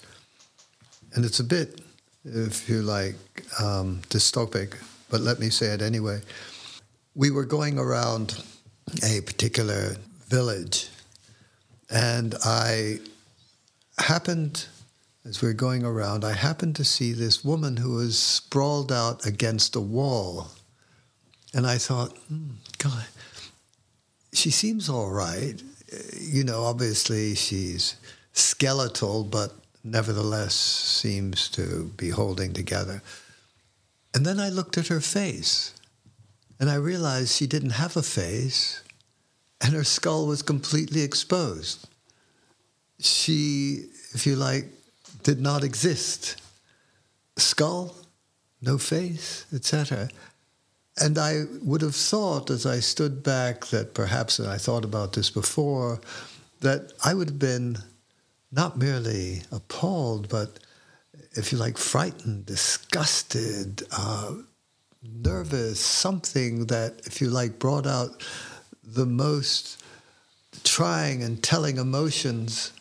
And 1.15 1.25
it's 1.25 1.41
a 1.41 1.45
bit, 1.45 1.81
if 2.25 2.69
you 2.69 2.83
like, 2.83 3.17
um, 3.61 4.01
dystopic, 4.09 4.77
but 5.11 5.21
let 5.21 5.39
me 5.39 5.51
say 5.51 5.67
it 5.67 5.83
anyway. 5.83 6.21
We 7.15 7.31
were 7.31 7.45
going 7.45 7.79
around 7.79 8.43
a 9.03 9.21
particular 9.23 9.97
village, 10.29 10.89
and 11.91 12.35
I 12.45 12.99
happened, 13.99 14.67
as 15.25 15.41
we 15.41 15.49
were 15.49 15.55
going 15.55 15.85
around, 15.85 16.25
I 16.25 16.33
happened 16.33 16.77
to 16.77 16.85
see 16.85 17.13
this 17.13 17.45
woman 17.45 17.77
who 17.77 17.93
was 17.93 18.19
sprawled 18.19 18.91
out 18.93 19.25
against 19.27 19.77
a 19.77 19.81
wall. 19.81 20.49
And 21.53 21.67
I 21.67 21.79
thought, 21.79 22.17
hmm, 22.29 22.51
God, 22.79 23.05
she 24.33 24.51
seems 24.51 24.89
all 24.89 25.11
right. 25.11 25.63
You 26.19 26.43
know, 26.43 26.65
obviously 26.65 27.35
she's 27.37 27.97
skeletal, 28.33 29.23
but 29.23 29.53
nevertheless 29.85 30.55
seems 30.55 31.49
to 31.51 31.93
be 31.97 32.11
holding 32.11 32.53
together. 32.53 33.03
And 34.15 34.27
then 34.27 34.41
I 34.41 34.49
looked 34.49 34.79
at 34.79 34.89
her 34.89 35.01
face 35.01 35.73
and 36.59 36.71
I 36.71 36.77
realized 36.77 37.35
she 37.35 37.47
didn't 37.47 37.71
have 37.71 37.97
a 37.97 38.03
face 38.03 38.83
and 39.61 39.75
her 39.75 39.85
skull 39.85 40.27
was 40.27 40.43
completely 40.43 41.03
exposed. 41.03 41.89
She, 43.01 43.87
if 44.13 44.27
you 44.27 44.37
like, 44.37 44.67
did 45.23 45.41
not 45.41 45.65
exist. 45.65 46.41
Skull, 47.37 47.97
no 48.61 48.79
face, 48.79 49.47
etc. 49.53 50.09
and 51.01 51.19
I 51.19 51.45
would 51.63 51.81
have 51.81 51.97
thought, 51.97 52.51
as 52.51 52.67
I 52.67 52.81
stood 52.81 53.23
back, 53.23 53.67
that 53.67 53.95
perhaps, 53.95 54.39
and 54.39 54.49
I 54.49 54.59
thought 54.59 54.85
about 54.85 55.15
this 55.15 55.31
before, 55.31 56.01
that 56.61 56.93
I 57.05 57.15
would 57.15 57.31
have 57.31 57.39
been 57.39 57.79
not 58.53 58.79
merely 58.79 59.43
appalled, 59.51 60.29
but 60.29 60.61
if 61.33 61.51
you 61.51 61.59
like, 61.59 61.79
frightened, 61.79 62.47
disgusted, 62.47 63.83
uh, 63.91 64.35
nervous, 65.05 65.81
something 65.81 66.67
that, 66.67 67.01
if 67.05 67.21
you 67.21 67.29
like, 67.29 67.59
brought 67.59 67.87
out 67.87 68.23
the 68.83 69.07
most 69.07 69.83
trying 70.63 71.23
and 71.23 71.43
telling 71.43 71.79
emotions. 71.79 72.73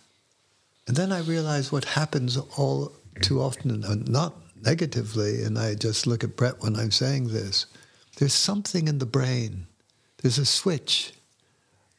And 0.88 0.95
then 0.95 1.12
I 1.12 1.22
realized 1.22 1.72
what 1.72 1.86
happens 1.86 2.38
all 2.58 2.94
too 3.22 3.41
often, 3.41 3.84
and 3.84 4.08
not 4.08 4.34
negatively, 4.62 5.44
and 5.44 5.58
I 5.58 5.76
just 5.76 6.08
look 6.08 6.24
at 6.24 6.36
Brett 6.36 6.62
when 6.62 6.76
I'm 6.76 6.91
saying 6.91 7.28
this. 7.28 7.66
There's 8.18 8.34
something 8.34 8.88
in 8.88 9.00
the 9.00 9.06
brain, 9.06 9.68
there's 10.22 10.38
a 10.38 10.45
switch 10.45 11.14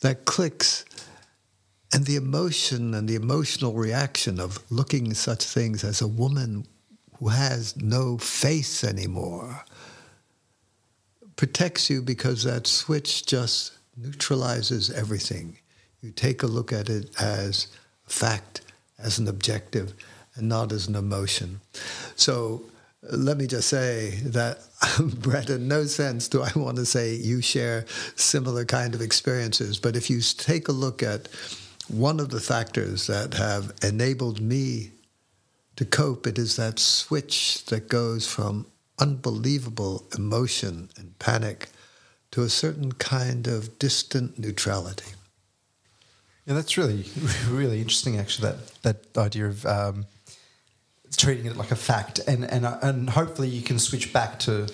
that 0.01 0.25
clicks, 0.25 0.85
and 1.93 2.07
the 2.07 2.17
emotion 2.17 2.95
and 2.95 3.09
the 3.09 3.15
emotional 3.15 3.75
reaction 3.75 4.41
of 4.41 4.59
looking 4.71 5.15
such 5.15 5.45
things 5.45 5.85
as 5.85 6.01
a 6.01 6.09
woman 6.09 6.67
who 7.19 7.29
has 7.29 7.77
no 7.77 8.19
face 8.19 8.83
anymore 8.83 9.65
protects 11.37 11.91
you 11.91 12.03
because 12.03 12.45
that 12.45 12.67
switch 12.67 13.27
just 13.27 13.79
neutralizes 13.97 14.91
everything. 14.91 15.59
You 16.01 16.11
take 16.11 16.43
a 16.43 16.47
look 16.47 16.73
at 16.73 16.89
it 16.89 17.11
as 17.21 17.69
fact, 18.07 18.61
as 18.99 19.19
an 19.19 19.29
objective, 19.29 19.95
and 20.35 20.49
not 20.49 20.73
as 20.73 20.87
an 20.89 20.97
emotion. 20.97 21.61
So 22.17 22.63
let 23.03 23.37
me 23.37 23.47
just 23.47 23.69
say 23.69 24.21
that, 24.25 24.59
Brett, 25.01 25.51
in 25.51 25.69
no 25.69 25.85
sense 25.85 26.29
do 26.29 26.43
I 26.43 26.51
want 26.57 26.77
to 26.77 26.87
say 26.87 27.15
you 27.15 27.41
share 27.41 27.85
similar 28.17 28.65
kind 28.65 28.95
of 28.95 29.01
experiences, 29.01 29.79
but 29.79 29.97
if 29.97 30.11
you 30.11 30.21
take 30.21 30.69
a 30.69 30.73
look 30.73 31.03
at 31.03 31.29
one 31.89 32.19
of 32.19 32.31
the 32.31 32.41
factors 32.41 33.07
that 33.07 33.35
have 33.35 33.73
enabled 33.83 34.41
me 34.41 34.91
to 35.77 35.85
cope, 35.85 36.27
it 36.27 36.39
is 36.39 36.57
that 36.57 36.79
switch 36.79 37.65
that 37.67 37.89
goes 37.89 38.27
from 38.27 38.67
unbelievable 38.99 40.05
emotion 40.17 40.91
and 40.97 41.19
panic 41.19 41.69
to 42.31 42.43
a 42.43 42.49
certain 42.49 42.93
kind 42.93 43.47
of 43.47 43.79
distant 43.79 44.39
neutrality. 44.39 45.13
Yeah, 46.47 46.55
that's 46.55 46.77
really, 46.77 47.05
really 47.49 47.79
interesting. 47.79 48.19
Actually, 48.19 48.53
that 48.53 48.83
that 48.83 49.19
idea 49.19 49.47
of 49.47 49.65
um, 49.65 50.07
treating 51.17 51.47
it 51.47 51.57
like 51.57 51.71
a 51.71 51.77
fact, 51.77 52.21
and 52.27 52.45
and 52.45 52.67
uh, 52.67 52.79
and 52.83 53.11
hopefully 53.11 53.49
you 53.49 53.63
can 53.63 53.79
switch 53.79 54.13
back 54.13 54.39
to 54.41 54.67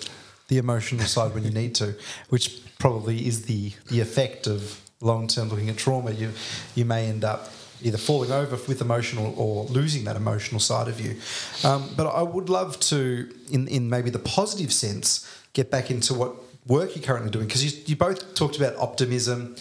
the 0.47 0.57
emotional 0.57 1.05
side 1.05 1.33
when 1.33 1.43
you 1.43 1.51
need 1.51 1.75
to, 1.75 1.95
which 2.29 2.61
probably 2.77 3.25
is 3.25 3.43
the 3.43 3.71
the 3.87 4.01
effect 4.01 4.47
of 4.47 4.81
long 4.99 5.27
term 5.27 5.49
looking 5.49 5.69
at 5.69 5.77
trauma. 5.77 6.11
You 6.11 6.31
you 6.75 6.83
may 6.83 7.07
end 7.07 7.23
up 7.23 7.51
either 7.81 7.97
falling 7.97 8.31
over 8.31 8.55
with 8.67 8.81
emotional 8.81 9.33
or 9.37 9.65
losing 9.65 10.03
that 10.05 10.15
emotional 10.15 10.59
side 10.59 10.87
of 10.87 10.99
you. 10.99 11.17
Um, 11.63 11.89
but 11.95 12.07
I 12.07 12.21
would 12.21 12.49
love 12.49 12.79
to, 12.81 13.29
in, 13.49 13.67
in 13.67 13.89
maybe 13.89 14.09
the 14.09 14.19
positive 14.19 14.71
sense, 14.71 15.27
get 15.53 15.71
back 15.71 15.91
into 15.91 16.13
what 16.13 16.35
work 16.67 16.95
you're 16.95 17.03
currently 17.03 17.31
doing 17.31 17.47
because 17.47 17.63
you, 17.63 17.83
you 17.85 17.95
both 17.95 18.35
talked 18.35 18.57
about 18.57 18.75
optimism 18.77 19.55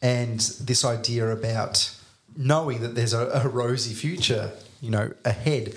and 0.00 0.40
this 0.40 0.84
idea 0.84 1.28
about 1.30 1.90
knowing 2.36 2.80
that 2.82 2.94
there's 2.94 3.12
a, 3.12 3.26
a 3.28 3.48
rosy 3.48 3.94
future, 3.94 4.52
you 4.80 4.90
know, 4.90 5.12
ahead. 5.24 5.74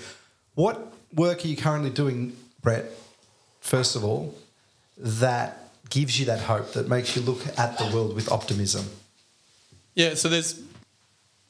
What 0.54 0.92
work 1.14 1.44
are 1.44 1.48
you 1.48 1.56
currently 1.56 1.90
doing, 1.90 2.36
Brett? 2.62 2.86
First 3.60 3.96
of 3.96 4.04
all, 4.04 4.34
that 4.96 5.70
gives 5.88 6.20
you 6.20 6.26
that 6.26 6.40
hope 6.40 6.72
that 6.72 6.88
makes 6.88 7.16
you 7.16 7.22
look 7.22 7.46
at 7.58 7.78
the 7.78 7.84
world 7.94 8.14
with 8.14 8.30
optimism. 8.30 8.86
Yeah, 9.94 10.14
so 10.14 10.28
there's 10.28 10.62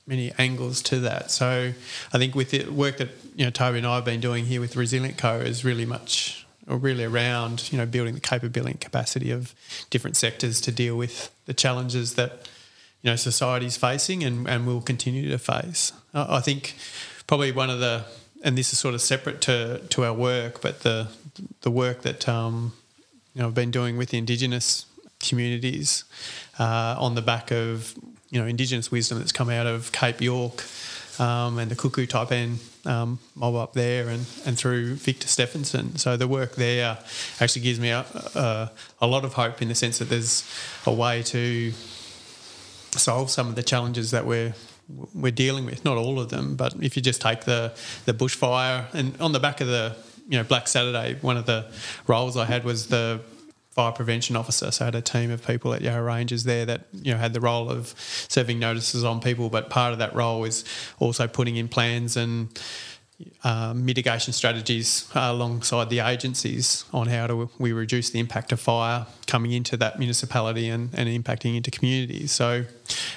many 0.06 0.32
angles 0.39 0.82
to 0.82 1.01
that. 1.01 1.31
So 1.31 1.72
I 2.12 2.18
think 2.18 2.35
with 2.35 2.51
the 2.51 2.68
work 2.70 2.98
that 2.98 3.10
you 3.35 3.44
know 3.44 3.51
Toby 3.51 3.78
and 3.78 3.86
I 3.86 3.97
have 3.97 4.05
been 4.05 4.20
doing 4.20 4.47
here 4.47 4.60
with 4.60 4.77
Resilient 4.77 5.18
Co 5.18 5.36
is 5.36 5.64
really 5.64 5.86
much 5.86 6.47
or 6.66 6.77
really 6.77 7.05
around 7.05 7.72
you 7.72 7.78
know 7.78 7.86
building 7.86 8.14
the 8.14 8.20
capability 8.20 8.72
and 8.72 8.81
capacity 8.81 9.31
of 9.31 9.55
different 9.90 10.16
sectors 10.16 10.60
to 10.62 10.72
deal 10.72 10.97
with 10.97 11.31
the 11.47 11.55
challenges 11.55 12.14
that 12.14 12.48
you 13.02 13.10
know 13.10 13.16
society's 13.16 13.77
facing 13.77 14.22
and, 14.24 14.48
and 14.48 14.66
will 14.66 14.81
continue 14.81 15.28
to 15.28 15.39
face. 15.39 15.93
I 16.12 16.40
think 16.40 16.77
probably 17.27 17.52
one 17.52 17.70
of 17.70 17.81
the 17.81 18.05
and 18.43 18.56
this 18.56 18.72
is 18.72 18.78
sort 18.78 18.94
of 18.94 19.01
separate 19.01 19.40
to 19.43 19.78
to 19.90 20.05
our 20.05 20.14
work, 20.14 20.60
but 20.60 20.81
the 20.81 21.09
the 21.62 21.70
work 21.70 22.02
that 22.02 22.28
um, 22.28 22.72
you 23.35 23.43
know 23.43 23.48
I've 23.48 23.55
been 23.55 23.70
doing 23.70 23.97
with 23.97 24.10
the 24.10 24.18
Indigenous 24.18 24.86
communities 25.18 26.05
uh, 26.59 26.97
on 26.98 27.14
the 27.14 27.22
back 27.22 27.51
of 27.51 27.94
you 28.31 28.40
know 28.40 28.47
indigenous 28.47 28.90
wisdom 28.90 29.19
that's 29.19 29.32
come 29.32 29.51
out 29.51 29.66
of 29.66 29.93
Cape 29.93 30.20
York 30.20 30.65
um, 31.19 31.59
and 31.59 31.70
the 31.70 31.77
Kuku 31.77 32.07
Thaypan 32.07 32.59
um, 32.86 33.19
mob 33.35 33.55
up 33.55 33.74
there, 33.74 34.09
and, 34.09 34.24
and 34.47 34.59
through 34.59 34.94
Victor 34.94 35.27
Steffensen. 35.27 35.98
So 35.98 36.16
the 36.16 36.27
work 36.27 36.55
there 36.55 36.98
actually 37.40 37.62
gives 37.62 37.78
me 37.78 37.90
a, 37.90 38.01
a, 38.35 38.70
a 39.02 39.07
lot 39.07 39.24
of 39.24 39.35
hope 39.35 39.61
in 39.61 39.69
the 39.69 39.74
sense 39.74 39.98
that 39.98 40.09
there's 40.09 40.48
a 40.86 40.93
way 40.93 41.23
to 41.24 41.73
solve 42.93 43.31
some 43.31 43.48
of 43.48 43.55
the 43.55 43.62
challenges 43.62 44.11
that 44.12 44.27
we're 44.27 44.55
we're 45.15 45.31
dealing 45.31 45.66
with. 45.66 45.85
Not 45.85 45.98
all 45.98 46.19
of 46.19 46.31
them, 46.31 46.57
but 46.57 46.74
if 46.82 46.97
you 46.97 47.02
just 47.02 47.20
take 47.20 47.44
the 47.44 47.73
the 48.07 48.15
bushfire 48.15 48.93
and 48.94 49.20
on 49.20 49.32
the 49.32 49.40
back 49.40 49.61
of 49.61 49.69
the 49.69 49.97
you 50.28 50.39
know 50.39 50.44
Black 50.44 50.69
Saturday, 50.69 51.16
one 51.20 51.36
of 51.36 51.47
the 51.47 51.70
roles 52.07 52.36
I 52.36 52.47
had 52.47 52.65
was 52.65 52.86
the 52.86 53.20
fire 53.70 53.92
prevention 53.92 54.36
officer. 54.36 54.70
So 54.70 54.84
I 54.84 54.86
had 54.86 54.94
a 54.94 55.01
team 55.01 55.30
of 55.30 55.47
people 55.47 55.72
at 55.72 55.80
Yarra 55.80 56.02
Ranges 56.02 56.44
there 56.44 56.66
that 56.66 56.86
you 56.92 57.12
know 57.12 57.18
had 57.18 57.32
the 57.32 57.40
role 57.40 57.70
of 57.70 57.94
serving 58.28 58.59
notices 58.59 59.05
on 59.05 59.20
people, 59.20 59.48
but 59.48 59.70
part 59.70 59.92
of 59.92 59.98
that 60.01 60.14
role 60.14 60.44
is 60.44 60.64
also 60.98 61.26
putting 61.28 61.56
in 61.56 61.68
plans 61.68 62.16
and 62.16 62.48
uh, 63.44 63.72
mitigation 63.74 64.32
strategies 64.32 65.09
uh, 65.14 65.28
alongside 65.30 65.90
the 65.90 66.01
agencies 66.01 66.84
on 66.92 67.06
how 67.06 67.26
do 67.26 67.51
we 67.59 67.72
reduce 67.72 68.10
the 68.10 68.18
impact 68.18 68.52
of 68.52 68.60
fire 68.60 69.06
coming 69.26 69.52
into 69.52 69.76
that 69.76 69.98
municipality 69.98 70.68
and, 70.68 70.90
and 70.94 71.09
impacting 71.09 71.56
into 71.56 71.70
communities. 71.70 72.32
So, 72.32 72.64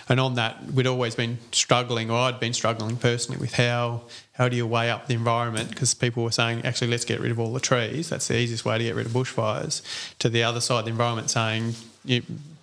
and 0.08 0.20
on 0.20 0.36
that, 0.36 0.72
we'd 0.72 0.88
always 0.88 1.16
been 1.16 1.38
struggling, 1.52 2.10
or 2.10 2.18
I'd 2.18 2.40
been 2.40 2.54
struggling 2.54 2.98
personally 2.98 3.40
with 3.40 3.54
how 3.56 4.04
how 4.34 4.50
do 4.50 4.56
you 4.56 4.66
weigh 4.66 4.90
up 4.90 5.06
the 5.08 5.14
environment? 5.14 5.70
Because 5.70 5.94
people 5.94 6.24
were 6.24 6.32
saying, 6.32 6.66
actually, 6.66 6.90
let's 6.90 7.06
get 7.06 7.20
rid 7.20 7.32
of 7.32 7.40
all 7.40 7.54
the 7.54 7.60
trees. 7.60 8.10
That's 8.10 8.28
the 8.28 8.38
easiest 8.38 8.66
way 8.66 8.80
to 8.80 8.84
get 8.84 8.96
rid 8.96 9.06
of 9.06 9.12
bushfires. 9.12 9.84
To 10.20 10.28
the 10.28 10.44
other 10.44 10.60
side 10.60 10.86
the 10.86 10.90
environment 10.90 11.30
saying, 11.30 11.76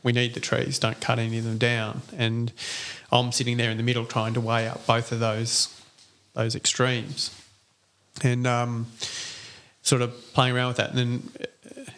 we 0.02 0.12
need 0.12 0.34
the 0.34 0.40
trees, 0.40 0.78
don't 0.78 1.00
cut 1.00 1.18
any 1.18 1.38
of 1.38 1.44
them 1.44 1.58
down. 1.58 2.02
And 2.16 2.52
I'm 3.12 3.32
sitting 3.32 3.56
there 3.56 3.70
in 3.70 3.76
the 3.76 3.82
middle 3.82 4.04
trying 4.04 4.34
to 4.34 4.40
weigh 4.40 4.66
up 4.66 4.84
both 4.86 5.12
of 5.12 5.20
those 5.20 5.79
those 6.34 6.54
extremes, 6.54 7.30
and 8.22 8.46
um, 8.46 8.86
sort 9.82 10.02
of 10.02 10.14
playing 10.32 10.54
around 10.54 10.68
with 10.68 10.76
that, 10.78 10.90
and 10.90 10.98
then 10.98 11.22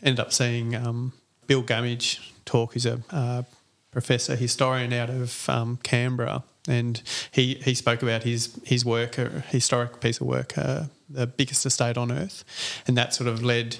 ended 0.02 0.20
up 0.20 0.32
seeing 0.32 0.74
um, 0.74 1.12
Bill 1.46 1.62
Gammage 1.62 2.32
talk. 2.44 2.74
He's 2.74 2.86
a 2.86 3.00
uh, 3.10 3.42
professor 3.90 4.36
historian 4.36 4.92
out 4.92 5.10
of 5.10 5.48
um, 5.48 5.78
Canberra, 5.82 6.44
and 6.68 7.02
he, 7.30 7.54
he 7.56 7.74
spoke 7.74 8.02
about 8.02 8.22
his 8.24 8.58
his 8.64 8.84
work, 8.84 9.18
a 9.18 9.28
historic 9.48 10.00
piece 10.00 10.20
of 10.20 10.26
work, 10.26 10.56
uh, 10.56 10.84
the 11.08 11.26
biggest 11.26 11.66
estate 11.66 11.96
on 11.96 12.10
earth, 12.10 12.44
and 12.86 12.96
that 12.96 13.14
sort 13.14 13.28
of 13.28 13.42
led 13.42 13.76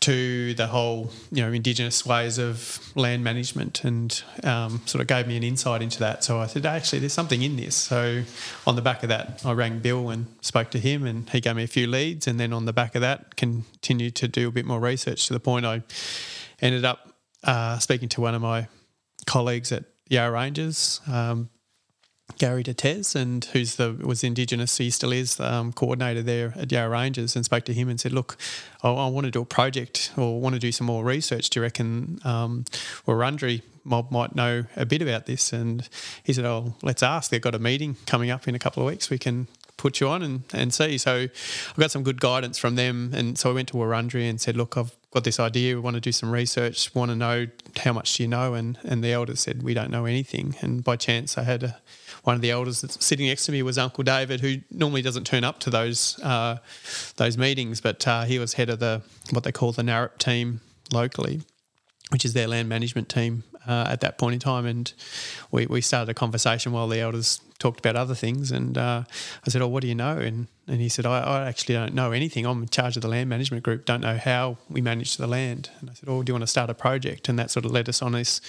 to 0.00 0.54
the 0.54 0.66
whole 0.66 1.10
you 1.30 1.42
know 1.42 1.52
indigenous 1.52 2.06
ways 2.06 2.38
of 2.38 2.80
land 2.96 3.22
management, 3.22 3.84
and 3.84 4.22
um, 4.42 4.80
sort 4.86 5.00
of 5.00 5.06
gave 5.06 5.26
me 5.26 5.36
an 5.36 5.42
insight 5.42 5.82
into 5.82 5.98
that. 6.00 6.24
So 6.24 6.38
I 6.38 6.46
said, 6.46 6.64
actually, 6.66 7.00
there's 7.00 7.12
something 7.12 7.42
in 7.42 7.56
this. 7.56 7.76
So 7.76 8.22
on 8.66 8.76
the 8.76 8.82
back 8.82 9.02
of 9.02 9.08
that, 9.10 9.42
I 9.44 9.52
rang 9.52 9.80
Bill 9.80 10.08
and 10.08 10.26
spoke 10.40 10.70
to 10.70 10.78
him, 10.78 11.04
and 11.04 11.28
he 11.30 11.40
gave 11.40 11.56
me 11.56 11.64
a 11.64 11.68
few 11.68 11.86
leads, 11.86 12.26
and 12.26 12.40
then 12.40 12.52
on 12.52 12.64
the 12.64 12.72
back 12.72 12.94
of 12.94 13.02
that, 13.02 13.36
continued 13.36 14.16
to 14.16 14.28
do 14.28 14.48
a 14.48 14.50
bit 14.50 14.64
more 14.64 14.80
research 14.80 15.26
to 15.26 15.32
the 15.32 15.40
point 15.40 15.66
I 15.66 15.82
ended 16.60 16.84
up 16.84 17.14
uh, 17.44 17.78
speaking 17.78 18.08
to 18.10 18.20
one 18.20 18.34
of 18.34 18.42
my 18.42 18.68
colleagues 19.26 19.72
at 19.72 19.84
Yarra 20.08 20.32
Ranges, 20.32 21.00
um, 21.06 21.48
Gary 22.38 22.62
Detez, 22.62 23.14
and 23.14 23.44
who's 23.46 23.76
the 23.76 23.92
was 23.92 24.24
Indigenous, 24.24 24.72
so 24.72 24.84
he 24.84 24.90
still 24.90 25.12
is 25.12 25.38
um, 25.40 25.72
coordinator 25.72 26.22
there 26.22 26.54
at 26.56 26.70
Yarra 26.70 26.90
Ranges, 26.90 27.36
and 27.36 27.44
spoke 27.44 27.64
to 27.64 27.74
him 27.74 27.88
and 27.88 28.00
said, 28.00 28.12
"Look, 28.12 28.36
I, 28.82 28.90
I, 28.90 29.08
want 29.08 29.24
to 29.26 29.30
do 29.30 29.42
a 29.42 29.46
project 29.46 30.12
or 30.16 30.40
want 30.40 30.54
to 30.54 30.58
do 30.58 30.72
some 30.72 30.86
more 30.86 31.04
research. 31.04 31.50
Do 31.50 31.60
you 31.60 31.62
reckon 31.62 32.20
um, 32.24 32.64
Wurundjeri 33.06 33.62
mob 33.84 34.10
might 34.10 34.34
know 34.34 34.64
a 34.76 34.86
bit 34.86 35.02
about 35.02 35.26
this?" 35.26 35.52
And 35.52 35.88
he 36.22 36.32
said, 36.32 36.44
"Oh, 36.44 36.74
let's 36.82 37.02
ask. 37.02 37.30
They've 37.30 37.40
got 37.40 37.54
a 37.54 37.58
meeting 37.58 37.96
coming 38.06 38.30
up 38.30 38.48
in 38.48 38.54
a 38.54 38.58
couple 38.58 38.82
of 38.82 38.88
weeks. 38.88 39.10
We 39.10 39.18
can 39.18 39.48
put 39.80 39.98
you 39.98 40.08
on 40.08 40.22
and, 40.22 40.42
and 40.52 40.74
see. 40.74 40.98
So 40.98 41.12
I 41.22 41.80
got 41.80 41.90
some 41.90 42.02
good 42.02 42.20
guidance 42.20 42.58
from 42.58 42.74
them. 42.74 43.12
And 43.14 43.38
so 43.38 43.50
I 43.50 43.54
went 43.54 43.68
to 43.68 43.74
Wurundjeri 43.74 44.28
and 44.28 44.40
said, 44.40 44.56
look, 44.56 44.76
I've 44.76 44.94
got 45.10 45.24
this 45.24 45.40
idea. 45.40 45.74
We 45.74 45.80
want 45.80 45.94
to 45.94 46.00
do 46.00 46.12
some 46.12 46.30
research. 46.30 46.94
Want 46.94 47.10
to 47.10 47.16
know 47.16 47.46
how 47.78 47.94
much 47.94 48.16
do 48.16 48.22
you 48.22 48.28
know? 48.28 48.52
And, 48.54 48.78
and 48.84 49.02
the 49.02 49.12
elders 49.12 49.40
said, 49.40 49.62
we 49.62 49.72
don't 49.72 49.90
know 49.90 50.04
anything. 50.04 50.54
And 50.60 50.84
by 50.84 50.96
chance, 50.96 51.38
I 51.38 51.44
had 51.44 51.62
a, 51.62 51.80
one 52.24 52.34
of 52.36 52.42
the 52.42 52.50
elders 52.50 52.80
that's 52.80 53.04
sitting 53.04 53.26
next 53.26 53.46
to 53.46 53.52
me 53.52 53.62
was 53.62 53.78
Uncle 53.78 54.04
David, 54.04 54.40
who 54.40 54.56
normally 54.70 55.02
doesn't 55.02 55.24
turn 55.24 55.44
up 55.44 55.58
to 55.60 55.70
those 55.70 56.18
uh, 56.22 56.58
those 57.16 57.38
meetings, 57.38 57.80
but 57.80 58.06
uh, 58.06 58.24
he 58.24 58.38
was 58.38 58.54
head 58.54 58.68
of 58.70 58.78
the 58.78 59.02
what 59.30 59.44
they 59.44 59.52
call 59.52 59.72
the 59.72 59.82
Narrap 59.82 60.18
team 60.18 60.60
locally. 60.92 61.42
which 62.10 62.24
is 62.24 62.32
their 62.32 62.48
land 62.48 62.68
management 62.68 63.08
team 63.08 63.44
uh, 63.66 63.86
at 63.88 64.00
that 64.00 64.18
point 64.18 64.34
in 64.34 64.40
time. 64.40 64.66
And 64.66 64.92
we, 65.50 65.66
we 65.66 65.80
started 65.80 66.10
a 66.10 66.14
conversation 66.14 66.72
while 66.72 66.88
the 66.88 67.00
elders 67.00 67.40
talked 67.58 67.78
about 67.78 67.96
other 67.96 68.14
things. 68.14 68.50
And 68.50 68.76
uh, 68.76 69.04
I 69.46 69.50
said, 69.50 69.62
Oh, 69.62 69.68
what 69.68 69.82
do 69.82 69.88
you 69.88 69.94
know? 69.94 70.16
And, 70.16 70.48
and 70.66 70.80
he 70.80 70.88
said, 70.88 71.06
I, 71.06 71.20
I, 71.20 71.48
actually 71.48 71.74
don't 71.74 71.94
know 71.94 72.12
anything. 72.12 72.46
I'm 72.46 72.62
in 72.62 72.68
charge 72.68 72.96
of 72.96 73.02
the 73.02 73.08
land 73.08 73.28
management 73.28 73.62
group, 73.62 73.84
don't 73.84 74.00
know 74.00 74.16
how 74.16 74.56
we 74.68 74.80
manage 74.80 75.16
the 75.16 75.26
land. 75.26 75.70
And 75.80 75.90
I 75.90 75.94
said, 75.94 76.08
Oh, 76.08 76.22
do 76.22 76.30
you 76.30 76.34
want 76.34 76.42
to 76.42 76.48
start 76.48 76.70
a 76.70 76.74
project? 76.74 77.28
And 77.28 77.38
that 77.38 77.50
sort 77.50 77.64
of 77.64 77.72
led 77.72 77.88
us 77.88 78.02
on 78.02 78.12
this 78.12 78.40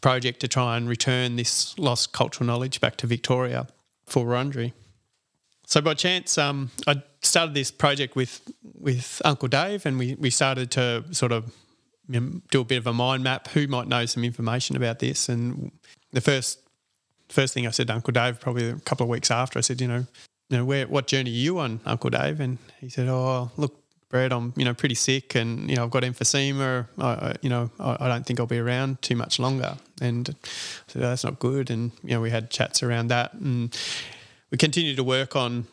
project 0.00 0.40
to 0.40 0.48
try 0.48 0.76
and 0.76 0.88
return 0.88 1.36
this 1.36 1.78
lost 1.78 2.12
cultural 2.12 2.46
knowledge 2.46 2.80
back 2.80 2.96
to 2.96 3.06
Victoria 3.06 3.68
for 4.06 4.24
Wurundjeri. 4.26 4.72
So 5.68 5.80
by 5.80 5.94
chance, 5.94 6.38
um, 6.38 6.70
I 6.86 7.02
started 7.22 7.54
this 7.54 7.70
project 7.70 8.14
with 8.14 8.40
with 8.78 9.20
Uncle 9.24 9.48
Dave, 9.48 9.84
and 9.84 9.98
we, 9.98 10.14
we 10.14 10.30
started 10.30 10.70
to 10.72 11.04
sort 11.10 11.32
of 11.32 11.52
do 12.08 12.60
a 12.60 12.64
bit 12.64 12.78
of 12.78 12.86
a 12.86 12.92
mind 12.92 13.24
map. 13.24 13.48
Who 13.48 13.66
might 13.66 13.88
know 13.88 14.06
some 14.06 14.24
information 14.24 14.76
about 14.76 14.98
this? 14.98 15.28
And 15.28 15.72
the 16.12 16.20
first 16.20 16.60
first 17.28 17.54
thing 17.54 17.66
I 17.66 17.70
said 17.70 17.88
to 17.88 17.94
Uncle 17.94 18.12
Dave, 18.12 18.40
probably 18.40 18.70
a 18.70 18.76
couple 18.76 19.04
of 19.04 19.10
weeks 19.10 19.30
after, 19.30 19.58
I 19.58 19.62
said, 19.62 19.80
you 19.80 19.88
know, 19.88 20.06
you 20.48 20.58
know, 20.58 20.64
where 20.64 20.86
what 20.86 21.06
journey 21.06 21.30
are 21.30 21.34
you 21.34 21.58
on, 21.58 21.80
Uncle 21.84 22.10
Dave? 22.10 22.40
And 22.40 22.58
he 22.80 22.88
said, 22.88 23.08
oh, 23.08 23.50
look, 23.56 23.82
Brett, 24.08 24.32
I'm 24.32 24.52
you 24.56 24.64
know 24.64 24.72
pretty 24.72 24.94
sick, 24.94 25.34
and 25.34 25.68
you 25.68 25.76
know 25.76 25.84
I've 25.84 25.90
got 25.90 26.04
emphysema. 26.04 26.86
I, 26.98 27.34
you 27.42 27.50
know 27.50 27.70
I, 27.80 27.96
I, 28.00 28.08
don't 28.08 28.24
think 28.24 28.38
I'll 28.38 28.46
be 28.46 28.58
around 28.58 29.02
too 29.02 29.16
much 29.16 29.40
longer. 29.40 29.76
And 30.00 30.28
I 30.28 30.48
said, 30.86 31.02
oh, 31.02 31.08
that's 31.08 31.24
not 31.24 31.40
good. 31.40 31.70
And 31.70 31.90
you 32.04 32.10
know 32.10 32.20
we 32.20 32.30
had 32.30 32.48
chats 32.50 32.84
around 32.84 33.08
that, 33.08 33.34
and 33.34 33.76
we 34.50 34.58
continued 34.58 34.96
to 34.98 35.04
work 35.04 35.34
on 35.34 35.66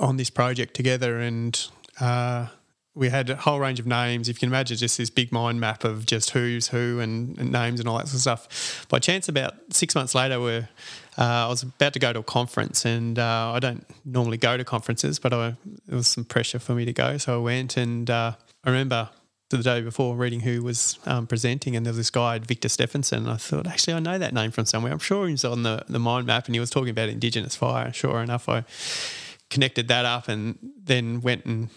on 0.00 0.16
this 0.16 0.30
project 0.30 0.74
together, 0.74 1.18
and. 1.20 1.68
Uh, 2.00 2.46
we 3.00 3.08
had 3.08 3.30
a 3.30 3.36
whole 3.36 3.58
range 3.58 3.80
of 3.80 3.86
names. 3.86 4.28
If 4.28 4.36
you 4.36 4.40
can 4.40 4.50
imagine, 4.50 4.76
just 4.76 4.98
this 4.98 5.08
big 5.08 5.32
mind 5.32 5.58
map 5.58 5.84
of 5.84 6.04
just 6.04 6.30
who's 6.30 6.68
who 6.68 7.00
and, 7.00 7.36
and 7.38 7.50
names 7.50 7.80
and 7.80 7.88
all 7.88 7.96
that 7.96 8.08
sort 8.08 8.16
of 8.16 8.20
stuff. 8.20 8.86
By 8.90 8.98
chance, 8.98 9.26
about 9.26 9.54
six 9.70 9.94
months 9.94 10.14
later, 10.14 10.38
we 10.38 10.58
uh, 10.58 10.66
I 11.16 11.48
was 11.48 11.62
about 11.62 11.94
to 11.94 11.98
go 11.98 12.12
to 12.12 12.18
a 12.18 12.22
conference, 12.22 12.84
and 12.84 13.18
uh, 13.18 13.52
I 13.54 13.58
don't 13.58 13.86
normally 14.04 14.36
go 14.36 14.58
to 14.58 14.64
conferences, 14.64 15.18
but 15.18 15.32
I, 15.32 15.56
there 15.86 15.96
was 15.96 16.08
some 16.08 16.24
pressure 16.24 16.58
for 16.58 16.74
me 16.74 16.84
to 16.84 16.92
go, 16.92 17.16
so 17.16 17.40
I 17.40 17.42
went. 17.42 17.78
And 17.78 18.08
uh, 18.10 18.34
I 18.64 18.70
remember 18.70 19.08
the 19.48 19.58
day 19.58 19.80
before 19.80 20.14
reading 20.14 20.40
who 20.40 20.62
was 20.62 20.98
um, 21.06 21.26
presenting, 21.26 21.76
and 21.76 21.86
there 21.86 21.92
was 21.92 21.98
this 21.98 22.10
guy, 22.10 22.38
Victor 22.38 22.68
Steffensen. 22.68 23.18
And 23.18 23.30
I 23.30 23.36
thought, 23.36 23.66
actually, 23.66 23.94
I 23.94 24.00
know 24.00 24.18
that 24.18 24.34
name 24.34 24.50
from 24.50 24.66
somewhere. 24.66 24.92
I'm 24.92 24.98
sure 24.98 25.26
he's 25.26 25.44
on 25.44 25.62
the, 25.62 25.84
the 25.88 25.98
mind 25.98 26.26
map, 26.26 26.46
and 26.46 26.54
he 26.54 26.60
was 26.60 26.68
talking 26.68 26.90
about 26.90 27.08
Indigenous 27.08 27.56
fire. 27.56 27.94
Sure 27.94 28.20
enough, 28.22 28.46
I 28.46 28.64
connected 29.48 29.88
that 29.88 30.04
up 30.04 30.28
and 30.28 30.58
then 30.84 31.22
went 31.22 31.46
and 31.46 31.70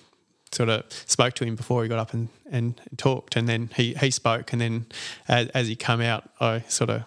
sort 0.54 0.70
of 0.70 0.86
spoke 0.90 1.34
to 1.36 1.46
him 1.46 1.56
before 1.56 1.84
he 1.84 1.90
got 1.90 2.00
up 2.00 2.14
and, 2.14 2.30
and, 2.50 2.80
talked, 2.98 3.36
and 3.36 3.48
then 3.48 3.70
he, 3.76 3.94
he 3.96 4.12
spoke, 4.12 4.54
and 4.54 4.62
then 4.62 4.86
as, 5.28 5.48
as 5.50 5.68
he 5.68 5.76
come 5.76 6.02
out, 6.02 6.30
I 6.40 6.62
sort 6.68 6.90
of 6.90 7.04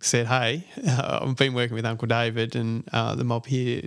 said, 0.00 0.26
"Hey, 0.26 0.64
I've 0.86 1.36
been 1.36 1.54
working 1.54 1.74
with 1.74 1.84
Uncle 1.84 2.08
David 2.08 2.54
and 2.54 2.88
uh, 2.92 3.14
the 3.14 3.24
mob 3.24 3.46
here. 3.46 3.82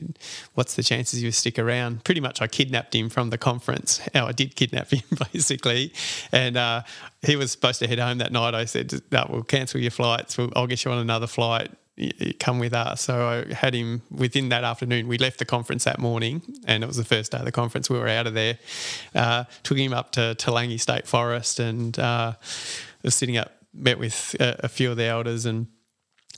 What's 0.53 0.75
the 0.75 0.83
chances 0.83 1.23
you 1.23 1.31
stick 1.31 1.57
around?" 1.57 2.03
Pretty 2.03 2.21
much, 2.21 2.41
I 2.41 2.47
kidnapped 2.47 2.93
him 2.95 3.09
from 3.09 3.29
the 3.29 3.37
conference. 3.37 4.01
How 4.13 4.27
I 4.27 4.31
did 4.31 4.55
kidnap 4.55 4.91
him, 4.91 5.03
basically, 5.33 5.93
and 6.31 6.57
uh, 6.57 6.83
he 7.21 7.35
was 7.35 7.51
supposed 7.51 7.79
to 7.79 7.87
head 7.87 7.99
home 7.99 8.17
that 8.19 8.31
night. 8.31 8.53
I 8.53 8.65
said, 8.65 8.93
"No, 9.11 9.27
we'll 9.29 9.43
cancel 9.43 9.79
your 9.79 9.91
flights. 9.91 10.37
We'll, 10.37 10.51
I'll 10.55 10.67
get 10.67 10.83
you 10.85 10.91
on 10.91 10.97
another 10.97 11.27
flight." 11.27 11.71
Come 12.39 12.59
with 12.59 12.73
us. 12.73 13.01
So 13.01 13.45
I 13.49 13.53
had 13.53 13.73
him 13.73 14.01
within 14.09 14.49
that 14.49 14.63
afternoon. 14.63 15.07
We 15.07 15.17
left 15.17 15.39
the 15.39 15.45
conference 15.45 15.83
that 15.83 15.99
morning, 15.99 16.41
and 16.65 16.83
it 16.83 16.87
was 16.87 16.97
the 16.97 17.03
first 17.03 17.31
day 17.31 17.39
of 17.39 17.45
the 17.45 17.51
conference. 17.51 17.89
We 17.89 17.99
were 17.99 18.07
out 18.07 18.27
of 18.27 18.33
there. 18.33 18.57
Uh, 19.13 19.43
took 19.63 19.77
him 19.77 19.93
up 19.93 20.11
to 20.13 20.35
Toolangi 20.37 20.79
State 20.79 21.07
Forest 21.07 21.59
and 21.59 21.97
uh, 21.99 22.33
was 23.03 23.15
sitting 23.15 23.37
up, 23.37 23.51
met 23.73 23.99
with 23.99 24.35
a, 24.39 24.61
a 24.65 24.67
few 24.67 24.91
of 24.91 24.97
the 24.97 25.05
elders 25.05 25.45
and 25.45 25.67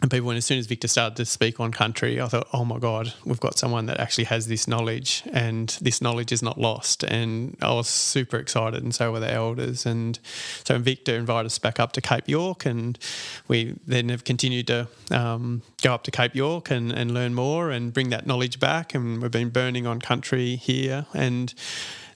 and 0.03 0.11
people, 0.11 0.29
and 0.31 0.37
as 0.37 0.45
soon 0.45 0.59
as 0.59 0.67
Victor 0.67 0.89
started 0.89 1.15
to 1.15 1.23
speak 1.25 1.61
on 1.61 1.71
country, 1.71 2.19
I 2.19 2.27
thought, 2.27 2.49
oh 2.51 2.65
my 2.65 2.77
God, 2.77 3.13
we've 3.23 3.39
got 3.39 3.57
someone 3.57 3.85
that 3.85 4.01
actually 4.01 4.25
has 4.25 4.47
this 4.47 4.67
knowledge, 4.67 5.23
and 5.31 5.69
this 5.81 6.01
knowledge 6.01 6.33
is 6.33 6.43
not 6.43 6.59
lost. 6.59 7.05
And 7.05 7.55
I 7.61 7.71
was 7.71 7.87
super 7.87 8.35
excited, 8.35 8.83
and 8.83 8.93
so 8.93 9.13
were 9.13 9.21
the 9.21 9.31
elders. 9.31 9.85
And 9.85 10.19
so 10.65 10.77
Victor 10.77 11.15
invited 11.15 11.45
us 11.45 11.57
back 11.57 11.79
up 11.79 11.93
to 11.93 12.01
Cape 12.01 12.27
York, 12.27 12.65
and 12.65 12.99
we 13.47 13.75
then 13.87 14.09
have 14.09 14.25
continued 14.25 14.67
to 14.67 14.89
um, 15.09 15.61
go 15.81 15.93
up 15.93 16.03
to 16.03 16.11
Cape 16.11 16.35
York 16.35 16.69
and, 16.69 16.91
and 16.91 17.13
learn 17.13 17.33
more 17.33 17.71
and 17.71 17.93
bring 17.93 18.09
that 18.09 18.27
knowledge 18.27 18.59
back. 18.59 18.93
And 18.93 19.21
we've 19.21 19.31
been 19.31 19.51
burning 19.51 19.87
on 19.87 20.01
country 20.01 20.57
here. 20.57 21.05
And 21.13 21.53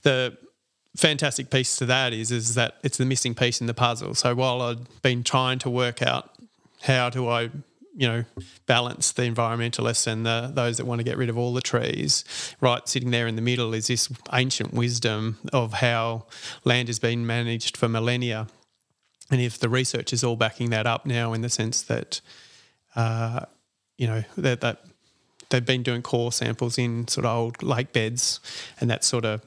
the 0.01 0.37
fantastic 0.97 1.49
piece 1.49 1.77
to 1.77 1.85
that 1.85 2.11
is 2.11 2.31
is 2.31 2.55
that 2.55 2.79
it's 2.83 2.97
the 2.97 3.05
missing 3.05 3.33
piece 3.33 3.61
in 3.61 3.67
the 3.67 3.73
puzzle. 3.73 4.13
So 4.13 4.35
while 4.35 4.61
I'd 4.61 5.01
been 5.01 5.23
trying 5.23 5.59
to 5.59 5.69
work 5.69 6.01
out 6.01 6.33
how 6.81 7.09
do 7.09 7.27
I 7.27 7.49
you 7.97 8.07
know, 8.07 8.23
balance 8.67 9.11
the 9.11 9.23
environmentalists 9.23 10.05
and 10.05 10.23
the, 10.23 10.51
those 10.53 10.77
that 10.77 10.85
want 10.85 10.99
to 10.99 11.03
get 11.03 11.17
rid 11.17 11.29
of 11.29 11.37
all 11.37 11.51
the 11.51 11.61
trees. 11.61 12.23
Right, 12.61 12.87
sitting 12.87 13.09
there 13.09 13.25
in 13.25 13.35
the 13.35 13.41
middle 13.41 13.73
is 13.73 13.87
this 13.87 14.07
ancient 14.31 14.71
wisdom 14.71 15.39
of 15.51 15.73
how 15.73 16.27
land 16.63 16.89
has 16.89 16.99
been 16.99 17.25
managed 17.25 17.75
for 17.75 17.89
millennia. 17.89 18.47
And 19.31 19.41
if 19.41 19.57
the 19.57 19.67
research 19.67 20.13
is 20.13 20.23
all 20.23 20.35
backing 20.35 20.69
that 20.69 20.85
up 20.85 21.07
now, 21.07 21.33
in 21.33 21.41
the 21.41 21.49
sense 21.49 21.81
that, 21.81 22.21
uh, 22.95 23.41
you 23.97 24.05
know, 24.05 24.23
that, 24.37 24.61
that 24.61 24.83
they've 25.49 25.65
been 25.65 25.81
doing 25.81 26.03
core 26.03 26.31
samples 26.31 26.77
in 26.77 27.07
sort 27.07 27.25
of 27.25 27.35
old 27.35 27.63
lake 27.63 27.93
beds, 27.93 28.39
and 28.79 28.91
that 28.91 29.03
sort 29.03 29.25
of 29.25 29.41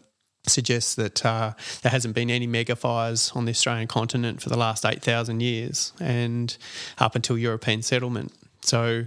suggests 0.46 0.96
that 0.96 1.24
uh, 1.24 1.52
there 1.82 1.92
hasn't 1.92 2.16
been 2.16 2.30
any 2.30 2.48
mega 2.48 2.74
fires 2.74 3.30
on 3.36 3.44
the 3.44 3.50
Australian 3.50 3.86
continent 3.86 4.42
for 4.42 4.48
the 4.48 4.58
last 4.58 4.84
8,000 4.84 5.40
years 5.40 5.92
and 6.00 6.56
up 6.98 7.14
until 7.14 7.38
European 7.38 7.82
settlement. 7.82 8.32
So, 8.62 9.06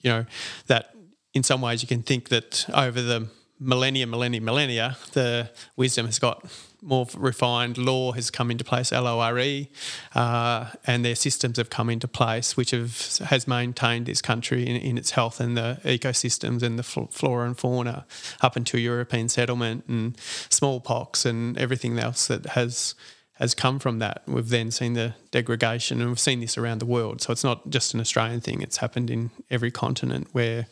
you 0.00 0.10
know, 0.10 0.26
that 0.66 0.94
in 1.34 1.42
some 1.42 1.60
ways 1.60 1.82
you 1.82 1.88
can 1.88 2.02
think 2.02 2.28
that 2.28 2.66
over 2.74 3.00
the 3.00 3.28
millennia, 3.60 4.06
millennia, 4.06 4.40
millennia, 4.40 4.96
the 5.12 5.50
wisdom 5.76 6.06
has 6.06 6.18
got 6.18 6.44
more 6.82 7.06
refined. 7.14 7.76
Law 7.76 8.12
has 8.12 8.30
come 8.30 8.50
into 8.50 8.64
place, 8.64 8.90
L 8.90 9.06
O 9.06 9.20
R 9.20 9.38
E, 9.38 9.70
uh, 10.14 10.70
and 10.86 11.04
their 11.04 11.14
systems 11.14 11.58
have 11.58 11.68
come 11.68 11.90
into 11.90 12.08
place, 12.08 12.56
which 12.56 12.70
have 12.70 13.18
has 13.28 13.46
maintained 13.46 14.06
this 14.06 14.22
country 14.22 14.66
in, 14.66 14.76
in 14.76 14.96
its 14.96 15.10
health 15.10 15.40
and 15.40 15.56
the 15.56 15.78
ecosystems 15.84 16.62
and 16.62 16.78
the 16.78 16.82
flora 16.82 17.46
and 17.46 17.58
fauna 17.58 18.06
up 18.40 18.56
until 18.56 18.80
European 18.80 19.28
settlement 19.28 19.84
and 19.88 20.16
smallpox 20.48 21.26
and 21.26 21.58
everything 21.58 21.98
else 21.98 22.26
that 22.28 22.46
has 22.46 22.94
has 23.40 23.54
come 23.54 23.78
from 23.78 23.98
that. 24.00 24.22
We've 24.26 24.48
then 24.48 24.70
seen 24.70 24.92
the 24.92 25.14
degradation, 25.30 26.00
and 26.00 26.10
we've 26.10 26.20
seen 26.20 26.40
this 26.40 26.58
around 26.58 26.78
the 26.78 26.86
world. 26.86 27.22
So 27.22 27.32
it's 27.32 27.42
not 27.42 27.70
just 27.70 27.94
an 27.94 28.00
Australian 28.00 28.40
thing; 28.40 28.60
it's 28.60 28.76
happened 28.76 29.10
in 29.10 29.30
every 29.50 29.70
continent 29.70 30.28
where 30.32 30.66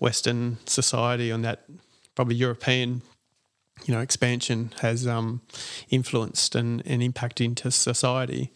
Western 0.00 0.58
society 0.66 1.30
on 1.30 1.42
that 1.42 1.64
probably 2.16 2.34
European, 2.34 3.02
you 3.84 3.94
know, 3.94 4.00
expansion 4.00 4.72
has 4.80 5.06
um, 5.06 5.40
influenced 5.88 6.56
and, 6.56 6.82
and 6.84 7.02
impacted 7.02 7.44
into 7.44 7.70
society. 7.70 8.50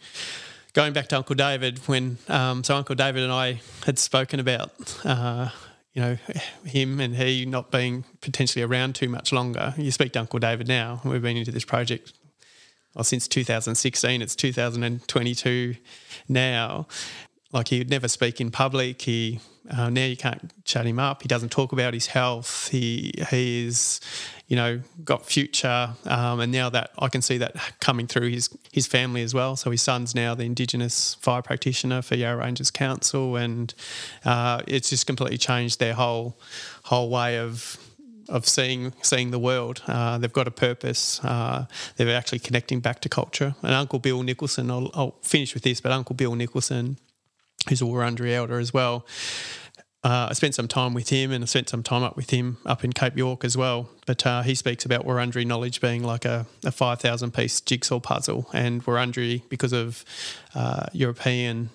Going 0.73 0.91
back 0.91 1.07
to 1.09 1.17
Uncle 1.17 1.35
David, 1.35 1.79
when 1.87 2.17
um, 2.27 2.63
so 2.63 2.75
Uncle 2.75 2.95
David 2.95 3.23
and 3.23 3.31
I 3.31 3.61
had 3.85 3.97
spoken 3.97 4.39
about. 4.39 4.71
Uh, 5.05 5.49
you 5.93 6.01
know, 6.01 6.17
him 6.65 6.99
and 6.99 7.15
he 7.15 7.45
not 7.45 7.69
being 7.69 8.03
potentially 8.19 8.63
around 8.63 8.95
too 8.95 9.07
much 9.07 9.31
longer. 9.31 9.75
You 9.77 9.91
speak 9.91 10.13
to 10.13 10.21
Uncle 10.21 10.39
David 10.39 10.67
now. 10.67 10.99
We've 11.05 11.21
been 11.21 11.37
into 11.37 11.51
this 11.51 11.65
project 11.65 12.13
well, 12.95 13.03
since 13.03 13.27
2016. 13.27 14.21
It's 14.21 14.35
2022 14.35 15.75
now. 16.27 16.87
Like 17.51 17.67
he 17.67 17.77
would 17.77 17.89
never 17.89 18.07
speak 18.07 18.41
in 18.41 18.49
public. 18.49 19.01
He 19.03 19.39
uh, 19.69 19.89
now 19.89 20.05
you 20.05 20.17
can't 20.17 20.51
shut 20.65 20.85
him 20.85 20.99
up. 20.99 21.21
He 21.21 21.27
doesn't 21.27 21.49
talk 21.49 21.71
about 21.71 21.93
his 21.93 22.07
health. 22.07 22.67
He 22.69 23.13
he 23.29 23.65
is, 23.65 24.01
you 24.47 24.55
know, 24.55 24.81
got 25.05 25.25
future, 25.25 25.91
um, 26.05 26.41
and 26.41 26.51
now 26.51 26.69
that 26.69 26.91
I 26.99 27.07
can 27.07 27.21
see 27.21 27.37
that 27.37 27.55
coming 27.79 28.07
through 28.07 28.29
his 28.29 28.49
his 28.71 28.87
family 28.87 29.21
as 29.21 29.33
well. 29.33 29.55
So 29.55 29.71
his 29.71 29.81
son's 29.81 30.13
now 30.13 30.35
the 30.35 30.43
Indigenous 30.43 31.13
fire 31.15 31.41
practitioner 31.41 32.01
for 32.01 32.15
Yarra 32.15 32.37
Ranges 32.37 32.71
Council, 32.71 33.35
and 33.37 33.73
uh, 34.25 34.63
it's 34.67 34.89
just 34.89 35.07
completely 35.07 35.37
changed 35.37 35.79
their 35.79 35.93
whole 35.93 36.37
whole 36.83 37.09
way 37.09 37.37
of 37.37 37.77
of 38.29 38.47
seeing 38.47 38.93
seeing 39.01 39.31
the 39.31 39.39
world. 39.39 39.81
Uh, 39.87 40.17
they've 40.17 40.33
got 40.33 40.47
a 40.47 40.51
purpose. 40.51 41.23
Uh, 41.23 41.65
they're 41.97 42.15
actually 42.15 42.39
connecting 42.39 42.79
back 42.79 42.99
to 43.01 43.09
culture. 43.09 43.55
And 43.61 43.73
Uncle 43.73 43.99
Bill 43.99 44.23
Nicholson, 44.23 44.71
I'll, 44.71 44.91
I'll, 44.93 45.15
finish 45.21 45.53
with 45.53 45.63
this, 45.63 45.81
but 45.81 45.91
Uncle 45.91 46.15
Bill 46.15 46.35
Nicholson, 46.35 46.97
who's 47.69 47.81
a 47.81 47.85
Wurundjeri 47.85 48.33
elder 48.33 48.59
as 48.59 48.73
well. 48.73 49.05
Uh, 50.03 50.27
I 50.29 50.33
spent 50.33 50.53
some 50.53 50.67
time 50.67 50.93
with 50.93 51.09
him 51.09 51.31
and 51.31 51.43
I 51.43 51.47
spent 51.47 51.69
some 51.69 51.81
time 51.81 52.03
up 52.03 52.17
with 52.17 52.29
him 52.29 52.57
up 52.65 52.83
in 52.83 52.91
Cape 52.91 53.17
York 53.17 53.45
as 53.45 53.55
well. 53.55 53.89
But 54.05 54.25
uh, 54.25 54.41
he 54.41 54.53
speaks 54.53 54.83
about 54.83 55.05
Wurundjeri 55.05 55.45
knowledge 55.45 55.79
being 55.79 56.03
like 56.03 56.25
a, 56.25 56.45
a 56.65 56.71
5,000 56.71 57.33
piece 57.33 57.61
jigsaw 57.61 58.01
puzzle. 58.01 58.49
And 58.53 58.83
Wurundjeri, 58.83 59.47
because 59.47 59.71
of 59.71 60.03
uh, 60.55 60.87
European 60.91 61.69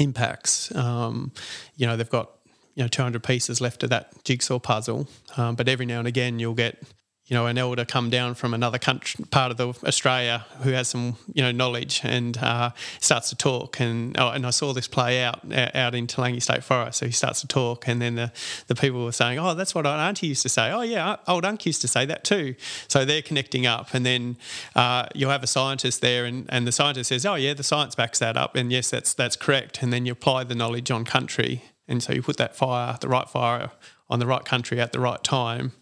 impacts, 0.00 0.74
um, 0.74 1.30
you 1.76 1.86
know, 1.86 1.96
they've 1.96 2.10
got 2.10 2.30
you 2.78 2.84
know 2.84 2.88
200 2.88 3.22
pieces 3.24 3.60
left 3.60 3.82
of 3.82 3.90
that 3.90 4.24
jigsaw 4.24 4.60
puzzle. 4.60 5.08
Um, 5.36 5.56
but 5.56 5.68
every 5.68 5.84
now 5.84 5.98
and 5.98 6.06
again, 6.06 6.38
you'll 6.38 6.54
get 6.54 6.80
you 7.28 7.34
know, 7.34 7.46
an 7.46 7.58
elder 7.58 7.84
come 7.84 8.08
down 8.08 8.34
from 8.34 8.54
another 8.54 8.78
country, 8.78 9.22
part 9.30 9.50
of 9.50 9.58
the 9.58 9.68
Australia, 9.86 10.46
who 10.62 10.70
has 10.70 10.88
some, 10.88 11.18
you 11.34 11.42
know, 11.42 11.52
knowledge 11.52 12.00
and 12.02 12.38
uh, 12.38 12.70
starts 13.00 13.28
to 13.28 13.36
talk. 13.36 13.80
And 13.80 14.18
oh, 14.18 14.30
and 14.30 14.46
I 14.46 14.50
saw 14.50 14.72
this 14.72 14.88
play 14.88 15.22
out 15.22 15.40
out 15.52 15.94
in 15.94 16.06
Toolangi 16.06 16.40
State 16.40 16.64
Forest. 16.64 16.98
So 16.98 17.06
he 17.06 17.12
starts 17.12 17.42
to 17.42 17.46
talk, 17.46 17.86
and 17.86 18.00
then 18.00 18.14
the, 18.14 18.32
the 18.68 18.74
people 18.74 19.04
were 19.04 19.12
saying, 19.12 19.38
"Oh, 19.38 19.52
that's 19.52 19.74
what 19.74 19.84
old 19.84 19.96
Auntie 19.96 20.28
used 20.28 20.40
to 20.42 20.48
say." 20.48 20.70
Oh, 20.70 20.80
yeah, 20.80 21.16
old 21.28 21.44
Unc 21.44 21.66
used 21.66 21.82
to 21.82 21.88
say 21.88 22.06
that 22.06 22.24
too. 22.24 22.54
So 22.88 23.04
they're 23.04 23.20
connecting 23.20 23.66
up, 23.66 23.92
and 23.92 24.06
then 24.06 24.38
uh, 24.74 25.06
you'll 25.14 25.30
have 25.30 25.42
a 25.42 25.48
scientist 25.48 26.00
there, 26.00 26.24
and, 26.24 26.46
and 26.48 26.66
the 26.66 26.72
scientist 26.72 27.10
says, 27.10 27.26
"Oh, 27.26 27.34
yeah, 27.34 27.52
the 27.52 27.62
science 27.62 27.94
backs 27.94 28.20
that 28.20 28.38
up, 28.38 28.56
and 28.56 28.72
yes, 28.72 28.88
that's 28.88 29.12
that's 29.12 29.36
correct." 29.36 29.82
And 29.82 29.92
then 29.92 30.06
you 30.06 30.12
apply 30.12 30.44
the 30.44 30.54
knowledge 30.54 30.90
on 30.90 31.04
country, 31.04 31.62
and 31.88 32.02
so 32.02 32.12
you 32.12 32.22
put 32.22 32.36
that 32.36 32.54
fire, 32.54 32.96
the 33.00 33.08
right 33.08 33.28
fire, 33.28 33.70
on 34.10 34.18
the 34.18 34.26
right 34.26 34.44
country 34.44 34.80
at 34.80 34.92
the 34.92 35.00
right 35.00 35.22
time 35.24 35.72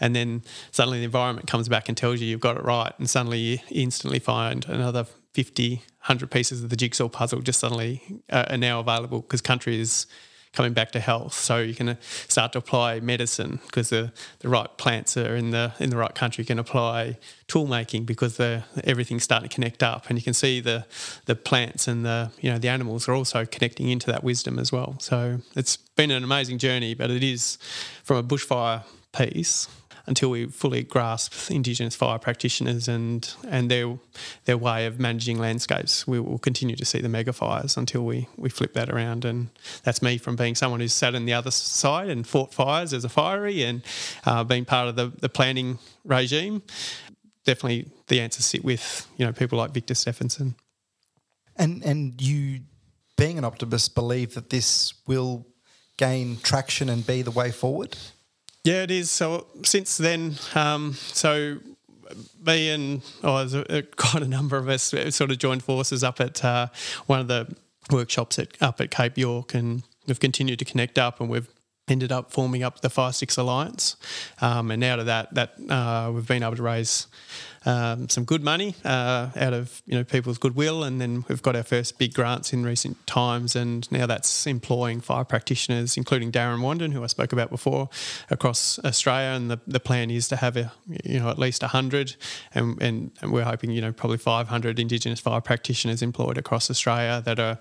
and 0.00 0.14
then 0.14 0.42
suddenly 0.70 0.98
the 0.98 1.04
environment 1.04 1.46
comes 1.46 1.68
back 1.68 1.88
and 1.88 1.96
tells 1.96 2.20
you 2.20 2.26
you've 2.26 2.40
got 2.40 2.56
it 2.56 2.64
right, 2.64 2.92
and 2.98 3.08
suddenly 3.08 3.38
you 3.38 3.58
instantly 3.70 4.18
find 4.18 4.66
another 4.66 5.06
50, 5.34 5.76
100 5.76 6.30
pieces 6.30 6.62
of 6.62 6.70
the 6.70 6.76
jigsaw 6.76 7.08
puzzle 7.08 7.40
just 7.40 7.60
suddenly 7.60 8.02
uh, 8.30 8.46
are 8.50 8.58
now 8.58 8.80
available 8.80 9.20
because 9.20 9.40
country 9.40 9.80
is 9.80 10.06
coming 10.52 10.72
back 10.72 10.92
to 10.92 11.00
health. 11.00 11.34
So 11.34 11.58
you 11.58 11.74
can 11.74 11.90
uh, 11.90 11.94
start 12.00 12.52
to 12.52 12.58
apply 12.58 13.00
medicine 13.00 13.60
because 13.66 13.88
the, 13.90 14.12
the 14.40 14.48
right 14.48 14.68
plants 14.76 15.16
are 15.16 15.34
in 15.34 15.50
the 15.50 15.72
in 15.80 15.90
the 15.90 15.96
right 15.96 16.14
country. 16.14 16.42
You 16.42 16.46
can 16.46 16.58
apply 16.58 17.18
tool 17.46 17.66
making 17.66 18.04
because 18.04 18.36
the 18.36 18.64
everything's 18.84 19.24
starting 19.24 19.48
to 19.48 19.54
connect 19.54 19.82
up, 19.82 20.08
and 20.08 20.18
you 20.18 20.22
can 20.22 20.34
see 20.34 20.60
the 20.60 20.86
the 21.26 21.34
plants 21.34 21.88
and 21.88 22.04
the 22.04 22.30
you 22.40 22.50
know 22.50 22.58
the 22.58 22.68
animals 22.68 23.08
are 23.08 23.14
also 23.14 23.44
connecting 23.44 23.88
into 23.88 24.06
that 24.10 24.22
wisdom 24.22 24.58
as 24.58 24.70
well. 24.70 24.96
So 25.00 25.38
it's 25.56 25.76
been 25.76 26.10
an 26.10 26.24
amazing 26.24 26.58
journey, 26.58 26.94
but 26.94 27.10
it 27.10 27.22
is 27.22 27.58
from 28.04 28.18
a 28.18 28.22
bushfire 28.22 28.82
piece 29.12 29.68
until 30.06 30.30
we 30.30 30.46
fully 30.46 30.82
grasp 30.82 31.50
Indigenous 31.50 31.94
fire 31.94 32.18
practitioners 32.18 32.88
and 32.88 33.34
and 33.48 33.70
their 33.70 33.98
their 34.44 34.58
way 34.58 34.86
of 34.86 34.98
managing 34.98 35.38
landscapes. 35.38 36.06
We 36.06 36.20
will 36.20 36.38
continue 36.38 36.76
to 36.76 36.84
see 36.84 37.00
the 37.00 37.08
mega 37.08 37.32
fires 37.32 37.76
until 37.76 38.04
we, 38.04 38.28
we 38.36 38.48
flip 38.48 38.74
that 38.74 38.90
around. 38.90 39.24
And 39.24 39.48
that's 39.82 40.02
me 40.02 40.18
from 40.18 40.36
being 40.36 40.54
someone 40.54 40.80
who's 40.80 40.92
sat 40.92 41.14
on 41.14 41.26
the 41.26 41.32
other 41.32 41.50
side 41.50 42.08
and 42.08 42.26
fought 42.26 42.52
fires 42.52 42.92
as 42.92 43.04
a 43.04 43.08
fiery 43.08 43.62
and 43.62 43.82
uh, 44.26 44.44
being 44.44 44.64
part 44.64 44.88
of 44.88 44.96
the, 44.96 45.12
the 45.20 45.28
planning 45.28 45.78
regime. 46.04 46.62
Definitely 47.44 47.90
the 48.08 48.20
answers 48.20 48.46
sit 48.46 48.64
with 48.64 49.06
you 49.16 49.26
know 49.26 49.32
people 49.32 49.58
like 49.58 49.72
Victor 49.72 49.94
Steffensen. 49.94 50.54
And 51.56 51.82
and 51.84 52.20
you 52.20 52.60
being 53.16 53.38
an 53.38 53.44
optimist 53.44 53.94
believe 53.94 54.34
that 54.34 54.50
this 54.50 54.94
will 55.06 55.46
gain 55.96 56.38
traction 56.42 56.88
and 56.88 57.06
be 57.06 57.22
the 57.22 57.30
way 57.30 57.50
forward? 57.50 57.96
Yeah, 58.64 58.82
it 58.82 58.90
is. 58.92 59.10
So 59.10 59.46
since 59.64 59.96
then, 59.96 60.36
um, 60.54 60.94
so 60.94 61.58
me 62.44 62.70
and 62.70 63.02
oh, 63.24 63.48
a, 63.68 63.82
quite 63.96 64.22
a 64.22 64.28
number 64.28 64.56
of 64.56 64.68
us 64.68 64.94
sort 65.10 65.30
of 65.30 65.38
joined 65.38 65.64
forces 65.64 66.04
up 66.04 66.20
at 66.20 66.44
uh, 66.44 66.68
one 67.06 67.20
of 67.20 67.28
the 67.28 67.54
workshops 67.90 68.38
at, 68.38 68.60
up 68.62 68.80
at 68.80 68.90
Cape 68.90 69.18
York, 69.18 69.54
and 69.54 69.82
we've 70.06 70.20
continued 70.20 70.58
to 70.60 70.64
connect 70.64 70.98
up, 70.98 71.20
and 71.20 71.28
we've 71.28 71.48
ended 71.88 72.12
up 72.12 72.30
forming 72.30 72.62
up 72.62 72.80
the 72.80 72.88
Firesticks 72.88 73.36
Alliance. 73.36 73.96
Um, 74.40 74.70
and 74.70 74.84
out 74.84 75.00
of 75.00 75.06
that, 75.06 75.34
that 75.34 75.54
uh, 75.68 76.12
we've 76.12 76.26
been 76.26 76.44
able 76.44 76.56
to 76.56 76.62
raise 76.62 77.08
um, 77.64 78.08
some 78.08 78.24
good 78.24 78.42
money 78.42 78.74
uh, 78.84 79.30
out 79.36 79.52
of 79.52 79.82
you 79.86 79.96
know 79.96 80.04
people's 80.04 80.38
goodwill, 80.38 80.82
and 80.84 81.00
then 81.00 81.24
we've 81.28 81.42
got 81.42 81.56
our 81.56 81.62
first 81.62 81.98
big 81.98 82.14
grants 82.14 82.52
in 82.52 82.64
recent 82.64 83.06
times, 83.06 83.54
and 83.54 83.90
now 83.92 84.06
that's 84.06 84.46
employing 84.46 85.00
fire 85.00 85.24
practitioners, 85.24 85.96
including 85.96 86.32
Darren 86.32 86.60
Wandin, 86.60 86.92
who 86.92 87.02
I 87.04 87.06
spoke 87.06 87.32
about 87.32 87.50
before, 87.50 87.88
across 88.30 88.78
Australia, 88.80 89.36
and 89.36 89.50
the, 89.50 89.60
the 89.66 89.80
plan 89.80 90.10
is 90.10 90.28
to 90.28 90.36
have 90.36 90.56
a 90.56 90.72
you 91.04 91.20
know 91.20 91.28
at 91.28 91.38
least 91.38 91.62
hundred, 91.62 92.16
and, 92.54 92.80
and 92.82 93.10
and 93.20 93.32
we're 93.32 93.44
hoping 93.44 93.70
you 93.70 93.80
know 93.80 93.92
probably 93.92 94.18
500 94.18 94.78
Indigenous 94.78 95.20
fire 95.20 95.40
practitioners 95.40 96.02
employed 96.02 96.38
across 96.38 96.70
Australia 96.70 97.22
that 97.24 97.38
are 97.38 97.58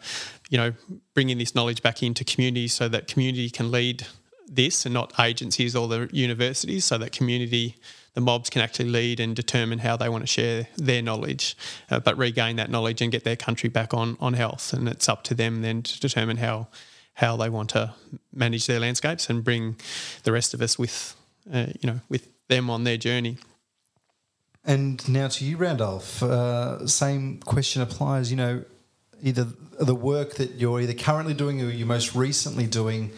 you 0.50 0.58
know 0.58 0.74
bringing 1.14 1.38
this 1.38 1.54
knowledge 1.54 1.82
back 1.82 2.02
into 2.02 2.24
communities 2.24 2.74
so 2.74 2.88
that 2.88 3.08
community 3.08 3.50
can 3.50 3.72
lead 3.72 4.08
this 4.48 4.86
and 4.86 4.94
not 4.94 5.14
agencies 5.20 5.76
or 5.76 5.88
the 5.88 6.10
universities, 6.12 6.86
so 6.86 6.98
that 6.98 7.12
community 7.12 7.78
the 8.14 8.22
mobs 8.22 8.50
can 8.50 8.62
actually 8.62 8.90
lead 8.90 9.20
and 9.20 9.36
determine 9.36 9.80
how 9.80 9.96
they 9.96 10.10
want 10.10 10.24
to 10.24 10.28
share 10.28 10.68
their 10.78 11.02
knowledge, 11.02 11.56
uh, 11.90 12.00
but 12.00 12.18
regain 12.18 12.58
that 12.58 12.70
knowledge 12.70 13.02
and 13.02 13.12
get 13.12 13.24
their 13.24 13.36
country 13.36 13.70
back 13.70 13.94
on 13.94 14.18
on 14.20 14.34
health. 14.34 14.74
And 14.74 14.88
it's 14.88 15.08
up 15.08 15.24
to 15.26 15.34
them 15.34 15.62
then 15.62 15.82
to 15.84 16.00
determine 16.00 16.38
how 16.38 16.68
how 17.16 17.38
they 17.38 17.50
want 17.50 17.70
to 17.70 17.94
manage 18.34 18.68
their 18.68 18.80
landscapes 18.80 19.30
and 19.30 19.44
bring 19.44 19.78
the 20.24 20.32
rest 20.32 20.54
of 20.54 20.62
us 20.62 20.78
with 20.78 21.16
uh, 21.54 21.68
you 21.80 21.88
know 21.88 22.00
with 22.10 22.28
them 22.48 22.70
on 22.70 22.84
their 22.84 22.98
journey. 22.98 23.38
And 24.64 25.08
now 25.10 25.28
to 25.28 25.46
you, 25.46 25.58
Randolph. 25.58 26.22
Uh, 26.22 26.86
same 26.86 27.40
question 27.40 27.82
applies. 27.82 28.30
You 28.30 28.38
know, 28.38 28.66
either 29.24 29.48
the 29.80 29.96
work 29.96 30.36
that 30.36 30.56
you're 30.56 30.82
either 30.82 30.94
currently 30.94 31.34
doing 31.34 31.62
or 31.62 31.70
you're 31.70 31.88
most 31.88 32.14
recently 32.14 32.68
doing, 32.68 33.12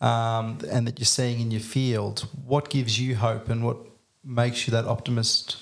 um, 0.00 0.58
and 0.70 0.86
that 0.86 0.98
you're 0.98 1.06
seeing 1.06 1.40
in 1.40 1.50
your 1.50 1.60
field. 1.60 2.28
What 2.44 2.68
gives 2.68 3.00
you 3.00 3.16
hope, 3.16 3.48
and 3.48 3.64
what 3.64 3.78
makes 4.24 4.66
you 4.66 4.72
that 4.72 4.84
optimist 4.84 5.56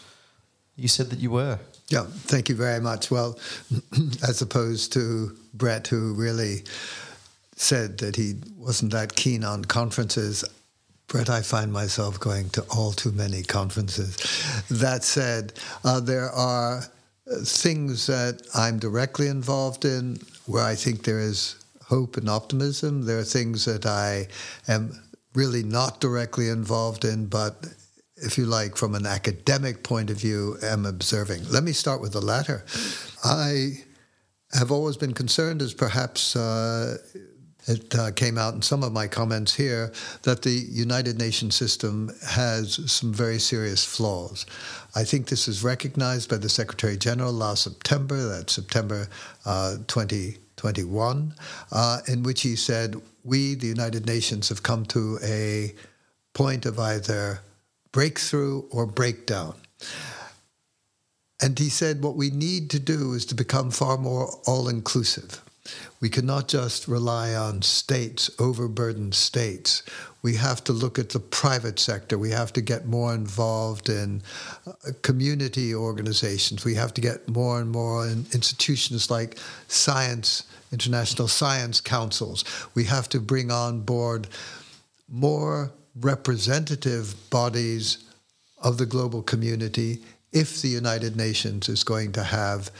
you 0.78 0.88
said 0.88 1.10
that 1.10 1.18
you 1.18 1.32
were. 1.32 1.58
Yeah, 1.88 2.04
thank 2.04 2.48
you 2.48 2.54
very 2.54 2.80
much. 2.80 3.10
Well, 3.10 3.38
as 4.28 4.40
opposed 4.40 4.92
to 4.92 5.36
Brett, 5.52 5.88
who 5.88 6.14
really 6.14 6.62
said 7.56 7.98
that 7.98 8.14
he 8.14 8.34
wasn't 8.56 8.92
that 8.92 9.16
keen 9.16 9.42
on 9.42 9.64
conferences, 9.64 10.44
Brett, 11.08 11.28
I 11.28 11.40
find 11.40 11.72
myself 11.72 12.20
going 12.20 12.50
to 12.50 12.62
all 12.70 12.92
too 12.92 13.10
many 13.10 13.42
conferences. 13.42 14.16
That 14.70 15.02
said, 15.02 15.54
uh, 15.82 16.00
there 16.00 16.30
are 16.30 16.78
uh, 16.78 17.36
things 17.42 18.06
that 18.06 18.42
I'm 18.54 18.78
directly 18.78 19.26
involved 19.26 19.84
in 19.84 20.18
where 20.46 20.64
I 20.64 20.76
think 20.76 21.02
there 21.02 21.18
is 21.18 21.56
hope 21.86 22.18
and 22.18 22.28
optimism. 22.28 23.02
There 23.02 23.18
are 23.18 23.24
things 23.24 23.64
that 23.64 23.86
I 23.86 24.28
am 24.68 24.92
really 25.34 25.62
not 25.62 26.00
directly 26.00 26.50
involved 26.50 27.04
in, 27.04 27.26
but 27.26 27.64
if 28.22 28.38
you 28.38 28.46
like, 28.46 28.76
from 28.76 28.94
an 28.94 29.06
academic 29.06 29.82
point 29.82 30.10
of 30.10 30.16
view, 30.16 30.56
am 30.62 30.86
observing. 30.86 31.48
Let 31.50 31.64
me 31.64 31.72
start 31.72 32.00
with 32.00 32.12
the 32.12 32.20
latter. 32.20 32.64
I 33.24 33.84
have 34.52 34.70
always 34.70 34.96
been 34.96 35.14
concerned, 35.14 35.62
as 35.62 35.74
perhaps 35.74 36.34
uh, 36.34 36.98
it 37.66 37.94
uh, 37.94 38.10
came 38.12 38.38
out 38.38 38.54
in 38.54 38.62
some 38.62 38.82
of 38.82 38.92
my 38.92 39.06
comments 39.06 39.54
here, 39.54 39.92
that 40.22 40.42
the 40.42 40.50
United 40.50 41.18
Nations 41.18 41.54
system 41.54 42.10
has 42.26 42.90
some 42.90 43.12
very 43.12 43.38
serious 43.38 43.84
flaws. 43.84 44.46
I 44.94 45.04
think 45.04 45.28
this 45.28 45.48
is 45.48 45.62
recognized 45.62 46.30
by 46.30 46.38
the 46.38 46.48
Secretary 46.48 46.96
General 46.96 47.32
last 47.32 47.62
September, 47.62 48.26
that's 48.28 48.54
September 48.54 49.08
uh, 49.44 49.76
2021, 49.86 51.34
uh, 51.70 51.98
in 52.08 52.22
which 52.22 52.40
he 52.42 52.56
said, 52.56 52.96
We, 53.22 53.54
the 53.54 53.66
United 53.66 54.06
Nations, 54.06 54.48
have 54.48 54.62
come 54.62 54.86
to 54.86 55.18
a 55.22 55.74
point 56.32 56.64
of 56.64 56.78
either 56.78 57.40
breakthrough 57.98 58.62
or 58.70 58.86
breakdown. 58.86 59.54
And 61.42 61.58
he 61.58 61.68
said, 61.68 62.00
what 62.00 62.14
we 62.14 62.30
need 62.30 62.70
to 62.70 62.78
do 62.78 63.12
is 63.12 63.26
to 63.26 63.34
become 63.34 63.72
far 63.72 63.98
more 63.98 64.38
all 64.46 64.68
inclusive. 64.68 65.42
We 66.00 66.08
cannot 66.08 66.46
just 66.46 66.86
rely 66.86 67.34
on 67.34 67.62
states, 67.62 68.30
overburdened 68.38 69.16
states. 69.16 69.82
We 70.22 70.36
have 70.36 70.62
to 70.64 70.72
look 70.72 70.96
at 70.96 71.08
the 71.08 71.18
private 71.18 71.80
sector. 71.80 72.16
We 72.16 72.30
have 72.30 72.52
to 72.52 72.60
get 72.60 72.86
more 72.86 73.12
involved 73.12 73.88
in 73.88 74.22
uh, 74.64 74.92
community 75.02 75.74
organizations. 75.74 76.64
We 76.64 76.76
have 76.76 76.94
to 76.94 77.00
get 77.00 77.28
more 77.28 77.60
and 77.60 77.68
more 77.68 78.06
in 78.06 78.26
institutions 78.32 79.10
like 79.10 79.40
science, 79.66 80.44
international 80.70 81.26
science 81.26 81.80
councils. 81.80 82.44
We 82.76 82.84
have 82.84 83.08
to 83.08 83.18
bring 83.18 83.50
on 83.50 83.80
board 83.80 84.28
more 85.08 85.72
representative 86.00 87.14
bodies 87.30 87.98
of 88.62 88.78
the 88.78 88.86
global 88.86 89.22
community 89.22 89.98
if 90.32 90.60
the 90.60 90.68
United 90.68 91.16
Nations 91.16 91.68
is 91.68 91.84
going 91.84 92.12
to 92.12 92.22
have 92.22 92.70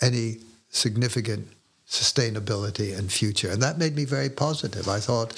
any 0.00 0.38
significant 0.68 1.48
sustainability 1.88 2.96
and 2.96 3.10
future. 3.10 3.50
And 3.50 3.62
that 3.62 3.78
made 3.78 3.96
me 3.96 4.04
very 4.04 4.28
positive. 4.28 4.88
I 4.88 5.00
thought, 5.00 5.32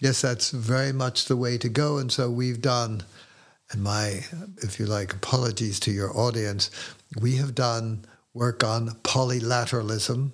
yes, 0.00 0.20
that's 0.20 0.50
very 0.50 0.92
much 0.92 1.24
the 1.24 1.36
way 1.36 1.58
to 1.58 1.68
go. 1.68 1.98
And 1.98 2.12
so 2.12 2.30
we've 2.30 2.60
done, 2.60 3.02
and 3.72 3.82
my, 3.82 4.24
if 4.62 4.78
you 4.78 4.86
like, 4.86 5.14
apologies 5.14 5.80
to 5.80 5.90
your 5.90 6.16
audience, 6.16 6.70
we 7.20 7.36
have 7.36 7.54
done 7.54 8.04
work 8.34 8.62
on 8.62 8.90
polylateralism, 9.02 10.30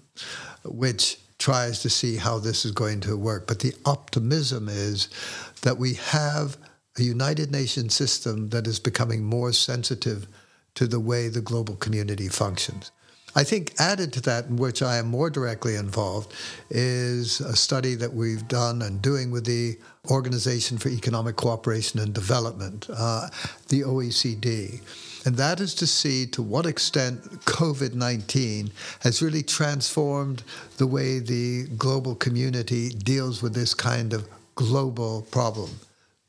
which 0.64 1.18
tries 1.42 1.80
to 1.80 1.90
see 1.90 2.16
how 2.16 2.38
this 2.38 2.64
is 2.64 2.70
going 2.70 3.00
to 3.00 3.16
work. 3.16 3.48
But 3.48 3.58
the 3.58 3.74
optimism 3.84 4.68
is 4.68 5.08
that 5.62 5.76
we 5.76 5.94
have 5.94 6.56
a 6.96 7.02
United 7.02 7.50
Nations 7.50 7.94
system 7.94 8.50
that 8.50 8.68
is 8.68 8.78
becoming 8.78 9.24
more 9.24 9.52
sensitive 9.52 10.28
to 10.76 10.86
the 10.86 11.00
way 11.00 11.28
the 11.28 11.40
global 11.40 11.74
community 11.74 12.28
functions. 12.28 12.92
I 13.34 13.42
think 13.42 13.72
added 13.78 14.12
to 14.12 14.20
that, 14.22 14.46
in 14.46 14.56
which 14.56 14.82
I 14.82 14.98
am 14.98 15.06
more 15.06 15.30
directly 15.30 15.74
involved, 15.74 16.32
is 16.70 17.40
a 17.40 17.56
study 17.56 17.96
that 17.96 18.12
we've 18.12 18.46
done 18.46 18.80
and 18.82 19.02
doing 19.02 19.32
with 19.32 19.44
the 19.44 19.78
Organization 20.10 20.78
for 20.78 20.90
Economic 20.90 21.36
Cooperation 21.36 21.98
and 21.98 22.14
Development, 22.14 22.86
uh, 22.94 23.28
the 23.68 23.80
OECD. 23.80 24.80
And 25.24 25.36
that 25.36 25.60
is 25.60 25.74
to 25.76 25.86
see 25.86 26.26
to 26.26 26.42
what 26.42 26.66
extent 26.66 27.22
COVID 27.44 27.94
19 27.94 28.72
has 29.00 29.22
really 29.22 29.42
transformed 29.42 30.42
the 30.78 30.86
way 30.86 31.20
the 31.20 31.66
global 31.76 32.14
community 32.14 32.90
deals 32.90 33.42
with 33.42 33.54
this 33.54 33.74
kind 33.74 34.12
of 34.12 34.28
global 34.54 35.22
problem. 35.30 35.70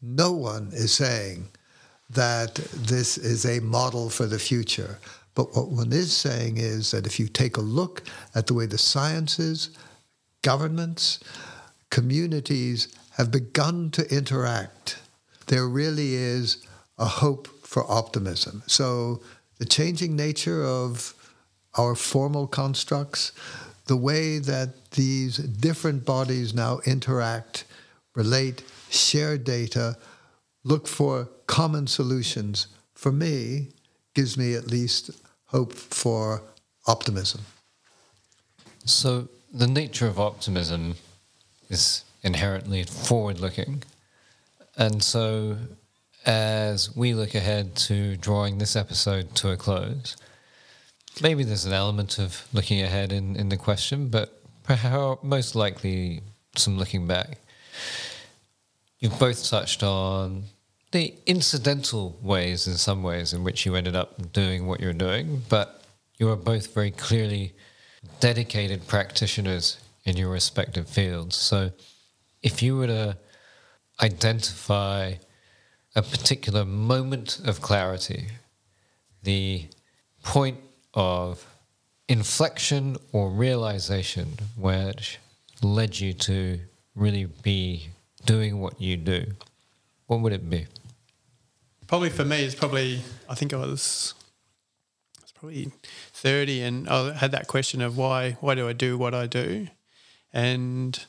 No 0.02 0.32
one 0.32 0.70
is 0.74 0.94
saying 0.94 1.50
that 2.10 2.56
this 2.56 3.18
is 3.18 3.46
a 3.46 3.60
model 3.62 4.10
for 4.10 4.26
the 4.26 4.40
future. 4.40 5.00
But 5.36 5.56
what 5.56 5.70
one 5.70 5.92
is 5.92 6.16
saying 6.16 6.58
is 6.58 6.92
that 6.92 7.08
if 7.08 7.20
you 7.20 7.28
take 7.28 7.58
a 7.58 7.62
look 7.62 8.04
at 8.36 8.46
the 8.46 8.54
way 8.54 8.68
the 8.68 8.78
sciences, 8.78 9.72
governments, 10.44 11.20
communities 11.90 12.90
have 13.18 13.32
begun 13.32 13.90
to 13.92 14.16
interact, 14.16 15.00
there 15.48 15.68
really 15.68 16.14
is 16.14 16.66
a 17.00 17.06
hope 17.06 17.48
for 17.74 17.90
optimism. 17.92 18.62
So 18.68 19.20
the 19.58 19.66
changing 19.66 20.16
nature 20.16 20.64
of 20.64 21.16
our 21.74 21.96
formal 21.96 22.46
constructs, 22.46 23.32
the 23.88 23.98
way 23.98 24.38
that 24.38 24.92
these 24.92 25.38
different 25.38 26.06
bodies 26.06 26.54
now 26.54 26.82
interact, 26.86 27.66
relate, 28.14 28.62
share 28.92 29.40
data, 29.40 29.98
look 30.64 30.88
for 30.88 31.30
common 31.48 31.88
solutions, 31.88 32.68
for 32.94 33.12
me, 33.12 33.70
gives 34.14 34.38
me 34.38 34.54
at 34.54 34.68
least 34.68 35.10
hope 35.46 35.74
for 35.74 36.44
optimism. 36.86 37.42
So, 38.86 39.30
the 39.52 39.68
nature 39.68 40.06
of 40.06 40.20
optimism 40.20 40.94
is 41.70 42.04
inherently 42.22 42.84
forward 42.84 43.40
looking. 43.40 43.82
And 44.78 45.02
so, 45.02 45.58
as 46.26 46.96
we 46.96 47.14
look 47.14 47.36
ahead 47.36 47.76
to 47.76 48.16
drawing 48.18 48.58
this 48.58 48.76
episode 48.76 49.36
to 49.36 49.52
a 49.52 49.58
close, 49.58 50.16
maybe 51.22 51.44
there's 51.44 51.66
an 51.66 51.74
element 51.74 52.20
of 52.20 52.48
looking 52.54 52.82
ahead 52.82 53.12
in, 53.12 53.36
in 53.36 53.50
the 53.50 53.58
question, 53.58 54.08
but 54.08 54.42
perhaps 54.64 55.24
most 55.24 55.56
likely 55.56 56.22
some 56.56 56.78
looking 56.78 57.08
back. 57.08 57.38
You've 59.00 59.20
both 59.20 59.50
touched 59.50 59.84
on 59.84 60.44
the 60.92 61.14
incidental 61.26 62.18
ways, 62.22 62.68
in 62.68 62.76
some 62.76 63.04
ways, 63.04 63.34
in 63.34 63.44
which 63.44 63.66
you 63.66 63.76
ended 63.76 63.96
up 63.96 64.32
doing 64.32 64.68
what 64.68 64.80
you're 64.80 64.94
doing, 64.94 65.42
but 65.50 65.84
you 66.18 66.30
are 66.30 66.36
both 66.36 66.74
very 66.74 66.92
clearly 66.92 67.54
dedicated 68.20 68.88
practitioners 68.88 69.78
in 70.06 70.18
your 70.18 70.30
respective 70.30 70.88
fields. 70.88 71.36
So, 71.36 71.72
if 72.42 72.62
you 72.62 72.78
were 72.78 72.88
to 72.88 73.18
identify 74.02 75.16
a 75.96 76.02
particular 76.02 76.66
moment 76.66 77.40
of 77.46 77.62
clarity, 77.62 78.28
the 79.22 79.68
point 80.24 80.60
of 80.94 81.46
inflection 82.08 82.98
or 83.12 83.30
realization 83.30 84.38
which 84.58 85.20
led 85.62 86.00
you 86.00 86.14
to 86.14 86.60
really 86.96 87.26
be 87.26 87.90
doing 88.26 88.60
what 88.60 88.80
you 88.80 88.98
do, 88.98 89.26
what 90.08 90.20
would 90.22 90.34
it 90.34 90.50
be? 90.50 90.68
Probably 91.88 92.10
for 92.10 92.26
me, 92.26 92.44
it's 92.44 92.56
probably, 92.56 93.02
I 93.30 93.36
think 93.36 93.54
I 93.54 93.58
was, 93.58 94.14
I 95.18 95.22
was 95.22 95.32
probably 95.32 95.72
30 96.14 96.62
and 96.62 96.90
I 96.90 97.14
had 97.14 97.32
that 97.32 97.48
question 97.48 97.82
of 97.82 97.98
why, 97.98 98.38
why 98.42 98.56
do 98.56 98.68
I 98.68 98.74
do 98.74 98.98
what 98.98 99.14
I 99.14 99.28
do? 99.28 99.68
And 100.32 101.06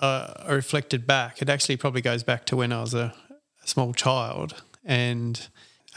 uh, 0.00 0.34
I 0.46 0.52
reflected 0.52 1.06
back. 1.06 1.40
It 1.40 1.48
actually 1.48 1.76
probably 1.76 2.02
goes 2.02 2.22
back 2.22 2.44
to 2.46 2.56
when 2.56 2.72
I 2.72 2.80
was 2.80 2.94
a, 2.94 3.14
a 3.64 3.68
small 3.68 3.92
child. 3.92 4.62
And 4.84 5.40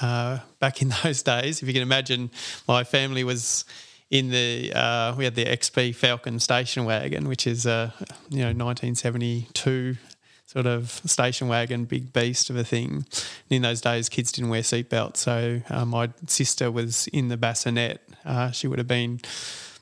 uh, 0.02 0.39
back 0.60 0.81
in 0.81 0.94
those 1.03 1.23
days, 1.23 1.61
if 1.61 1.68
you 1.68 1.73
can 1.73 1.84
imagine, 1.84 2.31
my 2.68 2.84
family 2.84 3.23
was 3.23 3.65
in 4.10 4.30
the 4.30 4.72
uh, 4.73 5.14
we 5.18 5.26
had 5.26 5.35
the 5.35 5.45
XP 5.45 5.94
Falcon 5.95 6.39
station 6.39 6.85
wagon, 6.85 7.27
which 7.27 7.45
is 7.45 7.65
a 7.65 7.94
you 8.30 8.39
know 8.39 8.53
1972 8.53 9.98
sort 10.45 10.65
of 10.65 11.02
station 11.06 11.49
wagon, 11.49 11.84
big 11.84 12.14
beast 12.14 12.49
of 12.49 12.56
a 12.56 12.64
thing. 12.64 12.89
And 12.95 13.06
in 13.49 13.61
those 13.64 13.81
days, 13.81 14.07
kids 14.07 14.31
didn't 14.31 14.49
wear 14.49 14.61
seatbelts, 14.61 15.18
so 15.18 15.61
uh, 15.69 15.85
my 15.85 16.10
sister 16.27 16.72
was 16.72 17.07
in 17.07 17.27
the 17.27 17.38
bassinet. 17.38 18.02
Uh, 18.23 18.52
she 18.52 18.68
would 18.68 18.80
have 18.80 18.88
been 18.88 19.19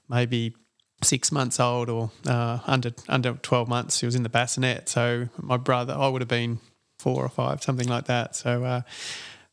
maybe 0.09 0.55
six 1.03 1.31
months 1.31 1.59
old 1.59 1.89
or 1.89 2.09
uh, 2.25 2.59
under 2.65 2.91
under 3.07 3.33
12 3.33 3.67
months. 3.67 3.97
She 3.97 4.07
was 4.07 4.15
in 4.15 4.23
the 4.23 4.29
bassinet. 4.29 4.89
So 4.89 5.29
my 5.37 5.57
brother, 5.57 5.93
I 5.93 6.07
would 6.07 6.21
have 6.21 6.29
been 6.29 6.59
four 7.05 7.23
or 7.23 7.29
five, 7.29 7.61
something 7.61 7.87
like 7.87 8.05
that. 8.05 8.35
So 8.35 8.63
uh, 8.63 8.81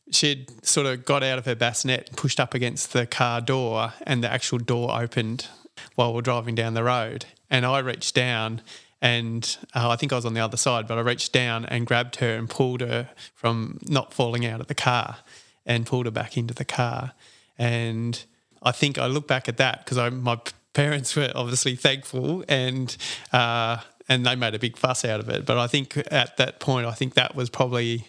she'd 0.09 0.65
sort 0.65 0.87
of 0.87 1.05
got 1.05 1.21
out 1.21 1.37
of 1.37 1.45
her 1.45 1.53
bassinet, 1.53 2.09
pushed 2.15 2.39
up 2.39 2.55
against 2.55 2.93
the 2.93 3.05
car 3.05 3.41
door, 3.41 3.93
and 4.07 4.23
the 4.23 4.33
actual 4.33 4.57
door 4.57 4.89
opened 4.99 5.49
while 5.93 6.11
we 6.13 6.17
are 6.17 6.23
driving 6.23 6.55
down 6.55 6.73
the 6.73 6.83
road. 6.83 7.25
And 7.51 7.63
I 7.63 7.77
reached 7.77 8.15
down 8.15 8.61
and 9.03 9.55
uh, 9.75 9.87
I 9.87 9.97
think 9.97 10.11
I 10.11 10.15
was 10.15 10.25
on 10.25 10.33
the 10.33 10.39
other 10.39 10.57
side, 10.57 10.87
but 10.87 10.97
I 10.97 11.01
reached 11.01 11.31
down 11.31 11.65
and 11.65 11.85
grabbed 11.85 12.15
her 12.15 12.33
and 12.33 12.49
pulled 12.49 12.81
her 12.81 13.09
from 13.35 13.77
not 13.83 14.15
falling 14.15 14.47
out 14.47 14.59
of 14.59 14.65
the 14.65 14.73
car 14.73 15.17
and 15.63 15.85
pulled 15.85 16.07
her 16.07 16.11
back 16.11 16.35
into 16.37 16.55
the 16.55 16.65
car. 16.65 17.11
And 17.59 18.23
I 18.63 18.71
think 18.71 18.97
I 18.97 19.05
look 19.05 19.27
back 19.27 19.47
at 19.47 19.57
that 19.57 19.85
because 19.85 20.11
my 20.11 20.39
parents 20.73 21.15
were 21.15 21.31
obviously 21.35 21.75
thankful 21.75 22.43
and 22.49 22.97
uh, 23.31 23.77
and 24.09 24.25
they 24.25 24.35
made 24.35 24.53
a 24.53 24.59
big 24.59 24.77
fuss 24.77 25.05
out 25.05 25.19
of 25.19 25.29
it. 25.29 25.45
But 25.45 25.57
I 25.57 25.67
think 25.67 25.97
at 26.11 26.37
that 26.37 26.59
point, 26.59 26.85
I 26.85 26.91
think 26.91 27.13
that 27.13 27.35
was 27.35 27.49
probably 27.49 28.07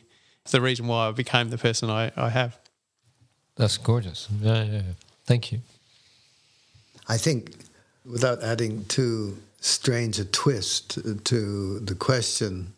the 0.50 0.60
reason 0.60 0.86
why 0.86 1.08
I 1.08 1.12
became 1.12 1.50
the 1.50 1.58
person 1.58 1.90
I, 1.90 2.12
I 2.16 2.30
have. 2.30 2.58
That's 3.56 3.78
gorgeous. 3.78 4.28
Yeah, 4.40 4.64
yeah. 4.64 4.82
Thank 5.24 5.52
you. 5.52 5.60
I 7.08 7.16
think, 7.16 7.54
without 8.04 8.42
adding 8.42 8.84
too 8.86 9.38
strange 9.60 10.18
a 10.18 10.24
twist 10.24 10.98
to 11.24 11.78
the 11.80 11.94
question, 11.94 12.74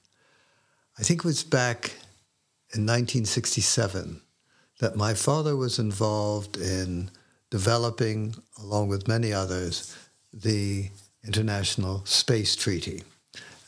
I 0.99 1.03
think 1.03 1.21
it 1.21 1.25
was 1.25 1.45
back 1.45 1.93
in 2.75 2.83
1967 2.83 4.21
that 4.81 4.97
my 4.97 5.15
father 5.15 5.57
was 5.57 5.79
involved 5.79 6.57
in 6.57 7.11
developing, 7.51 8.35
along 8.59 8.89
with 8.89 9.09
many 9.09 9.33
others, 9.33 9.97
the 10.33 10.91
International 11.27 12.05
Space 12.05 12.57
Treaty 12.57 13.03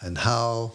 and 0.00 0.18
how 0.18 0.72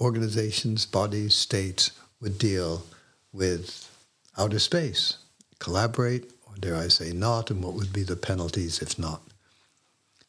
organizations, 0.00 0.86
bodies, 0.86 1.34
states 1.34 1.92
would 2.20 2.38
deal 2.38 2.84
with 3.32 3.88
outer 4.36 4.58
space, 4.58 5.18
collaborate, 5.58 6.30
or 6.46 6.56
dare 6.58 6.76
I 6.76 6.88
say 6.88 7.12
not, 7.12 7.50
and 7.50 7.62
what 7.62 7.74
would 7.74 7.92
be 7.92 8.02
the 8.02 8.16
penalties 8.16 8.80
if 8.80 8.98
not. 8.98 9.22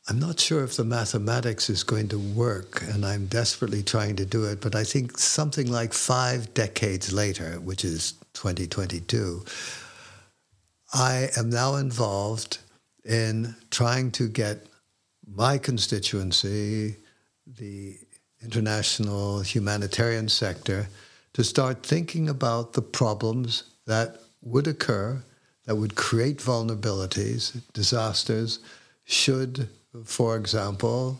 I'm 0.09 0.19
not 0.19 0.39
sure 0.39 0.65
if 0.65 0.75
the 0.75 0.83
mathematics 0.83 1.69
is 1.69 1.83
going 1.83 2.09
to 2.09 2.19
work, 2.19 2.83
and 2.83 3.05
I'm 3.05 3.27
desperately 3.27 3.83
trying 3.83 4.17
to 4.17 4.25
do 4.25 4.43
it, 4.45 4.59
but 4.59 4.75
I 4.75 4.83
think 4.83 5.17
something 5.17 5.71
like 5.71 5.93
five 5.93 6.53
decades 6.53 7.13
later, 7.13 7.53
which 7.61 7.85
is 7.85 8.13
2022, 8.33 9.45
I 10.93 11.29
am 11.37 11.49
now 11.49 11.75
involved 11.75 12.57
in 13.05 13.55
trying 13.71 14.11
to 14.11 14.27
get 14.27 14.67
my 15.27 15.57
constituency, 15.57 16.95
the 17.45 17.97
international 18.41 19.41
humanitarian 19.41 20.29
sector, 20.29 20.87
to 21.33 21.43
start 21.43 21.85
thinking 21.85 22.29
about 22.29 22.73
the 22.73 22.81
problems 22.81 23.63
that 23.85 24.19
would 24.41 24.67
occur, 24.67 25.23
that 25.65 25.75
would 25.75 25.95
create 25.95 26.37
vulnerabilities, 26.37 27.61
disasters, 27.73 28.59
should, 29.05 29.69
for 30.03 30.35
example, 30.35 31.19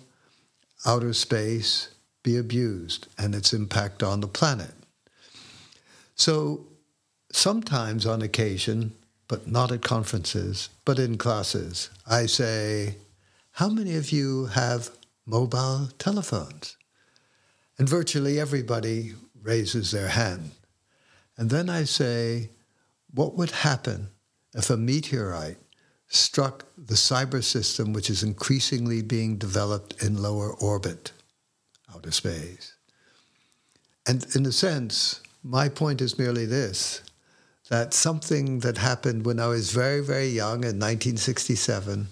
outer 0.86 1.14
space 1.14 1.90
be 2.24 2.38
abused 2.38 3.08
and 3.18 3.36
its 3.36 3.54
impact 3.54 4.04
on 4.04 4.20
the 4.22 4.28
planet. 4.28 4.74
So 6.16 6.66
sometimes, 7.32 8.06
on 8.06 8.22
occasion, 8.22 8.94
but 9.28 9.48
not 9.48 9.72
at 9.72 9.82
conferences, 9.82 10.70
but 10.86 11.00
in 11.00 11.18
classes, 11.18 11.90
I 12.08 12.28
say, 12.28 12.96
How 13.58 13.70
many 13.70 13.96
of 13.98 14.12
you 14.12 14.48
have 14.48 14.90
mobile 15.28 15.90
telephones? 16.00 16.76
And 17.78 17.88
virtually 17.88 18.40
everybody 18.40 19.14
raises 19.40 19.92
their 19.92 20.08
hand. 20.08 20.52
And 21.38 21.52
then 21.52 21.70
I 21.70 21.84
say, 21.84 22.50
What 23.14 23.36
would 23.36 23.52
happen 23.52 24.10
if 24.56 24.72
a 24.72 24.78
meteorite 24.78 25.58
struck 26.08 26.66
the 26.76 26.96
cyber 26.96 27.44
system, 27.44 27.94
which 27.94 28.10
is 28.10 28.24
increasingly 28.24 29.04
being 29.04 29.38
developed 29.38 30.02
in 30.02 30.20
lower 30.20 30.52
orbit, 30.56 31.12
outer 31.94 32.12
space? 32.12 32.74
And 34.08 34.26
in 34.36 34.48
a 34.48 34.52
sense, 34.52 35.22
my 35.44 35.70
point 35.70 36.02
is 36.02 36.18
merely 36.18 36.48
this 36.48 37.04
that 37.70 37.94
something 37.94 38.60
that 38.60 38.78
happened 38.80 39.26
when 39.26 39.40
I 39.40 39.48
was 39.48 39.72
very, 39.72 40.02
very 40.02 40.28
young 40.28 40.64
in 40.64 40.80
1967 40.80 42.08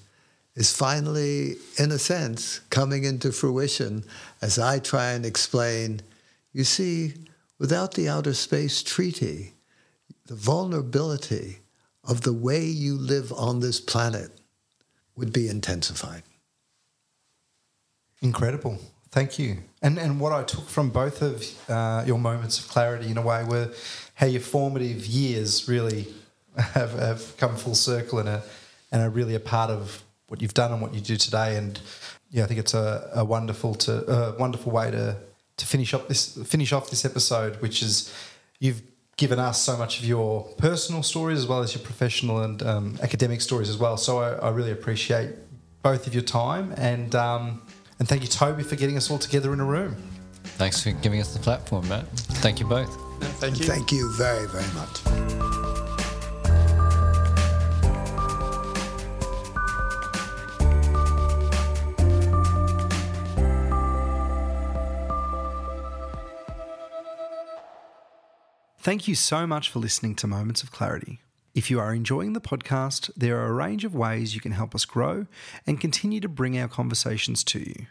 is 0.55 0.75
finally, 0.75 1.55
in 1.77 1.91
a 1.91 1.99
sense, 1.99 2.59
coming 2.69 3.03
into 3.03 3.31
fruition 3.31 4.03
as 4.41 4.59
I 4.59 4.79
try 4.79 5.11
and 5.11 5.25
explain. 5.25 6.01
You 6.53 6.63
see, 6.63 7.13
without 7.57 7.93
the 7.93 8.09
Outer 8.09 8.33
Space 8.33 8.83
Treaty, 8.83 9.53
the 10.25 10.35
vulnerability 10.35 11.59
of 12.03 12.21
the 12.21 12.33
way 12.33 12.65
you 12.65 12.95
live 12.95 13.31
on 13.33 13.59
this 13.59 13.79
planet 13.79 14.31
would 15.15 15.31
be 15.31 15.47
intensified. 15.47 16.23
Incredible. 18.21 18.79
Thank 19.09 19.39
you. 19.39 19.57
And 19.81 19.97
and 19.97 20.19
what 20.19 20.31
I 20.31 20.43
took 20.43 20.69
from 20.69 20.89
both 20.89 21.21
of 21.21 21.43
uh, 21.69 22.03
your 22.05 22.17
moments 22.17 22.59
of 22.59 22.67
clarity 22.69 23.09
in 23.09 23.17
a 23.17 23.21
way 23.21 23.43
were 23.43 23.71
how 24.15 24.27
your 24.27 24.41
formative 24.41 25.05
years 25.05 25.67
really 25.67 26.07
have, 26.57 26.91
have 26.93 27.37
come 27.37 27.55
full 27.57 27.75
circle 27.75 28.19
and 28.19 28.29
are, 28.29 28.43
and 28.91 29.01
are 29.01 29.09
really 29.09 29.35
a 29.35 29.39
part 29.39 29.69
of 29.69 30.03
what 30.31 30.41
you've 30.41 30.53
done 30.53 30.71
and 30.71 30.81
what 30.81 30.93
you 30.93 31.01
do 31.01 31.17
today. 31.17 31.57
And 31.57 31.79
yeah, 32.31 32.45
I 32.45 32.47
think 32.47 32.61
it's 32.61 32.73
a, 32.73 33.11
a 33.13 33.25
wonderful 33.25 33.75
to 33.75 34.09
a 34.09 34.37
wonderful 34.37 34.71
way 34.71 34.89
to 34.89 35.17
to 35.57 35.65
finish 35.65 35.93
up 35.93 36.07
this 36.07 36.37
finish 36.47 36.71
off 36.71 36.89
this 36.89 37.03
episode, 37.03 37.61
which 37.61 37.83
is 37.83 38.11
you've 38.59 38.81
given 39.17 39.37
us 39.37 39.61
so 39.61 39.75
much 39.77 39.99
of 39.99 40.05
your 40.05 40.43
personal 40.57 41.03
stories 41.03 41.37
as 41.37 41.45
well 41.45 41.61
as 41.61 41.75
your 41.75 41.83
professional 41.83 42.41
and 42.41 42.63
um, 42.63 42.97
academic 43.03 43.41
stories 43.41 43.69
as 43.69 43.77
well. 43.77 43.97
So 43.97 44.19
I, 44.19 44.31
I, 44.35 44.49
really 44.49 44.71
appreciate 44.71 45.31
both 45.83 46.07
of 46.07 46.13
your 46.15 46.23
time 46.23 46.73
and 46.77 47.13
um, 47.13 47.61
and 47.99 48.07
thank 48.07 48.21
you, 48.21 48.29
Toby, 48.29 48.63
for 48.63 48.77
getting 48.77 48.97
us 48.97 49.11
all 49.11 49.19
together 49.19 49.53
in 49.53 49.59
a 49.59 49.65
room. 49.65 49.95
Thanks 50.43 50.81
for 50.81 50.91
giving 50.91 51.19
us 51.19 51.33
the 51.33 51.39
platform, 51.39 51.87
Matt. 51.89 52.07
Thank 52.41 52.59
you 52.59 52.65
both. 52.65 52.89
thank 53.39 53.59
you. 53.59 53.65
Thank 53.65 53.91
you 53.91 54.11
very, 54.13 54.47
very 54.47 54.73
much. 54.73 55.50
Thank 68.81 69.07
you 69.07 69.13
so 69.13 69.45
much 69.45 69.69
for 69.69 69.77
listening 69.77 70.15
to 70.15 70.25
Moments 70.25 70.63
of 70.63 70.71
Clarity. 70.71 71.19
If 71.53 71.69
you 71.69 71.79
are 71.79 71.93
enjoying 71.93 72.33
the 72.33 72.41
podcast, 72.41 73.11
there 73.15 73.39
are 73.39 73.45
a 73.45 73.53
range 73.53 73.85
of 73.85 73.93
ways 73.93 74.33
you 74.33 74.41
can 74.41 74.53
help 74.53 74.73
us 74.73 74.85
grow 74.85 75.27
and 75.67 75.79
continue 75.79 76.19
to 76.19 76.27
bring 76.27 76.57
our 76.57 76.67
conversations 76.67 77.43
to 77.43 77.59
you. 77.59 77.85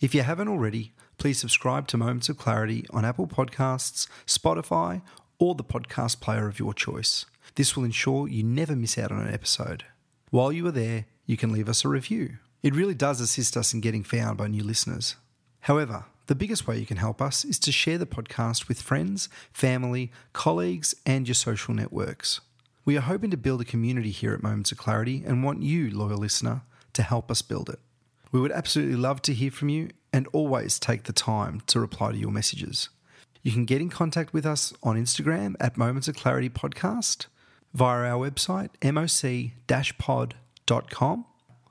If 0.00 0.16
you 0.16 0.22
haven't 0.22 0.48
already, 0.48 0.94
please 1.16 1.38
subscribe 1.38 1.86
to 1.86 1.96
Moments 1.96 2.28
of 2.28 2.38
Clarity 2.38 2.84
on 2.90 3.04
Apple 3.04 3.28
Podcasts, 3.28 4.08
Spotify, 4.26 5.00
or 5.38 5.54
the 5.54 5.62
podcast 5.62 6.20
player 6.20 6.48
of 6.48 6.58
your 6.58 6.74
choice. 6.74 7.24
This 7.54 7.76
will 7.76 7.84
ensure 7.84 8.26
you 8.26 8.42
never 8.42 8.74
miss 8.74 8.98
out 8.98 9.12
on 9.12 9.20
an 9.20 9.32
episode. 9.32 9.84
While 10.30 10.50
you 10.50 10.66
are 10.66 10.72
there, 10.72 11.04
you 11.26 11.36
can 11.36 11.52
leave 11.52 11.68
us 11.68 11.84
a 11.84 11.88
review. 11.88 12.38
It 12.64 12.74
really 12.74 12.94
does 12.94 13.20
assist 13.20 13.56
us 13.56 13.72
in 13.72 13.80
getting 13.80 14.02
found 14.02 14.38
by 14.38 14.48
new 14.48 14.64
listeners. 14.64 15.14
However, 15.60 16.06
the 16.26 16.34
biggest 16.34 16.66
way 16.66 16.78
you 16.78 16.86
can 16.86 16.96
help 16.96 17.22
us 17.22 17.44
is 17.44 17.58
to 17.60 17.72
share 17.72 17.98
the 17.98 18.06
podcast 18.06 18.68
with 18.68 18.82
friends, 18.82 19.28
family, 19.52 20.10
colleagues, 20.32 20.94
and 21.04 21.28
your 21.28 21.34
social 21.34 21.74
networks. 21.74 22.40
We 22.84 22.96
are 22.96 23.02
hoping 23.02 23.30
to 23.30 23.36
build 23.36 23.60
a 23.60 23.64
community 23.64 24.10
here 24.10 24.32
at 24.32 24.42
Moments 24.42 24.72
of 24.72 24.78
Clarity 24.78 25.22
and 25.26 25.44
want 25.44 25.62
you, 25.62 25.90
loyal 25.90 26.18
listener, 26.18 26.62
to 26.92 27.02
help 27.02 27.30
us 27.30 27.42
build 27.42 27.68
it. 27.68 27.78
We 28.32 28.40
would 28.40 28.52
absolutely 28.52 28.96
love 28.96 29.22
to 29.22 29.34
hear 29.34 29.50
from 29.50 29.68
you 29.68 29.90
and 30.12 30.28
always 30.32 30.78
take 30.78 31.04
the 31.04 31.12
time 31.12 31.62
to 31.66 31.80
reply 31.80 32.12
to 32.12 32.18
your 32.18 32.30
messages. 32.30 32.88
You 33.42 33.52
can 33.52 33.64
get 33.64 33.80
in 33.80 33.90
contact 33.90 34.32
with 34.32 34.44
us 34.44 34.72
on 34.82 34.96
Instagram 34.96 35.54
at 35.60 35.76
Moments 35.76 36.08
of 36.08 36.16
Clarity 36.16 36.48
Podcast, 36.48 37.26
via 37.72 38.08
our 38.10 38.28
website, 38.28 38.70
moc-pod.com, 39.68 40.34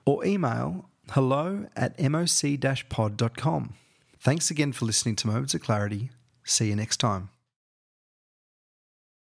or 0.05 0.25
email 0.25 0.89
hello 1.11 1.67
at 1.75 1.99
moc-pod.com. 1.99 3.73
Thanks 4.25 4.49
again 4.49 4.71
for 4.71 4.85
listening 4.85 5.15
to 5.17 5.27
Moments 5.27 5.53
of 5.53 5.61
Clarity. 5.61 6.09
See 6.43 6.69
you 6.69 6.75
next 6.75 6.97
time. 6.97 7.29